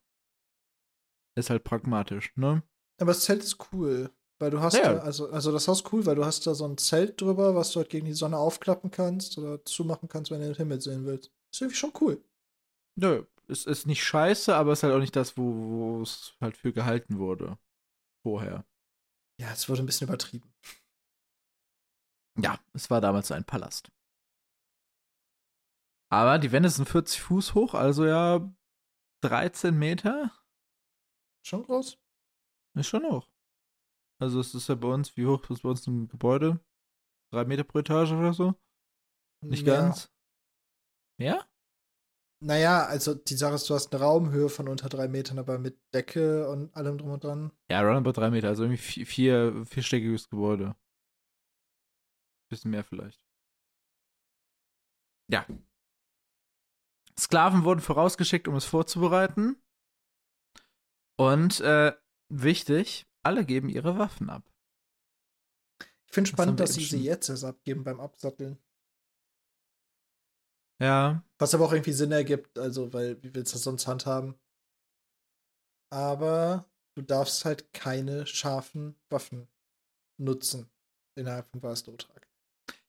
Ist 1.37 1.49
halt 1.49 1.65
pragmatisch, 1.65 2.35
ne? 2.37 2.63
Aber 2.99 3.11
das 3.11 3.25
Zelt 3.25 3.43
ist 3.43 3.73
cool. 3.73 4.13
Weil 4.41 4.49
du 4.49 4.59
hast 4.59 4.73
Ja. 4.73 4.93
da, 4.95 4.99
also, 5.01 5.29
also 5.29 5.51
das 5.51 5.67
Haus 5.67 5.81
ist 5.81 5.93
cool, 5.93 6.03
weil 6.07 6.15
du 6.15 6.25
hast 6.25 6.47
da 6.47 6.55
so 6.55 6.65
ein 6.65 6.75
Zelt 6.75 7.21
drüber, 7.21 7.53
was 7.53 7.71
du 7.73 7.79
halt 7.79 7.89
gegen 7.89 8.07
die 8.07 8.13
Sonne 8.13 8.37
aufklappen 8.37 8.89
kannst 8.89 9.37
oder 9.37 9.63
zumachen 9.65 10.09
kannst, 10.09 10.31
wenn 10.31 10.41
du 10.41 10.47
den 10.47 10.55
Himmel 10.55 10.81
sehen 10.81 11.05
willst. 11.05 11.31
ist 11.53 11.61
irgendwie 11.61 11.75
schon 11.77 11.93
cool. 12.01 12.23
Nö, 12.95 13.23
es 13.47 13.67
ist 13.67 13.85
nicht 13.85 14.03
scheiße, 14.03 14.55
aber 14.55 14.71
es 14.71 14.79
ist 14.79 14.83
halt 14.83 14.95
auch 14.95 14.99
nicht 14.99 15.15
das, 15.15 15.37
wo 15.37 15.43
wo 15.43 16.01
es 16.01 16.33
halt 16.41 16.57
für 16.57 16.73
gehalten 16.73 17.19
wurde. 17.19 17.59
Vorher. 18.23 18.65
Ja, 19.39 19.51
es 19.51 19.69
wurde 19.69 19.83
ein 19.83 19.85
bisschen 19.85 20.07
übertrieben. 20.07 20.51
Ja, 22.39 22.59
es 22.73 22.89
war 22.89 22.99
damals 22.99 23.31
ein 23.31 23.45
Palast. 23.45 23.91
Aber 26.09 26.39
die 26.39 26.51
Wände 26.51 26.69
sind 26.69 26.89
40 26.89 27.21
Fuß 27.21 27.53
hoch, 27.53 27.75
also 27.75 28.05
ja 28.05 28.51
13 29.21 29.77
Meter. 29.77 30.31
Schon 31.45 31.63
groß? 31.63 31.99
Ist 32.75 32.87
schon 32.87 33.03
hoch. 33.03 33.27
Also 34.21 34.39
es 34.39 34.53
ist 34.53 34.69
ja 34.69 34.75
bei 34.75 34.87
uns, 34.87 35.17
wie 35.17 35.25
hoch 35.25 35.49
ist 35.49 35.63
bei 35.63 35.69
uns 35.69 35.87
ein 35.87 36.07
Gebäude? 36.07 36.63
Drei 37.33 37.43
Meter 37.45 37.63
pro 37.63 37.79
Etage 37.79 38.11
oder 38.11 38.33
so? 38.33 38.53
Nicht 39.43 39.65
Ja. 39.65 39.81
ganz. 39.81 40.11
Ja? 41.19 41.47
Naja, 42.43 42.85
also 42.85 43.15
die 43.15 43.35
Sache 43.35 43.55
ist, 43.55 43.69
du 43.69 43.73
hast 43.73 43.93
eine 43.93 44.03
Raumhöhe 44.03 44.49
von 44.49 44.67
unter 44.67 44.89
drei 44.89 45.07
Metern, 45.07 45.39
aber 45.39 45.57
mit 45.57 45.79
Decke 45.93 46.49
und 46.49 46.75
allem 46.75 46.97
drum 46.97 47.11
und 47.11 47.23
dran. 47.23 47.51
Ja, 47.69 47.81
roundabout 47.81 48.19
drei 48.19 48.29
Meter, 48.29 48.49
also 48.49 48.63
irgendwie 48.63 48.81
vier, 48.81 49.05
vier 49.05 49.65
vierstöckiges 49.65 50.29
Gebäude. 50.29 50.75
Bisschen 52.49 52.71
mehr 52.71 52.83
vielleicht. 52.83 53.23
Ja. 55.31 55.45
Sklaven 57.17 57.63
wurden 57.63 57.79
vorausgeschickt, 57.79 58.47
um 58.47 58.55
es 58.55 58.65
vorzubereiten. 58.65 59.61
Und 61.17 61.59
äh, 61.61 61.93
wichtig, 62.29 63.07
alle 63.23 63.45
geben 63.45 63.69
ihre 63.69 63.97
Waffen 63.97 64.29
ab. 64.29 64.43
Ich 66.07 66.13
finde 66.13 66.29
spannend, 66.29 66.59
dass 66.59 66.73
sie 66.73 66.83
sie 66.83 67.03
jetzt 67.03 67.29
erst 67.29 67.45
abgeben 67.45 67.83
beim 67.83 67.99
Absatteln. 67.99 68.57
Ja, 70.81 71.23
Was 71.37 71.53
aber 71.53 71.65
auch 71.65 71.73
irgendwie 71.73 71.93
Sinn 71.93 72.11
ergibt, 72.11 72.57
also, 72.57 72.91
weil 72.91 73.21
wie 73.21 73.35
willst 73.35 73.53
du 73.53 73.55
das 73.55 73.63
sonst 73.63 73.85
handhaben? 73.85 74.33
Aber 75.91 76.65
du 76.95 77.03
darfst 77.03 77.45
halt 77.45 77.71
keine 77.71 78.25
scharfen 78.25 78.99
Waffen 79.09 79.47
nutzen 80.17 80.71
innerhalb 81.15 81.49
von 81.51 81.61
Bastotrak. 81.61 82.27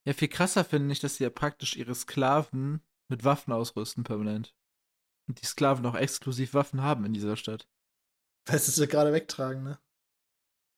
Ja, 0.05 0.15
viel 0.15 0.29
krasser 0.29 0.65
finde 0.65 0.93
ich, 0.93 1.01
dass 1.01 1.17
sie 1.17 1.25
ja 1.25 1.31
praktisch 1.31 1.77
ihre 1.77 1.95
Sklaven 1.95 2.83
mit 3.09 3.25
Waffen 3.25 3.53
ausrüsten 3.53 4.05
permanent. 4.05 4.55
Und 5.29 5.41
die 5.41 5.47
Sklaven 5.47 5.85
auch 5.87 5.95
exklusiv 5.95 6.55
Waffen 6.55 6.83
haben 6.83 7.05
in 7.05 7.13
dieser 7.13 7.37
Stadt. 7.37 7.69
Weil 8.47 8.59
sie 8.59 8.73
sie 8.73 8.89
gerade 8.89 9.13
wegtragen, 9.13 9.63
ne? 9.63 9.79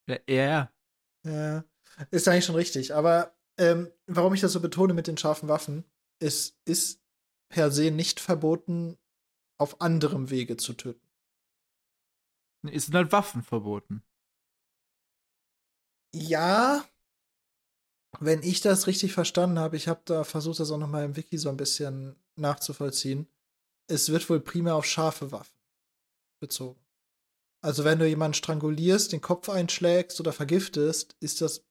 Ja, 0.06 0.18
ja, 0.28 0.72
ja. 1.24 1.64
Ist 2.10 2.28
eigentlich 2.28 2.44
schon 2.44 2.56
richtig. 2.56 2.94
Aber 2.94 3.34
ähm, 3.58 3.90
warum 4.06 4.34
ich 4.34 4.40
das 4.40 4.52
so 4.52 4.60
betone 4.60 4.94
mit 4.94 5.06
den 5.06 5.16
scharfen 5.16 5.48
Waffen, 5.48 5.84
es 6.18 6.58
ist 6.64 7.00
per 7.48 7.70
se 7.70 7.90
nicht 7.90 8.20
verboten, 8.20 8.98
auf 9.58 9.80
anderem 9.80 10.30
Wege 10.30 10.56
zu 10.56 10.74
töten. 10.74 11.06
Es 12.66 12.86
sind 12.86 12.94
halt 12.94 13.12
Waffen 13.12 13.42
verboten. 13.42 14.02
Ja, 16.14 16.84
wenn 18.20 18.42
ich 18.42 18.60
das 18.60 18.86
richtig 18.86 19.12
verstanden 19.12 19.58
habe, 19.58 19.76
ich 19.76 19.88
habe 19.88 20.02
da 20.04 20.24
versucht, 20.24 20.60
das 20.60 20.70
auch 20.70 20.78
noch 20.78 20.88
mal 20.88 21.04
im 21.04 21.16
Wiki 21.16 21.38
so 21.38 21.48
ein 21.48 21.56
bisschen 21.56 22.16
nachzuvollziehen. 22.36 23.28
Es 23.86 24.10
wird 24.10 24.28
wohl 24.30 24.40
primär 24.40 24.76
auf 24.76 24.86
scharfe 24.86 25.32
Waffen 25.32 25.58
bezogen. 26.40 26.83
Also 27.64 27.84
wenn 27.84 27.98
du 27.98 28.06
jemanden 28.06 28.34
strangulierst, 28.34 29.10
den 29.12 29.22
Kopf 29.22 29.48
einschlägst 29.48 30.20
oder 30.20 30.34
vergiftest, 30.34 31.16
ist 31.20 31.40
das 31.40 31.66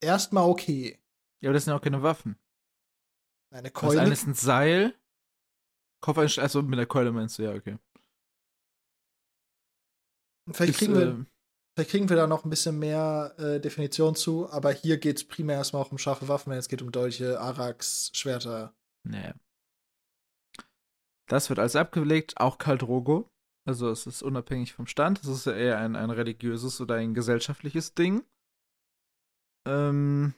erstmal 0.00 0.48
okay. 0.48 0.98
Ja, 1.42 1.50
aber 1.50 1.54
das 1.54 1.64
sind 1.64 1.72
ja 1.72 1.76
auch 1.78 1.82
keine 1.82 2.02
Waffen. 2.02 2.38
Eine 3.52 3.70
Das 3.70 3.74
Keule. 3.74 4.00
eine 4.00 4.12
ist 4.12 4.26
ein 4.26 4.32
Seil. 4.32 4.94
Kopf 6.00 6.16
einsch- 6.16 6.40
also 6.40 6.62
mit 6.62 6.78
der 6.78 6.86
Keule 6.86 7.12
meinst 7.12 7.38
du, 7.38 7.42
ja, 7.42 7.52
okay. 7.52 7.76
vielleicht, 10.50 10.78
kriegen 10.78 10.94
wir, 10.94 11.02
äh, 11.08 11.24
vielleicht 11.74 11.90
kriegen 11.90 12.08
wir 12.08 12.16
da 12.16 12.26
noch 12.26 12.44
ein 12.44 12.50
bisschen 12.50 12.78
mehr 12.78 13.34
äh, 13.38 13.60
Definition 13.60 14.14
zu, 14.14 14.48
aber 14.50 14.72
hier 14.72 14.96
geht 14.96 15.18
es 15.18 15.28
primär 15.28 15.56
erstmal 15.56 15.82
auch 15.82 15.92
um 15.92 15.98
scharfe 15.98 16.26
Waffen, 16.28 16.50
wenn 16.52 16.58
es 16.58 16.68
geht 16.68 16.80
um 16.80 16.90
Dolche, 16.90 17.38
Araks, 17.38 18.10
Schwerter. 18.14 18.74
nee. 19.02 19.32
Das 21.26 21.48
wird 21.50 21.58
alles 21.58 21.76
abgelegt, 21.76 22.38
auch 22.38 22.56
Kaldrogo. 22.58 23.30
Also 23.66 23.90
es 23.90 24.06
ist 24.06 24.22
unabhängig 24.22 24.74
vom 24.74 24.86
Stand. 24.86 25.20
Es 25.20 25.28
ist 25.28 25.46
ja 25.46 25.54
eher 25.54 25.78
ein, 25.78 25.96
ein 25.96 26.10
religiöses 26.10 26.80
oder 26.80 26.96
ein 26.96 27.14
gesellschaftliches 27.14 27.94
Ding. 27.94 28.24
Ähm, 29.66 30.34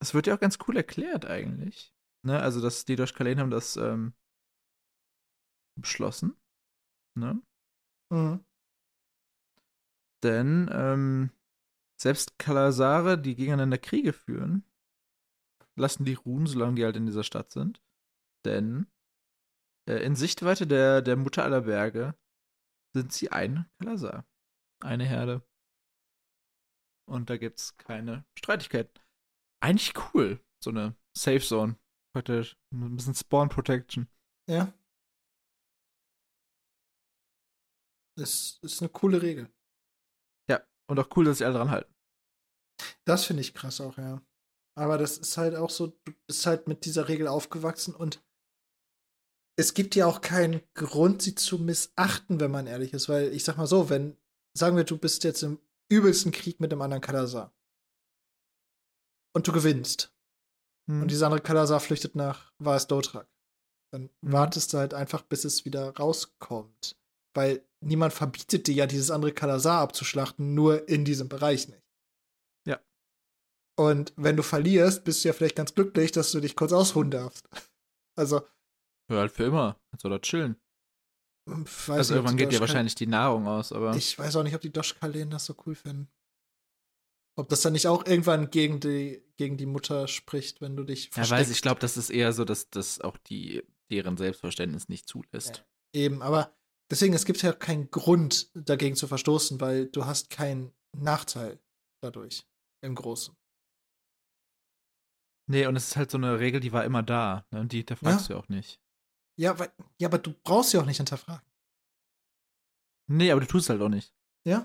es 0.00 0.12
wird 0.12 0.26
ja 0.26 0.34
auch 0.34 0.40
ganz 0.40 0.58
cool 0.66 0.76
erklärt 0.76 1.24
eigentlich. 1.24 1.94
Ne? 2.24 2.40
Also 2.40 2.60
dass 2.60 2.84
die 2.84 2.96
durch 2.96 3.14
Kalen 3.14 3.38
haben 3.38 3.50
das 3.50 3.76
ähm, 3.76 4.14
beschlossen. 5.80 6.36
Ne? 7.16 7.40
Mhm. 8.10 8.44
Denn 10.24 10.70
ähm, 10.72 11.30
selbst 12.00 12.38
Kalasare, 12.38 13.20
die 13.20 13.36
gegeneinander 13.36 13.78
Kriege 13.78 14.12
führen, 14.12 14.64
lassen 15.76 16.04
die 16.04 16.14
ruhen, 16.14 16.46
solange 16.46 16.76
die 16.76 16.84
halt 16.84 16.96
in 16.96 17.06
dieser 17.06 17.24
Stadt 17.24 17.50
sind. 17.50 17.82
Denn 18.44 18.86
in 19.86 20.16
Sichtweite 20.16 20.66
der, 20.66 21.02
der 21.02 21.16
Mutter 21.16 21.44
aller 21.44 21.62
Berge 21.62 22.14
sind 22.94 23.12
sie 23.12 23.30
ein 23.30 23.70
Kalasar. 23.78 24.26
Eine 24.82 25.04
Herde. 25.04 25.46
Und 27.06 27.28
da 27.28 27.36
gibt's 27.36 27.76
keine 27.76 28.24
Streitigkeiten. 28.38 29.02
Eigentlich 29.62 29.94
cool, 30.14 30.40
so 30.62 30.70
eine 30.70 30.96
Safe 31.16 31.40
Zone. 31.40 31.78
Praktisch 32.14 32.56
ein 32.72 32.96
bisschen 32.96 33.14
Spawn 33.14 33.48
Protection. 33.48 34.08
Ja. 34.48 34.72
Das 38.16 38.58
ist 38.62 38.80
eine 38.80 38.90
coole 38.90 39.20
Regel. 39.20 39.52
Ja, 40.48 40.64
und 40.88 40.98
auch 40.98 41.08
cool, 41.16 41.24
dass 41.24 41.38
sie 41.38 41.44
alle 41.44 41.54
dran 41.54 41.70
halten. 41.70 41.92
Das 43.04 43.24
finde 43.24 43.40
ich 43.42 43.54
krass 43.54 43.80
auch, 43.80 43.98
ja. 43.98 44.22
Aber 44.76 44.98
das 44.98 45.18
ist 45.18 45.36
halt 45.36 45.54
auch 45.54 45.70
so, 45.70 45.88
du 45.88 46.12
bist 46.26 46.46
halt 46.46 46.68
mit 46.68 46.84
dieser 46.84 47.08
Regel 47.08 47.28
aufgewachsen 47.28 47.94
und 47.94 48.24
es 49.56 49.74
gibt 49.74 49.94
ja 49.94 50.06
auch 50.06 50.20
keinen 50.20 50.62
Grund, 50.74 51.22
sie 51.22 51.34
zu 51.34 51.58
missachten, 51.58 52.40
wenn 52.40 52.50
man 52.50 52.66
ehrlich 52.66 52.92
ist. 52.92 53.08
Weil 53.08 53.32
ich 53.32 53.44
sag 53.44 53.56
mal 53.56 53.66
so, 53.66 53.88
wenn, 53.90 54.16
sagen 54.56 54.76
wir, 54.76 54.84
du 54.84 54.98
bist 54.98 55.24
jetzt 55.24 55.42
im 55.42 55.58
übelsten 55.88 56.32
Krieg 56.32 56.60
mit 56.60 56.72
einem 56.72 56.82
anderen 56.82 57.02
Kalasar 57.02 57.52
und 59.34 59.46
du 59.46 59.52
gewinnst 59.52 60.12
Hm. 60.88 61.02
und 61.02 61.10
dieser 61.10 61.26
andere 61.26 61.40
Kalasar 61.42 61.80
flüchtet 61.80 62.14
nach 62.14 62.52
Vaas 62.58 62.86
Dotrak, 62.86 63.28
dann 63.92 64.10
Mhm. 64.22 64.32
wartest 64.32 64.72
du 64.72 64.78
halt 64.78 64.92
einfach, 64.92 65.22
bis 65.22 65.44
es 65.44 65.64
wieder 65.64 65.94
rauskommt. 65.96 66.96
Weil 67.34 67.64
niemand 67.80 68.12
verbietet 68.12 68.66
dir 68.66 68.74
ja, 68.74 68.86
dieses 68.86 69.10
andere 69.10 69.32
Kalasar 69.32 69.80
abzuschlachten, 69.80 70.54
nur 70.54 70.88
in 70.88 71.04
diesem 71.04 71.28
Bereich 71.28 71.68
nicht. 71.68 71.82
Ja. 72.66 72.80
Und 73.78 74.12
wenn 74.16 74.36
du 74.36 74.42
verlierst, 74.42 75.04
bist 75.04 75.24
du 75.24 75.28
ja 75.28 75.32
vielleicht 75.32 75.56
ganz 75.56 75.74
glücklich, 75.74 76.12
dass 76.12 76.32
du 76.32 76.40
dich 76.40 76.54
kurz 76.54 76.72
ausruhen 76.72 77.10
darfst. 77.10 77.48
Also, 78.16 78.42
Ja, 79.10 79.18
halt 79.18 79.32
für 79.32 79.44
immer. 79.44 79.80
Kannst 79.90 80.04
du 80.04 80.08
da 80.08 80.18
chillen. 80.18 80.56
Weiß 81.46 81.90
also 81.90 82.14
irgendwann 82.14 82.36
geht 82.36 82.52
ja 82.52 82.58
Doschkal- 82.58 82.60
wahrscheinlich 82.60 82.94
die 82.94 83.06
Nahrung 83.06 83.46
aus, 83.46 83.72
aber. 83.72 83.94
Ich 83.96 84.18
weiß 84.18 84.36
auch 84.36 84.42
nicht, 84.42 84.54
ob 84.54 84.62
die 84.62 84.72
Doschkalen 84.72 85.30
das 85.30 85.44
so 85.44 85.54
cool 85.66 85.74
finden. 85.74 86.10
Ob 87.36 87.48
das 87.48 87.62
dann 87.62 87.72
nicht 87.72 87.86
auch 87.86 88.06
irgendwann 88.06 88.50
gegen 88.50 88.80
die, 88.80 89.22
gegen 89.36 89.56
die 89.56 89.66
Mutter 89.66 90.08
spricht, 90.08 90.60
wenn 90.60 90.76
du 90.76 90.84
dich 90.84 91.06
ja, 91.06 91.16
weiß 91.18 91.28
versteckst. 91.28 91.52
ich, 91.52 91.62
glaube, 91.62 91.80
das 91.80 91.96
ist 91.96 92.10
eher 92.10 92.32
so, 92.32 92.44
dass 92.44 92.70
das 92.70 93.00
auch 93.00 93.16
die 93.18 93.62
deren 93.90 94.16
Selbstverständnis 94.16 94.88
nicht 94.88 95.08
zulässt. 95.08 95.66
Eben, 95.92 96.22
aber 96.22 96.56
deswegen, 96.90 97.12
es 97.12 97.24
gibt 97.24 97.42
ja 97.42 97.52
keinen 97.52 97.90
Grund, 97.90 98.50
dagegen 98.54 98.96
zu 98.96 99.06
verstoßen, 99.06 99.60
weil 99.60 99.88
du 99.88 100.06
hast 100.06 100.30
keinen 100.30 100.72
Nachteil 100.96 101.60
dadurch 102.00 102.46
im 102.82 102.94
Großen. 102.94 103.36
Nee, 105.46 105.66
und 105.66 105.76
es 105.76 105.88
ist 105.88 105.96
halt 105.96 106.10
so 106.10 106.16
eine 106.16 106.38
Regel, 106.38 106.60
die 106.60 106.72
war 106.72 106.84
immer 106.84 107.02
da. 107.02 107.46
Ne? 107.50 107.60
Und 107.60 107.72
die 107.72 107.78
hinterfragst 107.78 108.28
du 108.28 108.32
ja 108.32 108.38
auch 108.38 108.48
nicht. 108.48 108.80
Ja, 109.36 109.58
weil, 109.58 109.72
ja, 109.98 110.08
aber 110.08 110.18
du 110.18 110.32
brauchst 110.44 110.70
sie 110.70 110.78
auch 110.78 110.86
nicht 110.86 110.98
hinterfragen. 110.98 111.44
Nee, 113.10 113.30
aber 113.30 113.40
du 113.40 113.46
tust 113.46 113.66
es 113.66 113.70
halt 113.70 113.82
auch 113.82 113.88
nicht. 113.88 114.14
Ja? 114.46 114.60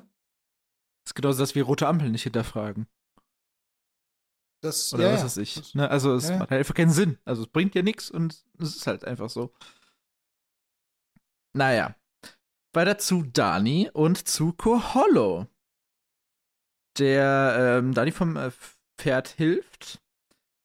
Das 1.04 1.12
ist 1.12 1.16
genauso, 1.16 1.40
dass 1.40 1.56
wir 1.56 1.64
rote 1.64 1.88
Ampeln 1.88 2.12
nicht 2.12 2.24
hinterfragen. 2.24 2.88
Das, 4.62 4.94
Oder 4.94 5.08
ja, 5.08 5.14
was 5.14 5.24
weiß 5.24 5.38
ich. 5.38 5.56
Das- 5.56 5.74
Ne? 5.74 5.90
Also 5.90 6.14
es 6.16 6.30
Ja, 6.30 6.38
macht 6.38 6.52
halt 6.52 6.60
einfach 6.60 6.76
keinen 6.76 6.91
Sinn. 6.91 7.18
Also 7.26 7.44
es 7.44 7.48
bringt 7.48 7.76
ja 7.76 7.82
nichts 7.82 8.12
und 8.12 8.46
es 8.60 8.76
ist 8.76 8.88
halt 8.88 9.06
einfach 9.06 9.30
so. 9.30 9.54
Naja. 11.54 11.96
Weiter 12.74 12.98
zu 12.98 13.24
Dani 13.24 13.90
und 13.94 14.28
zu 14.28 14.54
Kohollo. 14.54 15.48
Der 16.98 17.78
ähm, 17.80 17.94
Dani 17.94 18.12
vom 18.12 18.36
äh, 18.36 18.52
Pferd 19.00 19.30
hilft. 19.30 20.02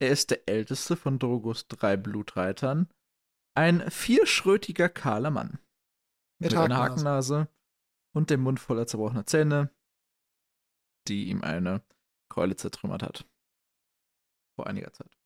Er 0.01 0.11
ist 0.11 0.31
der 0.31 0.49
älteste 0.49 0.97
von 0.97 1.19
Drogos 1.19 1.67
drei 1.69 1.97
Blutreitern. 1.97 2.89
Ein 3.55 3.89
vierschrötiger, 3.91 4.89
kahler 4.89 5.31
Mann. 5.31 5.59
Mit 6.41 6.51
Mit 6.51 6.55
einer 6.55 6.77
Hakennase. 6.77 7.39
Hakennase 7.39 7.49
und 8.13 8.31
dem 8.31 8.43
Mund 8.43 8.61
voller 8.61 8.87
zerbrochener 8.87 9.27
Zähne, 9.27 9.71
die 11.09 11.29
ihm 11.29 11.43
eine 11.43 11.83
Keule 12.29 12.57
zertrümmert 12.57 13.03
hat. 13.03 13.29
Vor 14.57 14.67
einiger 14.67 14.93
Zeit. 14.93 15.17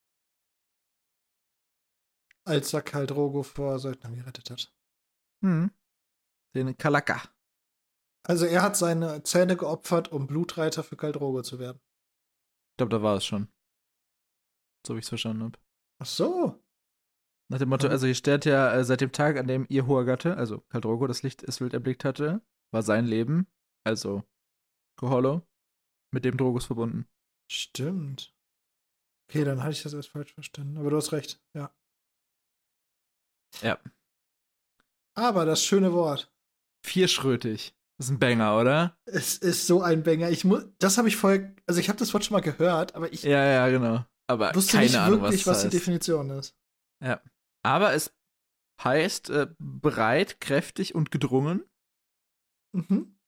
Als 2.45 2.73
er 2.73 2.83
Karl 2.83 3.07
Drogo 3.07 3.43
vor 3.43 3.79
Söldnern 3.79 4.17
gerettet 4.17 4.51
hat. 4.51 4.75
Hm. 5.43 5.71
Den 6.55 6.77
Kalaka. 6.77 7.23
Also 8.23 8.47
er 8.47 8.63
hat 8.63 8.77
seine 8.77 9.23
Zähne 9.23 9.57
geopfert, 9.57 10.09
um 10.09 10.27
Blutreiter 10.27 10.83
für 10.83 10.97
Karl 10.97 11.13
Drogo 11.13 11.43
zu 11.43 11.59
werden. 11.59 11.81
Ich 12.73 12.77
glaube, 12.79 12.91
da 12.91 13.03
war 13.03 13.17
es 13.17 13.25
schon. 13.25 13.49
So 14.87 14.95
wie 14.95 14.99
ich 14.99 15.05
es 15.05 15.09
verstanden 15.09 15.45
habe. 15.45 15.59
Ach 15.99 16.07
so. 16.07 16.63
Nach 17.51 17.59
dem 17.59 17.69
Motto, 17.71 17.87
Mhm. 17.87 17.93
also 17.93 18.07
hier 18.07 18.15
steht 18.15 18.45
ja, 18.45 18.73
äh, 18.75 18.85
seit 18.85 19.01
dem 19.01 19.13
Tag, 19.13 19.37
an 19.39 19.47
dem 19.47 19.67
ihr 19.69 19.87
hoher 19.87 20.05
Gatte, 20.05 20.37
also 20.37 20.61
Kaldrogo, 20.69 21.07
das 21.07 21.23
Licht 21.23 21.47
des 21.47 21.61
Wild 21.61 21.73
erblickt 21.73 22.05
hatte, 22.05 22.43
war 22.73 22.83
sein 22.83 23.07
Leben, 23.07 23.47
also 23.85 24.23
Kohollo, 24.99 25.47
mit 26.13 26.25
dem 26.25 26.37
Drogos 26.37 26.67
verbunden. 26.67 27.07
Stimmt. 27.51 28.35
Okay, 29.31 29.45
dann 29.45 29.63
hatte 29.63 29.73
ich 29.73 29.83
das 29.83 29.95
erst 29.95 30.11
falsch 30.11 30.33
verstanden. 30.35 30.77
Aber 30.79 30.91
du 30.91 30.97
hast 30.97 31.13
recht, 31.13 31.41
ja. 31.55 31.75
Ja. 33.63 33.79
Aber 35.17 35.45
das 35.47 35.65
schöne 35.65 35.93
Wort. 35.93 36.31
Vierschrötig. 36.85 37.75
Das 37.99 38.07
ist 38.07 38.13
ein 38.13 38.19
Banger, 38.19 38.59
oder? 38.59 38.97
Es 39.07 39.37
ist 39.39 39.67
so 39.67 39.83
ein 39.83 40.03
Banger. 40.03 40.31
Ich 40.31 40.45
muss, 40.45 40.65
das 40.79 40.99
habe 40.99 41.09
ich 41.09 41.17
voll, 41.17 41.55
also 41.67 41.81
ich 41.81 41.89
habe 41.89 41.99
das 41.99 42.13
Wort 42.15 42.25
schon 42.25 42.35
mal 42.35 42.41
gehört, 42.41 42.95
aber 42.95 43.13
ich 43.13 43.23
Ja, 43.25 43.45
ja, 43.45 43.69
genau. 43.69 44.05
Aber 44.29 44.55
wusste 44.55 44.73
keine 44.73 44.85
nicht 44.85 44.97
Ahnung, 44.97 45.23
wirklich, 45.23 45.47
was, 45.47 45.57
was, 45.57 45.63
die. 45.65 45.71
Definition 45.71 46.31
ist. 46.31 46.55
Ja. 47.03 47.21
Aber 47.69 47.93
es 47.93 48.11
heißt 48.83 49.29
äh, 49.31 49.49
breit, 49.59 50.41
kräftig 50.41 50.95
und 50.95 51.11
gedrungen. 51.11 51.65
Mhm. 52.73 53.19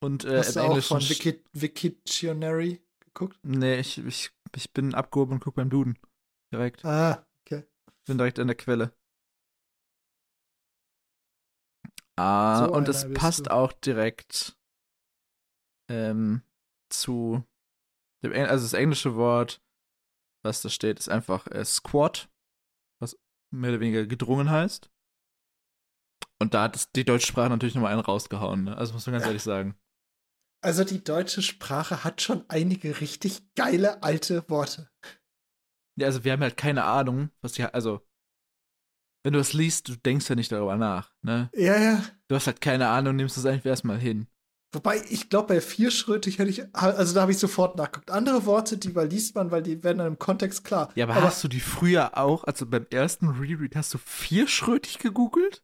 Und 0.00 0.24
äh, 0.24 0.38
Hast 0.38 0.56
du 0.56 0.60
auch 0.60 0.80
von 0.82 1.00
Wiki 1.00 1.42
Wiktionary 1.54 2.80
geguckt? 3.00 3.38
nee, 3.42 3.78
ich, 3.80 3.98
ich, 3.98 4.30
ich 4.54 4.72
bin 4.72 4.94
abgehoben 4.94 5.34
und 5.34 5.40
guck 5.40 5.54
beim 5.54 5.70
Duden. 5.70 5.98
Direkt. 6.52 6.84
Ah, 6.84 7.24
okay. 7.42 7.64
Bin 8.06 8.18
direkt 8.18 8.38
an 8.38 8.46
der 8.48 8.56
Quelle. 8.56 8.92
Ah, 12.16 12.66
So 12.66 12.72
und 12.72 12.88
es 12.88 13.06
passt 13.14 13.46
du. 13.46 13.52
auch 13.52 13.72
direkt 13.72 14.56
ähm, 15.88 16.42
zu 16.90 17.44
dem, 18.22 18.32
also 18.32 18.64
das 18.64 18.72
englische 18.72 19.16
Wort, 19.16 19.60
was 20.44 20.62
da 20.62 20.68
steht, 20.68 20.98
ist 20.98 21.08
einfach 21.08 21.46
äh, 21.48 21.64
Squat, 21.64 22.28
mehr 23.50 23.70
oder 23.70 23.80
weniger 23.80 24.06
gedrungen 24.06 24.50
heißt. 24.50 24.90
Und 26.40 26.54
da 26.54 26.64
hat 26.64 26.94
die 26.96 27.04
deutsche 27.04 27.26
Sprache 27.26 27.50
natürlich 27.50 27.74
nochmal 27.74 27.92
einen 27.92 28.00
rausgehauen, 28.00 28.64
ne? 28.64 28.76
Also 28.76 28.92
muss 28.94 29.06
man 29.06 29.14
ganz 29.14 29.24
Ja. 29.24 29.28
ehrlich 29.28 29.42
sagen. 29.42 29.76
Also 30.60 30.84
die 30.84 31.02
deutsche 31.02 31.42
Sprache 31.42 32.04
hat 32.04 32.20
schon 32.20 32.44
einige 32.48 33.00
richtig 33.00 33.54
geile 33.54 34.02
alte 34.02 34.48
Worte. 34.48 34.90
Ja, 35.96 36.06
also 36.06 36.24
wir 36.24 36.32
haben 36.32 36.42
halt 36.42 36.56
keine 36.56 36.84
Ahnung, 36.84 37.30
was 37.40 37.52
die, 37.52 37.64
also 37.64 38.00
wenn 39.24 39.32
du 39.32 39.40
es 39.40 39.52
liest, 39.52 39.88
du 39.88 39.96
denkst 39.96 40.28
ja 40.28 40.36
nicht 40.36 40.52
darüber 40.52 40.76
nach, 40.76 41.12
ne? 41.22 41.50
Ja, 41.54 41.78
ja. 41.78 42.02
Du 42.28 42.34
hast 42.36 42.46
halt 42.46 42.60
keine 42.60 42.88
Ahnung, 42.88 43.16
nimmst 43.16 43.36
es 43.36 43.46
einfach 43.46 43.66
erstmal 43.66 43.98
hin. 43.98 44.28
Wobei, 44.72 45.02
ich 45.08 45.30
glaube, 45.30 45.54
bei 45.54 45.60
vierschrötig 45.62 46.38
hätte 46.38 46.50
ich, 46.50 46.74
also 46.74 47.14
da 47.14 47.22
habe 47.22 47.32
ich 47.32 47.38
sofort 47.38 47.76
nachgeguckt. 47.76 48.10
Andere 48.10 48.44
Worte, 48.44 48.76
die 48.76 48.94
weil 48.94 49.08
liest 49.08 49.34
man, 49.34 49.50
weil 49.50 49.62
die 49.62 49.82
werden 49.82 49.98
dann 49.98 50.08
im 50.08 50.18
Kontext 50.18 50.64
klar. 50.64 50.92
Ja, 50.94 51.06
aber, 51.06 51.22
hast 51.22 51.42
du 51.42 51.48
die 51.48 51.60
früher 51.60 52.18
auch, 52.18 52.44
also 52.44 52.66
beim 52.66 52.86
ersten 52.90 53.28
Reread, 53.28 53.74
hast 53.76 53.94
du 53.94 53.98
vierschrötig 53.98 54.98
gegoogelt? 54.98 55.62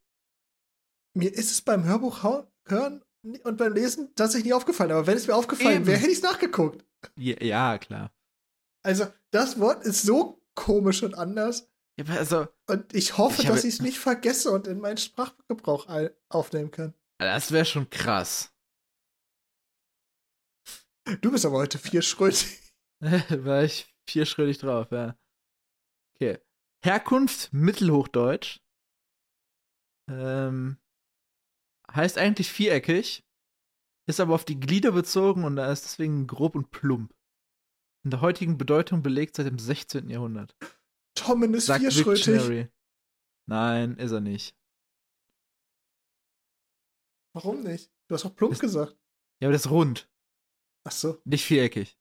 mir 1.14 1.32
ist 1.32 1.50
es 1.50 1.62
beim 1.62 1.84
Hörbuch 1.84 2.22
hören 2.66 3.02
und 3.44 3.56
beim 3.56 3.72
Lesen 3.72 4.14
tatsächlich 4.14 4.46
nie 4.46 4.52
aufgefallen. 4.52 4.90
Aber 4.90 5.06
wenn 5.06 5.16
es 5.16 5.26
mir 5.26 5.34
aufgefallen 5.34 5.86
wäre, 5.86 5.98
hätte 5.98 6.10
ich 6.10 6.18
es 6.18 6.22
nachgeguckt. 6.22 6.84
Ja, 7.16 7.42
ja, 7.42 7.78
klar. 7.78 8.12
Also, 8.82 9.06
das 9.30 9.58
Wort 9.58 9.84
ist 9.84 10.02
so 10.02 10.42
komisch 10.54 11.02
und 11.02 11.14
anders. 11.14 11.70
Ja, 11.96 12.04
aber 12.04 12.18
also, 12.18 12.48
Und 12.66 12.92
ich 12.94 13.16
hoffe, 13.16 13.42
Ich 13.42 13.48
dass 13.48 13.64
ich 13.64 13.74
es 13.74 13.80
nicht 13.82 13.98
vergesse 13.98 14.50
und 14.50 14.66
in 14.66 14.80
meinen 14.80 14.96
Sprachgebrauch 14.96 15.86
aufnehmen 16.28 16.70
kann. 16.70 16.94
das 17.18 17.52
wäre 17.52 17.64
schon 17.64 17.88
krass. 17.88 18.53
Du 21.20 21.30
bist 21.30 21.44
aber 21.44 21.56
heute 21.58 21.78
vierschrötig. 21.78 22.60
War 23.00 23.64
ich 23.64 23.94
vierschrötig 24.08 24.58
drauf, 24.58 24.90
ja. 24.90 25.18
Okay. 26.16 26.38
Herkunft 26.84 27.52
Mittelhochdeutsch. 27.52 28.60
Ähm, 30.10 30.78
heißt 31.90 32.18
eigentlich 32.18 32.50
viereckig, 32.50 33.24
ist 34.06 34.20
aber 34.20 34.34
auf 34.34 34.44
die 34.44 34.60
Glieder 34.60 34.92
bezogen 34.92 35.44
und 35.44 35.56
da 35.56 35.70
ist 35.72 35.84
deswegen 35.84 36.26
grob 36.26 36.54
und 36.54 36.70
plump. 36.70 37.14
In 38.04 38.10
der 38.10 38.20
heutigen 38.20 38.58
Bedeutung 38.58 39.02
belegt 39.02 39.36
seit 39.36 39.46
dem 39.46 39.58
16. 39.58 40.10
Jahrhundert. 40.10 40.54
Tommen 41.14 41.54
ist 41.54 41.66
Sagt 41.66 41.80
vierschrötig. 41.80 42.24
Dictionary. 42.24 42.68
Nein, 43.48 43.96
ist 43.96 44.12
er 44.12 44.20
nicht. 44.20 44.54
Warum 47.34 47.62
nicht? 47.62 47.90
Du 48.08 48.14
hast 48.14 48.24
auch 48.26 48.36
plump 48.36 48.52
Ist- 48.52 48.60
gesagt. 48.60 48.92
Ja, 49.40 49.48
aber 49.48 49.52
das 49.52 49.64
ist 49.66 49.70
rund, 49.70 50.08
Ach 50.84 50.92
so. 50.92 51.20
nicht 51.24 51.44
viereckig. 51.44 51.96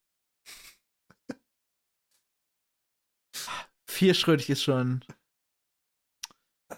Vierschrötig 3.87 4.49
ist 4.49 4.63
schon. 4.63 5.03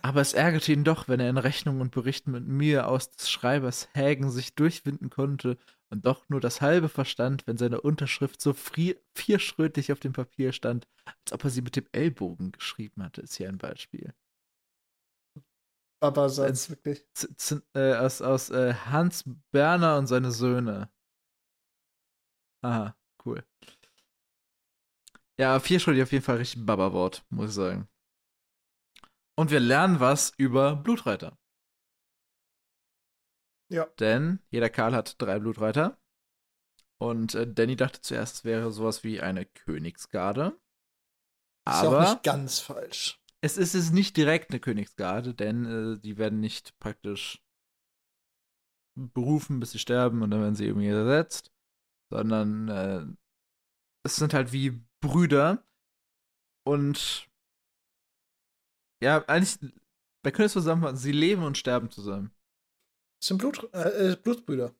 Aber 0.01 0.21
es 0.21 0.33
ärgerte 0.33 0.71
ihn 0.71 0.83
doch, 0.83 1.07
wenn 1.07 1.19
er 1.19 1.29
in 1.29 1.37
Rechnungen 1.37 1.81
und 1.81 1.91
Berichten 1.91 2.31
mit 2.31 2.45
Mühe 2.45 2.85
aus 2.85 3.11
des 3.11 3.29
Schreibers 3.29 3.89
Hägen 3.93 4.29
sich 4.29 4.53
durchwinden 4.53 5.09
konnte 5.09 5.57
und 5.89 6.05
doch 6.05 6.29
nur 6.29 6.41
das 6.41 6.61
halbe 6.61 6.89
verstand, 6.89 7.47
wenn 7.47 7.57
seine 7.57 7.81
Unterschrift 7.81 8.41
so 8.41 8.53
vierschrötig 8.53 9.91
auf 9.91 9.99
dem 9.99 10.13
Papier 10.13 10.51
stand, 10.51 10.87
als 11.05 11.31
ob 11.31 11.43
er 11.43 11.49
sie 11.49 11.61
mit 11.61 11.75
dem 11.75 11.87
Ellbogen 11.91 12.51
geschrieben 12.51 13.03
hatte, 13.03 13.21
ist 13.21 13.35
hier 13.35 13.49
ein 13.49 13.57
Beispiel. 13.57 14.13
Baba-Satz, 16.01 16.69
wirklich. 16.69 17.05
Z 17.13 17.39
z 17.39 17.63
äh, 17.73 17.95
aus 17.95 18.21
aus 18.21 18.49
äh, 18.49 18.73
Hans 18.73 19.23
Berner 19.51 19.97
und 19.97 20.07
seine 20.07 20.31
Söhne. 20.31 20.89
Aha, 22.65 22.95
cool. 23.25 23.43
Ja, 25.37 25.59
vierschuldig 25.59 26.03
auf 26.03 26.11
jeden 26.11 26.23
Fall 26.23 26.37
richtig 26.37 26.61
ein 26.61 26.65
Baba-Wort, 26.65 27.25
muss 27.29 27.49
ich 27.49 27.55
sagen. 27.55 27.87
Und 29.37 29.51
wir 29.51 29.59
lernen 29.59 29.99
was 29.99 30.33
über 30.37 30.75
Blutreiter. 30.75 31.37
Ja. 33.69 33.87
Denn 33.99 34.39
jeder 34.49 34.69
Karl 34.69 34.93
hat 34.95 35.21
drei 35.21 35.39
Blutreiter. 35.39 35.99
Und 36.97 37.35
äh, 37.35 37.45
Danny 37.51 37.75
dachte 37.75 38.01
zuerst, 38.01 38.37
es 38.37 38.43
wäre 38.45 38.71
sowas 38.71 39.03
wie 39.03 39.21
eine 39.21 39.45
Königsgarde. 39.45 40.57
Ist 41.67 41.83
ja 41.83 41.89
auch 41.89 41.93
Aber 41.93 42.01
nicht 42.01 42.23
ganz 42.23 42.59
falsch. 42.59 43.19
es 43.41 43.57
ist 43.57 43.75
es 43.75 43.91
nicht 43.91 44.17
direkt 44.17 44.51
eine 44.51 44.59
Königsgarde, 44.59 45.33
denn 45.33 45.65
äh, 45.65 45.99
die 45.99 46.17
werden 46.17 46.39
nicht 46.39 46.77
praktisch 46.79 47.41
berufen, 48.97 49.59
bis 49.59 49.71
sie 49.71 49.79
sterben 49.79 50.21
und 50.21 50.31
dann 50.31 50.41
werden 50.41 50.55
sie 50.55 50.65
irgendwie 50.65 50.87
ersetzt, 50.87 51.51
sondern 52.11 52.69
äh, 52.69 53.05
es 54.05 54.15
sind 54.17 54.33
halt 54.33 54.51
wie 54.51 54.81
Brüder 55.01 55.63
und 56.65 57.29
ja, 59.03 59.23
eigentlich 59.25 59.73
bei 60.23 60.31
Königs 60.31 60.53
zusammen, 60.53 60.95
sie 60.95 61.11
leben 61.11 61.43
und 61.43 61.57
sterben 61.57 61.91
zusammen. 61.91 62.33
Das 63.19 63.27
sind 63.27 63.37
Blut, 63.37 63.69
äh, 63.73 64.11
äh, 64.11 64.15
Blutsbrüder. 64.15 64.73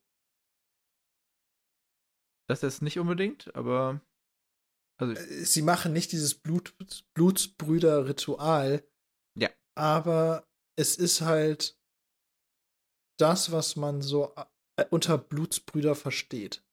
Das 2.47 2.63
ist 2.63 2.81
nicht 2.81 2.99
unbedingt, 2.99 3.55
aber. 3.55 4.01
Also, 4.99 5.13
Äh, 5.13 5.45
Sie 5.45 5.61
machen 5.61 5.93
nicht 5.93 6.11
dieses 6.11 6.35
Blut, 6.35 6.75
Blutsbrüder-Ritual. 7.13 8.87
Ja. 9.37 9.49
Aber 9.75 10.47
es 10.77 10.95
ist 10.95 11.21
halt 11.21 11.79
das, 13.19 13.51
was 13.51 13.75
man 13.75 14.01
so 14.01 14.33
äh, 14.77 14.85
unter 14.89 15.17
Blutsbrüder 15.17 15.95
versteht. 15.95 16.63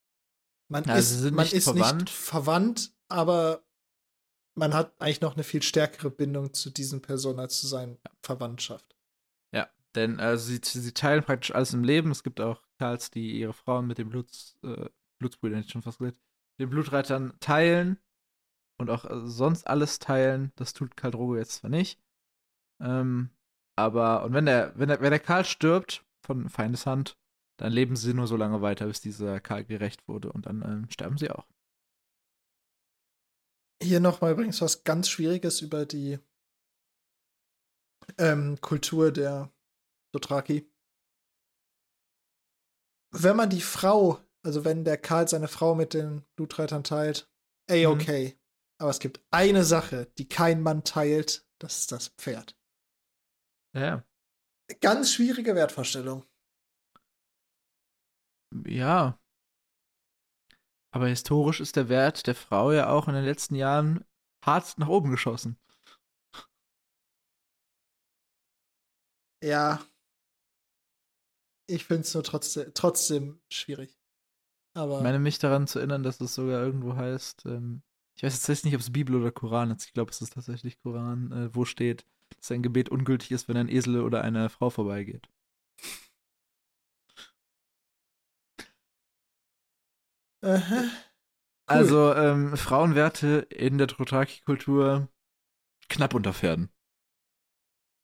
Man 0.72 0.84
Ja, 0.84 0.96
ist, 0.96 1.22
man 1.30 1.34
nicht 1.44 1.52
ist 1.52 1.64
verwandt. 1.64 2.00
nicht 2.02 2.10
verwandt, 2.14 2.92
aber 3.08 3.62
man 4.54 4.74
hat 4.74 4.94
eigentlich 5.00 5.20
noch 5.20 5.34
eine 5.34 5.44
viel 5.44 5.62
stärkere 5.62 6.10
Bindung 6.10 6.52
zu 6.54 6.70
diesen 6.70 7.02
Personen 7.02 7.38
als 7.40 7.60
zu 7.60 7.66
seinen 7.66 7.98
Verwandtschaft. 8.22 8.96
ja. 9.52 9.68
Denn 9.94 10.20
also 10.20 10.46
sie, 10.46 10.60
sie 10.64 10.92
teilen 10.92 11.22
praktisch 11.22 11.54
alles 11.54 11.74
im 11.74 11.84
Leben. 11.84 12.10
Es 12.10 12.22
gibt 12.22 12.40
auch 12.40 12.62
Karls, 12.78 13.10
die 13.10 13.38
ihre 13.38 13.52
Frauen 13.52 13.86
mit 13.86 13.98
den 13.98 14.08
Bluts, 14.08 14.56
äh, 14.62 14.88
Blutsbrüdern, 15.18 15.56
hätte 15.58 15.66
ich 15.66 15.72
schon 15.72 15.82
fast 15.82 15.98
gesagt, 15.98 16.18
den 16.58 16.70
Blutreitern 16.70 17.34
teilen 17.40 17.98
und 18.78 18.88
auch 18.90 19.04
äh, 19.04 19.26
sonst 19.26 19.66
alles 19.66 19.98
teilen. 19.98 20.52
Das 20.56 20.72
tut 20.72 20.96
Karl 20.96 21.10
Drogo 21.10 21.36
jetzt 21.36 21.56
zwar 21.56 21.70
nicht. 21.70 22.00
Ähm, 22.80 23.30
aber, 23.76 24.24
und 24.24 24.32
wenn 24.32 24.46
der, 24.46 24.72
wenn 24.78 24.88
der, 24.88 25.00
wenn 25.02 25.10
der 25.10 25.20
Karl 25.20 25.44
stirbt 25.44 26.04
von 26.24 26.48
Feindeshand, 26.48 27.18
dann 27.58 27.72
leben 27.72 27.96
sie 27.96 28.14
nur 28.14 28.26
so 28.26 28.36
lange 28.36 28.62
weiter, 28.62 28.86
bis 28.86 29.00
dieser 29.00 29.40
Karl 29.40 29.64
gerecht 29.64 30.06
wurde 30.08 30.32
und 30.32 30.46
dann 30.46 30.62
ähm, 30.62 30.90
sterben 30.90 31.18
sie 31.18 31.30
auch. 31.30 31.46
Hier 33.82 34.00
nochmal 34.00 34.32
übrigens 34.32 34.60
was 34.60 34.84
ganz 34.84 35.08
Schwieriges 35.08 35.60
über 35.60 35.86
die 35.86 36.18
ähm, 38.18 38.60
Kultur 38.60 39.12
der 39.12 39.52
Dothraki. 40.14 40.68
Wenn 43.14 43.36
man 43.36 43.50
die 43.50 43.60
Frau, 43.60 44.20
also 44.44 44.64
wenn 44.64 44.84
der 44.84 44.98
Karl 44.98 45.28
seine 45.28 45.48
Frau 45.48 45.74
mit 45.74 45.94
den 45.94 46.24
Blutreitern 46.36 46.84
teilt, 46.84 47.30
ey, 47.68 47.86
Mhm. 47.86 47.92
okay. 47.92 48.38
Aber 48.80 48.90
es 48.90 48.98
gibt 48.98 49.20
eine 49.30 49.64
Sache, 49.64 50.06
die 50.18 50.28
kein 50.28 50.60
Mann 50.62 50.82
teilt, 50.84 51.46
das 51.60 51.80
ist 51.80 51.92
das 51.92 52.08
Pferd. 52.08 52.56
Ja, 53.74 54.04
Ganz 54.80 55.12
schwierige 55.12 55.54
Wertvorstellung. 55.54 56.24
Ja. 58.66 59.18
Aber 60.94 61.08
historisch 61.08 61.60
ist 61.60 61.76
der 61.76 61.88
Wert 61.88 62.26
der 62.26 62.34
Frau 62.34 62.70
ja 62.72 62.90
auch 62.90 63.08
in 63.08 63.14
den 63.14 63.24
letzten 63.24 63.54
Jahren 63.54 64.04
hart 64.44 64.76
nach 64.78 64.88
oben 64.88 65.10
geschossen. 65.10 65.56
Ja. 69.42 69.80
Ich 71.66 71.84
finde 71.84 72.02
es 72.02 72.14
nur 72.14 72.22
trotzdem, 72.22 72.72
trotzdem 72.74 73.40
schwierig. 73.48 73.98
Aber 74.74 74.98
Ich 74.98 75.02
meine, 75.02 75.18
mich 75.18 75.38
daran 75.38 75.66
zu 75.66 75.78
erinnern, 75.78 76.02
dass 76.02 76.20
es 76.20 76.34
sogar 76.34 76.62
irgendwo 76.62 76.96
heißt, 76.96 77.46
ähm, 77.46 77.82
ich 78.14 78.22
weiß 78.22 78.46
jetzt 78.46 78.64
nicht, 78.64 78.74
ob 78.74 78.80
es 78.80 78.92
Bibel 78.92 79.16
oder 79.16 79.32
Koran 79.32 79.70
ist, 79.70 79.86
ich 79.86 79.92
glaube, 79.92 80.10
es 80.10 80.20
ist 80.20 80.34
tatsächlich 80.34 80.80
Koran, 80.80 81.32
äh, 81.32 81.54
wo 81.54 81.64
steht, 81.64 82.06
dass 82.36 82.50
ein 82.50 82.62
Gebet 82.62 82.88
ungültig 82.88 83.30
ist, 83.30 83.48
wenn 83.48 83.56
ein 83.56 83.68
Esel 83.68 84.00
oder 84.00 84.22
eine 84.22 84.48
Frau 84.48 84.70
vorbeigeht. 84.70 85.28
Aha. 90.42 90.82
Cool. 90.82 90.90
Also, 91.66 92.14
ähm, 92.14 92.56
Frauenwerte 92.56 93.46
in 93.50 93.78
der 93.78 93.86
Dothraki-Kultur 93.86 95.08
knapp 95.88 96.14
unter 96.14 96.32
Pferden. 96.34 96.70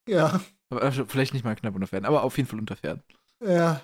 ja, 0.08 0.40
Aber, 0.70 0.82
äh, 0.82 0.92
vielleicht 0.92 1.34
nicht 1.34 1.44
mal 1.44 1.56
knapp 1.56 1.74
unter 1.74 1.86
Pferden, 1.86 2.06
aber 2.06 2.22
auf 2.22 2.36
jeden 2.36 2.48
Fall 2.48 2.58
unter 2.58 2.76
Pferden. 2.76 3.02
ja. 3.44 3.82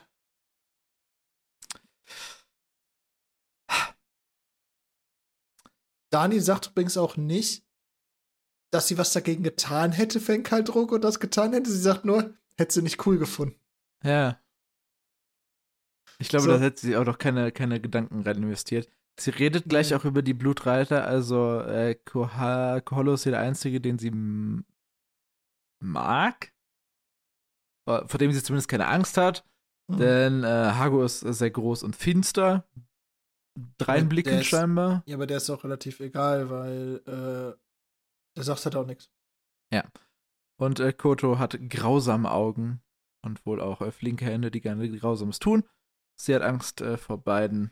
Dani 6.11 6.39
sagt 6.41 6.69
übrigens 6.69 6.97
auch 6.97 7.17
nicht, 7.17 7.67
dass 8.73 8.89
sie 8.89 8.99
was 8.99 9.13
dagegen 9.13 9.43
getan 9.43 9.93
hätte, 9.93 10.27
wenn 10.29 10.43
Karl 10.43 10.65
Drogo 10.65 10.99
das 10.99 11.19
getan 11.21 11.53
hätte. 11.53 11.71
Sie 11.71 11.81
sagt 11.81 12.05
nur, 12.05 12.35
hätte 12.57 12.75
sie 12.75 12.83
nicht 12.83 13.05
cool 13.07 13.19
gefunden. 13.19 13.59
Ja. 14.03 14.41
Ich 16.19 16.29
glaube, 16.29 16.45
So. 16.45 16.51
da 16.53 16.59
hätte 16.61 16.81
sie 16.81 16.97
auch 16.97 17.05
noch 17.05 17.19
keine, 17.19 17.51
keine 17.53 17.81
Gedanken 17.81 18.23
rein 18.23 18.37
investiert. 18.37 18.89
Sie 19.19 19.31
redet 19.31 19.69
gleich 19.69 19.91
Nee. 19.91 19.97
auch 19.97 20.05
über 20.05 20.23
die 20.23 20.35
Blutreiter, 20.35 21.07
also 21.07 21.61
äh, 21.61 21.97
Koha- 22.05 22.81
Kohollo 22.81 23.15
ist 23.15 23.23
hier 23.25 23.33
der 23.33 23.41
Einzige, 23.43 23.81
den 23.81 23.99
sie 23.99 24.11
mag. 25.81 26.53
Äh, 27.89 28.07
Vor 28.07 28.19
dem 28.19 28.33
sie 28.33 28.43
zumindest 28.43 28.69
keine 28.69 28.87
Angst 28.89 29.17
hat. 29.17 29.45
Mhm. 29.89 29.97
Denn 29.99 30.45
äh, 30.45 30.47
Hago 30.47 31.05
ist 31.05 31.21
sehr 31.21 31.51
groß 31.51 31.83
und 31.83 31.95
finster. 31.97 32.67
Ist- 34.41 34.47
scheinbar. 34.47 35.03
Ja, 35.07 35.17
aber 35.17 35.27
der 35.27 35.37
ist 35.37 35.51
auch 35.51 35.63
relativ 35.65 36.01
egal, 36.01 36.51
weil 36.51 37.03
äh, 37.07 37.57
der 38.37 38.43
sagt 38.45 38.65
halt 38.65 38.77
auch 38.77 38.87
nichts. 38.87 39.11
Und 40.57 40.79
äh, 40.81 40.93
Koto 40.93 41.39
hat 41.39 41.59
grausame 41.69 42.31
Augen 42.31 42.81
und 43.23 43.45
wohl 43.45 43.61
auch 43.61 43.81
äh, 43.81 43.91
flinke 43.91 44.25
Hände, 44.25 44.51
die 44.53 44.61
gerne 44.61 44.89
Grausames 44.99 45.39
tun. 45.41 45.65
Sie 46.21 46.35
hat 46.35 46.43
Angst 46.43 46.81
äh, 46.81 46.97
vor 46.97 47.19
beiden. 47.19 47.71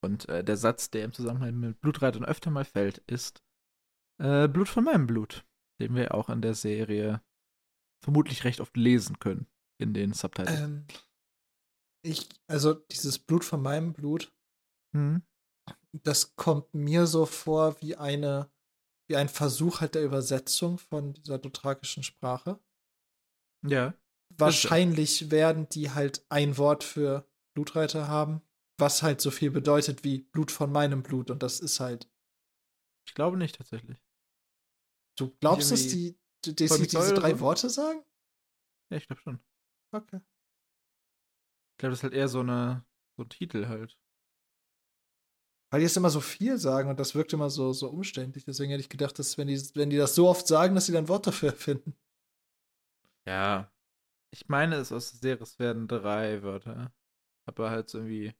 Und 0.00 0.28
äh, 0.28 0.44
der 0.44 0.56
Satz, 0.56 0.90
der 0.90 1.04
im 1.04 1.12
Zusammenhang 1.12 1.58
mit 1.58 1.80
Blutreitern 1.80 2.24
öfter 2.24 2.50
mal 2.50 2.64
fällt, 2.64 2.98
ist 3.06 3.42
äh, 4.20 4.48
Blut 4.48 4.68
von 4.68 4.84
meinem 4.84 5.06
Blut, 5.06 5.44
den 5.80 5.94
wir 5.94 6.14
auch 6.14 6.28
in 6.28 6.40
der 6.40 6.54
Serie 6.54 7.22
vermutlich 8.04 8.44
recht 8.44 8.60
oft 8.60 8.76
lesen 8.76 9.18
können 9.18 9.48
in 9.80 9.94
den 9.94 10.12
Subtitles. 10.12 10.60
Ähm, 10.60 10.86
ich, 12.04 12.28
also 12.46 12.74
dieses 12.74 13.18
Blut 13.18 13.44
von 13.44 13.60
meinem 13.60 13.92
Blut, 13.92 14.32
Hm? 14.94 15.22
das 15.92 16.34
kommt 16.36 16.72
mir 16.74 17.06
so 17.06 17.26
vor 17.26 17.80
wie 17.82 17.96
eine, 17.96 18.50
wie 19.08 19.16
ein 19.16 19.28
Versuch 19.28 19.80
halt 19.80 19.94
der 19.94 20.04
Übersetzung 20.04 20.78
von 20.78 21.12
dieser 21.12 21.38
dothrakischen 21.38 22.02
Sprache. 22.02 22.58
Ja. 23.66 23.94
Wahrscheinlich 24.36 25.30
werden 25.30 25.68
die 25.68 25.90
halt 25.90 26.24
ein 26.28 26.56
Wort 26.56 26.84
für 26.84 27.27
Blutreiter 27.58 28.06
haben, 28.06 28.40
was 28.78 29.02
halt 29.02 29.20
so 29.20 29.32
viel 29.32 29.50
bedeutet 29.50 30.04
wie 30.04 30.22
Blut 30.22 30.52
von 30.52 30.70
meinem 30.70 31.02
Blut. 31.02 31.30
Und 31.30 31.42
das 31.42 31.58
ist 31.58 31.80
halt. 31.80 32.08
Ich 33.04 33.14
glaube 33.14 33.36
nicht 33.36 33.56
tatsächlich. 33.56 33.98
Du 35.16 35.34
glaubst, 35.40 35.72
dass 35.72 35.88
die, 35.88 36.16
dass 36.44 36.78
mit 36.78 36.90
Säure 36.90 37.04
diese 37.06 37.14
drei 37.14 37.32
so? 37.32 37.40
Worte 37.40 37.68
sagen? 37.68 38.04
Ja, 38.90 38.98
ich 38.98 39.08
glaube 39.08 39.22
schon. 39.22 39.40
Okay. 39.90 40.20
Ich 41.72 41.78
glaube, 41.78 41.90
das 41.90 41.98
ist 41.98 42.02
halt 42.04 42.14
eher 42.14 42.28
so 42.28 42.40
eine 42.40 42.84
so 43.16 43.24
ein 43.24 43.28
Titel 43.28 43.66
halt. 43.66 43.98
Weil 45.70 45.80
die 45.80 45.86
es 45.86 45.96
immer 45.96 46.10
so 46.10 46.20
viel 46.20 46.56
sagen 46.58 46.88
und 46.88 47.00
das 47.00 47.14
wirkt 47.14 47.32
immer 47.32 47.50
so, 47.50 47.72
so 47.72 47.90
umständlich. 47.90 48.44
Deswegen 48.44 48.70
hätte 48.70 48.80
ich 48.82 48.88
gedacht, 48.88 49.18
dass 49.18 49.36
wenn 49.36 49.48
die, 49.48 49.60
wenn 49.74 49.90
die 49.90 49.96
das 49.96 50.14
so 50.14 50.28
oft 50.28 50.46
sagen, 50.46 50.76
dass 50.76 50.86
sie 50.86 50.92
dann 50.92 51.04
ein 51.04 51.08
Wort 51.08 51.26
dafür 51.26 51.52
finden. 51.52 51.94
Ja. 53.26 53.72
Ich 54.30 54.48
meine, 54.48 54.76
es 54.76 54.92
aus 54.92 55.10
der 55.10 55.18
Serie, 55.18 55.58
werden 55.58 55.88
drei 55.88 56.42
Wörter. 56.42 56.92
Aber 57.48 57.70
halt 57.70 57.88
so 57.90 57.98
irgendwie. 57.98 58.34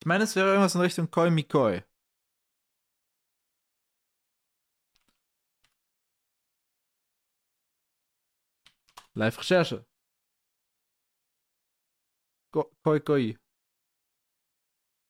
Ich 0.00 0.06
meine, 0.06 0.24
es 0.24 0.36
wäre 0.36 0.48
irgendwas 0.50 0.74
in 0.76 0.82
Richtung 0.82 1.10
Koi 1.10 1.30
Mikoi. 1.30 1.82
Live-Recherche. 9.14 9.84
Ko- 12.52 12.70
Koi 12.84 13.00
Koi. 13.00 13.36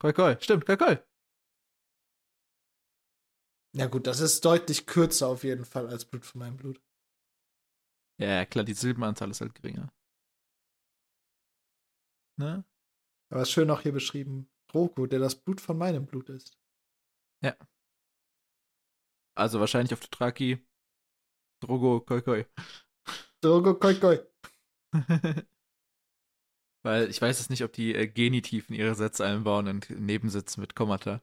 Koi 0.01 0.13
Koi. 0.13 0.37
Stimmt, 0.41 0.67
Koi 0.67 0.77
Koi. 0.77 0.99
Ja, 3.73 3.87
gut, 3.87 4.07
das 4.07 4.21
ist 4.21 4.45
deutlich 4.45 4.85
kürzer 4.85 5.29
auf 5.29 5.43
jeden 5.43 5.65
Fall 5.65 5.89
als 5.89 6.05
Blut 6.05 6.27
von 6.27 6.41
meinem 6.41 6.57
Blut. 6.59 6.83
Ja, 8.19 8.27
ja, 8.29 8.45
klar, 8.47 8.65
die 8.65 8.75
Silbenanzahl 8.75 9.31
ist 9.31 9.41
halt 9.41 9.55
geringer. 9.57 9.89
Ne? 12.39 12.63
Aber 13.31 13.43
ist 13.43 13.51
schön 13.51 13.71
auch 13.71 13.81
hier 13.81 13.93
beschrieben: 13.93 14.49
Drogo, 14.69 15.07
der 15.07 15.19
das 15.19 15.37
Blut 15.37 15.61
von 15.61 15.79
meinem 15.79 16.07
Blut 16.07 16.29
ist. 16.29 16.59
Also 19.39 19.61
wahrscheinlich 19.61 19.93
auf 19.93 20.01
Dothraki. 20.01 20.59
Drogo 21.61 22.01
Koi 22.01 22.23
Koi. 22.23 22.45
Drogo, 23.41 23.75
koi, 23.75 23.95
koi. 23.95 24.19
Weil 26.83 27.09
ich 27.09 27.23
weiß 27.23 27.39
es 27.39 27.51
nicht, 27.51 27.63
ob 27.63 27.73
die 27.73 27.95
äh, 27.95 28.09
Genitiv 28.09 28.69
in 28.69 28.75
ihre 28.75 28.97
Sätze 28.97 29.25
einbauen 29.25 29.69
und 29.69 29.91
Nebensätze 29.91 30.61
mit 30.61 30.75
Kommata. 30.75 31.21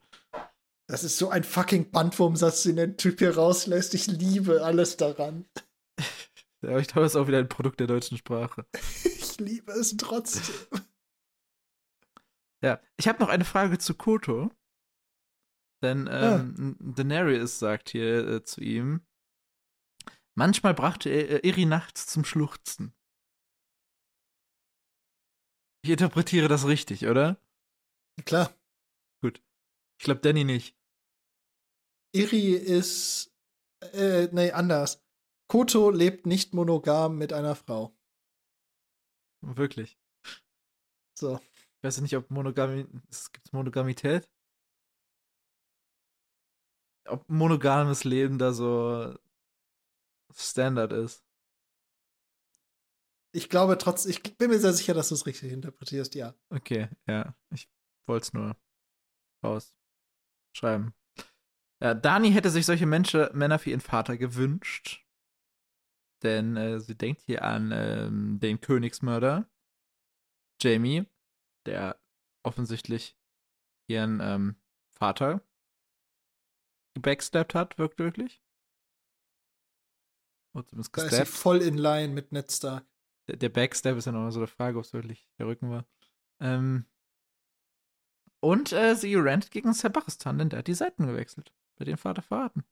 Das 0.88 1.03
ist 1.03 1.18
so 1.18 1.30
ein 1.30 1.44
fucking 1.44 1.91
Bandwurmsatz, 1.91 2.64
den 2.64 2.77
der 2.77 2.95
Typ 2.95 3.19
hier 3.19 3.36
rauslässt. 3.36 3.94
Ich 3.95 4.07
liebe 4.07 4.64
alles 4.64 4.95
daran. 4.98 5.45
Aber 6.61 6.80
ich 6.80 6.88
glaube, 6.88 7.02
das 7.02 7.14
ist 7.14 7.18
auch 7.18 7.27
wieder 7.27 7.40
ein 7.40 7.49
Produkt 7.49 7.80
der 7.80 7.88
deutschen 7.88 8.18
Sprache. 8.18 8.65
Ich 9.03 9.41
liebe 9.41 9.73
es 9.73 9.98
trotzdem. 9.98 10.56
Ja, 12.66 12.82
ich 12.98 13.08
habe 13.08 13.20
noch 13.20 13.30
eine 13.30 13.46
Frage 13.46 13.78
zu 13.78 13.94
Koto. 13.94 14.52
Denn 15.84 16.08
Ja. 16.08 16.40
ähm, 16.40 16.76
Daenerys 16.80 17.60
sagt 17.60 17.90
hier 17.90 18.28
äh, 18.28 18.44
zu 18.44 18.62
ihm, 18.62 19.06
Manchmal 20.38 20.74
brachte 20.74 21.10
er 21.10 21.44
äh, 21.46 21.48
Iri 21.48 21.66
nachts 21.66 22.08
zum 22.08 22.26
Schluchzen. 22.26 22.94
Ich 25.82 25.92
interpretiere 25.92 26.48
das 26.50 26.68
richtig, 26.68 27.06
oder? 27.08 27.40
Klar. 28.26 28.54
Gut. 29.22 29.42
Ich 30.00 30.04
glaube 30.04 30.20
Danny 30.20 30.44
nicht. 30.44 30.76
Iri 32.14 32.54
ist. 32.54 33.34
Äh, 33.94 34.28
nee, 34.34 34.52
anders. 34.52 35.06
Koto 35.48 35.90
lebt 35.90 36.26
nicht 36.26 36.54
monogam 36.54 37.18
mit 37.18 37.32
einer 37.32 37.56
Frau. 37.56 37.96
Wirklich. 39.42 39.98
So. 41.18 41.40
Ich 41.86 41.88
weiß 41.88 42.02
nicht, 42.02 42.18
ob 42.18 42.32
Monogami. 42.32 42.86
Gibt 42.86 43.12
es 43.12 43.53
Monogamität? 43.53 44.28
Ob 47.07 47.30
monogames 47.30 48.03
Leben 48.03 48.40
da 48.40 48.53
so 48.53 49.16
Standard 50.34 50.91
ist. 50.94 51.24
Ich 53.34 53.49
glaube 53.49 53.78
trotzdem, 53.78 54.10
ich 54.10 54.36
bin 54.36 54.49
mir 54.49 54.57
sehr 54.57 54.74
sicher, 54.74 54.95
dass 54.95 55.10
du 55.10 55.14
es 55.14 55.28
richtig 55.28 55.52
interpretierst, 55.52 56.16
ja. 56.16 56.34
Okay, 56.49 56.90
ja. 57.06 57.36
Ich 57.52 57.70
wollte 58.07 58.24
es 58.24 58.34
nur 58.34 58.57
rausschreiben. 59.44 60.95
Ja, 61.84 61.94
Dani 61.94 62.32
hätte 62.32 62.49
sich 62.49 62.66
solche 62.66 62.88
Menschen, 62.88 63.28
Männer 63.34 63.60
für 63.60 63.70
ihren 63.70 63.80
Vater 63.80 64.18
gewünscht. 64.18 65.06
Denn 66.24 66.57
äh, 66.57 66.80
sie 66.80 66.95
denkt 66.95 67.22
hier 67.28 67.44
an 67.44 67.72
ähm, 67.72 68.40
den 68.40 68.60
Königsmörder, 68.60 69.48
Jamie, 70.60 71.06
der 71.66 72.00
offensichtlich 72.44 73.18
ihren 73.88 74.20
ähm, 74.22 74.56
Vater 74.92 75.42
gebackstabbt 76.94 77.56
hat, 77.56 77.78
wirkt 77.78 78.00
wirklich. 78.00 78.42
Da 80.54 81.04
ist 81.04 81.16
sie 81.16 81.26
voll 81.26 81.62
in 81.62 81.78
line 81.78 82.14
mit 82.14 82.32
Ned 82.32 82.52
Stark. 82.52 82.86
Der, 83.28 83.36
der 83.36 83.50
Backstab 83.50 83.98
ist 83.98 84.06
ja 84.06 84.12
noch 84.12 84.30
so 84.32 84.40
eine 84.40 84.48
Frage, 84.48 84.78
ob 84.78 84.86
es 84.86 84.94
wirklich 84.94 85.30
der 85.38 85.48
Rücken 85.48 85.70
war. 85.70 85.86
Ähm, 86.40 86.86
und 88.42 88.72
äh, 88.72 88.96
sie 88.96 89.16
rennt 89.16 89.52
gegen 89.52 89.74
Sebastian, 89.74 90.38
denn 90.38 90.50
der 90.50 90.60
hat 90.60 90.68
die 90.68 90.74
Seiten 90.74 91.08
gewechselt. 91.08 91.54
Bei 91.78 91.84
dem 91.86 91.98
Vater 91.98 92.22
verraten. 92.22 92.64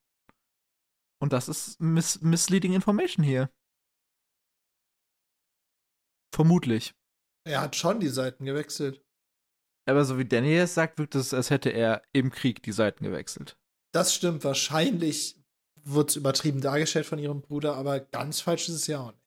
Und 1.20 1.34
das 1.34 1.50
ist 1.50 1.80
miss 1.82 2.22
misleading 2.22 2.74
information 2.74 3.24
hier. 3.24 3.50
Vermutlich. 6.34 6.96
Er 7.46 7.62
hat 7.62 7.76
schon 7.76 8.00
die 8.00 8.10
Seiten 8.10 8.46
gewechselt. 8.46 9.04
Aber 9.86 10.06
so 10.06 10.18
wie 10.18 10.26
Danny 10.26 10.56
es 10.56 10.74
sagt, 10.74 10.98
wirkt 10.98 11.16
es, 11.16 11.34
als 11.34 11.50
hätte 11.50 11.70
er 11.70 12.04
im 12.14 12.32
Krieg 12.32 12.64
die 12.64 12.72
Seiten 12.72 13.04
gewechselt. 13.04 13.58
Das 13.94 14.14
stimmt. 14.14 14.44
Wahrscheinlich 14.44 15.38
wird 15.76 16.12
es 16.12 16.16
übertrieben 16.16 16.62
dargestellt 16.62 17.06
von 17.06 17.20
ihrem 17.20 17.42
Bruder, 17.42 17.76
aber 17.76 18.00
ganz 18.00 18.40
falsch 18.40 18.70
ist 18.70 18.76
es 18.76 18.88
ja 18.88 19.02
auch 19.02 19.12
nicht. 19.12 19.24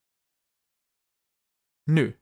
Nö. 1.89 2.13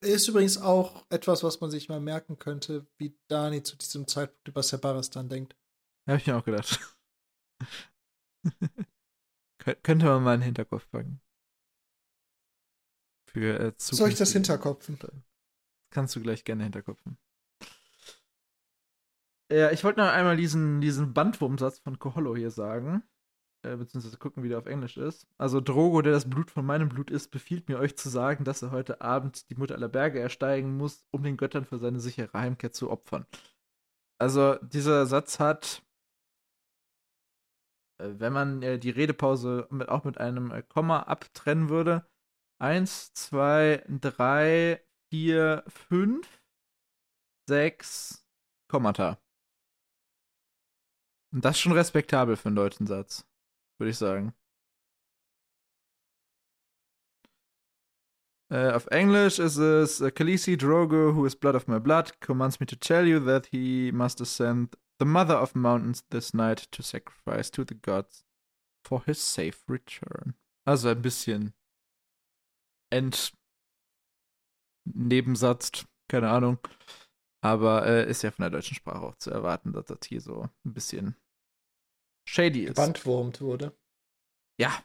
Ist 0.00 0.26
übrigens 0.26 0.58
auch 0.58 1.06
etwas, 1.10 1.44
was 1.44 1.60
man 1.60 1.70
sich 1.70 1.88
mal 1.88 2.00
merken 2.00 2.38
könnte, 2.38 2.86
wie 2.98 3.16
Dani 3.28 3.62
zu 3.62 3.76
diesem 3.76 4.08
Zeitpunkt 4.08 4.48
über 4.48 4.62
Sebastian 4.62 5.28
denkt. 5.28 5.54
Habe 6.08 6.18
ich 6.18 6.26
mir 6.26 6.36
auch 6.36 6.44
gedacht. 6.44 6.80
könnte 9.82 10.06
man 10.06 10.24
mal 10.24 10.34
einen 10.34 10.42
Hinterkopf 10.42 10.90
packen. 10.90 11.20
Für 13.32 13.58
äh, 13.58 13.72
Soll 13.78 14.10
ich 14.10 14.16
das 14.16 14.32
hinterkopfen? 14.32 14.98
Kannst 15.90 16.14
du 16.16 16.20
gleich 16.20 16.44
gerne 16.44 16.64
hinterkopfen. 16.64 17.18
Ja, 19.50 19.70
ich 19.70 19.84
wollte 19.84 20.00
noch 20.00 20.08
einmal 20.08 20.36
diesen, 20.36 20.80
diesen 20.80 21.12
Bandwurmsatz 21.12 21.78
von 21.78 21.98
Koholo 21.98 22.36
hier 22.36 22.50
sagen. 22.50 23.02
Äh, 23.64 23.76
beziehungsweise 23.76 24.16
gucken, 24.16 24.42
wie 24.42 24.48
der 24.48 24.58
auf 24.58 24.66
Englisch 24.66 24.96
ist. 24.96 25.26
Also 25.38 25.60
Drogo, 25.60 26.02
der 26.02 26.12
das 26.12 26.28
Blut 26.28 26.50
von 26.50 26.66
meinem 26.66 26.88
Blut 26.88 27.10
ist, 27.10 27.30
befiehlt 27.30 27.68
mir 27.68 27.78
euch 27.78 27.96
zu 27.96 28.08
sagen, 28.08 28.44
dass 28.44 28.62
er 28.62 28.72
heute 28.72 29.00
Abend 29.00 29.48
die 29.50 29.54
Mutter 29.54 29.76
aller 29.76 29.88
Berge 29.88 30.18
ersteigen 30.18 30.76
muss, 30.76 31.06
um 31.10 31.22
den 31.22 31.36
Göttern 31.36 31.64
für 31.64 31.78
seine 31.78 32.00
sichere 32.00 32.32
Heimkehr 32.32 32.72
zu 32.72 32.90
opfern. 32.90 33.24
Also 34.18 34.56
dieser 34.56 35.06
Satz 35.06 35.38
hat, 35.38 35.82
äh, 37.98 38.08
wenn 38.18 38.32
man 38.32 38.62
äh, 38.62 38.78
die 38.78 38.90
Redepause 38.90 39.68
mit, 39.70 39.88
auch 39.88 40.04
mit 40.04 40.18
einem 40.18 40.50
äh, 40.50 40.62
Komma 40.62 41.00
abtrennen 41.04 41.68
würde, 41.68 42.04
eins, 42.62 43.12
zwei, 43.14 43.84
drei, 43.88 44.80
vier, 45.10 45.64
fünf, 45.66 46.42
sechs 47.48 48.26
Kommata. 48.68 49.18
Und 51.32 51.44
das 51.44 51.56
ist 51.56 51.62
schon 51.62 51.72
respektabel 51.72 52.36
für 52.36 52.46
einen 52.46 52.56
deutschen 52.56 52.86
Satz 52.86 53.26
würde 53.82 53.90
ich 53.90 53.98
sagen. 53.98 54.32
Uh, 58.52 58.70
auf 58.74 58.86
Englisch 58.88 59.38
ist 59.38 59.56
es 59.56 60.00
uh, 60.00 60.10
Khaleesi 60.10 60.56
Drogo, 60.56 61.14
who 61.16 61.24
is 61.24 61.34
blood 61.34 61.54
of 61.54 61.66
my 61.66 61.80
blood, 61.80 62.20
commands 62.20 62.60
me 62.60 62.66
to 62.66 62.76
tell 62.76 63.06
you 63.06 63.18
that 63.18 63.46
he 63.46 63.90
must 63.92 64.20
ascend 64.20 64.76
the 64.98 65.06
mother 65.06 65.36
of 65.36 65.54
mountains 65.54 66.04
this 66.10 66.34
night 66.34 66.70
to 66.70 66.82
sacrifice 66.82 67.50
to 67.50 67.64
the 67.64 67.74
gods 67.74 68.24
for 68.84 69.02
his 69.04 69.18
safe 69.18 69.64
return. 69.68 70.34
Also 70.64 70.90
ein 70.90 71.00
bisschen 71.02 71.54
End 72.92 73.32
Nebensatz, 74.84 75.86
keine 76.08 76.30
Ahnung. 76.30 76.58
Aber 77.44 77.86
äh, 77.86 78.08
ist 78.08 78.22
ja 78.22 78.30
von 78.30 78.42
der 78.42 78.50
deutschen 78.50 78.76
Sprache 78.76 79.02
auch 79.02 79.16
zu 79.16 79.30
erwarten, 79.30 79.72
dass 79.72 79.86
das 79.86 79.98
hier 80.04 80.20
so 80.20 80.48
ein 80.64 80.72
bisschen 80.72 81.16
shady 82.28 82.64
ist. 82.64 82.76
Bandwurmt 82.76 83.40
wurde. 83.40 83.76
Ja. 84.60 84.84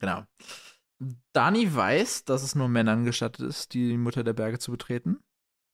Genau. 0.00 0.24
Dani 1.32 1.74
weiß, 1.74 2.24
dass 2.24 2.42
es 2.42 2.54
nur 2.54 2.68
Männern 2.68 3.04
gestattet 3.04 3.46
ist, 3.46 3.74
die 3.74 3.96
Mutter 3.96 4.24
der 4.24 4.32
Berge 4.32 4.58
zu 4.58 4.72
betreten. 4.72 5.22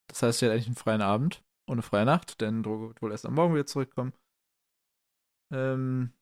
Das 0.09 0.23
heißt, 0.23 0.39
sie 0.39 0.47
hat 0.47 0.53
eigentlich 0.53 0.67
einen 0.67 0.77
freien 0.77 1.03
Abend 1.03 1.45
und 1.67 1.75
eine 1.75 1.83
freie 1.83 2.05
Nacht, 2.05 2.41
denn 2.41 2.63
Drogo 2.63 2.89
wird 2.89 3.03
wohl 3.03 3.13
erst 3.13 3.27
am 3.27 3.35
Morgen 3.35 3.55
wieder 3.55 3.67
zurückkommen. 3.67 4.13
Ähm, 5.53 6.13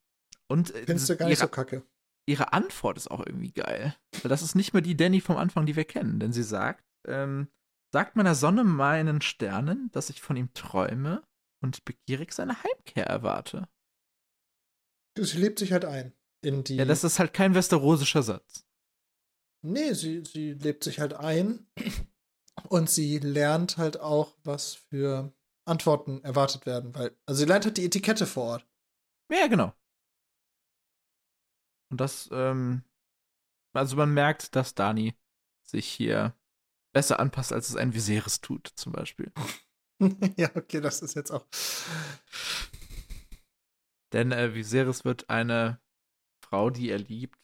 und 0.49 0.75
äh, 0.75 0.85
Findest 0.85 1.09
du 1.09 1.17
gar 1.17 1.29
nicht 1.29 1.39
so 1.39 1.49
kacke. 1.49 1.83
Ihre 2.29 2.53
Antwort 2.53 2.97
ist 2.97 3.11
auch 3.11 3.25
irgendwie 3.25 3.53
geil. 3.53 3.97
Weil 4.23 4.29
das 4.29 4.43
ist 4.43 4.55
nicht 4.55 4.73
mehr 4.73 4.83
die 4.83 4.97
Danny 4.97 5.21
vom 5.21 5.37
Anfang, 5.37 5.67
die 5.67 5.77
wir 5.77 5.85
kennen. 5.85 6.19
Denn 6.19 6.33
sie 6.33 6.43
sagt, 6.43 6.85
ähm, 7.07 7.49
sagt 7.93 8.17
meiner 8.17 8.35
Sonne 8.35 8.65
meinen 8.65 9.21
Sternen, 9.21 9.91
dass 9.93 10.11
ich 10.11 10.21
von 10.21 10.37
ihm 10.37 10.53
träume 10.53 11.23
und 11.63 11.85
begierig 11.85 12.33
seine 12.33 12.57
Heimkehr 12.63 13.07
erwarte. 13.07 13.69
Sie 15.19 15.39
lebt 15.39 15.59
sich 15.59 15.73
halt 15.73 15.85
ein 15.85 16.13
in 16.43 16.65
die. 16.65 16.77
Ja, 16.77 16.85
das 16.85 17.05
ist 17.05 17.19
halt 17.19 17.33
kein 17.33 17.55
westerosischer 17.55 18.23
Satz. 18.23 18.67
Nee, 19.63 19.95
sie, 19.95 20.23
sie 20.25 20.53
lebt 20.53 20.85
sich 20.85 21.01
halt 21.01 21.15
ein 21.15 21.67
und 22.69 22.91
sie 22.91 23.19
lernt 23.19 23.79
halt 23.79 23.99
auch, 23.99 24.37
was 24.45 24.75
für 24.75 25.33
Antworten 25.65 26.23
erwartet 26.23 26.67
werden, 26.67 26.95
weil, 26.95 27.17
also 27.27 27.41
sie 27.41 27.47
lernt 27.47 27.65
halt 27.65 27.77
die 27.77 27.85
Etikette 27.85 28.27
vor 28.27 28.45
Ort. 28.45 28.67
Ja, 29.33 29.47
genau. 29.49 29.73
Und 31.91 32.01
das, 32.01 32.29
ähm, 32.33 32.83
also 33.73 33.97
man 33.97 34.13
merkt, 34.13 34.57
dass 34.57 34.75
Dani 34.75 35.15
sich 35.63 35.87
hier 35.89 36.35
besser 36.93 37.21
anpasst, 37.21 37.53
als 37.53 37.69
es 37.69 37.77
ein 37.77 37.95
Viserys 37.95 38.41
tut, 38.41 38.69
zum 38.75 38.93
Beispiel. 38.93 39.33
ja, 40.37 40.51
okay, 40.55 40.81
das 40.81 41.03
ist 41.03 41.15
jetzt 41.15 41.31
auch. 41.31 41.47
Denn 44.13 44.33
äh, 44.33 44.55
Viserys 44.55 45.05
wird 45.05 45.29
eine 45.29 45.81
Frau, 46.41 46.71
die 46.71 46.91
er 46.91 46.99
liebt, 46.99 47.39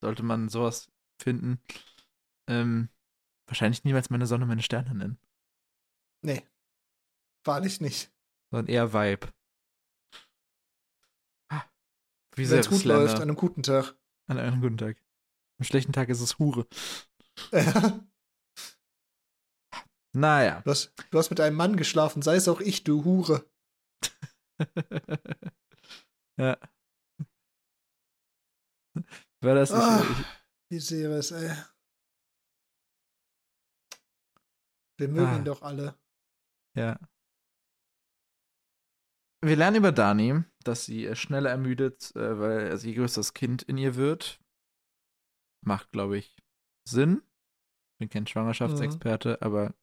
sollte 0.00 0.22
man 0.22 0.48
sowas 0.48 0.90
finden, 1.20 1.60
ähm, 2.48 2.88
wahrscheinlich 3.46 3.84
niemals 3.84 4.10
meine 4.10 4.26
Sonne, 4.26 4.46
meine 4.46 4.62
Sterne 4.62 4.94
nennen. 4.94 5.18
Nee. 6.22 6.42
Wahrlich 7.44 7.80
nicht. 7.80 8.10
Sondern 8.50 8.66
eher 8.72 8.92
Vibe. 8.92 9.32
Ah, 11.48 11.64
Wenn 12.36 12.58
es 12.58 12.68
gut 12.68 12.84
läuft, 12.84 13.16
an 13.16 13.22
einem 13.22 13.36
guten 13.36 13.62
Tag. 13.62 13.96
An 14.28 14.38
einem 14.38 14.60
guten 14.60 14.76
Tag. 14.76 15.02
Am 15.58 15.64
schlechten 15.64 15.92
Tag 15.92 16.08
ist 16.08 16.20
es 16.20 16.38
Hure. 16.38 16.66
Ja. 17.52 18.00
Naja. 20.14 20.62
Du 20.62 20.70
hast, 20.70 20.94
du 21.10 21.18
hast 21.18 21.28
mit 21.28 21.38
einem 21.40 21.56
Mann 21.56 21.76
geschlafen, 21.76 22.22
sei 22.22 22.36
es 22.36 22.48
auch 22.48 22.62
ich, 22.62 22.84
du 22.84 23.04
Hure. 23.04 23.46
ja. 26.38 26.58
War 29.42 29.54
das 29.54 29.70
nicht 29.70 29.82
oh, 29.82 30.24
Wie 30.70 30.80
Series, 30.80 31.32
ey. 31.32 31.54
Wir 34.98 35.08
mögen 35.08 35.26
ah. 35.26 35.36
ihn 35.36 35.44
doch 35.44 35.60
alle. 35.60 35.98
Ja. 36.74 36.98
Wir 39.44 39.56
lernen 39.56 39.76
über 39.76 39.92
Dani, 39.92 40.42
dass 40.66 40.84
sie 40.84 41.14
schneller 41.16 41.50
ermüdet, 41.50 42.14
äh, 42.16 42.38
weil 42.38 42.70
also 42.70 42.86
je 42.86 42.94
größer 42.94 43.20
das 43.20 43.34
Kind 43.34 43.62
in 43.62 43.78
ihr 43.78 43.96
wird. 43.96 44.40
Macht, 45.64 45.90
glaube 45.90 46.18
ich, 46.18 46.36
Sinn. 46.88 47.22
Ich 47.94 47.98
bin 47.98 48.08
kein 48.10 48.26
Schwangerschaftsexperte, 48.26 49.30
mhm. 49.30 49.36
aber 49.46 49.74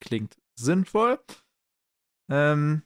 klingt 0.00 0.38
sinnvoll. 0.54 1.18
Ähm, 2.30 2.82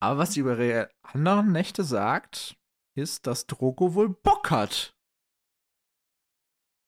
aber 0.00 0.18
was 0.18 0.34
sie 0.34 0.40
über 0.40 0.58
ihre 0.58 0.90
anderen 1.02 1.52
Nächte 1.52 1.82
sagt, 1.82 2.56
ist, 2.94 3.26
dass 3.26 3.46
Drogo 3.46 3.94
wohl 3.94 4.08
Bock 4.08 4.50
hat. 4.50 4.96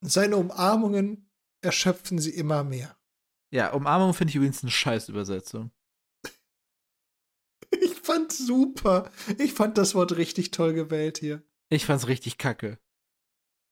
Seine 0.02 0.36
Umarmungen 0.36 1.30
erschöpfen 1.62 2.18
sie 2.18 2.30
immer 2.30 2.64
mehr. 2.64 2.96
Ja, 3.52 3.72
Umarmung 3.72 4.14
finde 4.14 4.30
ich 4.30 4.36
übrigens 4.36 4.62
eine 4.62 4.70
Scheißübersetzung. 4.70 5.72
Super. 8.46 9.10
Ich 9.38 9.54
fand 9.54 9.78
das 9.78 9.94
Wort 9.94 10.16
richtig 10.16 10.50
toll 10.50 10.72
gewählt 10.72 11.18
hier. 11.18 11.42
Ich 11.70 11.86
fand's 11.86 12.08
richtig 12.08 12.38
kacke. 12.38 12.78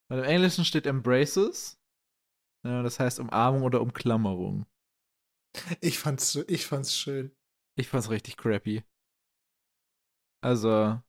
Weil 0.08 0.20
im 0.20 0.24
Englischen 0.24 0.64
steht 0.64 0.86
Embraces. 0.86 1.78
Ja, 2.64 2.82
das 2.82 2.98
heißt 2.98 3.20
Umarmung 3.20 3.62
oder 3.62 3.80
Umklammerung. 3.80 4.66
Ich 5.80 5.98
fand's, 5.98 6.36
ich 6.48 6.66
fand's 6.66 6.96
schön. 6.96 7.34
Ich 7.76 7.88
fand's 7.88 8.10
richtig 8.10 8.36
crappy. 8.36 8.84
Also. 10.40 11.00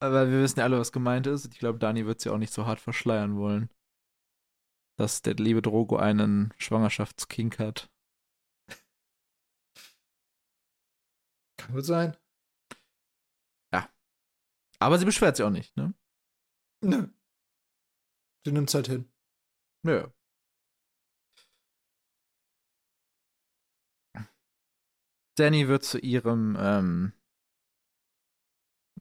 Aber 0.00 0.30
wir 0.30 0.42
wissen 0.42 0.60
ja 0.60 0.64
alle, 0.64 0.78
was 0.78 0.92
gemeint 0.92 1.26
ist. 1.26 1.46
Ich 1.52 1.58
glaube, 1.58 1.78
Dani 1.78 2.06
wird 2.06 2.24
ja 2.24 2.32
auch 2.32 2.38
nicht 2.38 2.52
so 2.52 2.66
hart 2.66 2.80
verschleiern 2.80 3.36
wollen. 3.36 3.68
Dass 4.96 5.22
der 5.22 5.34
liebe 5.34 5.62
Drogo 5.62 5.96
einen 5.96 6.54
Schwangerschaftskink 6.58 7.58
hat. 7.58 7.90
Gut 11.70 11.84
sein. 11.84 12.16
Ja. 13.72 13.88
Aber 14.78 14.98
sie 14.98 15.04
beschwert 15.04 15.36
sich 15.36 15.44
auch 15.44 15.50
nicht, 15.50 15.76
ne? 15.76 15.94
Nö. 16.82 17.08
Du 18.44 18.52
nimmst 18.52 18.74
halt 18.74 18.86
hin. 18.88 19.10
Nö. 19.84 20.08
Danny 25.36 25.68
wird 25.68 25.84
zu 25.84 25.98
ihrem, 25.98 26.56
ähm, 26.58 27.12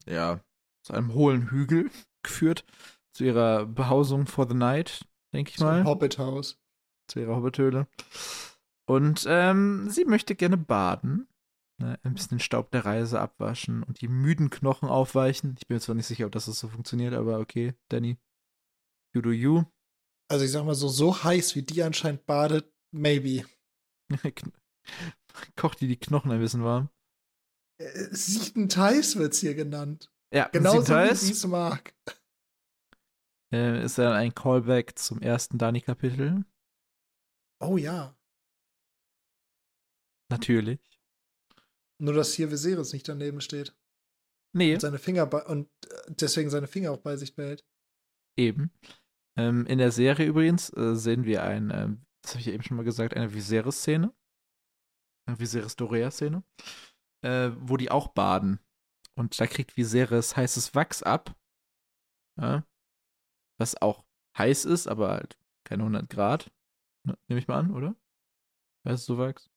ja, 0.06 0.39
zu 0.84 0.94
einem 0.94 1.14
hohlen 1.14 1.49
Hügel 1.49 1.89
geführt, 2.23 2.65
zu 3.14 3.23
ihrer 3.26 3.65
Behausung 3.65 4.27
for 4.27 4.48
the 4.48 4.53
night, 4.53 5.07
denke 5.34 5.52
ich 5.52 5.57
So 5.57 5.65
mal. 5.65 5.84
Hobbithaus. 5.84 6.60
zu 7.07 7.19
ihrer 7.19 7.35
Hobbithöhle. 7.38 7.88
Und 8.85 9.26
ähm, 9.27 9.89
sie 9.89 10.06
möchte 10.06 10.35
gerne 10.35 10.57
baden, 10.57 11.27
ne, 11.77 11.99
ein 12.03 12.13
bisschen 12.13 12.37
den 12.37 12.39
Staub 12.39 12.71
der 12.71 12.85
Reise 12.85 13.19
abwaschen 13.19 13.83
und 13.83 14.01
die 14.01 14.07
müden 14.07 14.49
Knochen 14.49 14.89
aufweichen. 14.89 15.55
Ich 15.59 15.67
bin 15.67 15.75
mir 15.75 15.81
zwar 15.81 15.95
nicht 15.95 16.07
sicher, 16.07 16.25
ob 16.25 16.31
das 16.31 16.45
so 16.45 16.67
funktioniert, 16.67 17.13
aber 17.13 17.39
okay, 17.39 17.73
Danny. 17.89 18.17
You 19.13 19.21
do 19.21 19.31
you. 19.31 19.63
Also 20.29 20.45
ich 20.45 20.51
sag 20.51 20.65
mal 20.65 20.75
so, 20.75 20.89
so 20.89 21.23
heiß 21.23 21.55
wie 21.55 21.63
die 21.63 21.81
anscheinend 21.83 22.25
badet, 22.25 22.71
maybe. 22.91 23.45
Kocht 25.55 25.81
die 25.81 25.87
die 25.87 25.97
Knochen 25.97 26.31
ein 26.31 26.39
bisschen 26.39 26.63
warm. 26.63 26.89
Äh, 27.79 28.09
Siedend 28.11 28.75
heiß 28.75 29.17
wird's 29.17 29.39
hier 29.39 29.55
genannt. 29.55 30.11
Ja, 30.33 30.49
Genauso 30.49 30.81
sieht 30.81 31.29
wie 31.29 31.31
es 31.31 31.47
mag. 31.47 31.95
Äh, 33.53 33.83
ist 33.83 33.97
dann 33.97 34.13
ein 34.13 34.35
Callback 34.35 34.99
zum 34.99 35.21
ersten 35.21 35.57
Dani-Kapitel. 35.57 36.43
Oh 37.61 37.77
ja. 37.77 38.17
Natürlich. 40.29 40.97
Nur 41.99 42.14
dass 42.14 42.34
hier 42.34 42.52
Viserys 42.52 42.94
nicht 42.94 43.07
daneben 43.07 43.41
steht. 43.41 43.76
Nee, 44.56 44.74
Und 44.76 44.82
seine 44.82 44.99
Finger 44.99 45.26
bei, 45.26 45.44
und 45.45 45.68
äh, 45.90 45.95
deswegen 46.07 46.49
seine 46.49 46.68
Finger 46.68 46.91
auch 46.91 46.99
bei 47.02 47.15
sich 47.18 47.36
behält. 47.36 47.65
eben. 48.38 48.72
Ähm, 49.38 49.65
in 49.68 49.78
der 49.78 49.91
Serie 49.91 50.26
übrigens 50.26 50.72
äh, 50.76 50.95
sehen 50.95 51.26
wir 51.26 51.44
ein, 51.44 51.69
ähm, 51.69 52.06
das 52.24 52.32
habe 52.32 52.40
ich 52.41 52.48
ja 52.48 52.53
eben 52.53 52.64
schon 52.64 52.78
mal 52.78 52.84
gesagt, 52.84 53.14
eine 53.15 53.34
Viserys-Szene. 53.34 54.11
Eine 55.28 55.40
Viserys-Dorea-Szene. 55.40 56.44
Äh, 57.24 57.52
wo 57.60 57.78
die 57.78 57.91
auch 57.91 58.07
baden. 58.10 58.60
Und 59.15 59.40
da 59.40 59.45
kriegt 59.48 59.78
Viserys 59.78 60.36
heißes 60.36 60.74
Wachs 60.76 61.03
ab. 61.03 61.36
Ja, 62.40 62.65
was 63.60 63.80
auch 63.82 64.06
heiß 64.38 64.65
ist, 64.65 64.88
aber 64.88 65.10
halt 65.10 65.40
keine 65.68 65.84
100 65.84 66.10
Grad. 66.10 66.52
Ne, 67.03 67.18
Nehme 67.28 67.40
ich 67.40 67.48
mal 67.48 67.60
an, 67.60 67.72
oder? 67.72 67.95
Weißt 68.86 69.10
du, 69.10 69.14
so 69.15 69.18
Wachs? 69.19 69.49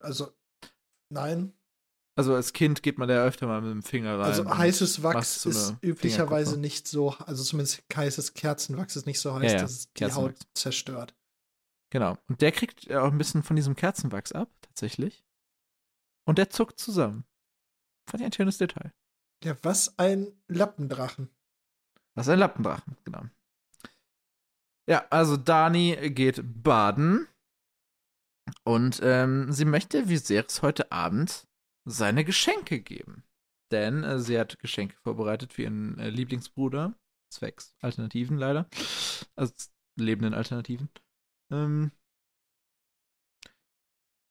Also, 0.00 0.32
nein. 1.10 1.52
Also 2.16 2.34
als 2.34 2.52
Kind 2.52 2.82
geht 2.82 2.98
man 2.98 3.08
da 3.08 3.24
öfter 3.24 3.46
mal 3.46 3.60
mit 3.60 3.70
dem 3.70 3.82
Finger 3.84 4.18
rein. 4.18 4.24
Also 4.24 4.48
heißes 4.48 5.04
Wachs 5.04 5.42
so 5.42 5.50
ist 5.50 5.76
üblicherweise 5.82 6.58
nicht 6.58 6.88
so, 6.88 7.10
also 7.10 7.44
zumindest 7.44 7.84
heißes 7.94 8.34
Kerzenwachs 8.34 8.96
ist 8.96 9.06
nicht 9.06 9.20
so 9.20 9.34
heiß, 9.34 9.52
Ja, 9.52 9.58
ja, 9.58 9.62
dass 9.62 9.70
es 9.70 9.92
die. 9.92 10.04
Haut 10.12 10.34
zerstört. 10.54 11.14
Genau. 11.90 12.18
Und 12.28 12.40
der 12.42 12.50
kriegt 12.50 12.84
ja 12.86 13.02
auch 13.02 13.12
ein 13.12 13.18
bisschen 13.18 13.44
von 13.44 13.54
diesem 13.54 13.76
Kerzenwachs 13.76 14.32
ab, 14.32 14.50
tatsächlich. 14.62 15.24
Und 16.26 16.38
der 16.38 16.50
zuckt 16.50 16.80
zusammen. 16.80 17.24
Fand 18.10 18.20
ich 18.20 18.26
ein 18.26 18.32
schönes 18.32 18.58
Detail. 18.58 18.92
Ja, 19.44 19.56
was 19.62 19.96
ein 19.98 20.32
Lappendrachen. 20.48 21.30
Ist 22.16 22.28
ein 22.28 22.40
Lappendrachen, 22.40 22.96
genau. 23.04 23.22
Ja, 24.88 25.06
also 25.10 25.36
Dani 25.36 26.10
geht 26.10 26.42
baden. 26.44 27.28
Und 28.64 29.00
ähm, 29.02 29.52
sie 29.52 29.64
möchte 29.64 30.08
Viserys 30.08 30.62
heute 30.62 30.92
Abend 30.92 31.46
seine 31.84 32.24
Geschenke 32.24 32.80
geben. 32.80 33.24
Denn 33.70 34.04
äh, 34.04 34.18
sie 34.18 34.38
hat 34.38 34.58
Geschenke 34.58 34.96
vorbereitet 35.02 35.52
für 35.52 35.62
ihren 35.62 35.98
äh, 35.98 36.10
Lieblingsbruder. 36.10 36.94
Zwecks 37.30 37.74
Alternativen 37.80 38.38
leider. 38.38 38.68
Also 39.36 39.52
lebenden 39.96 40.34
Alternativen. 40.34 40.88
Ähm, 41.52 41.92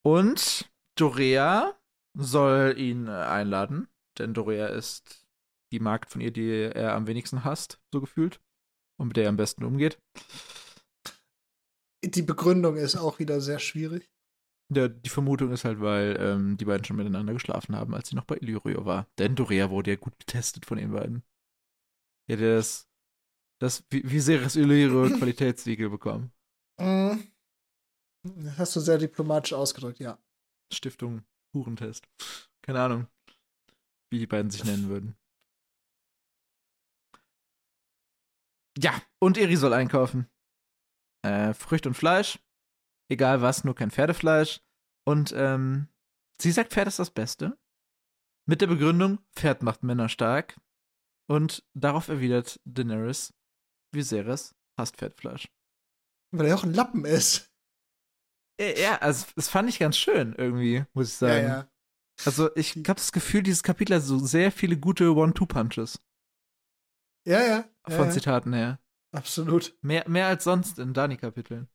und 0.04 0.72
Dorea 0.96 1.78
soll 2.18 2.76
ihn 2.78 3.08
äh, 3.08 3.12
einladen. 3.12 3.88
Denn 4.18 4.34
Dorea 4.34 4.68
ist 4.68 5.28
die 5.72 5.80
Magd 5.80 6.10
von 6.10 6.22
ihr, 6.22 6.32
die 6.32 6.50
er 6.50 6.96
am 6.96 7.08
wenigsten 7.08 7.44
hasst, 7.44 7.80
so 7.94 8.02
gefühlt. 8.02 8.40
Und 9.00 9.08
mit 9.10 9.18
der 9.18 9.26
er 9.26 9.30
am 9.30 9.38
besten 9.38 9.64
umgeht. 9.64 10.02
Die 12.04 12.22
Begründung 12.22 12.76
ist 12.76 12.96
auch 12.96 13.20
wieder 13.20 13.42
sehr 13.42 13.60
schwierig. 13.60 14.10
Der, 14.70 14.90
die 14.90 15.10
Vermutung 15.10 15.52
ist 15.52 15.64
halt, 15.64 15.80
weil 15.80 16.18
ähm, 16.20 16.58
die 16.58 16.66
beiden 16.66 16.84
schon 16.84 16.98
miteinander 16.98 17.34
geschlafen 17.34 17.76
haben, 17.76 17.96
als 17.96 18.10
sie 18.10 18.16
noch 18.16 18.26
bei 18.26 18.36
Illyrio 18.36 18.86
war. 18.86 19.08
Denn 19.18 19.36
Dorea 19.36 19.70
wurde 19.70 19.92
ja 19.92 19.98
gut 19.98 20.20
getestet 20.20 20.66
von 20.66 20.78
den 20.78 20.92
beiden. 20.92 21.24
Ja, 22.30 22.36
das, 22.36 22.90
das 23.62 23.86
wie, 23.90 24.10
wie 24.10 24.20
sehr 24.20 24.42
das 24.42 24.58
Illyrio 24.58 25.10
Qualitätssiegel 25.18 25.90
bekommen. 25.90 26.34
Mhm. 26.80 27.32
Das 28.24 28.58
hast 28.58 28.76
du 28.76 28.80
sehr 28.82 28.98
diplomatisch 28.98 29.54
ausgedrückt, 29.54 30.00
ja. 30.00 30.22
Stiftung 30.74 31.24
Hurentest. 31.54 32.06
Keine 32.62 32.82
Ahnung, 32.82 33.08
wie 34.12 34.20
die 34.20 34.28
beiden 34.28 34.52
sich 34.52 34.66
nennen 34.66 34.90
würden. 34.90 35.16
Ja, 38.78 39.02
und 39.20 39.38
Eri 39.38 39.56
soll 39.56 39.74
einkaufen. 39.74 40.30
Äh, 41.24 41.54
Früchte 41.54 41.90
und 41.90 41.96
Fleisch. 41.96 42.40
Egal 43.10 43.42
was, 43.42 43.64
nur 43.64 43.76
kein 43.76 43.92
Pferdefleisch. 43.92 44.62
Und 45.06 45.34
ähm, 45.36 45.88
sie 46.42 46.52
sagt, 46.52 46.74
Pferd 46.74 46.88
ist 46.88 47.00
das 47.00 47.12
Beste. 47.12 47.58
Mit 48.50 48.62
der 48.62 48.68
Begründung, 48.68 49.20
Pferd 49.36 49.64
macht 49.64 49.84
Männer 49.84 50.10
stark. 50.10 50.60
Und 51.30 51.66
darauf 51.74 52.08
erwidert 52.08 52.60
Daenerys, 52.66 53.34
Viserys 53.94 54.56
hasst 54.80 54.98
Pferdfleisch. 54.98 55.50
Weil 56.32 56.48
er 56.48 56.56
auch 56.56 56.64
ein 56.64 56.74
Lappen 56.74 57.06
ist. 57.06 57.52
Ja, 58.60 58.98
also 58.98 59.26
das 59.36 59.50
fand 59.50 59.70
ich 59.70 59.80
ganz 59.80 59.98
schön 59.98 60.34
irgendwie, 60.34 60.86
muss 60.94 61.10
ich 61.10 61.16
sagen. 61.16 61.48
Ja, 61.48 61.60
ja. 61.60 61.72
Also 62.26 62.56
ich 62.56 62.76
habe 62.76 62.96
das 62.96 63.12
Gefühl, 63.12 63.44
dieses 63.44 63.62
Kapitel 63.62 63.96
hat 63.96 64.04
so 64.04 64.18
sehr 64.18 64.52
viele 64.52 64.78
gute 64.78 65.14
One-Two-Punches 65.16 66.02
Ja, 67.28 67.40
ja. 67.40 67.48
ja, 67.48 67.96
von 67.96 68.08
ja. 68.08 68.12
Zitaten 68.12 68.54
her. 68.54 68.80
Absolut. 69.18 69.76
Mehr, 69.82 70.08
mehr 70.08 70.28
als 70.28 70.44
sonst 70.44 70.80
in 70.80 70.94
Dani-Kapiteln. 70.94 71.68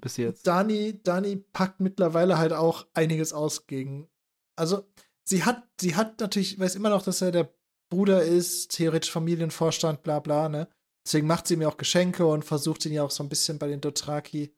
Bis 0.00 0.16
jetzt. 0.16 0.46
Dani, 0.46 1.02
Dani 1.02 1.36
packt 1.36 1.80
mittlerweile 1.80 2.38
halt 2.38 2.52
auch 2.52 2.86
einiges 2.94 3.32
aus 3.32 3.66
gegen. 3.66 4.08
Also, 4.56 4.88
sie 5.24 5.44
hat, 5.44 5.68
sie 5.80 5.94
hat 5.94 6.20
natürlich, 6.20 6.58
weiß 6.58 6.74
immer 6.76 6.88
noch, 6.90 7.02
dass 7.02 7.20
er 7.22 7.30
der 7.32 7.52
Bruder 7.90 8.22
ist, 8.22 8.70
theoretisch 8.70 9.10
Familienvorstand, 9.10 10.02
bla 10.02 10.18
bla, 10.20 10.48
ne? 10.48 10.68
Deswegen 11.06 11.26
macht 11.26 11.46
sie 11.46 11.56
mir 11.56 11.68
auch 11.68 11.76
Geschenke 11.76 12.24
und 12.26 12.44
versucht 12.44 12.86
ihn 12.86 12.92
ja 12.92 13.02
auch 13.02 13.10
so 13.10 13.22
ein 13.22 13.28
bisschen 13.28 13.58
bei 13.58 13.66
den 13.66 13.80
Dothraki 13.80 14.56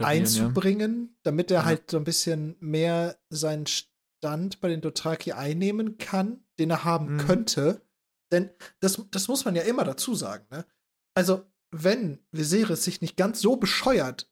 einzubringen, 0.00 1.16
damit 1.22 1.50
er 1.50 1.60
Ja. 1.60 1.64
halt 1.64 1.90
so 1.90 1.96
ein 1.96 2.04
bisschen 2.04 2.56
mehr 2.60 3.18
seinen 3.30 3.66
Stand 3.66 4.60
bei 4.60 4.68
den 4.68 4.80
Dothraki 4.80 5.32
einnehmen 5.32 5.96
kann, 5.98 6.44
den 6.58 6.70
er 6.70 6.84
haben 6.84 7.14
Mhm. 7.14 7.18
könnte. 7.18 7.85
Denn 8.32 8.50
das, 8.80 9.02
das 9.10 9.28
muss 9.28 9.44
man 9.44 9.54
ja 9.54 9.62
immer 9.62 9.84
dazu 9.84 10.14
sagen, 10.14 10.46
ne? 10.50 10.66
Also, 11.14 11.46
wenn 11.70 12.24
Viserys 12.30 12.84
sich 12.84 13.00
nicht 13.00 13.16
ganz 13.16 13.40
so 13.40 13.56
bescheuert 13.56 14.30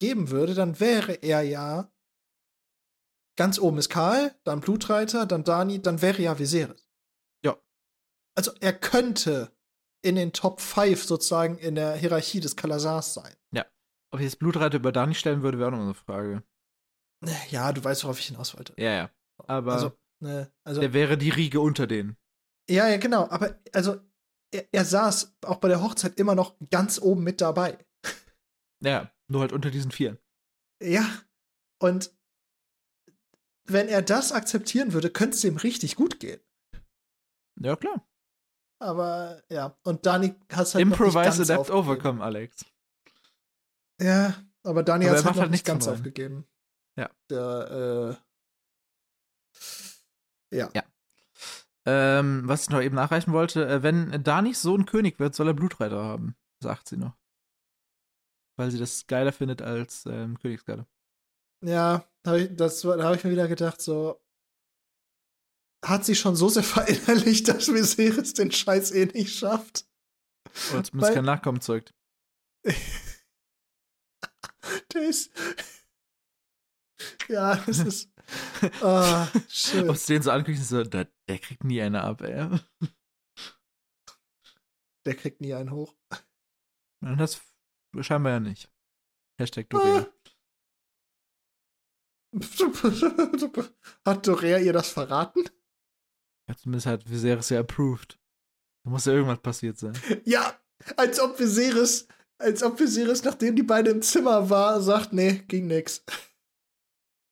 geben 0.00 0.30
würde, 0.30 0.54
dann 0.54 0.78
wäre 0.80 1.14
er 1.14 1.42
ja 1.42 1.92
ganz 3.38 3.58
oben 3.58 3.78
ist 3.78 3.90
Karl, 3.90 4.34
dann 4.44 4.60
Blutreiter, 4.60 5.26
dann 5.26 5.44
Dani, 5.44 5.80
dann 5.80 6.00
wäre 6.02 6.22
ja 6.22 6.38
Viserys. 6.38 6.88
Ja. 7.44 7.56
Also 8.34 8.52
er 8.60 8.72
könnte 8.72 9.52
in 10.02 10.16
den 10.16 10.32
Top 10.32 10.60
5 10.60 11.04
sozusagen 11.04 11.58
in 11.58 11.74
der 11.74 11.94
Hierarchie 11.96 12.40
des 12.40 12.56
Kalasars 12.56 13.14
sein. 13.14 13.34
Ja. 13.52 13.66
Ob 14.12 14.20
ich 14.20 14.24
jetzt 14.24 14.38
Blutreiter 14.38 14.76
über 14.76 14.92
Dani 14.92 15.14
stellen 15.14 15.42
würde, 15.42 15.58
wäre 15.58 15.68
auch 15.68 15.76
noch 15.76 15.82
eine 15.82 15.94
Frage. 15.94 16.42
Ja, 17.50 17.72
du 17.72 17.82
weißt, 17.82 18.04
worauf 18.04 18.18
ich 18.18 18.26
hinaus 18.26 18.56
wollte. 18.56 18.74
Ja, 18.78 18.92
ja. 18.92 19.10
Aber 19.46 19.72
Also, 19.72 19.92
Ne, 20.20 20.50
also, 20.64 20.80
Der 20.80 20.92
wäre 20.94 21.18
die 21.18 21.30
Riege 21.30 21.60
unter 21.60 21.86
denen. 21.86 22.16
Ja, 22.68 22.88
ja, 22.88 22.96
genau. 22.96 23.28
Aber 23.30 23.58
also, 23.72 24.00
er, 24.52 24.66
er 24.72 24.84
saß 24.84 25.36
auch 25.42 25.56
bei 25.56 25.68
der 25.68 25.82
Hochzeit 25.82 26.18
immer 26.18 26.34
noch 26.34 26.56
ganz 26.70 27.00
oben 27.00 27.24
mit 27.24 27.40
dabei. 27.40 27.78
Ja, 28.82 29.10
nur 29.28 29.40
halt 29.40 29.52
unter 29.52 29.70
diesen 29.70 29.90
Vieren. 29.90 30.18
Ja. 30.82 31.04
Und 31.78 32.14
wenn 33.64 33.88
er 33.88 34.02
das 34.02 34.32
akzeptieren 34.32 34.92
würde, 34.92 35.10
könnte 35.10 35.36
es 35.36 35.44
ihm 35.44 35.56
richtig 35.56 35.96
gut 35.96 36.20
gehen. 36.20 36.40
Ja, 37.60 37.76
klar. 37.76 38.06
Aber 38.78 39.42
ja, 39.48 39.78
und 39.82 40.04
Dani 40.04 40.34
hat 40.52 40.66
es 40.66 40.74
halt 40.74 40.84
noch 40.86 40.90
nicht 40.90 41.00
Improvise, 41.00 41.24
ganz 41.24 41.40
adapt, 41.40 41.70
aufgegeben. 41.70 41.78
overcome, 41.78 42.22
Alex. 42.22 42.64
Ja, 44.00 44.34
aber 44.62 44.82
Dani 44.82 45.06
hat 45.06 45.16
es 45.16 45.24
halt 45.24 45.36
halt 45.36 45.50
nicht 45.50 45.64
ganz 45.64 45.88
aufgegeben. 45.88 46.46
Ja. 46.98 47.10
Der, 47.30 48.18
äh, 50.52 50.56
ja. 50.56 50.70
Ja. 50.74 50.84
Ähm, 51.88 52.42
was 52.48 52.62
ich 52.64 52.70
noch 52.70 52.82
eben 52.82 52.96
nachreichen 52.96 53.32
wollte, 53.32 53.66
äh, 53.68 53.82
wenn 53.82 54.22
Danis 54.24 54.60
Sohn 54.62 54.86
König 54.86 55.18
wird, 55.20 55.34
soll 55.36 55.46
er 55.48 55.54
Blutreiter 55.54 56.02
haben, 56.02 56.34
sagt 56.62 56.88
sie 56.88 56.96
noch. 56.96 57.16
Weil 58.58 58.70
sie 58.72 58.78
das 58.78 59.06
geiler 59.06 59.32
findet 59.32 59.62
als 59.62 60.04
ähm, 60.06 60.38
Königsgarde. 60.38 60.86
Ja, 61.64 62.04
da 62.22 62.30
habe 62.32 62.42
ich, 62.42 62.56
das 62.56 62.80
da 62.80 63.02
hab 63.04 63.14
ich 63.16 63.22
mir 63.24 63.30
wieder 63.30 63.48
gedacht, 63.48 63.80
so. 63.80 64.20
Hat 65.84 66.04
sie 66.04 66.14
schon 66.16 66.34
so 66.34 66.48
sehr 66.48 66.62
verinnerlicht, 66.64 67.46
dass 67.48 67.68
Viserys 67.68 68.34
den 68.34 68.50
Scheiß 68.50 68.90
eh 68.92 69.06
nicht 69.06 69.34
schafft? 69.38 69.86
Oder 70.72 70.82
zumindest 70.84 70.92
Weil- 71.10 71.14
kein 71.14 71.24
Nachkommen 71.24 71.60
zeugt. 71.60 71.94
Der 74.92 75.02
ist. 75.08 75.30
Ja, 77.28 77.56
das 77.56 77.78
ist. 77.80 78.10
Ah, 78.82 79.28
schön. 79.48 79.88
Ob 79.88 79.96
es 79.96 80.06
den 80.06 80.22
so 80.22 80.30
ankündigt, 80.30 80.66
so, 80.66 80.82
der, 80.82 81.08
der 81.28 81.38
kriegt 81.38 81.64
nie 81.64 81.80
eine 81.80 82.02
ab, 82.02 82.22
ey. 82.22 82.58
Der 85.04 85.14
kriegt 85.14 85.40
nie 85.40 85.54
einen 85.54 85.70
hoch. 85.70 85.94
Und 87.00 87.18
das 87.18 87.40
scheinbar 88.00 88.32
ja 88.32 88.40
nicht. 88.40 88.70
Hashtag 89.38 89.70
Dorea. 89.70 90.06
Hat 94.04 94.26
Dorea 94.26 94.58
ihr 94.58 94.72
das 94.72 94.88
verraten? 94.90 95.44
Ja, 96.48 96.56
zumindest 96.56 96.86
hat 96.86 97.08
Viserys 97.08 97.48
ja 97.50 97.60
approved. 97.60 98.18
Da 98.84 98.90
muss 98.90 99.04
ja 99.06 99.12
irgendwas 99.12 99.40
passiert 99.40 99.78
sein. 99.78 99.94
Ja, 100.24 100.58
als 100.96 101.18
ob 101.18 101.38
Viserys, 101.38 102.06
als 102.38 102.62
ob 102.62 102.78
Viserys, 102.78 103.24
nachdem 103.24 103.56
die 103.56 103.62
beiden 103.62 103.96
im 103.96 104.02
Zimmer 104.02 104.48
war, 104.48 104.80
sagt, 104.80 105.12
nee, 105.12 105.42
ging 105.48 105.66
nix. 105.66 106.04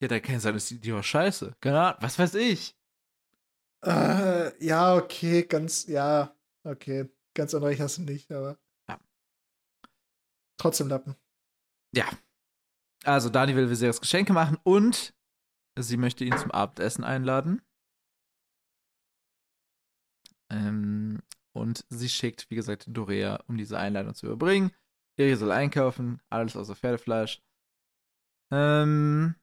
Ja, 0.01 0.09
da 0.09 0.21
kann 0.21 0.35
ja 0.35 0.41
sein, 0.41 0.55
dass 0.55 0.67
die, 0.67 0.81
die 0.81 0.93
war 0.93 1.03
scheiße. 1.03 1.55
Keine 1.61 1.81
Ahnung, 1.81 2.03
was 2.03 2.19
weiß 2.19 2.35
ich. 2.35 2.77
Äh, 3.85 4.65
ja, 4.65 4.97
okay, 4.97 5.45
ganz, 5.45 5.87
ja, 5.87 6.35
okay. 6.65 7.09
Ganz 7.35 7.53
unrecht 7.53 7.81
hast 7.81 7.99
du 7.99 8.03
nicht, 8.03 8.31
aber. 8.31 8.59
Ja. 8.89 9.01
Trotzdem 10.57 10.89
Lappen. 10.89 11.17
Also, 13.05 13.29
Dani 13.29 13.55
will 13.55 13.69
Viserys 13.69 14.01
Geschenke 14.01 14.33
machen 14.33 14.57
und 14.63 15.15
sie 15.79 15.97
möchte 15.97 16.25
ihn 16.25 16.37
zum 16.39 16.51
Abendessen 16.51 17.05
einladen. 17.05 17.61
Ähm, 20.51 21.21
und 21.53 21.85
sie 21.91 22.09
schickt, 22.09 22.51
wie 22.51 22.55
gesagt, 22.55 22.85
Dorea, 22.89 23.43
um 23.47 23.59
diese 23.59 23.79
Einladung 23.79 24.15
zu 24.15 24.27
überbringen. 24.27 24.73
Eri 25.17 25.37
soll 25.37 25.53
einkaufen, 25.53 26.21
alles 26.31 26.57
außer 26.57 26.75
Pferdefleisch. 26.75 27.43
Ähm, 28.51 29.35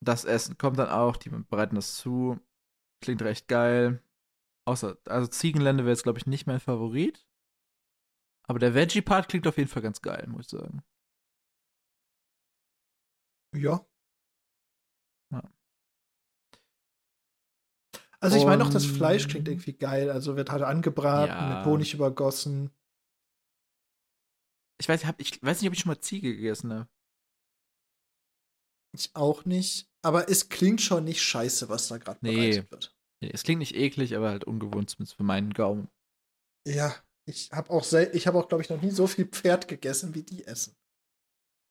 das 0.00 0.24
Essen 0.24 0.58
kommt 0.58 0.78
dann 0.78 0.88
auch, 0.88 1.16
die 1.16 1.30
bereiten 1.30 1.76
das 1.76 1.96
zu. 1.96 2.38
Klingt 3.00 3.22
recht 3.22 3.48
geil. 3.48 4.02
Außer, 4.66 4.98
also 5.06 5.26
Ziegenlende 5.28 5.84
wäre 5.84 5.92
jetzt, 5.92 6.02
glaube 6.02 6.18
ich, 6.18 6.26
nicht 6.26 6.46
mein 6.46 6.60
Favorit. 6.60 7.26
Aber 8.46 8.58
der 8.58 8.74
Veggie-Part 8.74 9.28
klingt 9.28 9.46
auf 9.46 9.56
jeden 9.58 9.68
Fall 9.68 9.82
ganz 9.82 10.00
geil, 10.02 10.26
muss 10.28 10.46
ich 10.46 10.50
sagen. 10.50 10.82
Ja. 13.54 13.86
Ja. 15.30 15.42
Also 18.20 18.36
ich 18.36 18.44
meine 18.44 18.64
auch, 18.64 18.70
das 18.70 18.84
Fleisch 18.84 19.28
klingt 19.28 19.48
irgendwie 19.48 19.74
geil. 19.74 20.10
Also 20.10 20.36
wird 20.36 20.50
halt 20.50 20.62
angebraten, 20.62 21.32
Ja. 21.32 21.58
mit 21.58 21.66
Honig 21.66 21.94
übergossen. 21.94 22.70
Ich 24.80 24.88
weiß, 24.88 25.04
hab, 25.06 25.20
ich 25.20 25.42
weiß 25.42 25.60
nicht, 25.60 25.68
ob 25.68 25.74
ich 25.74 25.80
schon 25.80 25.90
mal 25.90 26.00
Ziege 26.00 26.34
gegessen 26.34 26.72
habe. 26.72 26.88
Ich 28.98 29.14
auch 29.14 29.44
nicht. 29.44 29.88
Aber 30.02 30.28
es 30.28 30.48
klingt 30.48 30.80
schon 30.80 31.04
nicht 31.04 31.22
scheiße, 31.22 31.68
was 31.68 31.88
da 31.88 31.98
gerade 31.98 32.18
Nee. 32.22 32.34
bereitet 32.34 32.70
wird. 32.70 32.96
Nee, 33.20 33.30
es 33.32 33.42
klingt 33.42 33.58
nicht 33.60 33.74
eklig, 33.74 34.16
aber 34.16 34.28
halt 34.30 34.44
ungewohnt, 34.44 34.90
zumindest 34.90 35.16
für 35.16 35.22
meinen 35.24 35.52
Gaumen. 35.52 35.88
Ja, 36.66 36.94
ich 37.26 37.50
habe 37.52 37.70
auch, 37.70 37.84
ich 37.92 38.26
habe 38.26 38.38
auch, 38.38 38.48
glaube 38.48 38.62
ich, 38.62 38.70
noch 38.70 38.80
nie 38.80 38.90
so 38.90 39.06
viel 39.06 39.26
Pferd 39.26 39.68
gegessen, 39.68 40.14
wie 40.14 40.22
die 40.22 40.44
essen. 40.44 40.74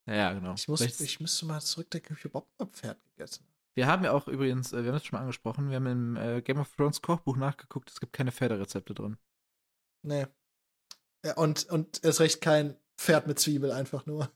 Ja, 0.10 0.34
genau. 0.34 0.54
Ich, 0.56 0.68
muss, 0.68 0.80
Vielleicht- 0.82 1.02
ich 1.02 1.20
müsste 1.20 1.46
mal 1.46 1.62
zurückdenken, 1.62 2.16
wie 2.16 2.20
ich 2.20 2.26
überhaupt 2.26 2.58
mal 2.60 2.66
Pferd 2.68 3.02
gegessen 3.04 3.44
habe. 3.44 3.54
wir 3.76 3.88
haben 3.88 4.04
ja 4.04 4.12
auch 4.14 4.28
übrigens, 4.28 4.72
äh, 4.74 4.78
wir 4.84 4.88
haben 4.88 4.94
das 4.94 5.06
schon 5.06 5.18
mal 5.18 5.22
angesprochen, 5.22 5.70
wir 5.70 5.76
haben 5.76 5.86
im 5.88 6.16
äh, 6.16 6.42
Game 6.42 6.60
of 6.60 6.74
Thrones 6.76 7.02
Kochbuch 7.02 7.36
nachgeguckt, 7.38 7.90
es 7.92 8.00
gibt 8.00 8.14
keine 8.14 8.32
Pferderezepte 8.32 8.94
drin. 8.94 9.18
Nee. 10.06 10.26
Ja, 11.26 11.36
und, 11.36 11.66
und 11.70 12.04
erst 12.04 12.20
recht 12.22 12.42
kein 12.42 12.78
Pferd 12.98 13.28
mit 13.28 13.40
Zwiebel, 13.40 13.72
einfach 13.72 14.06
nur. 14.06 14.32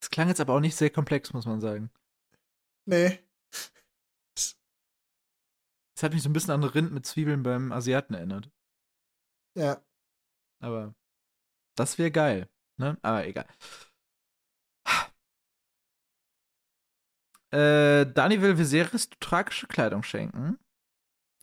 Es 0.00 0.10
klang 0.10 0.28
jetzt 0.28 0.40
aber 0.40 0.54
auch 0.54 0.60
nicht 0.60 0.76
sehr 0.76 0.90
komplex, 0.90 1.32
muss 1.32 1.46
man 1.46 1.60
sagen. 1.60 1.90
Nee. 2.86 3.18
Es 4.34 6.02
hat 6.02 6.12
mich 6.12 6.22
so 6.22 6.28
ein 6.28 6.32
bisschen 6.32 6.52
an 6.52 6.62
Rind 6.62 6.92
mit 6.92 7.04
Zwiebeln 7.06 7.42
beim 7.42 7.72
Asiaten 7.72 8.14
erinnert. 8.14 8.50
Ja. 9.56 9.82
Aber 10.60 10.94
das 11.76 11.98
wäre 11.98 12.10
geil, 12.12 12.48
ne? 12.76 12.96
Aber 13.02 13.26
egal. 13.26 13.46
Äh, 17.50 18.04
Dani 18.12 18.42
will 18.42 18.58
Viserys 18.58 19.08
tragische 19.20 19.66
Kleidung 19.66 20.02
schenken, 20.02 20.58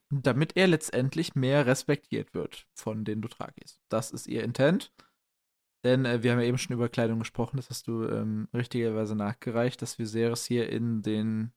damit 0.09 0.55
er 0.55 0.67
letztendlich 0.67 1.35
mehr 1.35 1.65
respektiert 1.65 2.33
wird 2.33 2.67
von 2.75 3.05
den 3.05 3.21
Dothrakis. 3.21 3.81
Das 3.89 4.11
ist 4.11 4.27
ihr 4.27 4.43
Intent. 4.43 4.93
Denn 5.85 6.03
äh, 6.03 6.23
wir 6.23 6.31
haben 6.31 6.39
ja 6.39 6.47
eben 6.47 6.57
schon 6.57 6.73
über 6.73 6.89
Kleidung 6.89 7.19
gesprochen, 7.19 7.57
das 7.57 7.69
hast 7.69 7.87
du 7.87 8.07
ähm, 8.07 8.49
richtigerweise 8.55 9.15
nachgereicht, 9.15 9.83
dass 9.83 9.99
Viserys 9.99 10.43
hier 10.43 10.67
in 10.67 11.03
den 11.03 11.53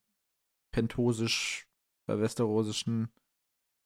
pentosisch, 0.71 1.67
äh, 2.09 2.19
westerosischen 2.19 3.09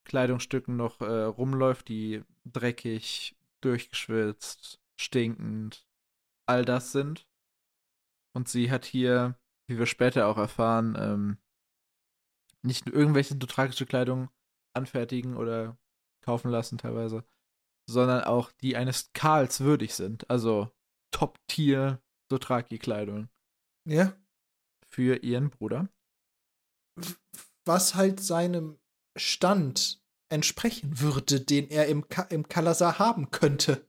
Kleidungsstücken 0.05 0.77
noch 0.77 1.01
äh, 1.01 1.23
rumläuft, 1.23 1.87
die 1.87 2.25
dreckig, 2.45 3.37
durchgeschwitzt, 3.61 4.81
stinkend, 4.97 5.87
all 6.47 6.65
das 6.65 6.91
sind. 6.91 7.29
Und 8.35 8.49
sie 8.49 8.73
hat 8.73 8.85
hier, 8.85 9.39
wie 9.69 9.79
wir 9.79 9.87
später 9.87 10.27
auch 10.27 10.39
erfahren, 10.39 10.97
ähm, 10.99 11.39
nicht 12.63 12.87
nur 12.87 12.97
irgendwelche 12.97 13.37
dothrakische 13.37 13.87
Kleidung 13.87 14.29
anfertigen 14.75 15.37
oder 15.37 15.79
kaufen 16.21 16.51
lassen 16.51 16.79
teilweise, 16.79 17.25
sondern 17.89 18.25
auch 18.25 18.53
die 18.53 18.77
eines 18.77 19.13
Karls 19.13 19.61
würdig 19.61 19.95
sind. 19.95 20.29
Also 20.31 20.71
Top-Tier 21.13 22.03
Dothraki-Kleidung 22.31 23.29
Ja. 23.87 24.17
für 24.89 25.17
ihren 25.23 25.51
Bruder. 25.51 25.89
Was 27.67 27.95
halt 27.95 28.21
seinem 28.21 28.79
Stand 29.19 30.03
entsprechen 30.31 31.01
würde, 31.01 31.41
den 31.41 31.69
er 31.69 31.87
im, 31.89 32.09
Ka 32.09 32.23
im 32.23 32.49
Kalasar 32.49 32.99
haben 32.99 33.31
könnte. 33.31 33.87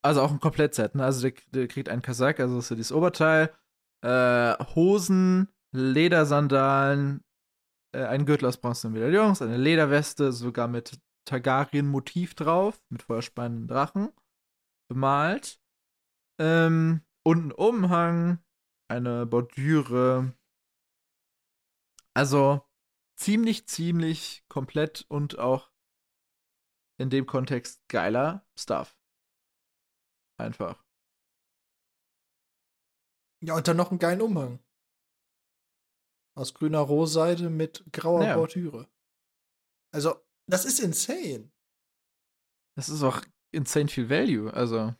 Also 0.00 0.22
auch 0.22 0.30
ein 0.30 0.38
Komplettset, 0.40 0.94
ne? 0.94 1.04
Also 1.04 1.28
der, 1.28 1.36
der 1.52 1.66
kriegt 1.66 1.88
einen 1.88 2.02
Kasak, 2.02 2.38
also 2.38 2.56
das 2.56 2.66
ist 2.66 2.70
ja 2.70 2.76
dieses 2.76 2.92
Oberteil, 2.92 3.52
äh, 4.02 4.54
Hosen, 4.74 5.48
Ledersandalen, 5.74 7.24
äh, 7.92 8.04
einen 8.04 8.26
Gürtel 8.26 8.46
aus 8.46 8.58
bronzenen 8.58 8.94
Medaillons, 8.94 9.42
eine 9.42 9.56
Lederweste, 9.56 10.32
sogar 10.32 10.68
mit 10.68 11.00
Targaryen-Motiv 11.24 12.34
drauf, 12.34 12.80
mit 12.88 13.02
feuerspannenden 13.02 13.68
Drachen, 13.68 14.12
bemalt. 14.88 15.60
Ähm, 16.40 17.02
und 17.24 17.48
ein 17.48 17.52
Umhang, 17.52 18.42
eine 18.88 19.26
Bordüre. 19.26 20.34
Also 22.14 22.66
ziemlich, 23.16 23.66
ziemlich 23.68 24.44
komplett 24.48 25.04
und 25.08 25.38
auch 25.38 25.70
in 26.98 27.10
dem 27.10 27.26
Kontext 27.26 27.86
geiler 27.88 28.46
Stuff. 28.58 28.96
Einfach. 30.38 30.84
Ja, 33.40 33.54
und 33.54 33.68
dann 33.68 33.76
noch 33.76 33.90
einen 33.90 34.00
geilen 34.00 34.20
Umhang. 34.20 34.58
Aus 36.38 36.54
grüner 36.54 36.78
Rohseide 36.80 37.50
mit 37.50 37.84
grauer 37.92 38.24
Ja. 38.24 38.36
Bordüre. 38.36 38.88
Also, 39.92 40.14
das 40.48 40.64
ist 40.64 40.78
insane. 40.78 41.50
Das 42.76 42.88
ist 42.88 43.02
auch 43.02 43.22
insane 43.52 43.88
viel 43.88 44.08
Value. 44.08 44.52
Also. 44.52 44.94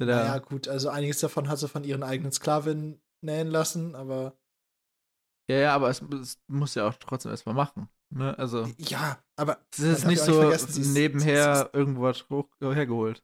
Der, 0.00 0.06
Naja, 0.06 0.38
gut, 0.38 0.66
also 0.66 0.88
einiges 0.88 1.20
davon 1.20 1.48
hat 1.48 1.60
sie 1.60 1.68
von 1.68 1.84
ihren 1.84 2.02
eigenen 2.02 2.32
Sklavinnen 2.32 3.00
nähen 3.24 3.46
lassen, 3.48 3.94
aber 3.94 4.36
Ja, 5.48 5.56
ja, 5.58 5.74
aber 5.74 5.88
es, 5.88 6.02
es 6.02 6.42
muss 6.48 6.74
ja 6.74 6.88
auch 6.88 6.94
trotzdem 6.94 7.30
erstmal 7.30 7.54
machen. 7.54 7.88
Ne? 8.10 8.36
Also, 8.36 8.64
Ja, 8.78 9.22
aber 9.36 9.64
es 9.72 9.78
ist 9.78 10.04
nicht 10.06 10.18
ja 10.26 10.32
so 10.32 10.50
ist- 10.50 10.76
nebenher 10.94 11.66
ist- 11.66 11.74
irgendwo 11.74 12.10
hoch, 12.30 12.48
hergeholt. 12.60 13.22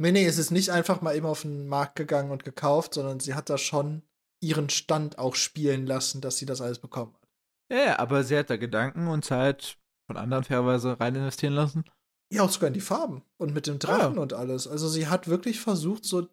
nee, 0.00 0.10
nee, 0.10 0.26
es 0.26 0.38
ist 0.38 0.50
nicht 0.50 0.70
einfach 0.70 1.00
mal 1.00 1.14
eben 1.14 1.26
auf 1.26 1.42
den 1.42 1.68
Markt 1.68 1.94
gegangen 1.94 2.32
und 2.32 2.44
gekauft, 2.44 2.94
sondern 2.94 3.20
sie 3.20 3.34
hat 3.34 3.48
da 3.48 3.56
schon 3.56 4.02
ihren 4.44 4.68
Stand 4.68 5.18
auch 5.18 5.34
spielen 5.34 5.86
lassen, 5.86 6.20
dass 6.20 6.36
sie 6.38 6.46
das 6.46 6.60
alles 6.60 6.78
bekommen 6.78 7.14
hat. 7.14 7.28
Ja, 7.70 7.78
ja, 7.78 7.98
aber 7.98 8.24
sie 8.24 8.36
hat 8.36 8.50
da 8.50 8.56
Gedanken 8.56 9.08
und 9.08 9.24
Zeit 9.24 9.78
von 10.06 10.16
anderen 10.16 10.44
fairerweise 10.44 11.00
rein 11.00 11.14
investieren 11.14 11.54
lassen. 11.54 11.84
Ja, 12.30 12.42
auch 12.42 12.50
sogar 12.50 12.68
in 12.68 12.74
die 12.74 12.80
Farben 12.80 13.22
und 13.38 13.54
mit 13.54 13.66
dem 13.66 13.78
Drachen 13.78 14.18
und 14.18 14.32
alles. 14.32 14.66
Also 14.66 14.88
sie 14.88 15.08
hat 15.08 15.28
wirklich 15.28 15.60
versucht, 15.60 16.04
so, 16.04 16.28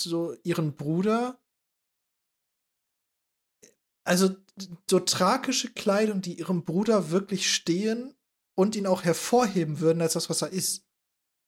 so 0.00 0.34
ihren 0.44 0.76
Bruder, 0.76 1.38
also 4.04 4.30
so 4.88 5.00
tragische 5.00 5.72
Kleidung, 5.72 6.20
die 6.20 6.38
ihrem 6.38 6.64
Bruder 6.64 7.10
wirklich 7.10 7.52
stehen 7.52 8.14
und 8.54 8.76
ihn 8.76 8.86
auch 8.86 9.04
hervorheben 9.04 9.80
würden 9.80 10.02
als 10.02 10.14
das, 10.14 10.30
was 10.30 10.42
er 10.42 10.50
ist. 10.50 10.86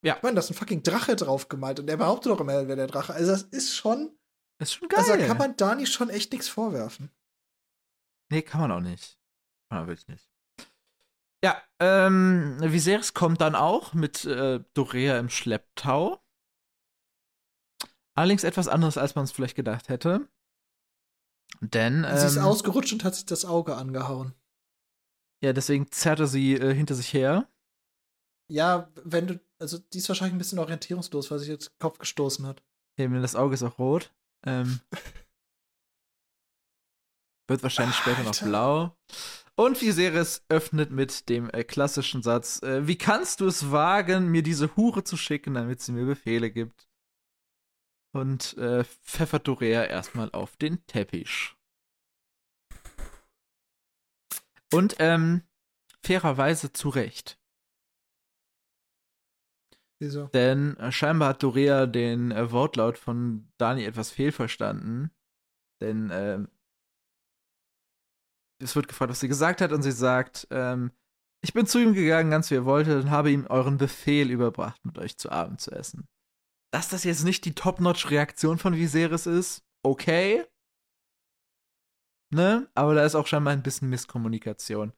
Ja. 0.02 0.16
Ich 0.16 0.22
meine, 0.22 0.34
da 0.34 0.40
ist 0.40 0.50
ein 0.50 0.54
fucking 0.54 0.82
Drache 0.82 1.16
drauf 1.16 1.48
gemalt 1.48 1.80
und 1.80 1.88
er 1.88 1.96
behauptet 1.96 2.32
doch 2.32 2.40
immer, 2.40 2.52
er 2.52 2.68
wäre 2.68 2.76
der 2.76 2.86
Drache. 2.86 3.14
Also 3.14 3.32
das 3.32 3.42
ist 3.42 3.74
schon, 3.74 4.16
Ist 4.58 4.74
schon 4.74 4.88
geil. 4.88 5.00
also 5.00 5.16
da 5.16 5.26
kann 5.26 5.38
man 5.38 5.56
Dani 5.56 5.86
schon 5.86 6.10
echt 6.10 6.32
nichts 6.32 6.48
vorwerfen. 6.48 7.10
Nee, 8.30 8.42
kann 8.42 8.60
man 8.60 8.72
auch 8.72 8.80
nicht. 8.80 9.18
Kann 9.68 9.80
man 9.80 9.86
wirklich 9.88 10.08
nicht. 10.08 10.30
Ja, 11.44 11.62
ähm, 11.78 12.56
Viserys 12.60 13.12
kommt 13.12 13.40
dann 13.40 13.54
auch 13.54 13.92
mit 13.92 14.24
äh, 14.24 14.60
Dorea 14.72 15.18
im 15.18 15.28
Schlepptau. 15.28 16.24
Allerdings 18.16 18.44
etwas 18.44 18.68
anderes, 18.68 18.96
als 18.96 19.14
man 19.14 19.24
es 19.24 19.32
vielleicht 19.32 19.56
gedacht 19.56 19.88
hätte. 19.88 20.28
Denn, 21.60 22.04
ähm, 22.04 22.16
sie 22.16 22.26
ist 22.26 22.38
ausgerutscht 22.38 22.92
und 22.92 23.04
hat 23.04 23.14
sich 23.14 23.26
das 23.26 23.44
Auge 23.44 23.76
angehauen. 23.76 24.34
ja, 25.42 25.52
deswegen 25.52 25.90
zerrte 25.90 26.26
sie 26.26 26.54
äh, 26.54 26.74
hinter 26.74 26.94
sich 26.94 27.12
her. 27.12 27.48
Ja, 28.50 28.90
wenn 29.04 29.26
du, 29.26 29.40
also 29.58 29.78
die 29.78 29.98
ist 29.98 30.08
wahrscheinlich 30.08 30.34
ein 30.34 30.38
bisschen 30.38 30.58
orientierungslos, 30.58 31.30
weil 31.30 31.38
sie 31.38 31.50
jetzt 31.50 31.68
den 31.68 31.78
Kopf 31.78 31.98
gestoßen 31.98 32.46
hat. 32.46 32.62
Eben, 32.96 33.20
das 33.20 33.36
Auge 33.36 33.54
ist 33.54 33.62
auch 33.62 33.78
rot. 33.78 34.14
Ähm, 34.46 34.80
wird 37.48 37.62
wahrscheinlich 37.62 37.96
später 37.96 38.20
noch 38.20 38.28
Alter. 38.28 38.46
blau. 38.46 38.96
Und 39.56 39.80
Viserys 39.80 40.44
öffnet 40.48 40.90
mit 40.90 41.28
dem 41.28 41.48
äh, 41.50 41.62
klassischen 41.64 42.22
Satz: 42.22 42.62
äh, 42.62 42.86
Wie 42.86 42.98
kannst 42.98 43.40
du 43.40 43.46
es 43.46 43.70
wagen, 43.70 44.28
mir 44.30 44.42
diese 44.42 44.74
Hure 44.76 45.04
zu 45.04 45.16
schicken, 45.16 45.54
damit 45.54 45.80
sie 45.80 45.92
mir 45.92 46.06
Befehle 46.06 46.50
gibt? 46.50 46.88
Und 48.12 48.56
äh, 48.58 48.84
pfeffert 48.84 49.46
Dorea 49.48 49.84
erstmal 49.84 50.30
auf 50.32 50.56
den 50.56 50.84
Teppich. 50.86 51.54
Und 54.72 54.96
ähm, 54.98 55.42
fairerweise 56.02 56.72
zu 56.72 56.88
Recht. 56.88 57.38
Wieso? 60.00 60.26
Denn 60.28 60.76
äh, 60.78 60.90
scheinbar 60.90 61.30
hat 61.30 61.42
Dorea 61.42 61.86
den 61.86 62.32
äh, 62.32 62.50
Wortlaut 62.50 62.98
von 62.98 63.48
Dani 63.58 63.84
etwas 63.84 64.10
fehlverstanden. 64.10 65.10
Denn 65.80 66.10
ähm, 66.12 66.48
es 68.62 68.74
wird 68.76 68.88
gefragt, 68.88 69.10
was 69.10 69.20
sie 69.20 69.28
gesagt 69.28 69.60
hat, 69.60 69.72
und 69.72 69.82
sie 69.82 69.92
sagt, 69.92 70.46
ähm, 70.50 70.92
ich 71.42 71.52
bin 71.52 71.66
zu 71.66 71.78
ihm 71.78 71.94
gegangen, 71.94 72.30
ganz 72.30 72.50
wie 72.50 72.54
er 72.54 72.64
wollte, 72.64 72.98
und 72.98 73.10
habe 73.10 73.30
ihm 73.30 73.46
euren 73.46 73.76
Befehl 73.76 74.30
überbracht, 74.30 74.84
mit 74.84 74.98
euch 74.98 75.18
zu 75.18 75.30
Abend 75.30 75.60
zu 75.60 75.70
essen. 75.72 76.08
Dass 76.72 76.88
das 76.88 77.04
jetzt 77.04 77.24
nicht 77.24 77.44
die 77.44 77.54
Top-Notch-Reaktion 77.54 78.58
von 78.58 78.74
Viserys 78.74 79.26
ist, 79.26 79.64
okay. 79.84 80.44
Ne? 82.32 82.68
Aber 82.74 82.94
da 82.94 83.04
ist 83.04 83.14
auch 83.14 83.26
scheinbar 83.26 83.52
ein 83.52 83.62
bisschen 83.62 83.90
Misskommunikation 83.90 84.92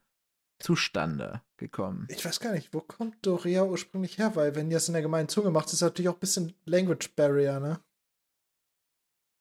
zustande 0.59 1.43
gekommen. 1.59 2.07
Ich 2.11 2.25
weiß 2.25 2.41
gar 2.41 2.53
nicht, 2.53 2.73
wo 2.75 2.81
kommt 2.81 3.25
Dorea 3.25 3.65
ursprünglich 3.65 4.19
her? 4.19 4.35
Weil, 4.37 4.55
wenn 4.55 4.69
die 4.69 4.75
das 4.75 4.89
in 4.89 4.93
der 4.95 5.03
gemeinen 5.03 5.29
Zunge 5.29 5.51
macht, 5.51 5.67
ist 5.67 5.75
das 5.75 5.81
natürlich 5.83 6.09
auch 6.09 6.15
ein 6.15 6.21
bisschen 6.21 6.55
Language 6.65 7.15
Barrier, 7.15 7.61
ne? 7.61 7.81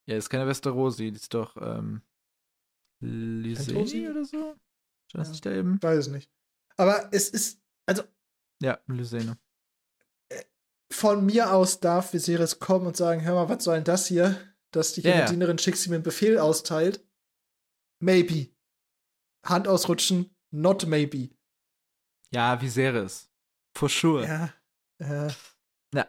Ja, 0.08 0.18
ist 0.18 0.30
keine 0.30 0.48
Westerosi, 0.48 1.12
die 1.12 1.18
ist 1.18 1.34
doch, 1.34 1.58
ähm? 1.58 2.02
Lyseni 3.02 4.08
oder 4.10 4.24
so? 4.24 4.56
Stand 5.10 5.22
das 5.22 5.28
Ja. 5.28 5.32
nicht 5.32 5.46
da 5.46 5.52
eben? 5.52 5.82
Weiß 5.82 6.00
es 6.00 6.08
nicht. 6.08 6.32
Aber 6.78 7.10
es 7.12 7.30
ist, 7.30 7.60
also 7.86 8.04
Ja, 8.62 8.80
Lysene. 8.88 9.38
von 10.92 11.26
mir 11.26 11.54
aus 11.54 11.80
darf 11.80 12.14
Viserys 12.14 12.60
kommen 12.60 12.88
und 12.88 12.98
sagen: 12.98 13.22
Hör 13.24 13.36
mal, 13.36 13.50
was 13.50 13.64
soll 13.64 13.76
denn 13.76 13.84
das 13.84 14.08
hier? 14.08 14.40
Dass 14.72 14.94
die 14.94 15.02
ja. 15.02 15.26
Dienerin 15.26 15.58
Schicksi 15.58 15.90
mir 15.90 15.96
einen 15.96 16.04
Befehl 16.04 16.38
austeilt. 16.40 17.06
Maybe. 18.02 18.50
Hand 19.46 19.68
ausrutschen, 19.68 20.36
not 20.52 20.86
maybe. 20.88 21.35
Ja, 22.32 22.62
Viserys. 22.62 23.30
For 23.78 23.90
sure. 23.90 24.26
Ja. 24.26 24.54
Äh. 25.28 25.32
Ja. 25.94 26.08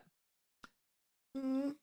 Hm, 1.37 1.77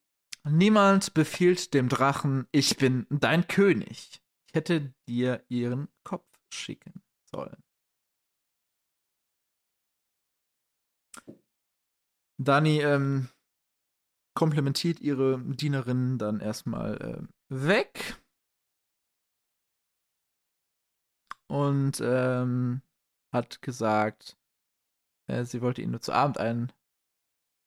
Niemand 0.45 1.13
befiehlt 1.13 1.73
dem 1.73 1.87
Drachen, 1.87 2.47
ich 2.51 2.75
bin 2.77 3.07
dein 3.09 3.47
König. 3.47 4.21
Ich 4.47 4.53
hätte 4.53 4.93
dir 5.07 5.43
ihren 5.47 5.87
Kopf 6.03 6.27
schicken 6.53 7.01
sollen. 7.31 7.63
Dani 12.37 12.81
ähm, 12.81 13.29
komplimentiert 14.35 14.99
ihre 14.99 15.39
Dienerin 15.39 16.17
dann 16.17 16.39
erstmal 16.39 16.97
äh, 17.01 17.27
weg. 17.49 18.21
Und 21.47 22.01
ähm, 22.03 22.81
hat 23.33 23.61
gesagt, 23.61 24.37
äh, 25.27 25.43
sie 25.43 25.61
wollte 25.61 25.81
ihn 25.81 25.91
nur 25.91 26.01
zu 26.01 26.13
Abend 26.13 26.37
ein, 26.37 26.71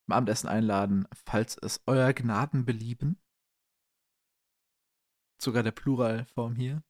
zum 0.04 0.12
Abendessen 0.12 0.48
einladen, 0.48 1.06
falls 1.12 1.56
es 1.58 1.82
euer 1.86 2.12
Gnaden 2.12 2.64
belieben. 2.64 3.20
Sogar 5.42 5.62
der 5.62 5.72
Pluralform 5.72 6.54
hier. 6.54 6.82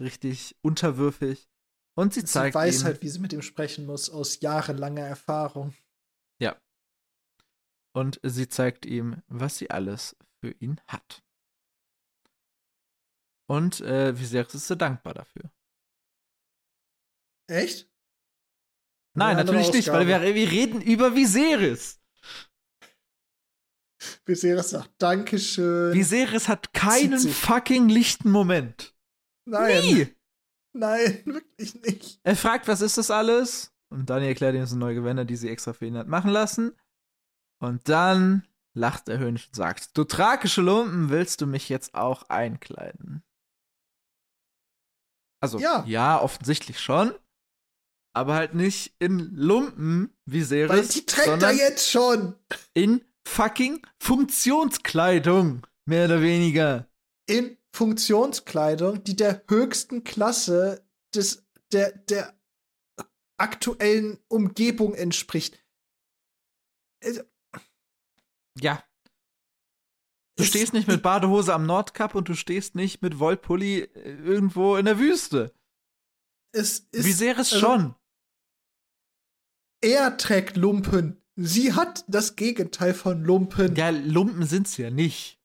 Richtig 0.00 0.56
unterwürfig. 0.60 1.48
Und 1.94 2.12
sie 2.12 2.20
Sie 2.20 2.26
zeigt 2.26 2.54
weiß 2.54 2.82
ihm, 2.82 2.84
halt, 2.84 3.02
wie 3.02 3.08
sie 3.08 3.20
mit 3.20 3.32
ihm 3.32 3.40
sprechen 3.40 3.86
muss, 3.86 4.10
aus 4.10 4.40
jahrelanger 4.40 5.06
Erfahrung. 5.06 5.74
Ja. 6.38 6.60
Und 7.94 8.20
sie 8.22 8.48
zeigt 8.48 8.84
ihm, 8.84 9.22
was 9.28 9.56
sie 9.56 9.70
alles 9.70 10.16
für 10.40 10.50
ihn 10.50 10.80
hat. 10.86 11.24
Und 13.48 13.80
äh, 13.80 14.18
Viserys 14.18 14.54
ist 14.54 14.66
sehr 14.66 14.76
dankbar 14.76 15.14
dafür. 15.14 15.50
Echt? 17.48 17.88
Nein, 19.14 19.36
natürlich 19.36 19.72
nicht, 19.72 19.88
weil 19.88 20.06
wir, 20.06 20.20
wir 20.22 20.50
reden 20.50 20.82
über 20.82 21.14
Viserys. 21.14 22.00
Viserys 24.26 24.70
sagt 24.70 24.90
Dankeschön. 24.98 25.94
Viserys 25.94 26.48
hat 26.48 26.72
keinen 26.74 27.18
fucking 27.18 27.88
lichten 27.88 28.30
Moment. 28.30 28.94
Nein. 29.46 29.80
Nie! 29.82 30.16
Nein, 30.74 31.22
wirklich 31.24 31.74
nicht. 31.82 32.20
Er 32.22 32.36
fragt, 32.36 32.68
was 32.68 32.82
ist 32.82 32.98
das 32.98 33.10
alles? 33.10 33.72
Und 33.88 34.10
Dani 34.10 34.26
erklärt 34.26 34.54
ihm, 34.54 34.62
es 34.62 34.70
sind 34.70 34.80
neue 34.80 34.94
Gewänder, 34.96 35.24
die 35.24 35.36
sie 35.36 35.48
extra 35.48 35.72
für 35.72 35.86
ihn 35.86 35.96
hat 35.96 36.08
machen 36.08 36.30
lassen. 36.30 36.76
Und 37.62 37.88
dann 37.88 38.46
lacht 38.74 39.08
er 39.08 39.18
höhnisch 39.18 39.46
und 39.46 39.54
sagt, 39.56 39.96
du 39.96 40.04
thrakische 40.04 40.60
Lumpen, 40.60 41.08
willst 41.08 41.40
du 41.40 41.46
mich 41.46 41.70
jetzt 41.70 41.94
auch 41.94 42.24
einkleiden? 42.24 43.22
Also, 45.40 45.58
Ja. 45.58 45.84
ja, 45.86 46.20
offensichtlich 46.20 46.80
schon. 46.80 47.14
Aber 48.16 48.34
halt 48.34 48.54
nicht 48.54 48.94
in 48.98 49.34
Lumpen, 49.34 50.10
wie 50.24 50.40
Weil 50.40 50.46
Seres, 50.46 50.88
die 50.88 51.04
trägt 51.04 51.42
er 51.42 51.52
jetzt 51.52 51.90
schon. 51.90 52.34
in 52.72 53.04
fucking 53.28 53.86
Funktionskleidung. 54.00 55.66
Mehr 55.84 56.06
oder 56.06 56.22
weniger. 56.22 56.88
In 57.28 57.58
Funktionskleidung, 57.74 59.04
die 59.04 59.16
der 59.16 59.42
höchsten 59.48 60.02
Klasse 60.02 60.82
des, 61.14 61.44
der, 61.72 61.92
der 61.92 62.34
aktuellen 63.38 64.18
Umgebung 64.28 64.94
entspricht. 64.94 65.62
Also, 67.04 67.22
Ja. 68.58 68.82
Du 70.36 70.42
es- 70.42 70.48
stehst 70.48 70.72
nicht 70.72 70.88
mit 70.88 71.02
Badehose 71.02 71.52
am 71.54 71.66
Nordkap 71.66 72.14
und 72.14 72.28
du 72.28 72.34
stehst 72.34 72.74
nicht 72.74 73.02
mit 73.02 73.18
Wollpulli 73.18 73.80
äh, 73.80 74.16
irgendwo 74.22 74.76
in 74.76 74.86
der 74.86 74.98
Wüste. 74.98 75.54
Es 76.52 76.78
ist, 76.92 77.04
Viserys 77.04 77.52
also, 77.52 77.58
schon. 77.58 77.94
Er 79.80 80.16
trägt 80.16 80.56
Lumpen. 80.56 81.22
Sie 81.36 81.74
hat 81.74 82.04
das 82.08 82.36
Gegenteil 82.36 82.94
von 82.94 83.22
Lumpen. 83.22 83.76
Ja, 83.76 83.90
Lumpen 83.90 84.46
sind's 84.46 84.76
ja 84.76 84.90
nicht. 84.90 85.38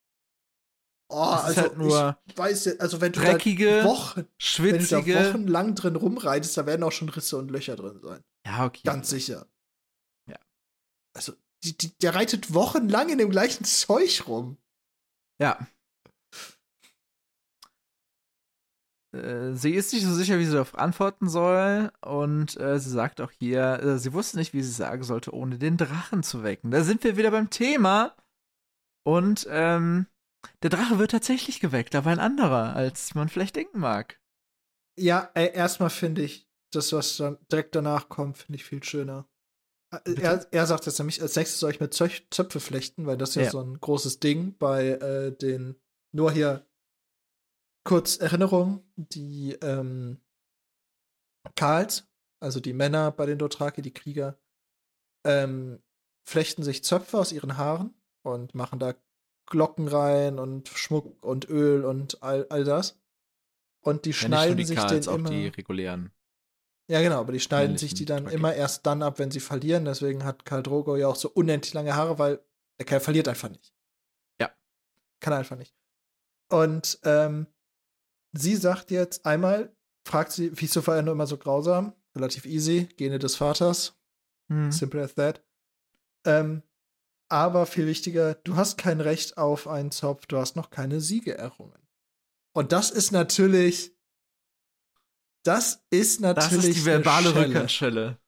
oh, 1.09 1.17
also 1.17 1.61
halt 1.61 1.77
nur 1.77 2.17
ich 2.25 2.37
weiß 2.37 2.65
ja, 2.65 2.73
also 2.79 3.01
wenn 3.01 3.11
du 3.11 3.19
dreckige, 3.19 3.79
da 3.79 3.83
Wochen, 3.83 4.15
wenn 4.15 4.23
du 4.23 4.29
da 4.29 4.35
Schwitzige. 4.37 5.15
wochenlang 5.15 5.75
drin 5.75 5.97
rumreitest, 5.97 6.57
da 6.57 6.65
werden 6.65 6.83
auch 6.83 6.93
schon 6.93 7.09
Risse 7.09 7.37
und 7.37 7.51
Löcher 7.51 7.75
drin 7.75 7.99
sein. 8.01 8.23
Ja, 8.45 8.65
okay. 8.65 8.81
Ganz 8.85 9.09
sicher. 9.09 9.47
Ja. 10.29 10.37
Also, 11.13 11.33
die, 11.63 11.77
die, 11.77 11.97
der 11.99 12.15
reitet 12.15 12.53
wochenlang 12.53 13.09
in 13.09 13.17
dem 13.17 13.29
gleichen 13.29 13.65
Zeug 13.65 14.27
rum. 14.27 14.57
Ja. 15.39 15.67
Äh, 19.13 19.53
sie 19.53 19.73
ist 19.73 19.93
nicht 19.93 20.05
so 20.05 20.13
sicher, 20.13 20.39
wie 20.39 20.45
sie 20.45 20.53
darauf 20.53 20.77
antworten 20.77 21.29
soll. 21.29 21.91
Und 22.01 22.59
äh, 22.59 22.79
sie 22.79 22.89
sagt 22.89 23.21
auch 23.21 23.31
hier, 23.31 23.81
äh, 23.81 23.97
sie 23.97 24.13
wusste 24.13 24.37
nicht, 24.37 24.53
wie 24.53 24.63
sie 24.63 24.71
sagen 24.71 25.03
sollte, 25.03 25.33
ohne 25.33 25.57
den 25.57 25.77
Drachen 25.77 26.23
zu 26.23 26.43
wecken. 26.43 26.71
Da 26.71 26.83
sind 26.83 27.03
wir 27.03 27.17
wieder 27.17 27.31
beim 27.31 27.49
Thema. 27.49 28.15
Und 29.03 29.47
ähm, 29.49 30.07
der 30.63 30.69
Drache 30.69 30.99
wird 30.99 31.11
tatsächlich 31.11 31.59
geweckt, 31.59 31.95
aber 31.95 32.11
ein 32.11 32.19
anderer, 32.19 32.75
als 32.75 33.15
man 33.15 33.29
vielleicht 33.29 33.55
denken 33.55 33.79
mag. 33.79 34.19
Ja, 34.97 35.31
erstmal 35.33 35.89
finde 35.89 36.21
ich, 36.21 36.47
das, 36.71 36.93
was 36.93 37.17
dann 37.17 37.37
direkt 37.51 37.75
danach 37.75 38.09
kommt, 38.09 38.37
finde 38.37 38.57
ich 38.57 38.65
viel 38.65 38.83
schöner. 38.83 39.27
Äh, 39.91 40.13
er, 40.21 40.47
er, 40.51 40.65
sagt 40.65 40.85
jetzt 40.85 40.99
nämlich, 40.99 41.21
als 41.21 41.35
nächstes 41.35 41.59
soll 41.59 41.71
ich 41.71 41.79
mit 41.79 41.93
Zöpfe 41.93 42.59
flechten, 42.59 43.05
weil 43.05 43.17
das 43.17 43.31
ist 43.31 43.35
ja, 43.35 43.41
ja. 43.43 43.51
so 43.51 43.61
ein 43.61 43.79
großes 43.79 44.19
Ding 44.19 44.57
bei 44.57 44.89
äh, 44.89 45.31
den, 45.35 45.75
nur 46.13 46.31
hier 46.31 46.65
kurz 47.83 48.17
Erinnerung, 48.17 48.83
die 48.95 49.53
ähm, 49.61 50.19
Karls, 51.55 52.07
also 52.39 52.59
die 52.59 52.73
Männer 52.73 53.11
bei 53.11 53.25
den 53.25 53.37
Dothraki, 53.37 53.81
die 53.81 53.93
Krieger, 53.93 54.37
ähm, 55.25 55.81
flechten 56.23 56.63
sich 56.63 56.83
Zöpfe 56.83 57.17
aus 57.17 57.31
ihren 57.31 57.57
Haaren 57.57 57.93
und 58.23 58.55
machen 58.55 58.79
da 58.79 58.93
Glocken 59.47 59.87
rein 59.87 60.39
und 60.39 60.69
Schmuck 60.69 61.23
und 61.23 61.49
Öl 61.49 61.83
und 61.83 62.23
all, 62.23 62.47
all 62.49 62.63
das. 62.63 62.99
Und 63.81 64.05
die 64.05 64.13
schneiden 64.13 64.51
ja, 64.51 64.55
die 64.55 64.65
sich 64.65 64.77
Karls, 64.77 65.05
den 65.05 65.15
immer. 65.15 65.29
die 65.29 65.47
regulären. 65.47 66.11
Ja, 66.87 67.01
genau, 67.01 67.19
aber 67.19 67.31
die 67.31 67.39
schneiden 67.39 67.77
sich 67.77 67.93
die 67.93 68.05
dann 68.05 68.23
Trucking. 68.23 68.37
immer 68.37 68.53
erst 68.53 68.85
dann 68.85 69.01
ab, 69.01 69.17
wenn 69.17 69.31
sie 69.31 69.39
verlieren. 69.39 69.85
Deswegen 69.85 70.23
hat 70.23 70.45
Karl 70.45 70.63
Drogo 70.63 70.95
ja 70.95 71.07
auch 71.07 71.15
so 71.15 71.29
unendlich 71.29 71.73
lange 71.73 71.95
Haare, 71.95 72.19
weil 72.19 72.43
der 72.79 72.85
Kerl 72.85 72.99
verliert 72.99 73.27
einfach 73.27 73.49
nicht. 73.49 73.73
Ja. 74.39 74.51
Kann 75.19 75.33
er 75.33 75.39
einfach 75.39 75.57
nicht. 75.57 75.73
Und 76.49 76.99
ähm, 77.03 77.47
sie 78.33 78.55
sagt 78.55 78.91
jetzt 78.91 79.25
einmal, 79.25 79.75
fragt 80.05 80.31
sie, 80.31 80.51
wieso 80.53 80.85
war 80.87 80.97
er 80.97 81.01
nur 81.01 81.13
immer 81.13 81.27
so 81.27 81.37
grausam? 81.37 81.93
Relativ 82.15 82.45
easy, 82.45 82.89
Gene 82.97 83.19
des 83.19 83.35
Vaters. 83.35 83.97
Mhm. 84.47 84.71
Simple 84.71 85.01
as 85.01 85.15
that. 85.15 85.43
Ähm, 86.25 86.63
aber 87.29 87.65
viel 87.65 87.87
wichtiger, 87.87 88.35
du 88.35 88.57
hast 88.57 88.77
kein 88.77 88.99
Recht 88.99 89.37
auf 89.37 89.67
einen 89.67 89.91
Zopf, 89.91 90.25
du 90.25 90.37
hast 90.37 90.55
noch 90.55 90.69
keine 90.69 90.99
Siege 90.99 91.37
errungen. 91.37 91.79
Und 92.53 92.73
das 92.73 92.91
ist 92.91 93.11
natürlich, 93.11 93.95
das 95.43 95.85
ist 95.89 96.19
natürlich. 96.19 96.55
Das 96.55 96.65
ist 96.65 96.75
die 96.75 96.85
verbale 96.85 97.33
Rückhandschelle. 97.33 98.19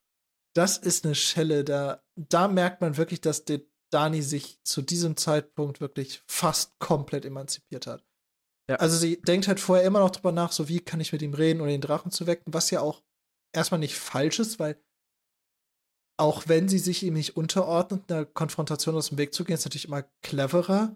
Das 0.54 0.78
ist 0.78 1.04
eine 1.04 1.16
Schelle, 1.16 1.64
da, 1.64 2.02
da 2.16 2.48
merkt 2.48 2.80
man 2.80 2.96
wirklich, 2.96 3.20
dass 3.20 3.44
Dani 3.90 4.22
sich 4.22 4.60
zu 4.64 4.82
diesem 4.82 5.18
Zeitpunkt 5.18 5.82
wirklich 5.82 6.24
fast 6.28 6.80
komplett 6.80 7.26
emanzipiert 7.26 7.88
hat. 7.88 8.06
Ja. 8.69 8.77
Also 8.77 8.98
sie 8.98 9.22
denkt 9.22 9.48
halt 9.48 9.60
vorher 9.60 9.85
immer 9.85 9.99
noch 9.99 10.11
drüber 10.11 10.31
nach, 10.31 10.52
so 10.52 10.69
wie 10.69 10.80
kann 10.80 11.02
ich 11.02 11.11
mit 11.11 11.22
ihm 11.22 11.34
reden, 11.34 11.61
um 11.61 11.68
den 11.68 11.81
Drachen 11.81 12.11
zu 12.11 12.27
wecken, 12.27 12.53
was 12.53 12.72
ja 12.72 12.80
auch 12.81 13.03
erstmal 13.53 13.80
nicht 13.80 13.95
falsch 13.95 14.40
ist, 14.40 14.60
weil 14.60 14.81
auch 16.18 16.48
wenn 16.48 16.69
sie 16.69 16.80
sich 16.80 17.03
ihm 17.03 17.15
nicht 17.15 17.35
unterordnet, 17.35 18.11
einer 18.11 18.26
Konfrontation 18.26 18.95
aus 18.95 19.10
dem 19.10 19.18
Weg 19.18 19.34
zu 19.34 19.44
gehen, 19.44 19.56
ist 19.56 19.65
natürlich 19.65 19.88
immer 19.88 20.03
cleverer. 20.22 20.95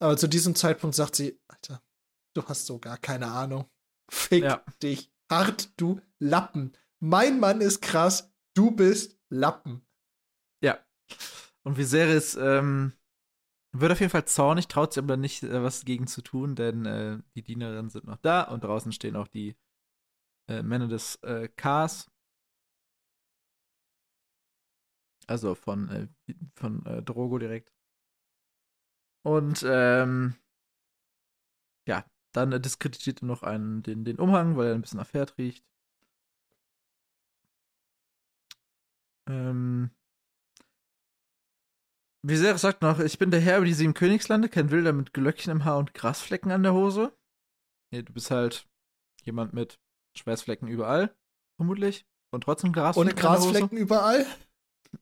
Aber 0.00 0.16
zu 0.16 0.28
diesem 0.28 0.54
Zeitpunkt 0.54 0.96
sagt 0.96 1.16
sie, 1.16 1.40
Alter, 1.48 1.82
du 2.34 2.44
hast 2.44 2.66
so 2.66 2.78
gar 2.78 2.96
keine 2.98 3.26
Ahnung. 3.28 3.68
Fick 4.10 4.44
ja. 4.44 4.64
dich 4.82 5.12
hart, 5.30 5.70
du 5.80 6.00
Lappen. 6.18 6.76
Mein 7.00 7.40
Mann 7.40 7.60
ist 7.60 7.82
krass, 7.82 8.32
du 8.54 8.70
bist 8.70 9.18
Lappen. 9.28 9.84
Ja. 10.62 10.78
Und 11.64 11.76
Viserys 11.76 12.36
ähm, 12.36 12.92
wird 13.72 13.92
auf 13.92 14.00
jeden 14.00 14.10
Fall 14.10 14.26
zornig, 14.26 14.68
traut 14.68 14.92
sich 14.92 15.02
aber 15.02 15.16
nicht, 15.16 15.42
äh, 15.42 15.62
was 15.62 15.80
dagegen 15.80 16.06
zu 16.06 16.22
tun, 16.22 16.54
denn 16.54 16.86
äh, 16.86 17.18
die 17.34 17.42
Dienerinnen 17.42 17.90
sind 17.90 18.04
noch 18.06 18.18
da 18.18 18.42
und 18.42 18.64
draußen 18.64 18.92
stehen 18.92 19.16
auch 19.16 19.28
die 19.28 19.56
äh, 20.48 20.62
Männer 20.62 20.88
des 20.88 21.16
äh, 21.22 21.48
Kars. 21.48 22.10
Also 25.26 25.54
von, 25.54 25.88
äh, 25.88 26.08
von 26.54 26.84
äh, 26.86 27.02
Drogo 27.02 27.38
direkt. 27.38 27.72
Und 29.24 29.64
ähm, 29.66 30.34
ja, 31.86 32.04
dann 32.32 32.52
äh, 32.52 32.60
diskreditiert 32.60 33.22
er 33.22 33.26
noch 33.26 33.42
einen, 33.42 33.82
den, 33.82 34.04
den 34.04 34.18
Umhang, 34.18 34.56
weil 34.56 34.68
er 34.68 34.74
ein 34.74 34.80
bisschen 34.82 34.98
nach 34.98 35.06
Pferd 35.06 35.38
riecht. 35.38 35.64
Ähm, 39.26 39.90
Viserys 42.24 42.60
sagt 42.60 42.82
noch, 42.82 43.00
ich 43.00 43.18
bin 43.18 43.30
der 43.30 43.40
Herr 43.40 43.58
über 43.58 43.66
die 43.66 43.74
sieben 43.74 43.94
Königslande, 43.94 44.48
kein 44.48 44.70
Wilder 44.70 44.92
mit 44.92 45.12
Glöckchen 45.12 45.50
im 45.50 45.64
Haar 45.64 45.78
und 45.78 45.92
Grasflecken 45.92 46.52
an 46.52 46.62
der 46.62 46.72
Hose. 46.72 47.12
Nee, 47.90 48.02
du 48.02 48.12
bist 48.12 48.30
halt 48.30 48.68
jemand 49.24 49.52
mit 49.52 49.80
Schweißflecken 50.16 50.68
überall, 50.68 51.14
vermutlich. 51.56 52.06
Und 52.30 52.44
trotzdem 52.44 52.72
Grasflecken. 52.72 53.12
Ohne 53.12 53.20
Grasflecken 53.20 53.76
überall? 53.76 54.26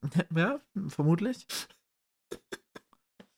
ja, 0.35 0.61
vermutlich. 0.89 1.47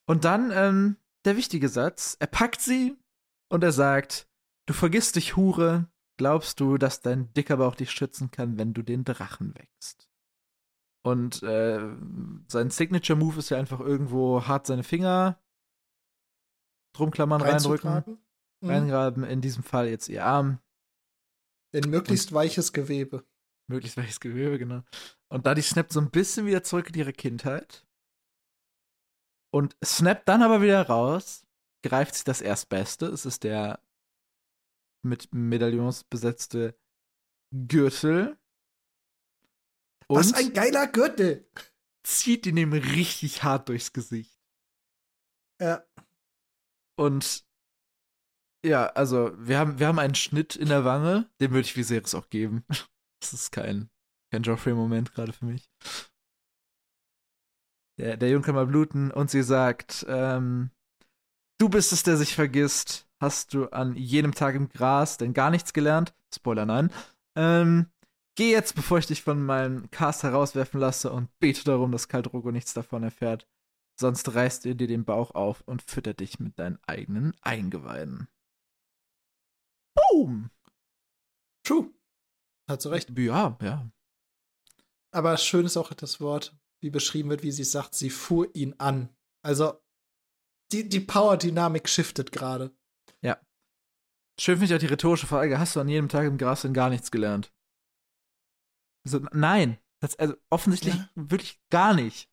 Und 0.07 0.25
dann 0.25 0.51
ähm, 0.53 0.97
der 1.25 1.37
wichtige 1.37 1.69
Satz. 1.69 2.17
Er 2.21 2.27
packt 2.27 2.61
sie 2.61 2.97
und 3.49 3.65
er 3.65 3.73
sagt, 3.73 4.29
du 4.67 4.75
vergisst 4.75 5.17
dich, 5.17 5.37
Hure, 5.37 5.89
glaubst 6.19 6.61
du, 6.61 6.79
dass 6.79 7.01
dein 7.01 7.33
dicker 7.35 7.57
Bauch 7.57 7.75
dich 7.75 7.91
schützen 7.91 8.31
kann, 8.31 8.59
wenn 8.59 8.75
du 8.75 8.83
den 8.83 9.05
Drachen 9.05 9.55
wächst? 9.57 10.09
Und 11.05 11.43
äh, 11.43 11.81
sein 12.47 12.71
Signature-Move 12.71 13.41
ist 13.41 13.51
ja 13.51 13.59
einfach 13.59 13.81
irgendwo 13.81 14.47
hart 14.47 14.67
seine 14.67 14.85
Finger 14.85 15.39
drumklammern, 16.95 17.43
reindrücken, 17.43 18.21
mhm. 18.61 18.69
reingraben. 18.69 19.25
In 19.25 19.41
diesem 19.41 19.65
Fall 19.65 19.89
jetzt 19.89 20.09
ihr 20.09 20.25
Arm. 20.25 20.61
In 21.73 21.91
möglichst 21.91 22.31
Und 22.31 22.37
weiches 22.37 22.73
Gewebe. 22.73 23.25
Möglichst 23.69 23.97
weiches 23.97 24.21
Gewebe, 24.21 24.59
genau. 24.59 24.83
Und 25.29 25.47
da 25.47 25.55
die 25.55 25.63
snappt 25.63 25.93
so 25.93 26.01
ein 26.01 26.11
bisschen 26.11 26.47
wieder 26.47 26.63
zurück 26.63 26.91
in 26.91 26.95
ihre 26.95 27.13
Kindheit. 27.13 27.87
Und 29.51 29.77
snappt 29.85 30.29
dann 30.29 30.43
aber 30.43 30.63
wieder 30.63 30.87
raus, 30.87 31.45
greift 31.83 32.15
sich 32.15 32.25
das 32.25 32.41
Erstbeste. 32.41 33.07
Es 33.07 33.27
ist 33.27 33.43
der 33.43 33.81
mit 35.05 35.35
Medaillons 35.35 36.05
besetzte 36.05 36.79
Gürtel 37.53 38.39
und 40.13 40.19
Was 40.19 40.35
ein 40.35 40.53
geiler 40.53 40.87
Gürtel! 40.87 41.49
Zieht 42.03 42.47
ihn 42.47 42.57
ihm 42.57 42.73
richtig 42.73 43.43
hart 43.45 43.69
durchs 43.69 43.93
Gesicht. 43.93 44.39
Ja. 45.61 45.85
Und 46.97 47.45
ja, 48.65 48.87
also 48.87 49.33
wir 49.39 49.59
haben, 49.59 49.79
wir 49.79 49.87
haben 49.87 49.99
einen 49.99 50.15
Schnitt 50.15 50.57
in 50.57 50.69
der 50.69 50.85
Wange, 50.85 51.31
den 51.41 51.51
würde 51.51 51.67
ich 51.67 51.77
Viserys 51.77 52.15
auch 52.15 52.29
geben. 52.31 52.65
Das 53.21 53.33
ist 53.33 53.53
kein, 53.53 53.89
kein 54.33 54.43
Joffrey-Moment 54.43 55.15
gerade 55.15 55.33
für 55.33 55.45
mich. 55.45 55.71
Der, 57.97 58.17
der 58.17 58.31
Junge 58.31 58.45
kann 58.45 58.57
mal 58.57 58.67
bluten 58.67 59.13
und 59.13 59.31
sie 59.31 59.45
sagt, 59.45 60.05
ähm, 60.09 60.73
du 61.59 61.69
bist 61.69 61.93
es, 61.93 62.03
der 62.03 62.17
sich 62.17 62.35
vergisst. 62.35 63.07
Hast 63.21 63.55
du 63.55 63.69
an 63.69 63.95
jedem 63.95 64.35
Tag 64.35 64.57
im 64.57 64.69
Gras 64.69 65.19
denn 65.19 65.35
gar 65.35 65.51
nichts 65.51 65.73
gelernt? 65.73 66.17
Spoiler, 66.35 66.67
nein. 66.67 66.93
Ähm, 67.37 67.92
Geh 68.35 68.51
jetzt, 68.51 68.75
bevor 68.75 68.99
ich 68.99 69.07
dich 69.07 69.23
von 69.23 69.45
meinem 69.45 69.91
Cast 69.91 70.23
herauswerfen 70.23 70.81
lasse 70.81 71.13
und 71.13 71.29
bete 71.39 71.65
darum, 71.65 71.93
dass 71.93 72.09
Kaldrogo 72.09 72.51
nichts 72.51 72.73
davon 72.73 73.03
erfährt. 73.03 73.47
Sonst 74.01 74.35
reißt 74.35 74.65
er 74.67 74.75
dir 74.75 74.87
den 74.87 75.05
Bauch 75.05 75.33
auf 75.33 75.61
und 75.63 75.83
füttert 75.83 76.21
dich 76.21 76.41
mit 76.41 76.59
deinen 76.59 76.79
eigenen 76.87 77.37
Eingeweiden. 77.43 78.29
Boom! 79.95 80.51
True. 81.65 81.93
Hat 82.71 82.81
so 82.81 82.89
recht. 82.89 83.11
Ja, 83.19 83.59
ja. 83.61 83.91
Aber 85.15 85.37
schön 85.37 85.67
ist 85.67 85.77
auch 85.77 85.93
das 85.93 86.21
Wort, 86.21 86.57
wie 86.81 86.91
beschrieben 86.91 87.29
wird, 87.29 87.43
wie 87.43 87.53
sie 87.53 87.65
sagt, 87.65 87.95
sie 87.95 88.09
fuhr 88.09 88.49
ihn 88.55 88.75
an. 88.79 89.15
Also, 89.45 89.79
die, 90.73 90.89
die 90.89 91.01
Power-Dynamik 91.01 91.87
shiftet 91.87 92.33
gerade. 92.33 92.75
Ja. 93.21 93.39
Schön 94.41 94.57
finde 94.57 94.73
ich 94.73 94.75
auch 94.75 94.81
die 94.81 94.93
rhetorische 94.93 95.27
Frage: 95.27 95.59
Hast 95.59 95.77
du 95.77 95.81
an 95.81 95.89
jedem 95.89 96.09
Tag 96.09 96.27
im 96.27 96.39
Gras 96.39 96.63
denn 96.63 96.73
gar 96.73 96.89
nichts 96.89 97.11
gelernt? 97.11 97.53
So, 99.05 99.21
nein, 99.33 99.79
das, 100.01 100.17
also 100.19 100.35
offensichtlich 100.51 100.95
ja. 100.95 101.09
wirklich 101.15 101.61
gar 101.71 101.95
nicht. 101.95 102.29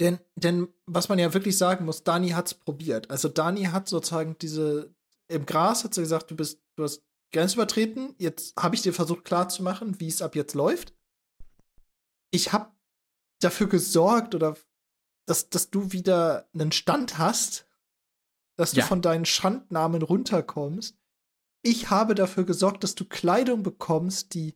Denn, 0.00 0.18
denn 0.36 0.68
was 0.86 1.08
man 1.08 1.18
ja 1.18 1.32
wirklich 1.32 1.56
sagen 1.56 1.86
muss, 1.86 2.04
Dani 2.04 2.30
hat's 2.30 2.54
probiert. 2.54 3.10
Also 3.10 3.28
Dani 3.28 3.64
hat 3.64 3.88
sozusagen 3.88 4.36
diese 4.38 4.94
im 5.28 5.46
Gras 5.46 5.84
hat 5.84 5.94
sie 5.94 6.00
gesagt, 6.00 6.30
du 6.30 6.36
bist, 6.36 6.60
du 6.76 6.84
hast 6.84 7.02
Grenzen 7.32 7.58
übertreten. 7.58 8.14
Jetzt 8.18 8.56
habe 8.56 8.74
ich 8.74 8.82
dir 8.82 8.94
versucht 8.94 9.24
klarzumachen, 9.24 10.00
wie 10.00 10.08
es 10.08 10.22
ab 10.22 10.34
jetzt 10.34 10.54
läuft. 10.54 10.94
Ich 12.30 12.52
habe 12.52 12.72
dafür 13.40 13.68
gesorgt 13.68 14.34
oder 14.34 14.56
dass, 15.26 15.50
dass 15.50 15.70
du 15.70 15.92
wieder 15.92 16.48
einen 16.54 16.72
Stand 16.72 17.18
hast, 17.18 17.66
dass 18.56 18.72
du 18.72 18.78
ja. 18.78 18.86
von 18.86 19.02
deinen 19.02 19.26
Schandnamen 19.26 20.02
runterkommst. 20.02 20.96
Ich 21.62 21.90
habe 21.90 22.14
dafür 22.14 22.44
gesorgt, 22.44 22.82
dass 22.82 22.94
du 22.94 23.04
Kleidung 23.04 23.62
bekommst, 23.62 24.32
die 24.34 24.54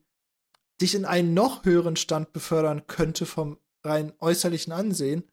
dich 0.80 0.94
in 0.94 1.04
einen 1.04 1.34
noch 1.34 1.64
höheren 1.64 1.96
Stand 1.96 2.32
befördern 2.32 2.86
könnte 2.86 3.26
vom 3.26 3.58
rein 3.84 4.12
äußerlichen 4.18 4.72
Ansehen. 4.72 5.28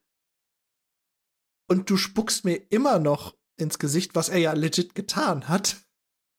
Und 1.70 1.90
du 1.90 1.98
spuckst 1.98 2.46
mir 2.46 2.56
immer 2.72 3.00
noch 3.00 3.38
ins 3.58 3.78
Gesicht, 3.80 4.16
was 4.16 4.30
er 4.30 4.40
ja 4.40 4.54
legit 4.54 4.96
getan 4.96 5.48
hat. 5.48 5.78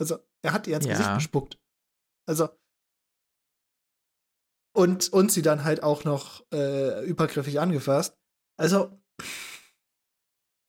Also 0.01 0.19
Er 0.43 0.53
hat 0.53 0.67
ihr 0.67 0.77
ins 0.77 0.87
Ja. 0.87 0.93
Gesicht 0.93 1.15
gespuckt. 1.15 1.59
Also. 2.27 2.49
Und, 4.75 5.13
und 5.13 5.31
sie 5.33 5.43
dann 5.43 5.65
halt 5.65 5.83
auch 5.83 6.05
noch 6.05 6.45
äh, 6.53 7.05
übergriffig 7.05 7.61
angefasst. 7.61 8.17
Also, 8.59 9.01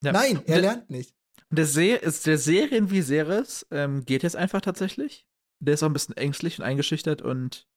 Ja. 0.04 0.12
nein, 0.12 0.44
er 0.46 0.60
lernt 0.62 0.90
nicht. 0.90 1.16
Der, 1.52 1.66
Se 1.66 1.96
ist 1.96 2.26
der 2.26 2.38
Serienviserys 2.38 3.68
ähm, 3.72 4.04
geht 4.06 4.24
jetzt 4.24 4.36
einfach 4.36 4.62
tatsächlich. 4.62 5.28
Der 5.60 5.76
ist 5.76 5.84
auch 5.84 5.88
ein 5.88 5.94
bisschen 5.94 6.18
ängstlich 6.18 6.58
und 6.60 6.66
eingeschüchtert 6.66 7.22
und 7.22 7.68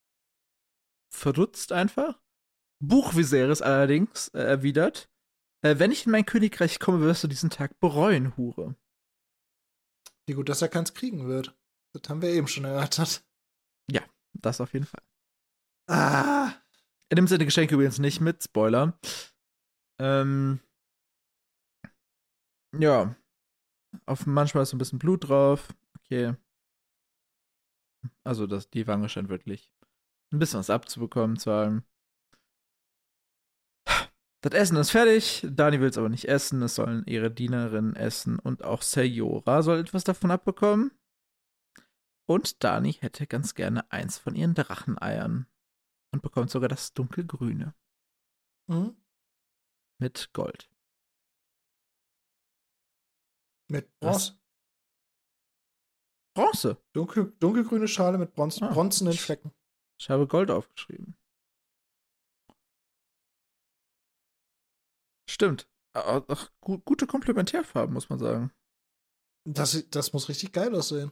verdutzt 1.15 1.73
einfach. 1.73 2.21
Buchviserys 2.81 3.63
allerdings 3.63 4.29
äh, 4.29 4.43
erwidert: 4.43 5.11
äh, 5.63 5.79
Wenn 5.79 5.93
ich 5.93 6.07
in 6.07 6.13
mein 6.13 6.27
Königreich 6.27 6.79
komme, 6.81 7.01
wirst 7.01 7.25
du 7.25 7.29
diesen 7.29 7.51
Tag 7.51 7.79
bereuen, 7.81 8.37
Hure. 8.37 8.77
Wie 10.27 10.35
gut, 10.35 10.49
dass 10.49 10.63
er 10.63 10.69
keins 10.69 10.95
kriegen 10.95 11.29
wird. 11.29 11.57
Das 11.93 12.09
haben 12.09 12.23
wir 12.23 12.31
eben 12.31 12.49
schon 12.49 12.65
erörtert. 12.65 13.25
Das 14.41 14.61
auf 14.61 14.73
jeden 14.73 14.87
Fall. 14.87 15.03
Ah. 15.89 16.53
Er 17.09 17.15
nimmt 17.15 17.29
seine 17.29 17.45
Geschenke 17.45 17.75
übrigens 17.75 17.99
nicht 17.99 18.21
mit, 18.21 18.43
Spoiler. 18.43 18.99
Ähm, 20.01 20.61
ja. 22.77 23.15
Auf 24.07 24.27
manchmal 24.27 24.65
ist 24.65 24.71
so 24.71 24.77
ein 24.77 24.79
bisschen 24.79 24.99
Blut 24.99 25.29
drauf. 25.29 25.69
Okay. 25.99 26.35
Also 28.25 28.47
das, 28.47 28.71
die 28.71 28.87
Wange 28.87 29.09
scheint 29.09 29.29
wirklich 29.29 29.73
ein 30.35 30.39
bisschen 30.39 30.59
was 30.59 30.71
abzubekommen, 30.71 31.39
zwar. 31.39 31.83
Das 34.43 34.53
Essen 34.53 34.77
ist 34.77 34.91
fertig. 34.91 35.47
Dani 35.51 35.81
will 35.81 35.89
es 35.89 35.97
aber 35.97 36.11
nicht 36.11 36.27
essen. 36.29 36.61
Es 36.63 36.75
sollen 36.75 37.05
ihre 37.07 37.31
Dienerinnen 37.31 37.97
essen 37.97 38.39
und 38.39 38.63
auch 38.63 38.83
Sayora 38.83 39.63
soll 39.63 39.79
etwas 39.79 40.05
davon 40.05 40.31
abbekommen. 40.31 40.93
Und 42.27 42.63
Dani 42.63 42.93
hätte 42.93 43.27
ganz 43.27 43.55
gerne 43.55 43.91
eins 43.91 44.19
von 44.19 44.35
ihren 44.35 44.55
Dracheneiern 44.55 45.47
und 46.13 46.23
bekommt 46.23 46.51
sogar 46.51 46.69
das 46.69 46.93
dunkelgrüne 46.95 47.75
Hm? 48.71 48.97
mit 49.99 50.31
Gold. 50.33 50.71
Mit 53.71 53.91
Was? 54.01 54.31
Bronze. 54.31 54.39
Bronze. 56.37 56.83
Dunkel, 56.93 57.33
dunkelgrüne 57.41 57.89
Schale 57.89 58.19
mit 58.19 58.35
Bronze, 58.35 58.63
Ah. 58.67 58.73
bronzenen 58.73 59.13
Flecken. 59.15 59.53
Ich 60.05 60.11
habe 60.11 60.27
Gold 60.27 60.51
aufgeschrieben. 60.51 61.17
Stimmt. 65.27 65.67
Ach, 65.95 66.23
ach, 66.29 66.51
gu 66.61 66.79
gute 66.81 67.07
Komplementärfarben, 67.07 67.95
muss 67.95 68.11
man 68.11 68.19
sagen. 68.19 68.53
Das, 69.49 69.89
das 69.89 70.13
muss 70.13 70.29
richtig 70.29 70.53
geil 70.53 70.75
aussehen. 70.75 71.11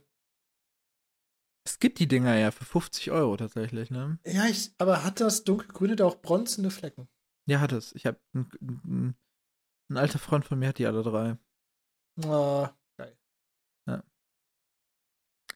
Es 1.66 1.78
gibt 1.78 2.00
die 2.00 2.06
Dinger 2.06 2.36
ja 2.36 2.50
für 2.50 2.66
50 2.66 3.10
Euro 3.12 3.34
tatsächlich, 3.38 3.90
ne? 3.90 4.18
Ja, 4.26 4.44
ich, 4.44 4.74
aber 4.76 5.04
hat 5.04 5.20
das 5.20 5.44
dunkelgrüne 5.44 5.96
da 5.96 6.04
auch 6.04 6.20
bronzene 6.20 6.70
Flecken? 6.70 7.08
Ja, 7.46 7.60
hat 7.60 7.72
es. 7.72 7.94
Ich 7.94 8.04
habe 8.04 8.20
ein, 8.34 8.50
ein, 8.60 9.16
ein 9.88 9.96
alter 9.96 10.18
Freund 10.18 10.44
von 10.44 10.58
mir 10.58 10.68
hat 10.68 10.76
die 10.76 10.86
alle 10.86 11.02
drei. 11.02 11.38
Ah, 12.26 12.74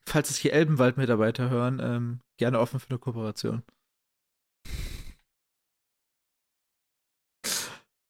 Falls 0.09 0.31
es 0.31 0.39
hier 0.39 0.55
Elbenwald-Mitarbeiter 0.55 1.51
hören, 1.51 1.81
ähm, 1.83 2.21
gerne 2.37 2.61
offen 2.61 2.81
für 2.81 2.91
eine 2.91 2.99
Kooperation. 2.99 3.63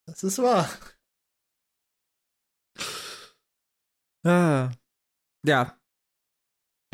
das 0.07 0.23
ist 0.23 0.39
wahr. 0.39 0.69
Ah. 4.25 4.73
Ja. 5.47 5.79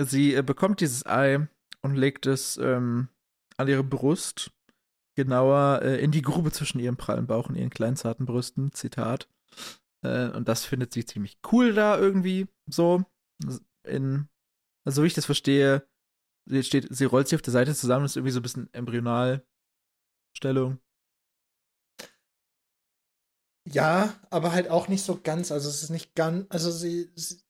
Sie 0.01 0.35
äh, 0.35 0.43
bekommt 0.43 0.81
dieses 0.81 1.07
Ei 1.07 1.49
und 1.83 1.97
legt 1.97 2.27
es 2.27 2.57
ähm, 2.57 3.09
an 3.57 3.69
ihre 3.69 3.85
Brust, 3.85 4.51
genauer 5.17 5.83
äh, 5.83 6.03
in 6.03 6.11
die 6.11 6.23
Grube 6.23 6.51
zwischen 6.51 6.81
ihrem 6.81 6.97
prallen 6.97 7.27
Bauch 7.27 7.49
und 7.49 7.57
ihren 7.57 7.71
kleinen 7.71 7.97
zarten 7.97 8.27
Brüsten. 8.27 8.73
Zitat. 8.73 9.29
Äh, 10.05 10.31
und 10.31 10.49
das 10.49 10.65
findet 10.65 10.93
sie 10.93 11.05
ziemlich 11.05 11.39
cool 11.53 11.73
da 11.75 11.99
irgendwie. 11.99 12.49
So. 12.67 13.05
In, 13.85 14.29
also, 14.87 15.03
wie 15.03 15.07
ich 15.07 15.15
das 15.15 15.27
verstehe, 15.27 15.87
sie, 16.47 16.63
steht, 16.63 16.89
sie 16.91 17.05
rollt 17.05 17.29
sich 17.29 17.37
auf 17.37 17.43
der 17.43 17.53
Seite 17.53 17.75
zusammen, 17.75 18.05
ist 18.05 18.17
irgendwie 18.17 18.33
so 18.33 18.41
ein 18.41 18.43
bisschen 18.43 18.73
Embryonalstellung. 18.73 19.45
Ja, 23.69 24.21
aber 24.31 24.53
halt 24.53 24.69
auch 24.69 24.89
nicht 24.89 25.05
so 25.05 25.21
ganz. 25.21 25.53
Also 25.53 25.69
es 25.69 25.83
ist 25.83 25.91
nicht 25.91 26.15
ganz, 26.15 26.47
also 26.51 26.71
sie, 26.71 27.11
sie 27.15 27.41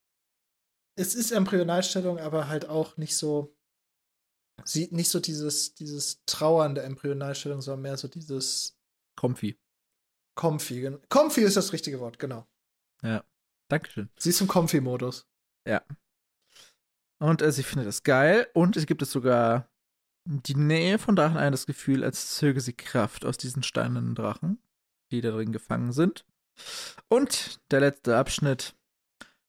es 0.98 1.14
ist 1.14 1.30
Embryonalstellung, 1.30 2.18
aber 2.18 2.48
halt 2.48 2.68
auch 2.68 2.98
nicht 2.98 3.16
so, 3.16 3.56
sie, 4.64 4.88
nicht 4.92 5.08
so 5.08 5.20
dieses, 5.20 5.74
dieses 5.74 6.22
trauernde 6.26 6.82
Embryonalstellung, 6.82 7.62
sondern 7.62 7.82
mehr 7.82 7.96
so 7.96 8.08
dieses 8.08 8.78
Comfy. 9.18 9.58
Comfy. 10.38 10.80
gen- 10.80 11.08
Comfy 11.08 11.42
ist 11.42 11.56
das 11.56 11.72
richtige 11.72 12.00
Wort, 12.00 12.18
genau. 12.18 12.46
Ja. 13.02 13.24
Dankeschön. 13.70 14.10
Sie 14.18 14.30
ist 14.30 14.40
im 14.42 14.48
Comfy-Modus. 14.48 15.26
Und 17.22 17.40
äh, 17.40 17.52
sie 17.52 17.62
findet 17.62 17.88
es 17.88 18.02
geil. 18.02 18.48
Und 18.52 18.76
es 18.76 18.86
gibt 18.86 19.00
es 19.00 19.12
sogar 19.12 19.70
die 20.24 20.56
Nähe 20.56 20.98
von 20.98 21.14
Drachen 21.14 21.36
ein, 21.36 21.52
das 21.52 21.66
Gefühl, 21.66 22.02
als 22.02 22.34
zöge 22.34 22.60
sie 22.60 22.72
Kraft 22.72 23.24
aus 23.24 23.38
diesen 23.38 23.62
steinernen 23.62 24.16
Drachen, 24.16 24.60
die 25.12 25.20
da 25.20 25.30
drin 25.30 25.52
gefangen 25.52 25.92
sind. 25.92 26.26
Und 27.08 27.60
der 27.70 27.80
letzte 27.80 28.16
Abschnitt. 28.16 28.74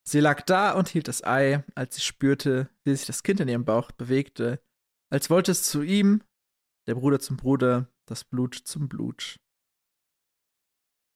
Sie 0.07 0.19
lag 0.19 0.41
da 0.41 0.73
und 0.73 0.89
hielt 0.89 1.07
das 1.07 1.23
Ei, 1.23 1.63
als 1.75 1.95
sie 1.95 2.01
spürte, 2.01 2.69
wie 2.83 2.95
sich 2.95 3.07
das 3.07 3.23
Kind 3.23 3.39
in 3.39 3.47
ihrem 3.47 3.65
Bauch 3.65 3.91
bewegte, 3.91 4.61
als 5.09 5.29
wollte 5.29 5.51
es 5.51 5.63
zu 5.63 5.81
ihm, 5.81 6.21
der 6.87 6.95
Bruder 6.95 7.19
zum 7.19 7.37
Bruder, 7.37 7.87
das 8.05 8.25
Blut 8.25 8.53
zum 8.55 8.89
Blut. 8.89 9.39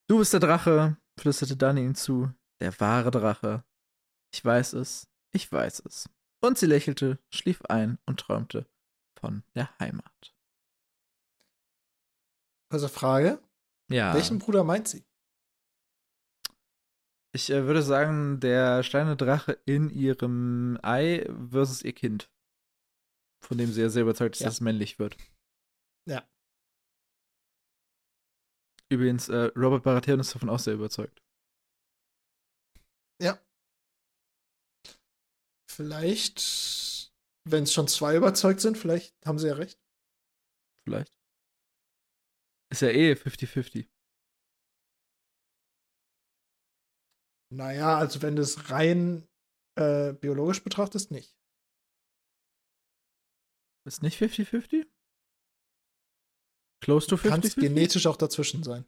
Du 0.09 0.19
bist 0.19 0.31
der 0.31 0.39
Drache, 0.39 0.97
flüsterte 1.19 1.57
Dani 1.57 1.83
ihm 1.83 1.95
zu, 1.95 2.31
der 2.61 2.79
wahre 2.79 3.11
Drache. 3.11 3.65
Ich 4.33 4.43
weiß 4.43 4.73
es, 4.73 5.09
ich 5.33 5.51
weiß 5.51 5.83
es. 5.85 6.09
Und 6.39 6.57
sie 6.57 6.65
lächelte, 6.67 7.19
schlief 7.33 7.61
ein 7.63 7.97
und 8.05 8.19
träumte 8.19 8.67
von 9.19 9.43
der 9.55 9.77
Heimat. 9.79 10.35
Also 12.71 12.87
Frage, 12.87 13.41
Ja. 13.89 14.13
welchen 14.13 14.39
Bruder 14.39 14.63
meint 14.63 14.87
sie? 14.87 15.05
Ich 17.33 17.49
äh, 17.49 17.65
würde 17.65 17.81
sagen, 17.81 18.39
der 18.39 18.83
steine 18.83 19.15
Drache 19.15 19.53
in 19.65 19.89
ihrem 19.89 20.79
Ei 20.83 21.25
versus 21.49 21.81
ihr 21.83 21.93
Kind. 21.93 22.31
Von 23.43 23.57
dem 23.57 23.71
sie 23.71 23.81
ja 23.81 23.89
sehr 23.89 24.01
überzeugt 24.03 24.35
ist, 24.35 24.41
Ja. 24.41 24.47
dass 24.47 24.55
es 24.55 24.61
männlich 24.61 24.99
wird. 24.99 25.15
Ja. 26.07 26.27
Übrigens, 28.89 29.29
äh, 29.29 29.51
Robert 29.55 29.83
Baratheon 29.83 30.19
ist 30.19 30.33
davon 30.33 30.49
auch 30.49 30.59
sehr 30.59 30.73
überzeugt. 30.73 31.21
Ja. 33.21 33.39
Vielleicht, 35.77 37.13
wenn 37.47 37.65
es 37.65 37.71
schon 37.71 37.87
zwei 37.87 38.15
überzeugt 38.17 38.61
sind, 38.61 38.79
vielleicht 38.79 39.15
haben 39.27 39.37
sie 39.37 39.47
ja 39.49 39.53
recht. 39.53 39.79
Vielleicht. 40.83 41.13
Ist 42.71 42.81
ja 42.81 42.89
eh 42.89 43.13
50-50. 43.13 43.87
Naja, 47.53 47.95
also 47.95 48.23
wenn 48.23 48.35
du 48.35 48.41
es 48.41 48.71
rein 48.71 49.29
äh, 49.77 50.13
biologisch 50.13 50.63
betrachtest, 50.63 51.11
nicht. 51.11 51.37
Ist 53.85 54.01
nicht 54.01 54.19
50-50? 54.19 54.91
Close 56.83 57.07
to 57.07 57.17
Kann 57.17 57.41
50-50? 57.41 57.59
genetisch 57.61 58.07
auch 58.07 58.17
dazwischen 58.17 58.63
sein. 58.63 58.83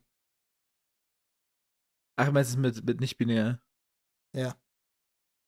Ach, 2.18 2.32
meinst 2.32 2.56
du 2.56 2.60
mit, 2.60 2.84
mit 2.84 3.00
nicht 3.00 3.18
binär? 3.18 3.62
Ja. 4.36 4.60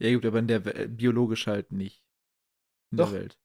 Ja, 0.01 0.13
gut, 0.13 0.25
aber 0.25 0.39
in 0.39 0.47
der 0.47 0.65
We 0.65 0.87
biologisch 0.87 1.47
halt 1.47 1.71
nicht. 1.71 2.03
In 2.91 2.97
Doch. 2.97 3.11
der 3.11 3.19
Welt. 3.21 3.39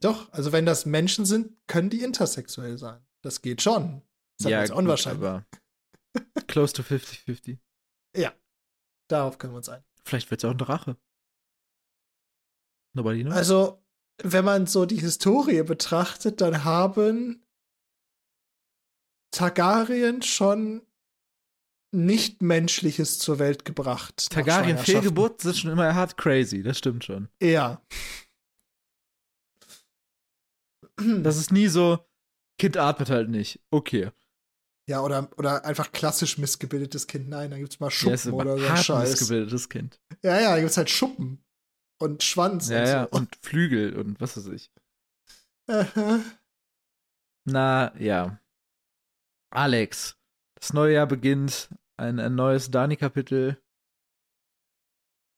Doch, 0.00 0.32
also 0.32 0.52
wenn 0.52 0.66
das 0.66 0.84
Menschen 0.84 1.24
sind, 1.24 1.56
können 1.68 1.90
die 1.90 2.02
intersexuell 2.02 2.76
sein. 2.76 3.04
Das 3.22 3.40
geht 3.40 3.62
schon. 3.62 4.02
Ist 4.38 4.48
ja, 4.48 4.66
gut, 4.66 4.76
unwahrscheinlich. 4.76 5.24
aber 5.24 5.46
close 6.48 6.72
to 6.72 6.82
50-50. 6.82 7.58
Darauf 9.08 9.38
können 9.38 9.52
wir 9.52 9.58
uns 9.58 9.68
ein. 9.68 9.84
Vielleicht 10.04 10.30
wird 10.30 10.42
es 10.42 10.44
auch 10.44 10.52
ein 10.52 10.58
Drache. 10.58 10.96
Nobody 12.94 13.22
knows. 13.22 13.34
Also, 13.34 13.82
wenn 14.22 14.44
man 14.44 14.66
so 14.66 14.86
die 14.86 15.00
Historie 15.00 15.62
betrachtet, 15.62 16.40
dann 16.40 16.64
haben 16.64 17.44
Targaryen 19.30 20.22
schon 20.22 20.86
Nichtmenschliches 21.92 23.18
zur 23.18 23.38
Welt 23.38 23.64
gebracht. 23.64 24.30
Targaryen. 24.30 24.78
Fehlgeburten 24.78 25.38
sind 25.40 25.56
schon 25.56 25.70
immer 25.70 25.94
hart 25.94 26.16
crazy, 26.16 26.62
das 26.62 26.78
stimmt 26.78 27.04
schon. 27.04 27.28
Ja. 27.42 27.80
Das 30.98 31.36
ist 31.36 31.52
nie 31.52 31.68
so, 31.68 31.98
Kind 32.58 32.76
atmet 32.76 33.10
halt 33.10 33.28
nicht. 33.28 33.60
Okay. 33.70 34.10
Ja, 34.88 35.02
oder, 35.02 35.28
oder 35.36 35.64
einfach 35.64 35.92
klassisch 35.92 36.38
missgebildetes 36.38 37.06
Kind. 37.06 37.28
Nein, 37.28 37.50
da 37.50 37.58
gibt's 37.58 37.80
mal 37.80 37.90
Schuppen 37.90 38.14
ist 38.14 38.26
oder 38.28 38.56
so 38.56 38.76
Scheiß. 38.76 39.10
missgebildetes 39.10 39.68
Kind. 39.68 40.00
Ja, 40.22 40.40
ja, 40.40 40.54
da 40.54 40.60
gibt's 40.60 40.76
halt 40.76 40.88
Schuppen. 40.90 41.44
und 42.00 42.22
Schwanz 42.22 42.68
Ja, 42.68 42.78
und 42.80 42.86
ja, 42.86 43.08
so. 43.10 43.18
und 43.18 43.36
Flügel 43.42 43.96
und 43.96 44.20
was 44.20 44.36
weiß 44.36 44.46
ich. 44.48 44.70
Aha. 45.68 46.20
Na, 47.44 47.92
ja. 48.00 48.40
Alex, 49.50 50.16
das 50.66 50.72
neue 50.72 50.94
Jahr 50.94 51.06
beginnt. 51.06 51.68
Ein, 51.96 52.18
ein 52.18 52.34
neues 52.34 52.72
Dani-Kapitel. 52.72 53.62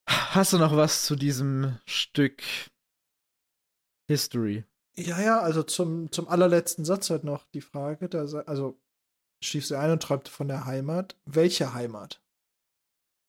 Hast 0.09 0.55
du 0.55 0.59
noch 0.59 0.74
was 0.74 1.05
zu 1.05 1.16
diesem 1.16 1.78
Stück 1.84 2.42
History? 4.09 4.64
Ja, 4.96 5.20
ja, 5.20 5.40
also 5.40 5.62
zum, 5.62 6.10
zum 6.12 6.28
allerletzten 6.28 6.86
Satz 6.86 7.10
halt 7.10 7.24
noch 7.24 7.44
die 7.50 7.60
Frage, 7.60 8.09
da, 8.09 8.24
also 8.46 8.80
schlief 9.44 9.66
sie 9.66 9.78
ein 9.78 9.90
und 9.90 10.02
träumte 10.02 10.30
von 10.30 10.48
der 10.48 10.64
Heimat. 10.64 11.14
Welche 11.26 11.74
Heimat? 11.74 12.22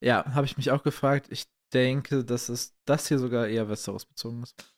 Ja, 0.02 0.24
habe 0.34 0.46
ich 0.46 0.56
mich 0.56 0.72
auch 0.72 0.84
gefragt. 0.84 1.28
Ich 1.30 1.48
denke, 1.74 2.24
dass 2.24 2.48
es 2.48 2.78
das 2.86 3.10
hier 3.10 3.20
sogar 3.20 3.50
eher 3.50 3.68
Westeros 3.68 4.06
bezogen 4.06 4.42
ist. 4.44 4.74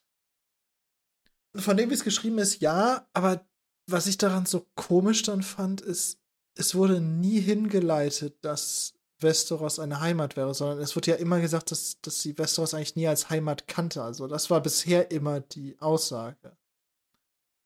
Von 1.56 1.78
dem, 1.78 1.92
wie 1.92 1.94
es 1.94 2.04
geschrieben 2.04 2.40
ist, 2.40 2.62
ja, 2.62 3.08
aber 3.14 3.48
was 3.88 4.08
ich 4.08 4.18
daran 4.18 4.48
so 4.48 4.68
komisch 4.74 5.22
dann 5.22 5.44
fand, 5.44 5.82
ist, 5.82 6.21
es 6.56 6.76
wurde 6.76 7.02
nie 7.02 7.40
hingeleitet, 7.40 8.44
dass 8.44 8.94
Westeros 9.20 9.80
eine 9.80 10.00
Heimat 10.00 10.36
wäre, 10.36 10.54
sondern 10.54 10.80
es 10.80 10.96
wird 10.96 11.08
ja 11.08 11.16
immer 11.16 11.40
gesagt, 11.40 11.72
dass, 11.72 12.00
dass 12.02 12.22
sie 12.22 12.38
Westeros 12.38 12.74
eigentlich 12.74 12.96
nie 12.96 13.08
als 13.08 13.30
Heimat 13.30 13.68
kannte. 13.68 14.04
Also 14.04 14.28
das 14.28 14.50
war 14.50 14.62
bisher 14.62 15.12
immer 15.12 15.40
die 15.40 15.80
Aussage. 15.80 16.58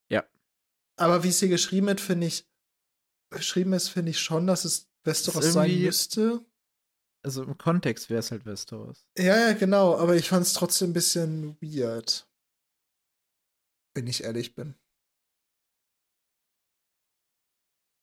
Ja. 0.10 0.24
Aber 0.98 1.24
wie 1.24 1.30
es 1.30 1.40
hier 1.40 1.50
geschrieben 1.50 1.88
wird, 1.88 2.02
finde 2.02 2.28
ich, 2.28 2.48
geschrieben 3.32 3.74
ist, 3.74 3.90
finde 3.90 4.12
ich 4.12 4.20
schon, 4.20 4.48
dass 4.48 4.66
es 4.66 4.90
Westeros 5.04 5.54
sein 5.54 5.82
müsste. 5.82 6.46
Also 7.24 7.44
im 7.44 7.58
Kontext 7.58 8.10
wäre 8.10 8.20
es 8.20 8.32
halt 8.32 8.46
Westeros. 8.46 9.08
Ja, 9.18 9.50
ja, 9.50 9.54
genau, 9.54 9.98
aber 9.98 10.16
ich 10.16 10.30
fand 10.30 10.46
es 10.46 10.54
trotzdem 10.54 10.92
ein 10.92 10.94
bisschen 10.94 11.58
weird. 11.60 12.30
Wenn 13.96 14.08
ich 14.08 14.24
ehrlich 14.24 14.54
bin. 14.54 14.76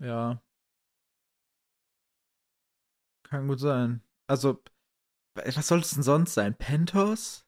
Ja. 0.01 0.43
Kann 3.33 3.49
gut 3.49 3.61
sein. 3.61 4.03
Also, 4.27 4.63
was 5.35 5.67
soll 5.67 5.81
es 5.81 5.93
denn 5.93 6.03
sonst 6.03 6.35
sein? 6.35 6.55
Pentos? 6.55 7.47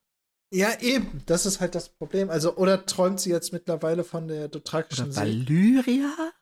Ja, 0.50 0.80
eben. 0.80 1.22
Das 1.26 1.44
ist 1.44 1.60
halt 1.60 1.74
das 1.74 1.90
Problem. 1.90 2.30
Also, 2.30 2.56
oder 2.56 2.86
träumt 2.86 3.20
sie 3.20 3.28
jetzt 3.28 3.52
mittlerweile 3.52 4.02
von 4.02 4.26
der 4.26 4.48
dothrakischen 4.48 5.12
See? 5.12 5.20
Valyria? 5.20 6.32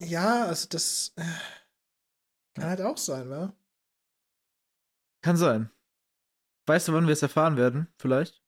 Ja, 0.00 0.46
also 0.46 0.66
das 0.70 1.12
äh, 1.16 1.24
kann 2.54 2.70
halt 2.70 2.80
auch 2.80 2.96
sein, 2.96 3.28
wa? 3.28 3.54
Kann 5.22 5.36
sein. 5.36 5.70
Weißt 6.64 6.88
du, 6.88 6.94
wann 6.94 7.06
wir 7.06 7.12
es 7.12 7.20
erfahren 7.20 7.58
werden? 7.58 7.92
Vielleicht? 7.98 8.42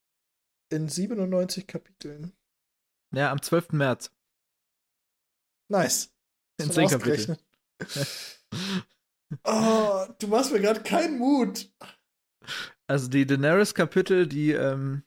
In 0.71 0.89
97 0.89 1.67
Kapiteln. 1.67 2.33
Ja, 3.15 3.31
am 3.31 3.43
12. 3.43 3.73
März. 3.73 4.11
Nice. 5.69 6.15
In 6.57 6.73
Schon 6.73 6.89
10 6.89 6.99
Kapiteln. 6.99 7.39
Oh, 9.45 10.07
du 10.19 10.29
machst 10.29 10.53
mir 10.53 10.61
gerade 10.61 10.83
keinen 10.83 11.19
Mut. 11.19 11.73
Also 12.87 13.09
die 13.09 13.27
Daenerys-Kapitel, 13.27 14.27
die, 14.27 14.53
ähm, 14.53 15.03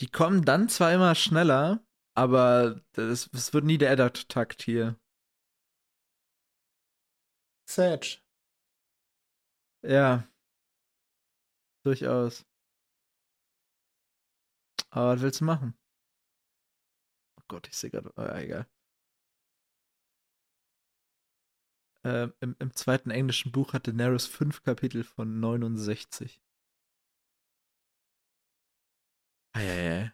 die 0.00 0.08
kommen 0.10 0.44
dann 0.44 0.68
zwar 0.68 0.92
immer 0.92 1.14
schneller, 1.14 1.84
aber 2.14 2.80
das, 2.92 3.30
das 3.30 3.54
wird 3.54 3.64
nie 3.64 3.78
der 3.78 3.90
Eddard-Takt 3.90 4.62
hier. 4.62 4.98
Sage. 7.68 8.18
Ja. 9.82 10.28
Durchaus. 11.84 12.44
Aber 14.90 15.14
was 15.14 15.22
willst 15.22 15.40
du 15.40 15.44
machen? 15.44 15.78
Oh 17.38 17.44
Gott, 17.48 17.68
ich 17.68 17.76
sehe 17.76 17.90
gerade. 17.90 18.12
Oh, 18.16 18.36
egal. 18.36 18.66
Ähm, 22.02 22.32
im, 22.40 22.56
Im 22.58 22.72
zweiten 22.74 23.10
englischen 23.10 23.52
Buch 23.52 23.74
hat 23.74 23.86
Daenerys 23.86 24.26
fünf 24.26 24.62
Kapitel 24.62 25.04
von 25.04 25.38
69. 25.38 26.40
Eieiei. 29.52 30.12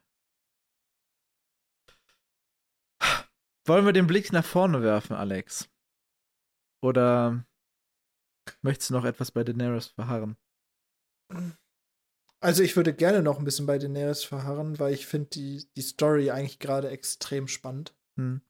Wollen 3.67 3.85
wir 3.85 3.93
den 3.93 4.07
Blick 4.07 4.33
nach 4.33 4.45
vorne 4.45 4.83
werfen, 4.83 5.15
Alex? 5.15 5.69
Oder 6.83 7.45
möchtest 8.63 8.91
du 8.91 8.95
noch 8.95 9.05
etwas 9.05 9.31
bei 9.31 9.45
Daenerys 9.45 9.89
verharren? 9.89 10.37
Also, 12.41 12.63
ich 12.63 12.77
würde 12.77 12.95
gerne 12.95 13.23
noch 13.23 13.39
ein 13.39 13.45
bisschen 13.45 13.67
bei 13.67 13.79
Daenerys 13.79 14.25
verharren, 14.25 14.79
weil 14.79 14.95
ich 14.95 15.07
finde 15.07 15.31
die, 15.31 15.69
die 15.77 15.83
Story 15.83 16.31
eigentlich 16.31 16.59
gerade 16.59 16.91
extrem 16.91 17.49
spannend. 17.49 17.95
Hm. 18.17 18.41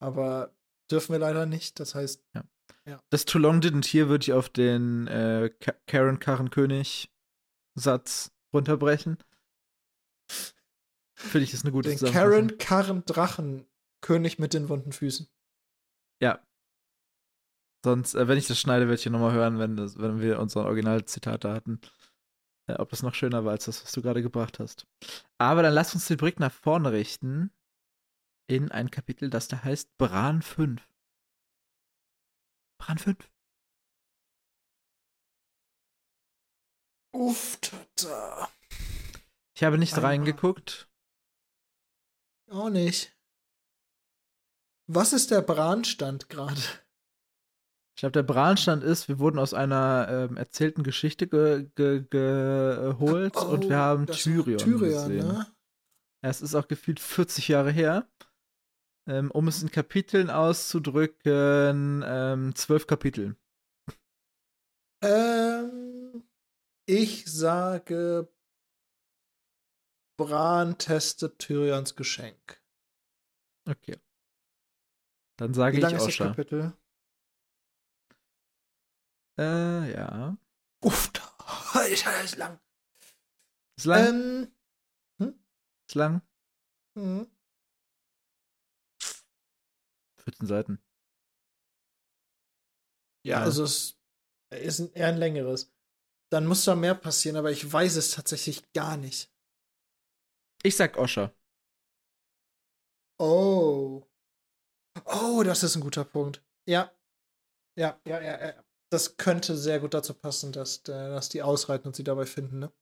Aber 0.00 0.54
dürfen 0.90 1.12
wir 1.12 1.18
leider 1.18 1.46
nicht. 1.46 1.80
Das 1.80 1.94
heißt, 1.94 2.24
Das 3.10 3.24
Too 3.24 3.38
Long 3.38 3.60
Didn't 3.60 3.86
Here 3.86 4.08
würde 4.08 4.22
ich 4.22 4.32
auf 4.32 4.48
den 4.48 5.06
äh, 5.08 5.50
Ka 5.60 5.74
Karen 5.86 6.18
Karrenkönig 6.18 7.10
Satz 7.74 8.32
runterbrechen. 8.52 9.18
Finde 11.14 11.44
ich, 11.44 11.52
ist 11.52 11.64
eine 11.64 11.72
gute 11.72 11.90
den. 11.90 12.12
Karen 12.12 12.58
Karren 12.58 13.04
Drachen 13.04 13.66
König 14.00 14.38
mit 14.38 14.54
den 14.54 14.68
wunden 14.68 14.92
Füßen. 14.92 15.28
Ja. 16.22 16.40
Sonst, 17.84 18.14
äh, 18.14 18.28
wenn 18.28 18.38
ich 18.38 18.46
das 18.46 18.58
schneide, 18.58 18.86
werde 18.86 18.94
ich 18.94 19.02
hier 19.02 19.12
nochmal 19.12 19.32
hören, 19.32 19.58
wenn, 19.58 19.76
das, 19.76 19.98
wenn 19.98 20.20
wir 20.20 20.38
unsere 20.38 20.64
Originalzitate 20.64 21.50
hatten. 21.50 21.80
Äh, 22.68 22.74
ob 22.74 22.90
das 22.90 23.02
noch 23.02 23.14
schöner 23.14 23.44
war 23.44 23.52
als 23.52 23.64
das, 23.66 23.82
was 23.82 23.92
du 23.92 24.02
gerade 24.02 24.22
gebracht 24.22 24.58
hast. 24.58 24.86
Aber 25.38 25.62
dann 25.62 25.74
lass 25.74 25.94
uns 25.94 26.06
den 26.06 26.16
Blick 26.16 26.40
nach 26.40 26.52
vorne 26.52 26.92
richten 26.92 27.50
in 28.48 28.72
ein 28.72 28.90
Kapitel, 28.90 29.30
das 29.30 29.46
da 29.46 29.62
heißt 29.62 29.96
Bran 29.98 30.42
5. 30.42 30.82
Bran 32.80 32.98
5. 32.98 33.30
Uff, 37.12 37.58
tata. 37.60 38.48
Ich 39.54 39.64
habe 39.64 39.78
nicht 39.78 39.94
Einmal. 39.94 40.10
reingeguckt. 40.12 40.88
Auch 42.50 42.70
nicht. 42.70 43.14
Was 44.86 45.12
ist 45.12 45.30
der 45.30 45.42
Branstand 45.42 46.28
gerade? 46.28 46.60
Ich 47.96 48.00
glaube, 48.00 48.12
der 48.12 48.22
Branstand 48.22 48.84
ist, 48.84 49.08
wir 49.08 49.18
wurden 49.18 49.38
aus 49.38 49.52
einer 49.52 50.06
ähm, 50.08 50.36
erzählten 50.36 50.84
Geschichte 50.84 51.26
ge 51.26 51.68
ge 51.74 52.06
geholt 52.08 53.36
und 53.36 53.68
wir 53.68 53.76
haben 53.76 54.06
Oh, 54.08 54.12
ist 54.12 54.22
Tyrion, 54.22 54.58
Tyrion, 54.58 55.08
gesehen. 55.08 55.26
ne? 55.26 55.46
Es 56.22 56.40
ist 56.40 56.54
auch 56.54 56.68
gefühlt 56.68 57.00
40 57.00 57.48
Jahre 57.48 57.72
her. 57.72 58.08
Ähm, 59.08 59.30
um 59.30 59.48
es 59.48 59.62
in 59.62 59.70
Kapiteln 59.70 60.28
auszudrücken, 60.28 62.04
ähm, 62.06 62.54
zwölf 62.54 62.86
Kapitel. 62.86 63.36
Ähm, 65.02 66.28
ich 66.86 67.24
sage, 67.26 68.28
Bran 70.18 70.76
testet 70.76 71.38
Tyrions 71.38 71.96
Geschenk. 71.96 72.60
Okay. 73.66 73.98
Dann 75.38 75.54
sage 75.54 75.76
Wie 75.76 75.78
ich 75.78 75.82
lang 75.82 75.94
ist 75.94 76.06
das 76.06 76.08
Osha. 76.08 76.26
Kapitel? 76.28 76.76
Äh, 79.38 79.92
ja. 79.92 80.36
Uff, 80.82 81.10
Alter, 81.72 82.10
das 82.10 82.24
ist 82.24 82.36
lang. 82.36 82.60
Ist 83.78 83.84
lang? 83.86 84.52
Ähm, 85.20 85.34
ist 85.88 85.94
lang? 85.94 86.22
hm. 86.94 87.26
14 90.28 90.46
Seiten. 90.46 90.82
ja, 93.24 93.38
Ja. 93.38 93.42
also 93.44 93.64
es 93.64 93.98
ist 94.50 94.78
ein, 94.80 94.92
eher 94.92 95.08
ein 95.08 95.16
längeres. 95.18 95.72
Dann 96.30 96.46
muss 96.46 96.64
da 96.64 96.74
mehr 96.74 96.94
passieren, 96.94 97.36
aber 97.36 97.50
ich 97.50 97.70
weiß 97.70 97.96
es 97.96 98.10
tatsächlich 98.12 98.72
gar 98.72 98.96
nicht. 98.96 99.32
Ich 100.62 100.76
sag 100.76 100.96
Osha. 100.98 101.32
Oh. 103.20 104.04
Oh, 105.06 105.42
das 105.44 105.62
ist 105.62 105.76
ein 105.76 105.80
guter 105.82 106.04
Punkt. 106.04 106.44
Ja. 106.68 106.92
Ja, 107.78 108.00
ja, 108.06 108.20
ja, 108.20 108.46
ja. 108.48 108.64
Das 108.90 109.16
könnte 109.16 109.56
sehr 109.56 109.80
gut 109.80 109.94
dazu 109.94 110.14
passen, 110.14 110.52
dass, 110.52 110.82
der- 110.82 111.10
dass 111.10 111.28
die 111.28 111.42
ausreiten 111.42 111.88
und 111.88 111.96
sie 111.96 112.04
dabei 112.04 112.26
finden, 112.26 112.58
ne? 112.58 112.72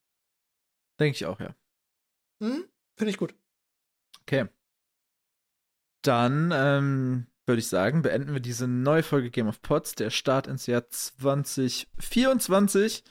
Denke 1.01 1.16
ich 1.16 1.27
auch, 1.27 1.40
ja. 1.40 1.55
Hm? 2.43 2.68
Finde 2.98 3.10
ich 3.10 3.18
gut. 3.18 3.35
Okay. 4.23 4.48
Dann 6.02 6.52
ähm, 6.55 7.27
würde 7.47 7.60
ich 7.60 7.68
sagen, 7.68 8.02
beenden 8.02 8.32
wir 8.32 8.40
diese 8.40 8.66
neue 8.66 9.02
Folge 9.02 9.31
Game 9.31 9.48
of 9.48 9.62
Pots. 9.62 9.94
Der 9.94 10.10
Start 10.10 10.47
ins 10.47 10.66
Jahr 10.66 10.89
2024. 10.89 13.05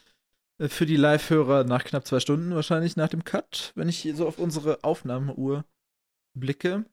Äh, 0.58 0.70
Für 0.70 0.86
die 0.86 0.98
Live-Hörer 0.98 1.64
nach 1.64 1.84
knapp 1.84 2.06
zwei 2.06 2.20
Stunden 2.20 2.54
wahrscheinlich 2.54 2.96
nach 2.96 3.10
dem 3.10 3.24
Cut, 3.24 3.72
wenn 3.76 3.90
ich 3.90 3.98
hier 3.98 4.16
so 4.16 4.28
auf 4.28 4.40
unsere 4.40 4.84
Aufnahmeuhr 4.84 5.66
blicke. 6.38 6.86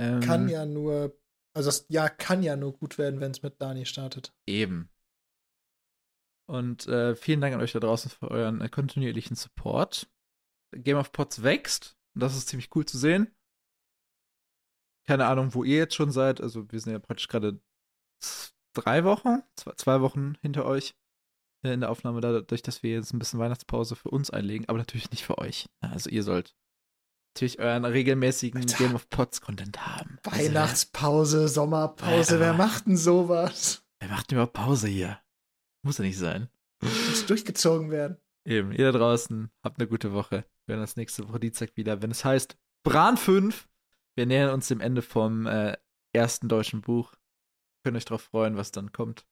Ähm, 0.00 0.20
Kann 0.20 0.48
ja 0.48 0.64
nur, 0.64 1.16
also 1.54 1.68
das 1.68 1.86
Jahr 1.88 2.08
kann 2.08 2.42
ja 2.42 2.56
nur 2.56 2.72
gut 2.72 2.96
werden, 2.96 3.20
wenn 3.20 3.32
es 3.32 3.42
mit 3.42 3.60
Dani 3.60 3.84
startet. 3.84 4.32
Eben. 4.46 4.88
Und 6.46 6.88
äh, 6.88 7.14
vielen 7.14 7.40
Dank 7.40 7.54
an 7.54 7.60
euch 7.60 7.72
da 7.72 7.80
draußen 7.80 8.10
für 8.10 8.30
euren 8.30 8.60
äh, 8.60 8.68
kontinuierlichen 8.68 9.36
Support. 9.36 10.10
Game 10.72 10.96
of 10.96 11.12
Pots 11.12 11.42
wächst. 11.42 11.96
Und 12.14 12.22
das 12.22 12.36
ist 12.36 12.48
ziemlich 12.48 12.74
cool 12.74 12.84
zu 12.84 12.98
sehen. 12.98 13.34
Keine 15.10 15.26
Ahnung, 15.26 15.54
wo 15.54 15.64
ihr 15.64 15.78
jetzt 15.78 15.96
schon 15.96 16.12
seid. 16.12 16.40
Also, 16.40 16.70
wir 16.70 16.78
sind 16.78 16.92
ja 16.92 17.00
praktisch 17.00 17.26
gerade 17.26 17.60
drei 18.74 19.02
Wochen, 19.02 19.42
zwei, 19.56 19.72
zwei 19.72 20.00
Wochen 20.02 20.34
hinter 20.40 20.66
euch 20.66 20.94
äh, 21.64 21.72
in 21.72 21.80
der 21.80 21.90
Aufnahme, 21.90 22.20
dadurch, 22.20 22.62
dass 22.62 22.84
wir 22.84 22.92
jetzt 22.92 23.12
ein 23.12 23.18
bisschen 23.18 23.40
Weihnachtspause 23.40 23.96
für 23.96 24.08
uns 24.10 24.30
einlegen, 24.30 24.68
aber 24.68 24.78
natürlich 24.78 25.10
nicht 25.10 25.24
für 25.24 25.38
euch. 25.38 25.68
Also, 25.80 26.10
ihr 26.10 26.22
sollt 26.22 26.54
natürlich 27.34 27.58
euren 27.58 27.86
regelmäßigen 27.86 28.60
Alter. 28.60 28.78
Game 28.78 28.94
of 28.94 29.10
Pots 29.10 29.40
Content 29.40 29.84
haben. 29.84 30.20
Also, 30.24 30.44
Weihnachtspause, 30.44 31.48
Sommerpause, 31.48 32.34
Alter. 32.34 32.38
wer 32.38 32.52
macht 32.52 32.86
denn 32.86 32.96
sowas? 32.96 33.84
Wer 33.98 34.10
macht 34.10 34.30
denn 34.30 34.36
überhaupt 34.36 34.52
Pause 34.52 34.86
hier? 34.86 35.18
Muss 35.84 35.98
ja 35.98 36.04
nicht 36.04 36.18
sein. 36.18 36.48
Muss 36.84 37.26
durchgezogen 37.26 37.90
werden. 37.90 38.16
Eben, 38.46 38.70
ihr 38.70 38.92
da 38.92 38.96
draußen, 38.96 39.50
habt 39.64 39.80
eine 39.80 39.88
gute 39.88 40.12
Woche. 40.12 40.44
Wir 40.66 40.74
werden 40.74 40.82
uns 40.82 40.94
nächste 40.94 41.28
Woche 41.28 41.40
Dienstag 41.40 41.76
wieder, 41.76 42.00
wenn 42.00 42.12
es 42.12 42.24
heißt 42.24 42.56
Bran 42.84 43.16
5. 43.16 43.66
Wir 44.16 44.26
nähern 44.26 44.52
uns 44.52 44.68
dem 44.68 44.80
Ende 44.80 45.02
vom 45.02 45.46
äh, 45.46 45.76
ersten 46.12 46.48
deutschen 46.48 46.80
Buch. 46.80 47.14
Könnt 47.84 47.96
euch 47.96 48.04
drauf 48.04 48.22
freuen, 48.22 48.56
was 48.56 48.72
dann 48.72 48.92
kommt. 48.92 49.26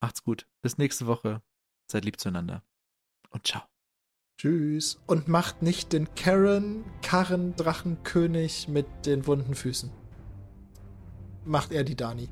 Macht's 0.00 0.24
gut. 0.24 0.46
Bis 0.62 0.78
nächste 0.78 1.06
Woche. 1.06 1.42
Seid 1.90 2.04
lieb 2.04 2.18
zueinander. 2.18 2.62
Und 3.30 3.46
ciao. 3.46 3.62
Tschüss. 4.40 5.00
Und 5.06 5.28
macht 5.28 5.62
nicht 5.62 5.92
den 5.92 6.12
Karen 6.14 6.84
Karren 7.02 7.54
Drachenkönig 7.56 8.68
mit 8.68 8.86
den 9.06 9.26
wunden 9.26 9.54
Füßen. 9.54 9.90
Macht 11.44 11.72
er 11.72 11.84
die 11.84 11.96
Dani. 11.96 12.28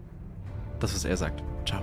Das, 0.80 0.94
was 0.94 1.04
er 1.04 1.16
sagt. 1.16 1.42
Ciao. 1.66 1.82